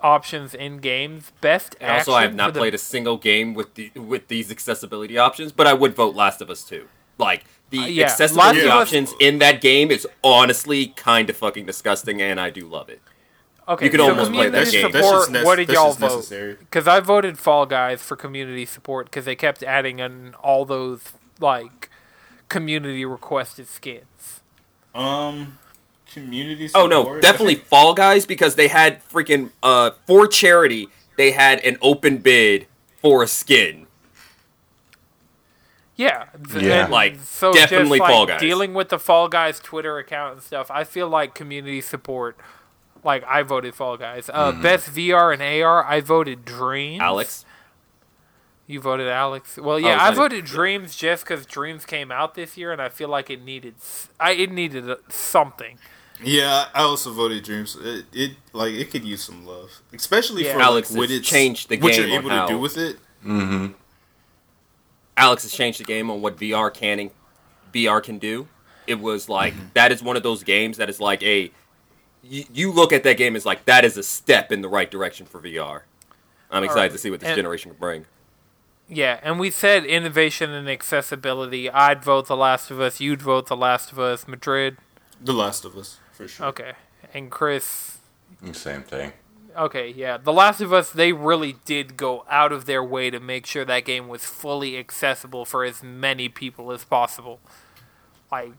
options 0.01 0.55
in 0.55 0.77
games. 0.79 1.31
Best 1.41 1.75
And 1.79 1.91
also, 1.91 2.13
I 2.13 2.23
have 2.23 2.33
not 2.33 2.53
the- 2.55 2.59
played 2.59 2.73
a 2.73 2.79
single 2.79 3.17
game 3.17 3.53
with 3.53 3.75
the 3.75 3.91
with 3.95 4.27
these 4.27 4.49
accessibility 4.49 5.17
options, 5.19 5.51
but 5.51 5.67
I 5.67 5.73
would 5.73 5.95
vote 5.95 6.15
Last 6.15 6.41
of 6.41 6.49
Us 6.49 6.63
2. 6.63 6.87
Like 7.19 7.43
the 7.69 7.79
Uh, 7.79 7.85
yeah, 7.85 8.05
accessibility 8.05 8.61
Last 8.63 8.65
of 8.65 8.71
Us- 8.71 8.81
options 8.87 9.13
in 9.19 9.37
that 9.39 9.61
game 9.61 9.91
is 9.91 10.07
honestly 10.23 10.87
kind 10.87 11.29
of 11.29 11.37
fucking 11.37 11.67
disgusting, 11.67 12.19
and 12.19 12.39
I 12.39 12.49
do 12.49 12.67
love 12.67 12.89
it. 12.89 12.99
Okay, 13.71 13.85
you 13.85 13.91
could 13.91 13.99
so 13.99 14.09
almost 14.09 14.31
play 14.31 14.49
that 14.49 14.65
community 14.65 14.81
game. 14.81 14.91
That's 14.91 15.05
Support, 15.07 15.21
just 15.21 15.31
nec- 15.31 15.45
what 15.45 15.55
did 15.55 15.69
y'all 15.69 15.93
vote? 15.93 16.15
necessary. 16.15 16.53
Because 16.59 16.87
I 16.87 16.99
voted 16.99 17.37
Fall 17.39 17.65
Guys 17.65 18.01
for 18.01 18.15
community 18.15 18.65
support 18.65 19.07
because 19.07 19.25
they 19.25 19.35
kept 19.35 19.63
adding 19.63 19.99
in 19.99 20.33
all 20.35 20.65
those 20.65 21.13
like 21.39 21.89
community 22.49 23.05
requested 23.05 23.67
skins. 23.67 24.41
Um, 24.93 25.57
community. 26.11 26.69
Oh 26.75 26.87
no, 26.87 27.19
definitely 27.21 27.55
Fall 27.55 27.93
Guys 27.93 28.25
because 28.25 28.55
they 28.55 28.67
had 28.67 29.03
freaking 29.07 29.51
uh 29.63 29.91
for 30.05 30.27
charity 30.27 30.89
they 31.17 31.31
had 31.31 31.59
an 31.59 31.77
open 31.81 32.17
bid 32.17 32.67
for 33.01 33.21
a 33.23 33.27
skin. 33.27 33.87
Yeah, 35.95 36.25
Yeah. 36.55 36.83
and 36.83 36.91
Like, 36.91 37.17
so 37.19 37.53
definitely 37.53 37.99
just, 37.99 38.01
like, 38.01 38.11
Fall 38.11 38.25
Guys. 38.25 38.39
Dealing 38.39 38.73
with 38.73 38.89
the 38.89 38.97
Fall 38.97 39.27
Guys 39.27 39.59
Twitter 39.59 39.97
account 39.99 40.33
and 40.33 40.41
stuff, 40.41 40.71
I 40.71 40.83
feel 40.83 41.07
like 41.07 41.35
community 41.35 41.81
support. 41.81 42.37
Like 43.03 43.23
I 43.27 43.41
voted 43.43 43.73
Fall 43.75 43.97
Guys. 43.97 44.29
Uh, 44.29 44.51
Mm-hmm. 44.51 44.61
Best 44.61 44.89
VR 44.93 45.33
and 45.33 45.41
AR, 45.41 45.83
I 45.83 46.01
voted 46.01 46.45
Dreams. 46.45 47.01
Alex, 47.01 47.45
you 48.67 48.79
voted 48.79 49.07
Alyx. 49.07 49.57
Well, 49.61 49.75
Oh, 49.75 49.77
yeah, 49.77 49.95
is 49.95 50.01
I 50.01 50.13
voted 50.21 50.45
Dreams 50.45 50.95
just 50.95 51.23
because 51.23 51.45
Dreams 51.45 51.85
came 51.85 52.11
out 52.11 52.35
this 52.35 52.57
year, 52.57 52.71
and 52.71 52.81
I 52.81 52.89
feel 52.89 53.09
like 53.09 53.29
it 53.29 53.43
needed. 53.43 53.75
s- 53.79 54.09
I 54.19 54.31
it 54.33 54.51
needed 54.51 54.85
something. 55.09 55.77
Yeah, 56.23 56.65
I 56.75 56.83
also 56.83 57.11
voted 57.11 57.43
Dreams. 57.43 57.75
It, 57.81 58.05
it 58.13 58.31
like 58.53 58.73
it 58.73 58.91
could 58.91 59.03
use 59.03 59.23
some 59.23 59.45
love, 59.47 59.81
especially 59.93 60.45
Yeah. 60.45 60.53
for 60.53 60.59
Alyx 60.59 60.91
like, 60.91 60.99
what 60.99 61.09
has 61.09 61.19
it's 61.19 61.27
changed 61.27 61.69
the 61.69 61.79
what 61.79 61.97
you're 61.97 62.05
able 62.07 62.29
how- 62.29 62.45
to 62.45 62.53
do 62.53 62.59
with 62.59 62.77
it. 62.77 62.97
Mm-hmm. 63.25 63.67
Alyx 65.17 65.41
has 65.43 65.51
changed 65.51 65.79
the 65.79 65.83
game 65.83 66.09
on 66.09 66.21
what 66.21 66.37
VR 66.37 66.73
can 66.73 67.09
VR 67.73 68.01
can 68.03 68.19
do. 68.19 68.47
It 68.87 68.99
was 68.99 69.27
like 69.29 69.53
Mm-hmm. 69.53 69.65
that 69.73 69.91
is 69.91 70.03
one 70.03 70.15
of 70.17 70.23
those 70.23 70.43
games 70.43 70.77
that 70.77 70.89
is 70.89 70.99
like 70.99 71.23
a 71.23 71.51
you, 72.23 72.45
you 72.51 72.71
look 72.71 72.93
at 72.93 73.03
that 73.03 73.17
game 73.17 73.35
as 73.35 73.45
like 73.45 73.65
that 73.65 73.83
is 73.85 73.97
a 73.97 74.03
step 74.03 74.51
in 74.51 74.61
the 74.61 74.69
right 74.69 74.89
direction 74.89 75.25
for 75.25 75.39
VR. 75.39 75.81
I'm 76.49 76.63
excited 76.63 76.81
right. 76.81 76.91
to 76.91 76.97
see 76.97 77.09
what 77.09 77.19
this 77.21 77.29
And- 77.29 77.35
generation 77.35 77.71
can 77.71 77.79
bring. 77.79 78.05
Yeah, 78.93 79.21
and 79.23 79.39
we 79.39 79.51
said 79.51 79.85
innovation 79.85 80.49
and 80.49 80.69
accessibility. 80.69 81.69
I'd 81.69 82.03
vote 82.03 82.27
The 82.27 82.35
Last 82.35 82.69
of 82.71 82.81
Us. 82.81 82.99
You'd 82.99 83.21
vote 83.21 83.47
The 83.47 83.55
Last 83.55 83.93
of 83.93 83.99
Us. 83.99 84.27
Madrid. 84.27 84.75
The 85.21 85.31
Last 85.31 85.63
of 85.63 85.77
Us, 85.77 85.99
for 86.11 86.27
sure. 86.27 86.47
Okay, 86.47 86.73
and 87.13 87.31
Chris. 87.31 87.99
Same 88.51 88.83
thing. 88.83 89.13
Okay, 89.57 89.89
yeah. 89.89 90.17
The 90.17 90.33
Last 90.33 90.59
of 90.59 90.73
Us, 90.73 90.91
they 90.91 91.13
really 91.13 91.55
did 91.63 91.95
go 91.95 92.25
out 92.29 92.51
of 92.51 92.65
their 92.65 92.83
way 92.83 93.09
to 93.09 93.19
make 93.21 93.45
sure 93.45 93.63
that 93.63 93.85
game 93.85 94.09
was 94.09 94.25
fully 94.25 94.77
accessible 94.77 95.45
for 95.45 95.63
as 95.63 95.81
many 95.81 96.27
people 96.27 96.71
as 96.73 96.83
possible. 96.83 97.39
Like, 98.29 98.51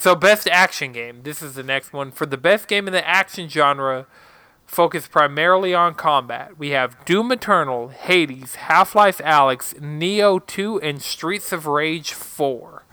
so 0.00 0.14
best 0.14 0.48
action 0.48 0.92
game. 0.92 1.20
This 1.24 1.42
is 1.42 1.54
the 1.54 1.62
next 1.62 1.92
one. 1.92 2.10
For 2.10 2.24
the 2.24 2.38
best 2.38 2.66
game 2.68 2.86
in 2.86 2.92
the 2.94 3.06
action 3.06 3.48
genre, 3.50 4.06
focused 4.66 5.10
primarily 5.10 5.74
on 5.74 5.94
combat, 5.94 6.56
we 6.58 6.70
have 6.70 7.04
Doom 7.04 7.30
Eternal, 7.30 7.88
Hades, 7.88 8.54
Half 8.54 8.94
Life 8.94 9.18
Alyx, 9.18 9.74
Nioh 9.78 10.44
2, 10.46 10.80
and 10.80 11.02
Streets 11.02 11.52
of 11.52 11.66
Rage 11.66 12.14
4. 12.14 12.84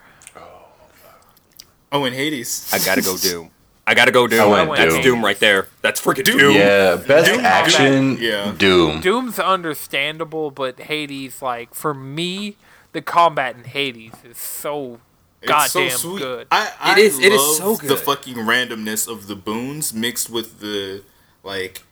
Oh, 1.90 2.04
and 2.04 2.14
Hades. 2.14 2.70
I 2.74 2.78
gotta 2.78 3.00
go 3.00 3.16
Doom. 3.16 3.50
I 3.86 3.94
gotta 3.94 4.10
go 4.12 4.26
Doom. 4.26 4.50
went 4.50 4.76
That's 4.76 4.92
Doom. 4.96 5.02
Doom. 5.02 5.24
right 5.24 5.38
there. 5.38 5.68
That's 5.80 5.98
freaking 6.04 6.24
Doom. 6.24 6.36
Doom. 6.38 6.54
Yeah, 6.56 6.96
best 6.96 7.32
Doom- 7.32 7.40
action. 7.42 8.18
Yeah. 8.20 8.52
Doom. 8.58 9.00
Doom's 9.00 9.38
understandable, 9.38 10.50
but 10.50 10.78
Hades, 10.78 11.40
like, 11.40 11.72
for 11.72 11.94
me, 11.94 12.58
the 12.92 13.00
combat 13.00 13.56
in 13.56 13.64
Hades 13.64 14.12
is 14.28 14.36
so 14.36 15.00
It's 15.40 15.72
so 15.72 15.80
goddamn 15.80 15.98
sweet. 15.98 16.18
good. 16.18 16.46
I, 16.50 16.72
I 16.80 16.92
It 16.92 16.98
is- 16.98 17.18
it 17.18 17.32
is 17.32 17.40
love 17.60 17.78
so 17.78 17.86
The 17.86 17.96
fucking 17.96 18.34
randomness 18.36 19.06
of 19.06 19.26
the 19.28 19.36
boons 19.36 19.94
mixed 19.94 20.28
with 20.30 20.60
the 20.60 21.02
like 21.44 21.82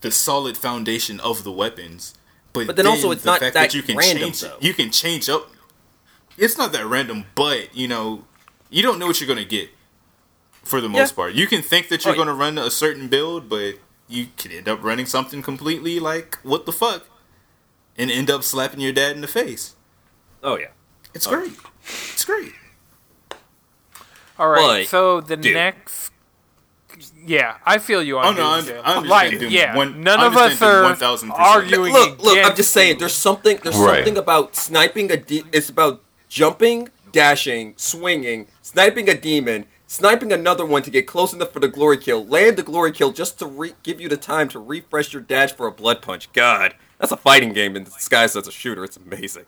the 0.00 0.10
solid 0.10 0.56
foundation 0.56 1.18
of 1.20 1.44
the 1.44 1.50
weapons. 1.52 2.14
But, 2.52 2.68
But 2.68 2.76
then 2.76 2.86
also 2.86 3.10
it's 3.10 3.22
the 3.22 3.30
not 3.32 3.40
fact 3.40 3.54
that 3.54 3.74
you 3.74 3.82
can 3.82 3.96
random, 3.96 4.24
change 4.30 4.40
though. 4.42 4.56
you 4.60 4.72
can 4.74 4.90
change 4.92 5.28
up. 5.28 5.50
It's 6.38 6.56
not 6.56 6.72
that 6.72 6.86
random, 6.86 7.24
but 7.34 7.74
you 7.74 7.88
know 7.88 8.24
you 8.70 8.82
don't 8.82 8.98
know 8.98 9.06
what 9.06 9.20
you're 9.20 9.28
gonna 9.28 9.44
get 9.44 9.70
for 10.62 10.80
the 10.80 10.88
most 10.88 11.10
Yeah. 11.12 11.16
part. 11.16 11.34
You 11.34 11.46
can 11.46 11.62
think 11.62 11.88
that 11.88 12.04
you're 12.04 12.12
Right. 12.14 12.18
gonna 12.18 12.34
run 12.34 12.56
a 12.58 12.70
certain 12.70 13.08
build, 13.08 13.48
but 13.48 13.74
you 14.08 14.28
could 14.36 14.52
end 14.52 14.68
up 14.68 14.82
running 14.82 15.06
something 15.06 15.42
completely 15.42 15.98
like 15.98 16.38
what 16.42 16.66
the 16.66 16.72
fuck, 16.72 17.06
and 17.98 18.10
end 18.10 18.30
up 18.30 18.44
slapping 18.44 18.80
your 18.80 18.92
dad 18.92 19.16
in 19.16 19.20
the 19.22 19.26
face. 19.28 19.74
Oh 20.42 20.56
yeah. 20.56 20.68
It's 21.14 21.26
great. 21.26 21.52
It's 22.12 22.24
great. 22.24 22.52
All 24.38 24.48
right, 24.48 24.82
But, 24.82 24.88
so 24.88 25.20
the 25.20 25.36
dude. 25.36 25.54
next, 25.54 26.10
yeah, 27.24 27.56
I 27.64 27.78
feel 27.78 28.02
you 28.02 28.18
on 28.18 28.26
Oh, 28.26 28.30
no, 28.30 28.36
Doom, 28.36 28.46
I'm- 28.46 28.64
Jay. 28.66 28.78
I 28.78 28.94
understand 28.96 29.40
like, 29.42 29.50
yeah, 29.52 29.76
one- 29.76 30.02
none 30.02 30.18
I 30.20 30.26
of 30.26 30.36
us 30.36 30.60
are 30.60 30.82
1000%. 30.82 31.30
arguing. 31.38 31.92
Look, 31.92 32.20
look. 32.22 32.38
I'm 32.44 32.56
just 32.56 32.72
saying. 32.72 32.98
There's 32.98 33.14
something. 33.14 33.58
There's 33.62 33.76
Right. 33.76 33.96
something 33.98 34.16
about 34.18 34.56
sniping 34.56 35.10
a. 35.12 35.16
De- 35.16 35.44
it's 35.52 35.68
about 35.68 36.02
jumping, 36.28 36.88
dashing, 37.12 37.74
swinging, 37.76 38.48
sniping 38.60 39.08
a 39.08 39.14
demon, 39.14 39.66
sniping 39.86 40.32
another 40.32 40.66
one 40.66 40.82
to 40.82 40.90
get 40.90 41.06
close 41.06 41.32
enough 41.32 41.52
for 41.52 41.60
the 41.60 41.68
glory 41.68 41.96
kill, 41.98 42.26
land 42.26 42.56
the 42.56 42.64
glory 42.64 42.90
kill 42.90 43.12
just 43.12 43.38
to 43.38 43.46
re- 43.46 43.74
give 43.84 44.00
you 44.00 44.08
the 44.08 44.16
time 44.16 44.48
to 44.48 44.58
refresh 44.58 45.12
your 45.12 45.22
dash 45.22 45.52
for 45.52 45.68
a 45.68 45.72
blood 45.72 46.02
punch. 46.02 46.32
God, 46.32 46.74
that's 46.98 47.12
a 47.12 47.16
fighting 47.16 47.52
game 47.52 47.76
in 47.76 47.84
disguise 47.84 48.34
as 48.34 48.48
a 48.48 48.52
shooter. 48.52 48.82
It's 48.82 48.96
amazing. 48.96 49.46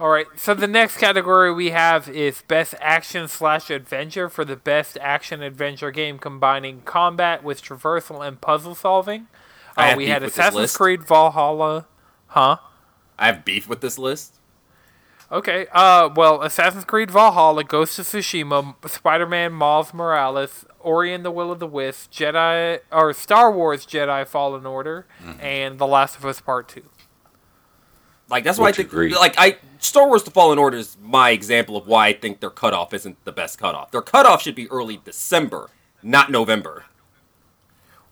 All 0.00 0.08
right, 0.08 0.26
so 0.34 0.54
the 0.54 0.66
next 0.66 0.96
category 0.96 1.52
we 1.52 1.70
have 1.72 2.08
is 2.08 2.40
best 2.48 2.74
action 2.80 3.28
slash 3.28 3.68
adventure 3.68 4.30
for 4.30 4.46
the 4.46 4.56
best 4.56 4.96
action 4.98 5.42
adventure 5.42 5.90
game 5.90 6.18
combining 6.18 6.80
combat 6.82 7.44
with 7.44 7.62
traversal 7.62 8.26
and 8.26 8.40
puzzle 8.40 8.74
solving. 8.74 9.26
Uh, 9.76 9.92
we 9.98 10.08
had 10.08 10.22
Assassin's. 10.22 10.74
Creed 10.74 11.02
Valhalla, 11.06 11.86
huh? 12.28 12.56
I 13.18 13.26
have 13.26 13.44
beef 13.44 13.68
with 13.68 13.82
this 13.82 13.98
list. 13.98 14.36
Okay. 15.30 15.66
Uh, 15.70 16.08
well, 16.16 16.42
Assassin's 16.42 16.84
Creed 16.86 17.10
Valhalla, 17.10 17.62
Ghost 17.62 17.98
of 17.98 18.06
Tsushima, 18.06 18.74
Spider-Man, 18.88 19.52
Miles 19.52 19.92
Morales, 19.92 20.64
Ori 20.80 21.12
and 21.12 21.24
the 21.26 21.30
Will 21.30 21.52
of 21.52 21.58
the 21.60 21.66
Wisp, 21.66 22.10
Jedi 22.10 22.80
or 22.90 23.12
Star 23.12 23.52
Wars 23.52 23.84
Jedi 23.84 24.26
Fallen 24.26 24.64
Order, 24.64 25.06
Mm-hmm. 25.22 25.40
and 25.40 25.78
The 25.78 25.86
Last 25.86 26.16
of 26.16 26.24
Us 26.24 26.40
Part 26.40 26.68
Two. 26.68 26.84
Like 28.30 28.44
that's 28.44 28.58
why 28.58 28.68
I 28.68 28.72
think 28.72 28.88
agree. 28.88 29.14
like 29.14 29.34
I 29.38 29.56
Star 29.78 30.06
Wars: 30.06 30.22
The 30.22 30.30
Fallen 30.30 30.58
Order 30.58 30.76
is 30.78 30.96
my 31.02 31.30
example 31.30 31.76
of 31.76 31.86
why 31.86 32.08
I 32.08 32.12
think 32.12 32.40
their 32.40 32.50
cutoff 32.50 32.94
isn't 32.94 33.22
the 33.24 33.32
best 33.32 33.58
cutoff. 33.58 33.90
Their 33.90 34.02
cutoff 34.02 34.42
should 34.42 34.54
be 34.54 34.70
early 34.70 35.00
December, 35.04 35.68
not 36.02 36.30
November. 36.30 36.84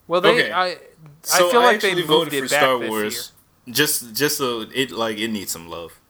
Well, 0.07 0.21
they 0.21 0.31
Okay. 0.31 0.53
I 0.53 0.79
So 1.23 1.49
I 1.49 1.51
feel 1.53 1.61
like 1.63 1.81
they 1.81 1.89
actually 1.91 2.03
moved 2.07 2.33
voted 2.33 2.35
it 2.35 2.43
for 2.43 2.49
back 2.49 2.61
Star 2.63 2.79
this 2.81 2.89
Wars. 2.91 3.33
Just, 3.71 4.15
just 4.15 4.39
so 4.39 4.65
it 4.75 4.91
like 4.91 5.19
it 5.19 5.29
needs 5.29 5.53
some 5.53 5.69
love. 5.69 6.01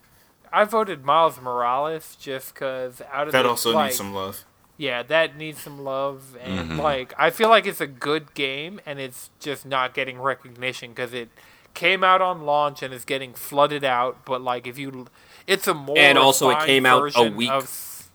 I 0.52 0.64
voted 0.64 1.04
Miles 1.04 1.40
Morales 1.40 2.16
just 2.20 2.54
because 2.54 3.02
out 3.12 3.26
of 3.26 3.32
That 3.32 3.42
the, 3.42 3.48
also 3.48 3.72
like, 3.72 3.86
needs 3.86 3.96
some 3.96 4.14
love. 4.14 4.44
Yeah, 4.76 5.02
that 5.02 5.36
needs 5.36 5.60
some 5.60 5.82
love, 5.82 6.36
and 6.40 6.70
Mm-hmm. 6.70 6.80
like 6.80 7.12
I 7.18 7.30
feel 7.30 7.48
like 7.48 7.66
it's 7.66 7.80
a 7.80 7.86
good 7.88 8.32
game, 8.34 8.80
and 8.86 9.00
it's 9.00 9.30
just 9.40 9.66
not 9.66 9.92
getting 9.92 10.20
recognition 10.20 10.90
because 10.90 11.12
it 11.12 11.30
came 11.78 12.02
out 12.04 12.20
on 12.20 12.42
launch 12.42 12.82
and 12.82 12.92
is 12.92 13.04
getting 13.04 13.32
flooded 13.32 13.84
out. 13.84 14.24
But 14.24 14.42
like, 14.42 14.66
if 14.66 14.76
you, 14.78 15.06
it's 15.46 15.66
a 15.68 15.74
more 15.74 15.96
And 15.96 16.18
also 16.18 16.50
it 16.50 16.66
came 16.66 16.84
out 16.84 17.12
a 17.16 17.30
week- 17.30 17.50
Of, 17.50 18.10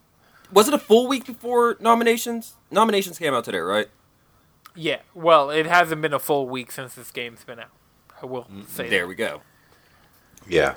Was 0.51 0.67
it 0.67 0.73
a 0.73 0.77
full 0.79 1.07
week 1.07 1.25
before 1.25 1.77
nominations? 1.79 2.55
Nominations 2.69 3.17
came 3.17 3.33
out 3.33 3.45
today, 3.45 3.59
right? 3.59 3.87
yeah, 4.75 4.97
well, 5.13 5.49
it 5.51 5.65
hasn't 5.67 6.01
been 6.01 6.13
a 6.13 6.19
full 6.19 6.49
week 6.49 6.71
since 6.71 6.95
this 6.95 7.11
game's 7.11 7.43
been 7.43 7.59
out. 7.59 7.69
I 8.21 8.25
will 8.25 8.47
say 8.67 8.89
There 8.89 9.01
that. 9.03 9.07
we 9.07 9.13
go. 9.15 9.41
Yeah. 10.47 10.75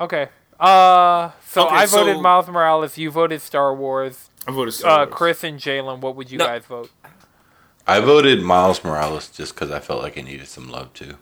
Okay. 0.00 0.28
Uh, 0.58 1.30
so 1.46 1.66
Okay, 1.66 1.74
I 1.76 1.86
voted 1.86 2.16
so- 2.16 2.22
Miles 2.22 2.48
Morales. 2.48 2.96
You 2.98 3.10
voted 3.10 3.40
Star 3.42 3.74
Wars. 3.74 4.30
I 4.48 4.52
voted 4.52 4.74
Star 4.74 4.90
Uh, 5.02 5.04
Wars. 5.06 5.14
Chris 5.14 5.44
and 5.44 5.58
Jalen, 5.60 6.00
what 6.00 6.16
would 6.16 6.30
you 6.30 6.38
No. 6.38 6.46
guys 6.46 6.64
vote? 6.64 6.90
I 7.86 8.00
voted 8.00 8.42
Miles 8.42 8.82
Morales 8.82 9.28
just 9.28 9.54
because 9.54 9.70
I 9.70 9.80
felt 9.80 10.02
like 10.02 10.16
it 10.16 10.24
needed 10.24 10.48
some 10.48 10.68
love 10.68 10.92
too. 10.92 11.14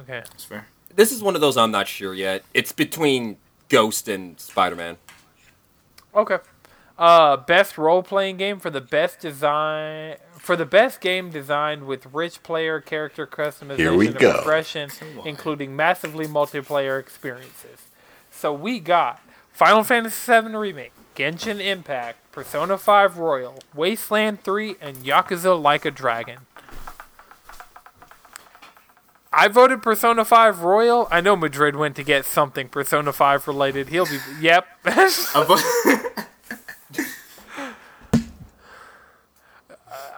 Okay. 0.00 0.22
That's 0.28 0.44
fair. 0.44 0.66
This 0.94 1.12
is 1.12 1.22
one 1.22 1.34
of 1.34 1.40
those 1.40 1.56
I'm 1.56 1.70
not 1.70 1.86
sure 1.86 2.14
yet. 2.14 2.42
It's 2.54 2.72
between 2.72 3.36
Ghost 3.68 4.08
and 4.08 4.38
Spider 4.40 4.74
Man. 4.76 4.96
Okay. 6.14 6.38
Uh, 6.98 7.36
best 7.36 7.76
role 7.76 8.02
playing 8.02 8.38
game 8.38 8.58
for 8.58 8.70
the 8.70 8.80
best 8.80 9.20
design 9.20 10.16
for 10.38 10.56
the 10.56 10.64
best 10.64 11.00
game 11.00 11.28
designed 11.28 11.86
with 11.86 12.06
rich 12.14 12.42
player 12.42 12.80
character 12.80 13.26
customization 13.26 13.76
Here 13.76 13.94
we 13.94 14.06
and 14.06 14.16
go. 14.16 14.32
progression, 14.34 14.90
including 15.24 15.74
massively 15.76 16.26
multiplayer 16.26 16.98
experiences. 17.00 17.88
So 18.30 18.52
we 18.52 18.78
got 18.80 19.20
Final 19.52 19.82
Fantasy 19.82 20.32
VII 20.32 20.54
Remake, 20.54 20.92
Genshin 21.16 21.60
Impact, 21.60 22.18
Persona 22.32 22.76
5 22.76 23.18
Royal, 23.18 23.58
Wasteland 23.74 24.42
3, 24.44 24.76
and 24.80 24.98
Yakuza 24.98 25.60
Like 25.60 25.84
a 25.84 25.90
Dragon. 25.90 26.40
I 29.32 29.48
voted 29.48 29.82
Persona 29.82 30.24
5 30.24 30.60
Royal. 30.60 31.08
I 31.10 31.20
know 31.20 31.36
Madrid 31.36 31.76
went 31.76 31.96
to 31.96 32.02
get 32.02 32.24
something 32.26 32.68
Persona 32.68 33.12
5 33.12 33.46
related. 33.48 33.88
He'll 33.88 34.06
be. 34.06 34.18
Yep. 34.40 34.66
I 34.84 35.44
vo- 35.46 35.56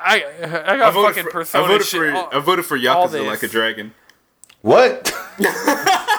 I 0.00 0.24
I 0.44 0.72
I 0.72 0.76
got 0.76 0.94
voted 0.94 1.08
fucking 1.16 1.24
for, 1.24 1.30
Persona 1.30 1.64
I 1.64 1.68
voted 1.68 1.86
shit. 1.86 2.00
for 2.00 2.12
all- 2.16 2.28
I 2.32 2.38
voted 2.40 2.64
for 2.64 2.78
Yakuza 2.78 3.26
like 3.26 3.42
a 3.42 3.48
dragon. 3.48 3.92
What? 4.62 5.12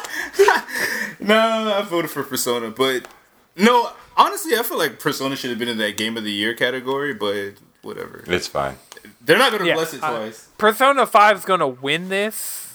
No, 1.21 1.35
I 1.77 1.81
voted 1.83 2.09
for 2.09 2.23
Persona, 2.23 2.71
but 2.71 3.05
no, 3.55 3.91
honestly, 4.17 4.55
I 4.57 4.63
feel 4.63 4.77
like 4.77 4.99
Persona 4.99 5.35
should 5.35 5.49
have 5.49 5.59
been 5.59 5.67
in 5.69 5.77
that 5.77 5.97
Game 5.97 6.17
of 6.17 6.23
the 6.23 6.31
Year 6.31 6.53
category, 6.53 7.13
but 7.13 7.53
whatever. 7.81 8.23
it's 8.27 8.47
fine. 8.47 8.75
They're 9.21 9.37
not 9.37 9.51
gonna 9.51 9.65
Yeah, 9.65 9.75
bless 9.75 9.93
it 9.93 10.03
I- 10.03 10.09
twice. 10.11 10.47
Persona 10.57 11.05
5 11.05 11.37
is 11.37 11.45
gonna 11.45 11.67
win 11.67 12.09
this. 12.09 12.65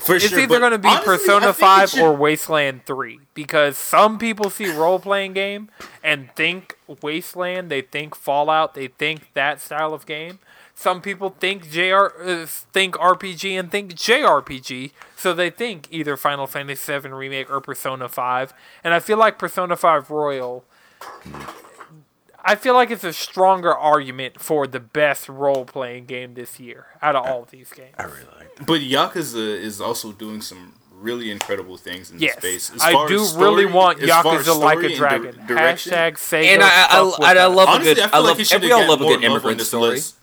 For 0.00 0.16
It's 0.16 0.28
sure, 0.28 0.40
either 0.40 0.58
gonna 0.58 0.78
be 0.78 0.88
honestly, 0.88 1.04
Persona 1.04 1.52
5 1.52 1.90
should- 1.90 2.00
or 2.00 2.12
Wasteland 2.14 2.86
3 2.86 3.20
because 3.34 3.76
some 3.76 4.18
people 4.18 4.48
see 4.48 4.70
role 4.70 4.98
playing 4.98 5.34
game 5.34 5.68
and 6.02 6.30
think 6.34 6.76
Wasteland, 7.02 7.70
they 7.70 7.82
think 7.82 8.14
Fallout, 8.14 8.74
they 8.74 8.88
think 8.88 9.32
that 9.34 9.60
style 9.60 9.92
of 9.92 10.06
game. 10.06 10.38
Some 10.74 11.00
people 11.00 11.30
think 11.38 11.70
JR 11.70 12.06
uh, 12.22 12.46
think 12.46 12.94
RPG 12.96 13.58
and 13.58 13.70
think 13.70 13.92
JRPG, 13.94 14.90
so 15.16 15.32
they 15.32 15.50
think 15.50 15.86
either 15.90 16.16
Final 16.16 16.46
Fantasy 16.46 16.98
VII 16.98 17.08
Remake 17.10 17.50
or 17.50 17.60
Persona 17.60 18.08
5. 18.08 18.52
And 18.82 18.92
I 18.94 18.98
feel 19.00 19.16
like 19.18 19.38
Persona 19.38 19.76
5 19.76 20.10
Royal 20.10 20.64
I 22.44 22.56
feel 22.56 22.74
like 22.74 22.90
it's 22.90 23.04
a 23.04 23.12
stronger 23.12 23.72
argument 23.72 24.40
for 24.40 24.66
the 24.66 24.80
best 24.80 25.28
role 25.28 25.64
playing 25.64 26.06
game 26.06 26.34
this 26.34 26.58
year 26.58 26.86
out 27.00 27.14
of 27.14 27.24
all 27.24 27.46
these 27.48 27.70
games. 27.72 27.94
I 27.96 28.04
really 28.04 28.18
like 28.36 28.56
that. 28.56 28.66
But 28.66 28.80
Yakuza 28.80 29.36
is 29.60 29.80
also 29.80 30.10
doing 30.10 30.40
some 30.40 30.74
really 30.92 31.30
incredible 31.30 31.76
things 31.76 32.10
in 32.10 32.18
Yes, 32.18 32.34
this 32.36 32.64
space. 32.64 32.76
As 32.76 32.82
I 32.82 32.92
far 32.92 33.06
do 33.08 33.20
as 33.20 33.30
story- 33.30 33.44
really 33.44 33.66
want 33.66 34.00
as 34.02 34.10
far 34.10 34.24
Yakuza 34.38 34.58
like 34.58 34.78
a 34.82 34.96
dragon. 34.96 35.36
di- 35.46 35.54
Hashtag 35.54 36.14
Sega. 36.14 36.44
And 36.46 36.62
I, 36.64 36.66
I, 36.90 37.10
fuck 37.10 37.20
I, 37.20 37.38
I 37.38 37.46
love 37.46 37.68
Honestly, 37.68 37.92
a 37.92 37.94
good. 37.94 38.02
I 38.02 38.06
I, 38.06 38.10
feel 38.10 38.22
love. 38.22 38.38
like 38.38 38.50
it 38.52 38.62
we 38.62 38.72
all 38.72 38.88
love 38.88 39.00
a 39.00 39.04
good 39.04 39.12
love 39.14 39.24
immigrant 39.24 39.60
story. 39.60 39.90
list. 39.90 40.16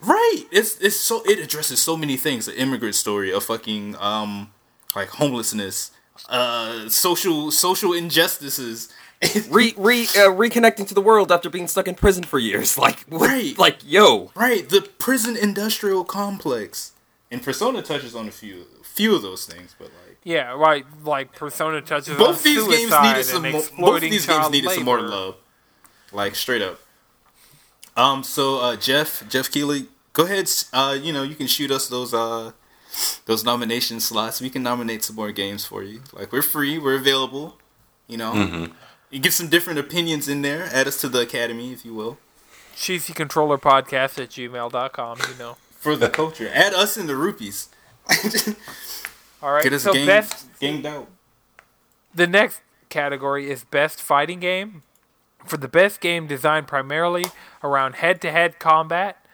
Right. 0.00 0.44
It's 0.52 0.78
it's 0.80 0.96
so 0.96 1.22
it 1.24 1.38
addresses 1.38 1.80
so 1.80 1.96
many 1.96 2.16
things. 2.16 2.46
The 2.46 2.58
immigrant 2.58 2.94
story, 2.94 3.30
a 3.32 3.40
fucking 3.40 3.96
um 3.98 4.50
like 4.94 5.08
homelessness, 5.08 5.90
uh 6.28 6.88
social 6.88 7.50
social 7.50 7.92
injustices, 7.92 8.88
re 9.50 9.74
re 9.76 10.02
uh, 10.04 10.30
reconnecting 10.30 10.86
to 10.88 10.94
the 10.94 11.00
world 11.00 11.32
after 11.32 11.50
being 11.50 11.66
stuck 11.68 11.88
in 11.88 11.94
prison 11.94 12.22
for 12.24 12.38
years. 12.38 12.78
Like 12.84 13.00
what, 13.08 13.22
Right. 13.28 13.58
like 13.58 13.78
yo, 13.84 14.30
Right, 14.36 14.68
the 14.68 14.82
prison 14.82 15.36
industrial 15.36 16.04
complex. 16.04 16.92
And 17.30 17.42
Persona 17.42 17.82
touches 17.82 18.14
on 18.14 18.28
a 18.28 18.30
few 18.32 18.64
few 18.82 19.14
of 19.16 19.22
those 19.22 19.46
things, 19.46 19.74
but 19.78 19.86
like 19.88 20.18
Yeah, 20.24 20.52
right. 20.52 20.86
Like 21.04 21.32
Persona 21.34 21.80
touches 21.82 22.10
on 22.10 22.18
both 22.18 22.42
these 22.44 22.56
games 22.66 22.90
suicide 22.90 23.02
needed 23.12 23.24
some 23.24 23.44
and 23.44 23.52
mo- 23.54 23.58
both 23.60 23.68
exploiting 23.68 24.10
these 24.12 24.26
games 24.26 24.38
child 24.38 24.52
needed 24.52 24.70
some 24.70 24.84
more 24.84 25.00
love. 25.00 25.34
Like 26.12 26.36
straight 26.36 26.62
up. 26.62 26.80
Um 27.98 28.22
so 28.22 28.60
uh 28.60 28.76
Geoff 28.76 29.28
Geoff 29.28 29.50
Keighley, 29.50 29.86
go 30.12 30.24
ahead 30.24 30.48
uh 30.72 30.96
you 31.00 31.12
know, 31.12 31.22
you 31.22 31.34
can 31.34 31.46
shoot 31.46 31.70
us 31.70 31.88
those 31.88 32.14
uh 32.14 32.52
those 33.26 33.44
nomination 33.44 34.00
slots. 34.00 34.40
We 34.40 34.50
can 34.50 34.62
nominate 34.62 35.04
some 35.04 35.16
more 35.16 35.32
games 35.32 35.66
for 35.66 35.82
you. 35.82 36.00
Like 36.12 36.32
we're 36.32 36.42
free, 36.42 36.78
we're 36.78 36.94
available, 36.96 37.58
you 38.06 38.16
know. 38.16 38.32
Mm-hmm. 38.32 38.72
You 39.10 39.18
get 39.20 39.32
some 39.32 39.48
different 39.48 39.78
opinions 39.78 40.28
in 40.28 40.42
there. 40.42 40.68
Add 40.72 40.86
us 40.86 41.00
to 41.00 41.08
the 41.08 41.20
academy 41.20 41.72
if 41.72 41.84
you 41.84 41.94
will. 41.94 42.18
Cheesy 42.76 43.12
Controller 43.12 43.58
Podcast 43.58 44.22
at 44.22 44.30
gmail.com, 44.30 45.18
you 45.30 45.38
know. 45.38 45.56
For 45.72 45.96
the 45.96 46.08
culture. 46.08 46.48
Add 46.52 46.74
us 46.74 46.96
in 46.96 47.06
the 47.06 47.16
rupees. 47.16 47.68
All 49.42 49.52
right. 49.52 49.62
Get 49.64 49.72
us 49.72 49.82
so 49.82 49.92
gang, 49.92 50.06
best 50.06 50.46
ganged 50.60 50.86
out. 50.86 51.08
the 52.14 52.26
next 52.26 52.60
category 52.88 53.50
is 53.50 53.64
best 53.64 54.00
fighting 54.00 54.40
game. 54.40 54.82
For 55.46 55.56
the 55.56 55.68
best 55.68 56.00
game 56.00 56.26
designed 56.26 56.66
primarily 56.66 57.26
around 57.62 57.94
head-to-head 57.96 58.58
combat, 58.58 59.24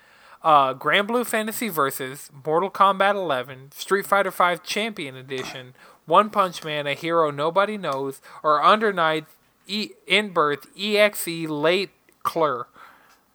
uh, 0.42 0.74
Granblue 0.74 1.26
Fantasy 1.26 1.68
Versus, 1.68 2.30
Mortal 2.44 2.70
Kombat 2.70 3.14
11, 3.14 3.72
Street 3.72 4.06
Fighter 4.06 4.30
V 4.30 4.56
Champion 4.62 5.16
Edition, 5.16 5.74
One 6.06 6.30
Punch 6.30 6.62
Man, 6.62 6.86
A 6.86 6.94
Hero 6.94 7.30
Nobody 7.30 7.76
Knows, 7.78 8.20
or 8.42 8.62
Under 8.62 8.92
Night, 8.92 9.24
e- 9.66 9.90
In 10.06 10.30
Birth, 10.30 10.66
EXE 10.78 11.48
Late 11.48 11.90
Clur. 12.22 12.66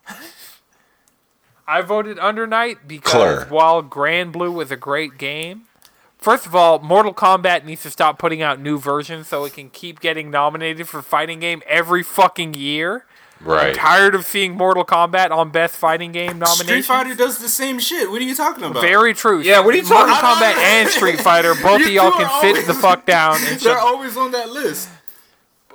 I 1.67 1.81
voted 1.81 2.17
Under 2.19 2.47
Night 2.47 2.87
because 2.87 3.43
Clur. 3.43 3.45
while 3.49 3.81
Grand 3.81 4.31
Blue 4.31 4.51
was 4.51 4.71
a 4.71 4.75
great 4.75 5.17
game, 5.17 5.63
First 6.19 6.45
of 6.45 6.53
all, 6.53 6.79
Mortal 6.79 7.13
Kombat 7.13 7.63
needs 7.63 7.83
to 7.83 7.89
stop 7.89 8.19
putting 8.19 8.41
out 8.41 8.59
new 8.59 8.77
versions 8.77 9.27
so 9.29 9.45
it 9.45 9.53
can 9.53 9.69
keep 9.69 9.99
getting 10.01 10.29
nominated 10.29 10.87
for 10.87 11.01
fighting 11.01 11.39
game 11.39 11.61
every 11.65 12.03
fucking 12.03 12.53
year. 12.55 13.05
I'm 13.41 13.47
Right. 13.47 13.73
tired 13.73 14.15
of 14.15 14.25
seeing 14.25 14.57
Mortal 14.57 14.83
Kombat 14.83 15.31
on 15.31 15.49
best 15.49 15.77
fighting 15.77 16.11
game 16.11 16.39
nomination. 16.39 16.65
Street. 16.65 16.85
Fighter 16.85 17.15
does 17.15 17.37
the 17.37 17.47
same 17.47 17.79
shit. 17.79 18.11
What 18.11 18.19
are 18.21 18.25
you 18.25 18.35
talking 18.35 18.65
about? 18.65 18.81
Very 18.81 19.13
true. 19.13 19.39
Yeah, 19.39 19.61
what 19.61 19.73
are 19.73 19.77
you 19.77 19.83
talking 19.83 20.09
about? 20.11 20.21
Mortal 20.39 20.45
Kombat 20.47 20.57
and 20.57 20.89
Street 20.89 21.21
Fighter, 21.21 21.55
both 21.63 21.79
of 21.81 21.87
You 21.87 21.93
y'all 22.01 22.11
can 22.11 22.25
are 22.25 22.41
sit 22.41 22.67
the 22.67 22.73
fuck 22.73 23.05
down 23.05 23.35
and 23.35 23.43
They're 23.61 23.75
shut. 23.75 23.77
always 23.77 24.17
on 24.17 24.31
that 24.31 24.49
list. 24.49 24.89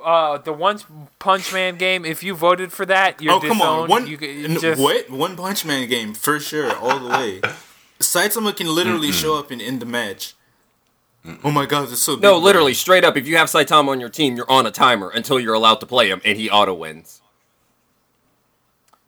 Uh, 0.03 0.37
the 0.37 0.53
One 0.53 0.79
Punch 1.17 1.51
Man 1.51 1.77
game. 1.77 2.05
If 2.05 2.21
you 2.21 2.35
voted 2.35 2.71
for 2.71 2.85
that, 2.85 3.19
you're 3.19 3.33
oh 3.33 3.39
come 3.39 3.59
on, 3.61 3.87
disowned. 3.87 3.89
one 3.89 4.05
you, 4.05 4.17
can- 4.19 4.45
n- 4.45 4.59
just, 4.59 4.79
what 4.79 5.09
One 5.09 5.35
Punch 5.35 5.65
Man 5.65 5.89
game 5.89 6.13
for 6.13 6.39
sure, 6.39 6.71
all 6.75 6.99
the 6.99 7.09
way. 7.09 7.41
Saitama 8.05 8.55
can 8.55 8.67
literally 8.67 9.11
show 9.11 9.37
up 9.37 9.51
and 9.51 9.61
end 9.61 9.81
the 9.81 9.85
match. 9.85 10.35
Oh 11.43 11.51
my 11.51 11.65
god, 11.65 11.89
that's 11.89 12.01
so. 12.01 12.15
no, 12.15 12.35
big, 12.35 12.43
literally 12.43 12.73
straight 12.73 13.03
up. 13.03 13.17
If 13.17 13.27
you 13.27 13.37
have 13.37 13.47
Saitama 13.47 13.89
on 13.89 13.99
your 13.99 14.09
team, 14.09 14.35
you're 14.35 14.49
on 14.49 14.65
a 14.65 14.71
timer 14.71 15.09
until 15.09 15.39
you're 15.39 15.55
allowed 15.55 15.79
to 15.79 15.85
play 15.85 16.09
him, 16.09 16.21
and 16.23 16.37
he 16.37 16.49
auto 16.49 16.73
wins. 16.73 17.21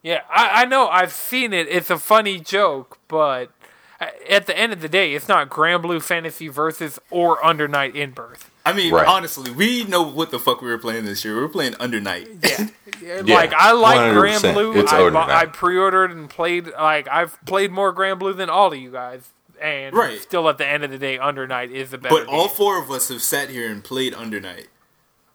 Yeah, 0.02 0.22
I, 0.30 0.64
I 0.64 0.66
know. 0.66 0.88
I've 0.88 1.12
seen 1.12 1.54
it. 1.54 1.68
It's 1.68 1.90
a 1.90 1.98
funny 1.98 2.40
joke, 2.40 2.98
but 3.08 3.52
uh, 4.00 4.08
at 4.30 4.48
the 4.48 4.58
end 4.58 4.74
of 4.74 4.82
the 4.82 4.90
day, 4.90 5.14
it's 5.14 5.28
not 5.28 5.50
Granblue 5.50 6.02
Fantasy 6.02 6.48
versus 6.48 7.00
or 7.12 7.44
Under 7.46 7.68
Night 7.68 7.96
In-Birth. 7.96 8.50
I 8.68 8.74
mean, 8.74 8.94
Right. 8.94 9.08
honestly, 9.08 9.50
we 9.52 9.84
know 9.86 10.02
what 10.02 10.32
the 10.32 10.40
fuck 10.40 10.62
we 10.62 10.70
were 10.70 10.78
playing 10.78 11.06
this 11.06 11.24
year. 11.26 11.36
We 11.36 11.42
were 11.42 11.50
playing 11.50 11.76
Under 11.80 12.00
Night. 12.02 12.28
Yeah. 13.00 13.22
Like 13.36 13.54
I 13.54 13.74
like 13.74 14.14
Grand 14.18 14.44
100%. 14.44 14.54
Blue. 14.54 14.74
It's 14.80 14.92
I, 14.92 14.98
Under 15.00 15.12
bu- 15.12 15.18
I 15.18 15.46
pre-ordered 15.46 16.12
and 16.12 16.28
played. 16.30 16.68
Like 16.68 17.08
I've 17.08 17.38
played 17.46 17.72
more 17.72 17.94
Granblue 17.94 18.36
than 18.36 18.50
all 18.50 18.74
of 18.74 18.80
you 18.80 18.90
guys, 18.92 19.30
and 19.62 19.96
Right. 19.96 20.20
still 20.20 20.50
at 20.50 20.58
the 20.58 20.66
end 20.68 20.84
of 20.84 20.90
the 20.90 20.98
day, 20.98 21.18
Under 21.20 21.46
Night 21.46 21.70
is 21.72 21.92
the 21.92 21.98
better. 22.00 22.16
but 22.16 22.28
all 22.28 22.48
four 22.48 22.82
of 22.82 22.90
us 22.90 23.10
have 23.10 23.22
sat 23.22 23.50
here 23.52 23.70
and 23.72 23.84
played 23.84 24.14
Under 24.16 24.40
Night. 24.42 24.68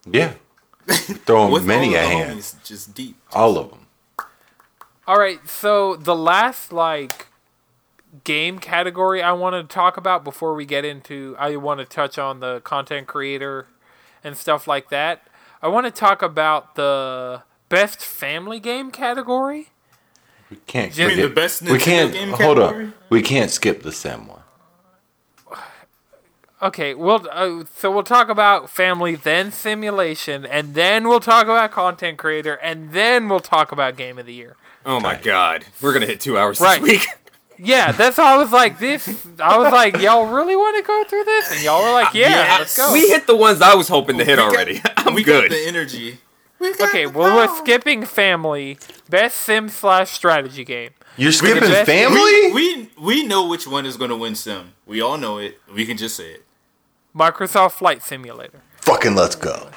Yeah. 0.05 0.35
Throwing 0.89 1.65
many 1.65 1.97
all 1.97 2.03
a 2.03 2.07
hand. 2.09 2.45
just 2.65 2.95
deep. 2.95 3.17
All 3.33 3.57
of 3.57 3.71
them. 3.71 3.87
All 5.07 5.19
right, 5.19 5.47
so 5.49 5.95
the 5.97 6.17
last 6.17 6.73
like 6.73 7.29
game 8.25 8.59
category 8.59 9.23
I 9.23 9.33
want 9.33 9.55
to 9.55 9.63
talk 9.75 9.97
about 9.97 10.23
before 10.25 10.55
we 10.55 10.65
get 10.67 10.85
into 10.85 11.35
I 11.39 11.57
want 11.57 11.81
to 11.81 11.87
touch 11.87 12.19
on 12.19 12.41
the 12.41 12.61
content 12.61 13.07
creator 13.07 13.67
and 14.23 14.37
stuff 14.37 14.67
like 14.67 14.91
that. 14.91 15.27
I 15.63 15.69
want 15.69 15.87
to 15.87 15.91
talk 15.93 16.23
about 16.23 16.75
the 16.75 17.43
best 17.69 18.05
family 18.05 18.61
game 18.61 18.91
category. 18.91 19.69
We 20.51 20.59
can't. 20.67 20.97
You 20.99 21.07
mean 21.07 21.17
forget- 21.17 21.29
the 21.31 21.35
best 21.35 21.63
we 21.63 21.79
can't. 21.79 22.13
game 22.13 22.29
hold 22.31 22.59
category? 22.59 22.85
on. 22.87 22.95
We 23.09 23.23
can't 23.23 23.51
skip 23.51 23.83
the 23.83 23.93
Sim 23.93 24.27
one. 24.27 24.39
Okay, 26.61 26.95
well, 26.95 27.27
uh, 27.33 27.65
so 27.75 27.91
we'll 27.91 28.05
talk 28.05 28.29
about 28.29 28.71
family, 28.71 29.17
then 29.17 29.51
simulation, 29.51 30.47
and 30.47 30.75
then 30.75 31.09
we'll 31.09 31.19
talk 31.19 31.45
about 31.47 31.73
content 31.73 32.19
creator, 32.19 32.55
and 32.55 32.93
then 32.93 33.29
we'll 33.29 33.41
talk 33.41 33.73
about 33.73 33.97
game 33.97 34.17
of 34.17 34.27
the 34.27 34.33
year. 34.33 34.55
Oh 34.87 35.01
my 35.01 35.17
god, 35.17 35.65
we're 35.81 35.93
gonna 35.93 36.07
hit 36.07 36.21
two 36.21 36.39
hours 36.39 36.61
Right. 36.61 36.81
this 36.81 36.89
week. 36.91 37.07
Yeah, 37.65 37.93
that's 37.93 38.17
how 38.17 38.35
I 38.35 38.37
was 38.39 38.51
like 38.51 38.79
this. 38.79 39.07
I 39.39 39.57
was 39.59 39.73
like, 39.73 39.99
y'all 40.01 40.27
really 40.27 40.57
want 40.57 40.77
to 40.77 40.83
go 40.87 41.05
through 41.09 41.25
this, 41.25 41.53
and 41.53 41.63
y'all 41.63 41.83
were 41.83 41.93
like, 41.93 42.09
uh, 42.09 42.19
yeah, 42.19 42.29
Yeah, 42.29 42.57
let's 42.59 42.77
go. 42.77 42.93
We 42.93 43.07
hit 43.09 43.27
the 43.27 43.37
ones 43.37 43.61
I 43.63 43.75
was 43.75 43.89
hoping 43.89 44.19
to 44.19 44.25
hit 44.25 44.39
We 44.39 44.45
got- 44.45 44.53
already. 44.53 44.81
I'm 44.97 45.15
we 45.15 45.23
good. 45.23 45.49
got 45.49 45.51
the 45.57 45.67
energy. 45.67 46.19
We 46.59 46.75
got 46.75 46.89
Okay, 46.89 47.07
the 47.07 47.17
well, 47.19 47.37
we're 47.37 47.57
skipping 47.59 48.05
family. 48.05 48.79
Best 49.09 49.37
sim 49.39 49.69
slash 49.69 50.11
strategy 50.11 50.65
game. 50.65 50.91
You're 51.17 51.33
skipping 51.33 51.61
best- 51.69 51.87
family. 51.87 52.21
We, 52.21 52.53
we 52.53 52.91
we 52.99 53.27
know 53.27 53.47
which 53.47 53.67
one 53.67 53.85
is 53.87 53.97
going 53.97 54.11
to 54.11 54.17
win 54.17 54.35
Sim. 54.35 54.73
We 54.87 55.01
all 55.01 55.19
know 55.19 55.39
it. 55.39 55.61
We 55.73 55.85
can 55.87 55.97
just 55.97 56.17
say 56.17 56.31
it. 56.33 56.45
Microsoft 57.15 57.73
Flight 57.73 58.03
Simulator. 58.03 58.63
Fucking 58.81 59.15
let's 59.15 59.37
go. 59.37 59.69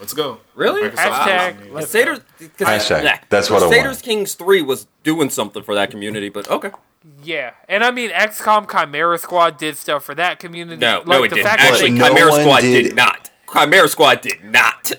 Let's 0.00 0.12
go. 0.14 0.40
Really? 0.56 0.88
Hashtag 0.90 0.94
Flight 0.96 1.72
let's 1.72 1.92
Crusaders, 1.92 2.18
cause, 2.58 2.66
Hashtag, 2.68 3.04
nah, 3.04 3.12
that's 3.28 3.48
what 3.48 3.62
I 3.62 3.66
Crusaders. 3.68 4.02
Kings 4.02 4.34
3 4.34 4.62
was 4.62 4.88
doing 5.04 5.30
something 5.30 5.62
for 5.62 5.74
that 5.76 5.90
community, 5.92 6.28
but 6.28 6.50
okay. 6.50 6.72
Yeah, 7.22 7.52
and 7.68 7.82
I 7.84 7.90
mean 7.90 8.10
XCOM 8.10 8.70
Chimera 8.70 9.18
Squad 9.18 9.58
did 9.58 9.76
stuff 9.76 10.04
for 10.04 10.14
that 10.14 10.38
community. 10.38 10.76
No, 10.80 10.98
like, 10.98 11.06
no, 11.06 11.22
it 11.24 11.28
the 11.30 11.34
didn't. 11.36 11.46
fact 11.48 11.62
Actually, 11.62 11.90
they- 11.92 11.98
no 11.98 12.08
Chimera 12.08 12.32
Squad 12.32 12.60
did. 12.60 12.82
did- 12.84 12.96
not. 12.96 13.30
Chimera 13.52 13.88
Squad 13.88 14.20
did 14.20 14.44
not. 14.44 14.92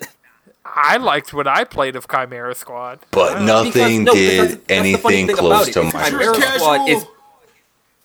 I 0.66 0.98
liked 0.98 1.34
what 1.34 1.48
I 1.48 1.64
played 1.64 1.96
of 1.96 2.08
Chimera 2.10 2.56
Squad. 2.56 3.00
But 3.12 3.42
nothing 3.42 3.72
Because- 3.72 4.00
no, 4.00 4.14
because 4.14 4.16
did 4.16 4.40
that's- 4.40 4.50
that's 4.68 4.82
the 4.92 4.98
funny 4.98 5.16
anything 5.16 5.28
thing 5.28 5.36
close 5.38 5.52
about 5.52 5.68
it. 5.68 5.74
to 5.74 5.82
It's 5.86 5.94
my. 5.94 6.10
Chimera 6.10 6.34
Casual. 6.36 6.60
Squad 6.60 6.90
is. 6.90 7.06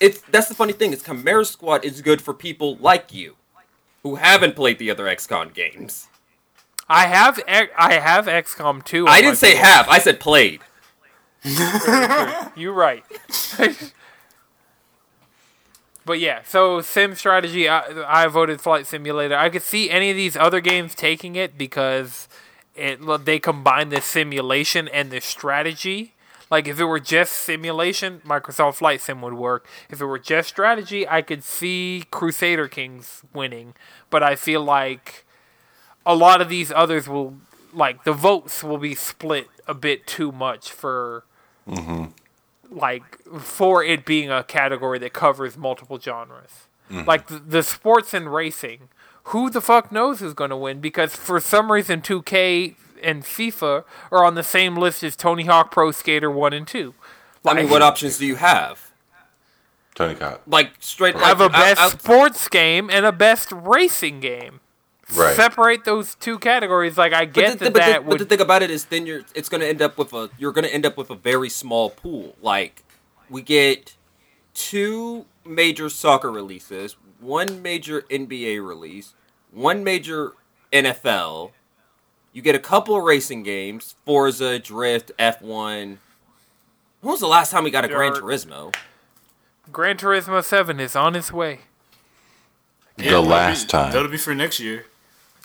It's 0.01 0.21
that's 0.31 0.49
the 0.49 0.55
funny 0.55 0.73
thing 0.73 0.93
is 0.93 1.03
Chimera 1.03 1.45
Squad 1.45 1.85
is 1.85 2.01
good 2.03 2.23
for 2.23 2.33
people 2.35 2.77
like 2.77 3.13
you, 3.13 3.35
who 4.05 4.15
haven't 4.17 4.55
played 4.55 4.79
the 4.79 4.91
other 4.91 5.07
XCOM 5.07 5.53
games. 5.53 6.07
I 6.89 7.07
have 7.07 7.41
X- 7.49 7.73
I 7.77 7.95
have 7.95 8.27
XCOM 8.27 8.85
2. 8.85 9.07
I 9.09 9.21
didn't 9.21 9.37
say 9.37 9.53
PS. 9.55 9.59
have. 9.61 9.89
I 9.89 9.99
said 9.99 10.21
played. 10.21 10.61
You're 12.57 12.73
right. 12.73 13.05
but 16.05 16.21
yeah, 16.21 16.43
so 16.45 16.81
sim 16.81 17.15
strategy. 17.15 17.69
I, 17.69 18.25
I 18.25 18.27
voted 18.27 18.61
Flight 18.61 18.87
Simulator. 18.87 19.37
I 19.37 19.49
could 19.49 19.63
see 19.63 19.91
any 19.91 20.11
of 20.11 20.17
these 20.17 20.37
other 20.37 20.61
games 20.61 20.95
taking 20.95 21.37
it 21.37 21.57
because 21.57 22.29
it 22.75 22.99
they 23.25 23.39
combine 23.39 23.89
the 23.89 24.01
simulation 24.01 24.89
and 24.89 25.11
the 25.11 25.21
strategy. 25.21 26.15
Like 26.51 26.67
if 26.67 26.81
it 26.81 26.85
were 26.85 27.01
just 27.01 27.33
simulation, 27.33 28.23
Microsoft 28.25 28.77
Flight 28.77 29.01
Sim 29.01 29.21
would 29.21 29.35
work. 29.35 29.67
If 29.91 30.01
it 30.01 30.07
were 30.07 30.19
just 30.19 30.49
strategy, 30.49 31.07
I 31.07 31.21
could 31.21 31.45
see 31.45 32.05
Crusader 32.11 32.69
Kings 32.69 33.23
winning. 33.35 33.75
But 34.09 34.23
I 34.23 34.35
feel 34.35 34.63
like 34.63 35.27
a 36.07 36.15
lot 36.15 36.41
of 36.41 36.49
these 36.49 36.73
others 36.73 37.07
will 37.09 37.37
like 37.73 38.05
the 38.05 38.13
votes 38.13 38.65
will 38.65 38.79
be 38.79 38.95
split 38.95 39.49
a 39.67 39.75
bit 39.75 40.07
too 40.07 40.33
much 40.33 40.73
for 40.73 41.25
Mm-hmm. 41.69 42.05
like 42.71 43.19
for 43.41 43.85
it 43.85 44.05
being 44.05 44.31
a 44.31 44.43
category 44.43 44.99
that 45.01 45.13
covers 45.13 45.57
multiple 45.57 45.99
genres. 45.99 46.67
Mm-hmm. 46.91 47.07
Like 47.07 47.27
the, 47.27 47.39
the 47.39 47.63
sports 47.63 48.15
and 48.15 48.33
racing, 48.33 48.89
who 49.25 49.51
the 49.51 49.61
fuck 49.61 49.93
knows 49.93 50.21
who's 50.21 50.35
going 50.35 50.51
to 50.51 50.57
win? 50.57 50.81
Because 50.81 51.15
for 51.15 51.39
some 51.41 51.71
reason, 51.71 52.01
2K 52.01 52.75
and 53.03 53.23
FIFA 53.23 53.85
are 54.11 54.25
on 54.25 54.35
the 54.35 54.43
same 54.43 54.77
list 54.77 55.03
as 55.03 55.15
Tony 55.17 55.45
Hawk 55.45 55.71
Pro 55.71 55.91
Skater 55.91 56.31
One 56.31 56.53
and 56.53 56.67
Two. 56.67 56.95
I 57.47 57.55
mean, 57.55 57.71
what 57.71 57.83
options 57.83 58.19
do 58.19 58.27
you 58.27 58.37
have? 58.37 58.93
Tony 59.95 60.15
Hawk. 60.15 60.43
Like 60.47 60.73
straight. 60.81 61.17
I 61.17 61.29
have 61.29 61.41
a 61.41 61.47
like, 61.47 61.55
out- 61.55 61.77
best 61.77 62.01
sports 62.01 62.49
game 62.49 62.89
and 62.91 63.05
a 63.05 63.13
best 63.13 63.53
racing 63.53 64.21
game. 64.21 64.61
Right. 65.15 65.35
Separate 65.37 65.85
those 65.85 66.15
two 66.17 66.39
categories. 66.39 66.99
Like 66.99 67.13
I 67.13 67.25
But 67.25 67.35
get 67.35 67.59
the, 67.59 67.65
that 67.67 67.73
but, 67.73 67.73
the, 67.85 67.91
that 67.93 68.07
but 68.07 68.19
the 68.19 68.25
thing 68.27 68.41
about 68.41 68.63
it 68.63 68.71
is, 68.71 68.85
then 68.87 69.07
you're 69.07 69.23
it's 69.35 69.49
going 69.49 69.61
to 69.63 69.67
end 69.69 69.81
up 69.81 69.97
with 69.97 70.13
a 70.13 70.29
you're 70.39 70.53
going 70.53 70.65
to 70.67 70.73
end 70.73 70.85
up 70.85 70.97
with 70.97 71.11
a 71.11 71.15
very 71.15 71.49
small 71.49 71.91
pool. 71.91 72.37
Like 72.43 72.83
we 73.31 73.41
get 73.43 73.95
two 74.55 75.25
major 75.47 75.89
soccer 75.89 76.31
releases, 76.31 76.97
one 77.21 77.63
major 77.63 78.03
NBA 78.03 78.67
release, 78.67 79.15
one 79.51 79.83
major 79.83 80.33
NFL. 80.73 81.53
You 82.35 82.43
get 82.43 82.55
a 82.55 82.59
couple 82.61 82.95
of 82.95 83.03
racing 83.05 83.43
games: 83.45 83.95
Forza, 84.05 84.59
Drift, 84.59 85.11
F1. 85.19 85.97
When 87.01 87.13
was 87.13 87.21
the 87.21 87.27
last 87.29 87.51
time 87.51 87.65
we 87.65 87.71
got 87.71 87.85
a 87.85 87.89
Gran 87.89 88.13
Turismo? 88.13 88.75
Gran 89.73 89.97
Turismo 89.97 90.43
7 90.43 90.81
is 90.81 90.97
on 90.97 91.15
its 91.15 91.33
way. 91.33 91.61
the 92.97 93.21
last 93.21 93.65
be- 93.65 93.71
time. 93.71 93.93
That'll 93.93 94.09
be 94.09 94.17
for 94.17 94.35
next 94.35 94.61
year. 94.61 94.87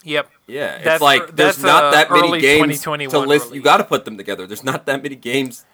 Yep. 0.04 0.30
Yeah, 0.46 0.74
it's 0.76 0.84
That's 0.84 1.02
like 1.02 1.34
there's 1.34 1.62
not 1.62 1.84
uh, 1.84 1.90
that 1.92 2.10
many 2.10 2.40
games 2.40 2.78
to 2.78 2.84
2021 2.84 3.28
list. 3.28 3.46
You 3.46 3.50
release. 3.52 3.64
got 3.64 3.76
to 3.78 3.84
put 3.84 4.04
them 4.04 4.16
together. 4.16 4.46
There's 4.46 4.62
not 4.64 4.86
that 4.86 5.02
many 5.02 5.16
games 5.16 5.64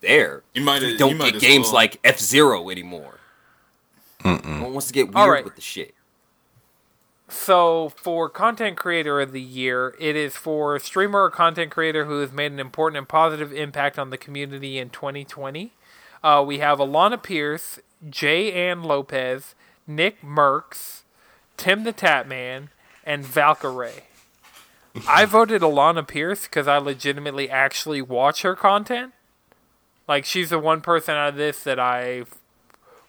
there. 0.00 0.42
You 0.54 0.62
might 0.62 0.82
You 0.82 0.88
you 0.88 0.98
don't 0.98 1.16
might 1.16 1.32
get 1.32 1.36
as 1.36 1.42
games 1.42 1.66
well. 1.66 1.74
like 1.74 1.98
F 2.04 2.18
Zero 2.20 2.68
anymore. 2.70 3.14
No 4.24 4.32
one 4.34 4.72
wants 4.74 4.88
to 4.88 4.92
get 4.92 5.06
weird 5.06 5.16
All 5.16 5.30
right. 5.30 5.44
with 5.44 5.54
the 5.56 5.62
shit. 5.62 5.94
So, 7.30 7.90
for 7.96 8.28
Content 8.30 8.76
Creator 8.78 9.20
of 9.20 9.32
the 9.32 9.40
Year, 9.40 9.94
it 10.00 10.16
is 10.16 10.34
for 10.34 10.78
streamer 10.78 11.24
or 11.24 11.30
content 11.30 11.70
creator 11.70 12.06
who 12.06 12.20
has 12.20 12.32
made 12.32 12.52
an 12.52 12.58
important 12.58 12.96
and 12.98 13.08
positive 13.08 13.52
impact 13.52 13.98
on 13.98 14.08
the 14.08 14.16
community 14.16 14.78
in 14.78 14.88
2020. 14.88 15.72
Uh, 16.24 16.42
we 16.46 16.58
have 16.60 16.78
Alana 16.78 17.22
Pierce, 17.22 17.80
Jay-Ann 18.08 18.82
Lopez, 18.82 19.54
NickMercs, 19.88 21.02
Tim 21.58 21.84
the 21.84 21.92
Tatman, 21.92 22.68
and 23.08 23.24
Valkyrae. 23.24 24.02
I 25.08 25.24
voted 25.24 25.62
Alana 25.62 26.06
Pierce 26.06 26.44
because 26.44 26.68
I 26.68 26.78
legitimately 26.78 27.48
actually 27.50 28.02
watch 28.02 28.42
her 28.42 28.54
content. 28.54 29.12
Like, 30.06 30.24
she's 30.24 30.50
the 30.50 30.58
one 30.58 30.80
person 30.80 31.14
out 31.14 31.30
of 31.30 31.36
this 31.36 31.62
that 31.64 31.78
I 31.78 32.24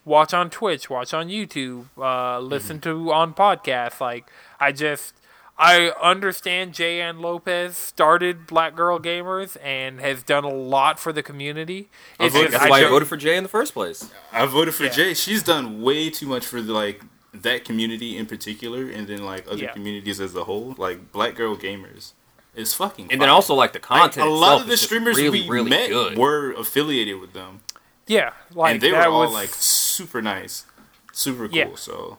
watch 0.06 0.34
on 0.34 0.50
Twitch, 0.50 0.90
watch 0.90 1.14
on 1.14 1.28
YouTube, 1.30 1.86
uh, 1.98 2.40
listen 2.40 2.80
to 2.82 3.12
on 3.12 3.34
podcasts. 3.34 4.00
Like 4.00 4.26
I 4.60 4.72
just 4.72 5.14
I 5.58 5.90
understand 6.02 6.74
Jay 6.74 7.02
Ann 7.02 7.20
Lopez 7.20 7.76
started 7.78 8.48
Black 8.48 8.76
Girl 8.76 8.98
Gamers 9.00 9.58
and 9.64 10.00
has 10.00 10.24
done 10.24 10.44
a 10.46 10.50
lot 10.54 11.00
for 11.00 11.12
the 11.14 11.22
community. 11.22 11.90
It's 12.20 12.34
voted- 12.34 12.52
just- 12.52 12.62
That's 12.62 12.66
I 12.66 12.70
why 12.70 12.86
I 12.86 12.90
voted 12.90 13.08
for 13.08 13.18
Jay 13.18 13.36
in 13.38 13.44
the 13.44 13.50
first 13.50 13.74
place. 13.74 14.10
I 14.32 14.46
voted 14.46 14.74
for 14.74 14.86
Yeah. 14.86 14.90
Jay. 14.92 15.14
She's 15.14 15.44
done 15.44 15.82
way 15.82 16.10
too 16.10 16.28
much 16.28 16.46
for 16.46 16.62
the, 16.62 16.74
like 16.74 17.02
that 17.34 17.64
community 17.66 18.18
in 18.18 18.26
particular, 18.26 18.90
and 18.90 19.08
then 19.08 19.24
like 19.24 19.46
other 19.48 19.58
Yeah. 19.64 19.72
communities 19.74 20.20
as 20.20 20.36
a 20.36 20.44
whole. 20.46 20.76
Like 20.78 21.12
Black 21.12 21.36
Girl 21.36 21.56
Gamers 21.56 22.14
is 22.56 22.74
fucking. 22.74 23.12
And 23.12 23.22
then 23.22 23.30
also 23.30 23.54
like 23.54 23.74
the 23.74 23.80
Like, 23.80 24.02
content. 24.14 24.28
a 24.28 24.30
lot 24.30 24.62
of 24.62 24.68
the 24.68 24.78
streamers 24.78 25.18
really, 25.18 25.42
we 25.44 25.50
really 25.50 25.70
met 25.70 25.90
good. 25.90 26.18
were 26.18 26.52
affiliated 26.54 27.20
with 27.22 27.34
them, 27.34 27.62
yeah, 28.08 28.32
like 28.54 28.74
and 28.74 28.82
they 28.82 28.92
were 28.92 29.06
all 29.06 29.22
was, 29.22 29.32
like 29.34 29.50
super 29.50 30.22
nice, 30.22 30.66
super 31.14 31.48
cool. 31.48 31.58
Yeah. 31.58 31.76
So 31.76 32.18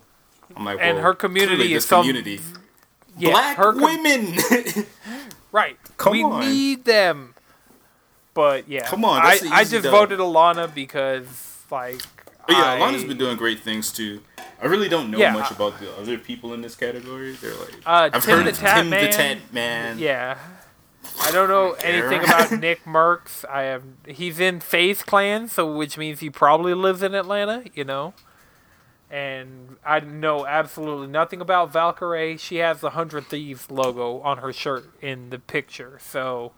I'm 0.56 0.64
like, 0.64 0.78
And 0.80 0.98
her 0.98 1.14
community 1.14 1.74
is 1.74 1.82
this 1.82 1.86
some- 1.86 2.02
community. 2.02 2.40
yeah, 3.18 3.30
Black 3.30 3.56
her 3.56 3.72
com- 3.72 3.82
women. 3.82 4.36
right. 5.52 5.76
Come 5.96 6.12
we 6.12 6.22
on. 6.22 6.40
need 6.40 6.84
them. 6.84 7.34
But 8.32 8.68
yeah, 8.68 8.86
Come 8.86 9.04
on, 9.04 9.20
I, 9.20 9.38
I 9.50 9.64
just 9.64 9.82
dub. 9.82 9.90
voted 9.92 10.20
Alana 10.20 10.72
because 10.72 11.26
like 11.70 12.00
But 12.46 12.56
yeah, 12.56 12.72
I- 12.74 12.78
Alana's 12.78 13.04
been 13.04 13.18
doing 13.18 13.36
great 13.36 13.60
things 13.60 13.92
too. 13.92 14.22
I 14.62 14.66
really 14.66 14.88
don't 14.88 15.10
know 15.10 15.18
Yeah, 15.18 15.32
much 15.32 15.50
about 15.50 15.78
the 15.80 15.90
other 15.96 16.18
people 16.18 16.52
in 16.54 16.60
this 16.60 16.76
category. 16.76 17.32
They're 17.32 17.54
like, 17.54 17.74
Uh, 17.86 18.10
I've 18.12 18.24
Tim 18.24 18.38
heard 18.38 18.46
the 18.46 18.50
of 18.50 18.58
Tat 18.58 18.76
Tim 18.76 18.86
the 18.86 18.90
Man. 18.90 19.12
Tat 19.12 19.38
Man. 19.52 19.98
Yeah. 19.98 20.38
I 21.22 21.30
don't 21.32 21.48
know 21.48 21.72
anything 21.82 22.22
about 22.24 22.48
NickMercs. 22.50 23.44
I 23.48 23.62
have 23.62 23.82
he's 24.06 24.38
in 24.38 24.60
FaZe 24.60 25.02
Clan, 25.02 25.48
so 25.48 25.74
which 25.76 25.96
means 25.98 26.20
he 26.20 26.30
probably 26.30 26.74
lives 26.74 27.02
in 27.02 27.14
Atlanta, 27.14 27.64
you 27.74 27.84
know. 27.84 28.14
And 29.10 29.76
I 29.84 30.00
know 30.00 30.46
absolutely 30.46 31.08
nothing 31.08 31.40
about 31.40 31.72
Valkyrae. 31.72 32.38
She 32.38 32.56
has 32.56 32.80
the 32.80 32.90
Hundred 32.90 33.26
Thieves 33.26 33.70
logo 33.70 34.20
on 34.20 34.38
her 34.38 34.52
shirt 34.52 34.84
in 35.02 35.30
the 35.30 35.38
picture, 35.38 35.98
so 36.00 36.52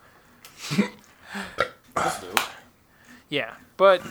yeah. 3.28 3.54
But 3.76 4.02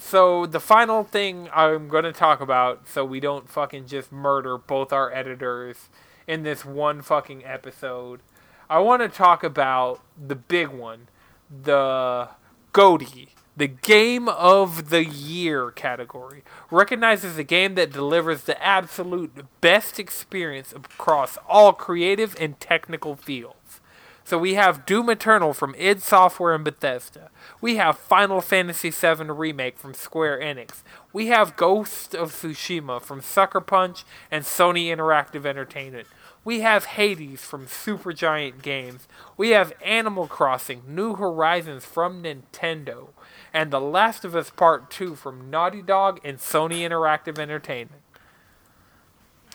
so 0.00 0.46
the 0.46 0.60
final 0.60 1.04
thing 1.04 1.48
I'm 1.54 1.88
going 1.88 2.04
to 2.04 2.12
talk 2.12 2.40
about, 2.40 2.88
so 2.88 3.04
we 3.04 3.20
don't 3.20 3.48
fucking 3.48 3.86
just 3.86 4.12
murder 4.12 4.58
both 4.58 4.92
our 4.92 5.12
editors 5.12 5.88
in 6.26 6.42
this 6.42 6.64
one 6.64 7.02
fucking 7.02 7.44
episode, 7.44 8.20
I 8.70 8.78
want 8.80 9.02
to 9.02 9.08
talk 9.08 9.42
about 9.42 10.00
the 10.16 10.34
big 10.34 10.68
one, 10.68 11.08
the 11.50 12.28
GOTY, 12.72 13.30
the 13.56 13.66
Game 13.66 14.28
of 14.28 14.90
the 14.90 15.04
Year 15.04 15.70
category. 15.70 16.44
Recognizes 16.70 17.38
a 17.38 17.44
game 17.44 17.74
that 17.74 17.92
delivers 17.92 18.42
the 18.42 18.62
absolute 18.62 19.32
best 19.60 19.98
experience 19.98 20.72
across 20.72 21.38
all 21.48 21.72
creative 21.72 22.36
and 22.38 22.60
technical 22.60 23.16
fields. 23.16 23.57
So 24.28 24.36
we 24.36 24.56
have 24.56 24.84
Doom 24.84 25.08
Eternal 25.08 25.54
from 25.54 25.74
id 25.78 26.02
Software 26.02 26.54
and 26.54 26.62
Bethesda. 26.62 27.30
We 27.62 27.76
have 27.76 27.96
Final 27.96 28.42
Fantasy 28.42 28.90
VII 28.90 29.24
Remake 29.24 29.78
from 29.78 29.94
Square 29.94 30.40
Enix. 30.40 30.82
We 31.14 31.28
have 31.28 31.56
Ghost 31.56 32.14
of 32.14 32.32
Tsushima 32.32 33.00
from 33.00 33.22
Sucker 33.22 33.62
Punch 33.62 34.04
and 34.30 34.44
Sony 34.44 34.94
Interactive 34.94 35.46
Entertainment. 35.46 36.08
We 36.44 36.60
have 36.60 36.84
Hades 36.84 37.40
from 37.40 37.64
Supergiant 37.64 38.60
Games. 38.60 39.08
We 39.38 39.52
have 39.52 39.72
Animal 39.82 40.26
Crossing 40.26 40.82
New 40.86 41.14
Horizons 41.14 41.86
from 41.86 42.22
Nintendo. 42.22 43.08
And 43.54 43.70
The 43.70 43.80
Last 43.80 44.26
of 44.26 44.36
Us 44.36 44.50
Part 44.50 44.90
2 44.90 45.14
from 45.14 45.48
Naughty 45.48 45.80
Dog 45.80 46.20
and 46.22 46.36
Sony 46.36 46.80
Interactive 46.80 47.38
Entertainment. 47.38 48.02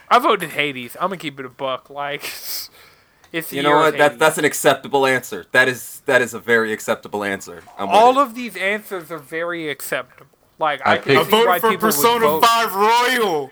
I 0.10 0.18
voted 0.18 0.50
Hades. 0.50 0.96
I'm 0.96 1.10
gonna 1.10 1.18
keep 1.18 1.40
it 1.40 1.46
a 1.46 1.50
buck. 1.50 1.92
Like, 1.92 2.24
it's 3.34 3.50
the 3.50 3.58
You 3.58 3.64
know 3.64 3.76
what? 3.76 3.98
That, 3.98 4.18
that's 4.20 4.38
an 4.38 4.46
acceptable 4.46 5.06
answer. 5.06 5.46
That 5.52 5.68
is 5.68 6.02
that 6.06 6.22
is 6.22 6.34
a 6.34 6.40
very 6.40 6.72
acceptable 6.72 7.24
answer. 7.24 7.64
I'm 7.78 7.90
all 7.90 8.18
of 8.20 8.36
these 8.36 8.56
answers 8.56 9.12
are 9.12 9.18
very 9.18 9.70
acceptable. 9.70 10.28
Like 10.60 10.82
I, 10.86 10.94
I 10.94 10.98
can 11.00 11.16
picked- 11.18 11.32
see 11.32 11.36
I 11.42 11.46
why 11.46 11.60
for 11.60 11.70
people 11.72 11.88
would 11.88 11.94
Persona 11.96 12.26
vote. 12.28 12.46
5 12.46 12.76
Royal. 12.76 13.52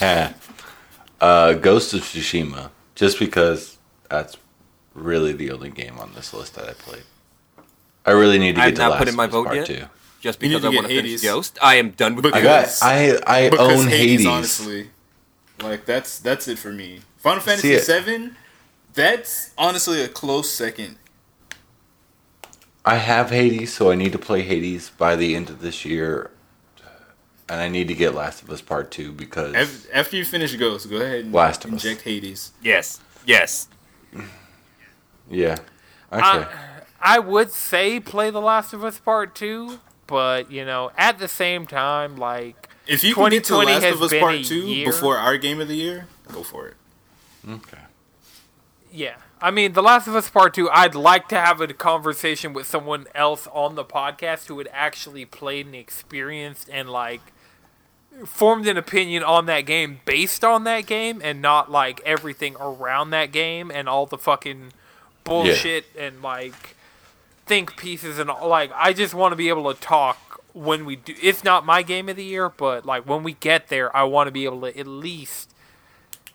uh, 1.20 1.52
Ghost 1.54 1.94
of 1.94 2.00
Tsushima, 2.00 2.70
just 2.94 3.18
because 3.18 3.78
that's 4.08 4.36
really 4.94 5.32
the 5.32 5.50
only 5.50 5.70
game 5.70 5.98
on 5.98 6.12
this 6.14 6.32
list 6.32 6.54
that 6.54 6.68
I 6.68 6.72
played. 6.72 7.02
I 8.04 8.12
really 8.12 8.38
need 8.38 8.54
to 8.56 8.62
I 8.62 8.70
get 8.70 8.78
have 8.78 8.78
to 8.78 8.82
not 8.82 8.90
Last 8.92 8.98
put 9.00 9.08
in 9.08 9.16
my 9.16 9.26
vote 9.26 9.44
Part 9.44 9.56
yet. 9.56 9.66
Two. 9.66 9.84
just 10.20 10.40
You 10.42 10.48
need 10.48 10.54
because 10.56 10.62
to 10.62 10.68
I 10.68 10.80
want 10.80 10.86
to 10.88 10.94
finish 10.94 11.10
Hades. 11.10 11.22
Ghost. 11.22 11.58
I 11.60 11.74
am 11.76 11.90
done 11.90 12.14
with 12.16 12.22
Because- 12.24 12.40
I 12.40 12.44
got. 12.44 12.64
Ghost. 12.64 12.82
I 12.82 13.18
I 13.46 13.50
Because 13.50 13.80
own 13.84 13.88
Hades, 13.88 14.10
Hades. 14.20 14.26
honestly, 14.26 14.90
like 15.60 15.84
that's 15.84 16.18
that's 16.18 16.48
it 16.48 16.58
for 16.58 16.72
me. 16.72 17.00
Final 17.18 17.40
Fantasy 17.40 17.72
it. 17.72 17.82
Seven, 18.96 19.16
that's 19.16 19.52
honestly 19.56 20.02
a 20.02 20.08
close 20.08 20.50
second. 20.50 20.96
I 22.84 22.96
have 22.96 23.30
Hades, 23.30 23.72
so 23.74 23.90
I 23.90 23.94
need 23.96 24.12
to 24.12 24.18
play 24.18 24.42
Hades 24.42 24.90
by 24.90 25.16
the 25.16 25.34
end 25.34 25.50
of 25.50 25.60
this 25.60 25.84
year, 25.84 26.30
and 27.48 27.60
I 27.60 27.68
need 27.68 27.88
to 27.88 27.94
get 27.94 28.14
Last 28.14 28.42
of 28.42 28.50
Us 28.50 28.60
Part 28.60 28.90
Two 28.90 29.12
because 29.12 29.54
Af- 29.54 29.86
After 29.92 30.16
you 30.16 30.24
finish 30.24 30.54
Ghost, 30.54 30.88
go 30.88 30.96
ahead 30.96 31.24
and 31.24 31.32
Last 31.32 31.64
of 31.64 31.72
Us. 31.74 31.84
inject 31.84 32.02
Hades. 32.02 32.52
Yes. 32.62 33.00
Yes. 33.24 33.68
yeah. 35.28 35.56
Okay. 36.12 36.22
I, 36.22 36.46
I 37.00 37.18
would 37.18 37.50
say 37.50 37.98
play 37.98 38.30
The 38.30 38.40
Last 38.40 38.72
of 38.72 38.84
Us 38.84 39.00
Part 39.00 39.34
Two, 39.34 39.80
but 40.06 40.50
you 40.52 40.64
know, 40.64 40.92
at 40.96 41.18
the 41.18 41.26
same 41.28 41.66
time, 41.66 42.16
like 42.16 42.68
If 42.86 43.02
you 43.02 43.14
can 43.16 43.30
get 43.30 43.42
to 43.44 43.56
Last 43.58 43.84
of 43.84 44.00
Us 44.02 44.14
Part 44.16 44.44
Two 44.44 44.60
year. 44.60 44.86
before 44.86 45.16
our 45.18 45.36
game 45.36 45.60
of 45.60 45.66
the 45.66 45.74
year, 45.76 46.06
go 46.32 46.44
for 46.44 46.68
it. 46.68 46.74
okay. 47.48 47.78
Yeah. 48.96 49.16
I 49.40 49.50
mean, 49.50 49.74
The 49.74 49.82
Last 49.82 50.08
of 50.08 50.16
Us 50.16 50.30
Part 50.30 50.54
Two. 50.54 50.70
I'd 50.70 50.94
like 50.94 51.28
to 51.28 51.36
have 51.36 51.60
a 51.60 51.68
conversation 51.74 52.54
with 52.54 52.66
someone 52.66 53.06
else 53.14 53.46
on 53.52 53.74
the 53.74 53.84
podcast 53.84 54.46
who 54.46 54.56
had 54.58 54.68
actually 54.72 55.26
played 55.26 55.66
and 55.66 55.74
experienced 55.74 56.70
and 56.72 56.88
like 56.88 57.20
formed 58.24 58.66
an 58.66 58.78
opinion 58.78 59.22
on 59.22 59.44
that 59.46 59.60
game 59.62 60.00
based 60.06 60.42
on 60.42 60.64
that 60.64 60.86
game 60.86 61.20
and 61.22 61.42
not 61.42 61.70
like 61.70 62.00
everything 62.06 62.56
around 62.58 63.10
that 63.10 63.30
game 63.30 63.70
and 63.70 63.88
all 63.88 64.06
the 64.06 64.16
fucking 64.16 64.72
bullshit 65.24 65.84
and 65.98 66.22
like 66.22 66.74
think 67.44 67.76
pieces 67.76 68.18
and 68.18 68.30
all 68.30 68.48
like 68.48 68.70
I 68.74 68.94
just 68.94 69.12
want 69.12 69.32
to 69.32 69.36
be 69.36 69.50
able 69.50 69.72
to 69.72 69.78
talk 69.78 70.40
when 70.54 70.86
we 70.86 70.96
do 70.96 71.14
it's 71.20 71.44
not 71.44 71.66
my 71.66 71.82
game 71.82 72.08
of 72.08 72.16
the 72.16 72.24
year 72.24 72.48
but 72.48 72.86
like 72.86 73.06
when 73.06 73.22
we 73.22 73.34
get 73.34 73.68
there 73.68 73.94
I 73.94 74.04
want 74.04 74.28
to 74.28 74.30
be 74.30 74.46
able 74.46 74.62
to 74.62 74.78
at 74.78 74.86
least 74.86 75.52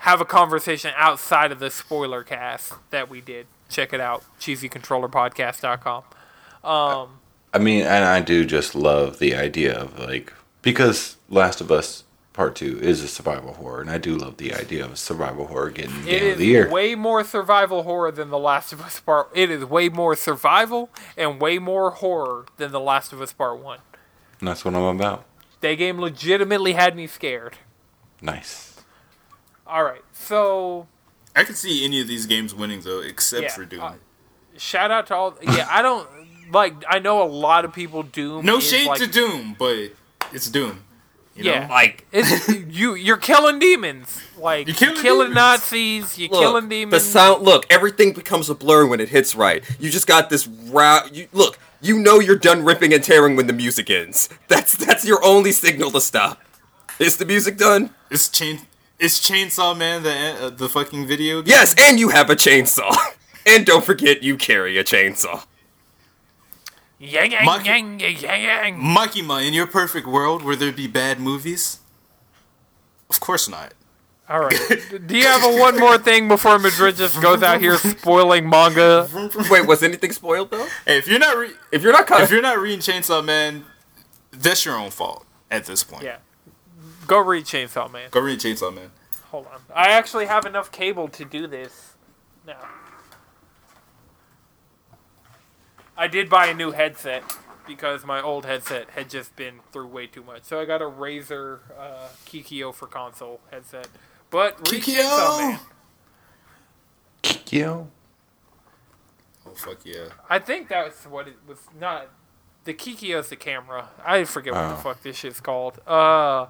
have 0.02 0.22
a 0.22 0.26
conversation 0.26 0.92
outside 0.96 1.52
of 1.52 1.60
the 1.60 1.70
spoiler 1.72 2.24
cast 2.24 2.74
that 2.92 3.10
we 3.10 3.22
did 3.22 3.48
check 3.70 3.94
it 3.94 4.00
out 4.00 4.24
cheesycontrollerpodcast.com 4.40 6.04
um 6.64 7.18
I 7.54 7.58
mean, 7.60 7.82
and 7.84 8.06
I 8.06 8.22
do 8.22 8.46
just 8.46 8.76
love 8.76 9.20
the 9.20 9.36
idea 9.36 9.78
of 9.78 10.00
like 10.00 10.32
because 10.62 11.18
Last 11.30 11.60
of 11.60 11.70
Us 11.70 12.06
Part 12.32 12.56
Two 12.56 12.80
is 12.82 13.04
a 13.04 13.10
survival 13.10 13.56
horror, 13.56 13.82
and 13.82 13.90
I 13.90 13.98
do 13.98 14.16
love 14.16 14.38
the 14.38 14.54
idea 14.54 14.86
of 14.86 14.94
a 14.94 14.96
survival 14.96 15.48
horror 15.48 15.70
getting 15.70 16.02
game 16.06 16.32
of 16.32 16.38
the 16.38 16.46
year. 16.46 16.70
way 16.72 16.96
more 16.96 17.26
survival 17.26 17.84
horror 17.84 18.10
than 18.10 18.30
The 18.30 18.40
Last 18.40 18.72
of 18.72 18.80
Us 18.80 19.02
Part. 19.02 19.30
It 19.36 19.52
is 19.52 19.66
way 19.66 19.90
more 19.90 20.16
survival 20.16 20.90
and 21.18 21.42
way 21.42 21.60
more 21.60 21.92
horror 21.92 22.46
than 22.56 22.72
The 22.72 22.80
Last 22.80 23.12
of 23.12 23.22
Us 23.22 23.34
Part 23.34 23.60
One. 23.60 23.80
and 24.40 24.48
that's 24.48 24.64
what 24.64 24.74
I'm 24.74 24.84
about. 24.84 25.26
That 25.60 25.74
game 25.74 26.00
legitimately 26.00 26.72
had 26.72 26.96
me 26.96 27.06
scared. 27.06 27.58
Nice. 28.22 28.71
All 29.72 29.84
right, 29.86 30.02
so 30.12 30.88
I 31.36 31.46
could 31.46 31.56
see 31.56 31.86
any 31.86 32.02
of 32.02 32.08
these 32.08 32.26
games 32.26 32.54
winning 32.54 32.82
though, 32.82 33.00
except 33.00 33.44
Yeah, 33.44 33.52
for 33.54 33.64
Doom. 33.66 33.82
uh, 33.82 33.94
Shout 34.58 34.92
out 34.92 35.08
to 35.08 35.16
all. 35.16 35.38
Yeah, 35.42 35.66
I 35.70 35.82
don't 35.82 36.06
like. 36.52 36.74
I 36.90 37.00
know 37.00 37.24
a 37.24 37.30
lot 37.30 37.64
of 37.64 37.72
people 37.74 38.04
Doom. 38.04 38.46
no 38.46 38.58
is, 38.58 38.70
shade 38.70 38.88
like, 38.88 39.00
to 39.00 39.08
Doom, 39.08 39.56
but 39.58 39.92
it's 40.34 40.50
Doom. 40.50 40.84
You 41.36 41.46
Yeah. 41.46 41.68
know? 41.68 41.74
Like, 41.74 42.06
It's, 42.12 42.50
you 42.50 42.96
you're 42.96 43.16
killing 43.16 43.60
demons. 43.60 44.22
Like 44.38 44.68
You're 44.68 44.76
you're 44.76 45.02
killing 45.02 45.02
killing, 45.02 45.28
demons. 45.30 45.36
Nazis. 45.36 46.20
You're 46.20 46.30
look, 46.32 46.42
killing 46.42 46.64
the 46.68 46.76
demons. 46.76 47.04
sound. 47.06 47.44
Look, 47.44 47.66
everything 47.70 48.12
becomes 48.12 48.50
a 48.50 48.56
blur 48.56 48.86
when 48.86 49.00
it 49.00 49.08
hits 49.08 49.34
right. 49.34 49.64
You 49.80 49.90
just 49.90 50.08
got 50.08 50.30
this 50.30 50.46
row. 50.48 51.00
You 51.14 51.28
look. 51.32 51.58
You 51.84 51.98
know 51.98 52.20
you're 52.20 52.36
done 52.38 52.64
ripping 52.66 52.94
and 52.94 53.02
tearing 53.04 53.36
when 53.38 53.48
the 53.48 53.54
music 53.54 53.90
ends. 53.90 54.28
That's 54.50 54.76
that's 54.76 55.06
your 55.06 55.24
only 55.24 55.54
signal 55.54 55.92
to 55.92 56.02
stop. 56.02 56.42
Is 57.00 57.16
the 57.16 57.26
music 57.26 57.58
done? 57.58 57.92
It's 58.12 58.28
chain. 58.28 58.60
It's 59.02 59.20
Chainsaw 59.20 59.76
Man, 59.76 60.04
the 60.04 60.46
uh, 60.46 60.50
the 60.52 60.70
fucking 60.70 61.08
video 61.08 61.42
game. 61.42 61.50
Yes, 61.50 61.74
and 61.78 62.00
you 62.00 62.10
have 62.10 62.30
a 62.30 62.36
chainsaw. 62.36 62.96
And 63.48 63.66
don't 63.66 63.84
forget 63.84 64.22
you 64.22 64.38
carry 64.38 64.78
a 64.78 64.84
chainsaw. 64.84 65.46
Yang 67.00 67.32
yang 67.32 67.46
Monkey- 67.46 67.68
yang 67.70 68.00
yang 68.00 68.16
yang. 68.22 68.42
yang. 68.42 68.74
Makima, 68.80 69.44
in 69.46 69.54
your 69.54 69.66
perfect 69.66 70.06
world, 70.06 70.44
where 70.44 70.56
there 70.56 70.72
be 70.72 70.86
bad 70.86 71.20
movies? 71.20 71.80
Of 73.10 73.20
course 73.20 73.50
not. 73.50 73.74
All 74.30 74.42
right. 74.42 74.54
Do 75.08 75.18
you 75.18 75.26
have 75.26 75.44
a 75.44 75.58
one 75.60 75.80
more 75.80 75.98
thing 75.98 76.28
before 76.28 76.60
Madrid 76.60 76.96
just 76.96 77.20
goes 77.20 77.42
out 77.42 77.60
here 77.60 77.78
spoiling 77.78 78.48
manga? 78.48 79.10
Wait, 79.50 79.66
was 79.66 79.82
anything 79.82 80.12
spoiled 80.12 80.52
though? 80.52 80.68
Hey, 80.86 81.00
if 81.00 81.08
you're 81.08 81.18
not 81.20 81.36
re- 81.36 81.56
If 81.72 81.82
you're 81.82 81.92
not 81.92 82.06
caught, 82.06 82.22
if 82.22 82.30
you're 82.30 82.44
not 82.44 82.60
reading 82.60 82.80
Chainsaw 82.80 83.26
Man, 83.26 83.66
that's 84.32 84.64
your 84.64 84.76
own 84.78 84.92
fault 84.92 85.26
at 85.50 85.66
this 85.66 85.84
point. 85.84 86.04
Yeah. 86.04 86.18
Go 87.12 87.20
read 87.20 87.44
Chainsaw 87.44 87.92
Man. 87.92 88.08
Go 88.10 88.22
read 88.22 88.40
Chainsaw 88.40 88.74
Man. 88.74 88.90
Hold 89.32 89.48
on. 89.48 89.60
I 89.76 89.90
actually 89.90 90.28
have 90.28 90.46
enough 90.46 90.72
cable 90.72 91.10
to 91.10 91.26
do 91.26 91.46
this 91.46 91.96
now. 92.48 92.56
I 95.98 96.08
did 96.08 96.30
buy 96.30 96.46
a 96.48 96.54
new 96.54 96.72
headset 96.72 97.22
because 97.68 98.06
my 98.06 98.22
old 98.22 98.46
headset 98.46 98.92
had 98.92 99.10
just 99.10 99.36
been 99.36 99.56
through 99.74 99.88
way 99.88 100.08
too 100.08 100.24
much. 100.24 100.44
So 100.46 100.62
I 100.62 100.64
got 100.64 100.82
a 100.82 100.86
Razer 100.86 101.60
uh, 101.78 102.08
Kikyo 102.26 102.74
for 102.74 102.88
console 102.88 103.42
headset. 103.52 103.90
But 104.30 104.72
read 104.72 104.82
Kikyo! 104.82 105.02
Chainsaw 105.02 105.38
Man. 105.40 105.60
Yo. 107.50 107.88
Oh 109.46 109.50
fuck 109.54 109.80
yeah! 109.84 110.06
I 110.30 110.40
think 110.40 110.70
that 110.70 110.86
was 110.86 111.04
what 111.10 111.28
it 111.28 111.36
was. 111.46 111.58
Not 111.78 112.08
the 112.64 112.74
Kiyo's 112.74 113.28
the 113.28 113.36
camera. 113.36 113.90
I 114.06 114.24
forget 114.24 114.54
what 114.54 114.64
Oh. 114.64 114.70
the 114.70 114.76
fuck 114.78 115.04
this 115.04 115.18
shit's 115.18 115.42
called. 115.42 115.80
Uh, 115.86 116.46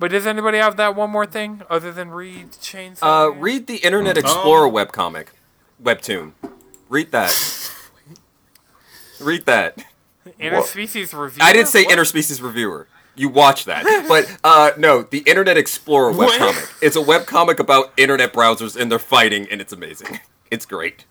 but 0.00 0.10
does 0.10 0.26
anybody 0.26 0.58
have 0.58 0.76
that 0.78 0.96
one 0.96 1.10
more 1.10 1.26
thing 1.26 1.62
other 1.70 1.92
than 1.92 2.10
read 2.10 2.52
Chainsaw? 2.52 3.02
uh, 3.02 3.30
read 3.32 3.66
the 3.68 3.76
Internet 3.76 4.18
Explorer 4.18 4.68
webcomic, 4.68 5.26
webtoon. 5.80 6.32
Read 6.88 7.12
that. 7.12 7.70
read 9.20 9.46
that. 9.46 9.84
Interspecies 10.40 11.16
review. 11.16 11.38
I 11.42 11.52
didn't 11.52 11.68
say 11.68 11.84
interspecies 11.84 12.42
reviewer. 12.42 12.88
You 13.14 13.28
watch 13.28 13.66
that, 13.66 13.84
but 14.08 14.34
uh, 14.42 14.70
no, 14.78 15.02
the 15.02 15.18
Internet 15.18 15.58
Explorer 15.58 16.12
What? 16.12 16.40
webcomic. 16.40 16.82
It's 16.82 16.96
a 16.96 17.00
webcomic 17.00 17.58
about 17.58 17.92
internet 17.98 18.32
browsers 18.32 18.80
and 18.80 18.90
they're 18.90 18.98
fighting, 18.98 19.46
and 19.50 19.60
it's 19.60 19.72
amazing. 19.72 20.18
It's 20.50 20.66
great. 20.66 21.04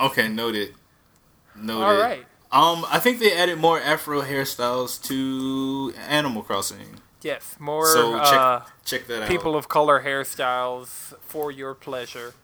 Okay, 0.00 0.28
noted. 0.28 0.72
Noted. 1.54 1.84
All 1.84 1.94
right. 1.94 2.24
Um, 2.50 2.86
I 2.88 2.98
think 2.98 3.18
they 3.18 3.36
added 3.36 3.58
more 3.58 3.78
Afro 3.78 4.22
hairstyles 4.22 5.02
to 5.08 5.92
Animal 6.08 6.42
Crossing. 6.42 7.00
Yes, 7.22 7.56
more 7.58 7.86
So 7.86 8.18
check 8.18 8.32
uh, 8.32 8.60
check 8.84 9.06
that 9.06 9.22
out. 9.22 9.28
people 9.28 9.54
of 9.56 9.68
color 9.68 10.02
hairstyles 10.04 11.14
for 11.20 11.50
your 11.50 11.74
pleasure. 11.74 12.34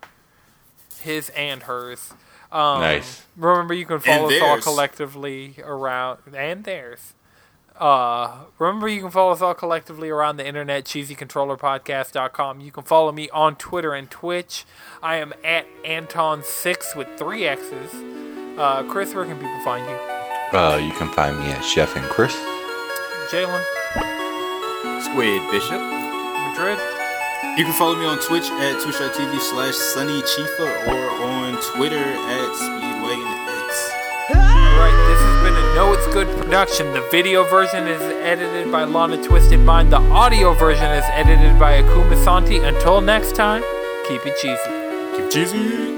His 1.00 1.28
and 1.30 1.64
hers. 1.64 2.12
Um, 2.50 2.80
Nice. 2.80 3.24
Remember, 3.36 3.74
you 3.74 3.84
can 3.86 4.00
follow 4.00 4.28
us 4.30 4.40
all 4.40 4.60
collectively 4.60 5.56
around 5.62 6.18
and 6.34 6.64
theirs. 6.64 7.14
Uh, 7.76 8.46
remember, 8.58 8.88
you 8.88 9.00
can 9.00 9.10
follow 9.10 9.30
us 9.32 9.40
all 9.40 9.54
collectively 9.54 10.08
around 10.10 10.36
the 10.38 10.46
internet, 10.46 10.84
cheesycontrollerpodcast.com. 10.84 12.60
You 12.60 12.72
can 12.72 12.82
follow 12.82 13.12
me 13.12 13.28
on 13.30 13.54
Twitter 13.54 13.94
and 13.94 14.10
Twitch. 14.10 14.64
I 15.02 15.16
am 15.16 15.32
at 15.44 15.66
Anton6 15.84 16.96
with 16.96 17.06
three 17.16 17.46
X's. 17.46 17.94
Uh, 18.58 18.82
Chris, 18.90 19.14
where 19.14 19.24
can 19.24 19.36
people 19.36 19.60
find 19.62 19.88
you? 19.88 20.58
Uh, 20.58 20.76
you 20.78 20.92
can 20.94 21.08
find 21.12 21.38
me 21.38 21.46
at 21.52 21.62
Chef 21.64 21.94
and 21.94 22.04
Chris. 22.06 22.34
Jalen, 23.30 23.62
Squid 25.02 25.42
Bishop. 25.50 25.80
Madrid. 25.80 26.78
You 27.56 27.64
can 27.64 27.72
follow 27.74 27.96
me 27.96 28.06
on 28.06 28.18
Twitch 28.18 28.50
at 28.50 28.80
twitch.tv 28.82 29.38
slash 29.40 29.74
sunnychifa 29.74 30.88
or 30.88 31.24
on 31.24 31.54
Twitter 31.74 31.96
at 31.96 32.50
speedwagonx. 32.54 33.70
Alright, 34.30 34.98
this 35.08 35.20
has 35.20 35.44
been 35.44 35.54
a 35.54 35.74
No 35.74 35.92
It's 35.92 36.06
Good 36.12 36.28
production. 36.36 36.92
The 36.92 37.06
video 37.10 37.44
version 37.44 37.86
is 37.86 38.00
edited 38.00 38.70
by 38.72 38.84
Lana 38.84 39.22
Twisted 39.22 39.60
Mind. 39.60 39.92
The 39.92 39.98
audio 39.98 40.52
version 40.54 40.90
is 40.92 41.04
edited 41.08 41.58
by 41.58 41.82
Akuma 41.82 42.22
Santi. 42.24 42.58
Until 42.58 43.00
next 43.00 43.34
time, 43.34 43.62
keep 44.08 44.26
it 44.26 44.36
cheesy. 44.36 45.16
Keep 45.16 45.30
cheesy. 45.30 45.97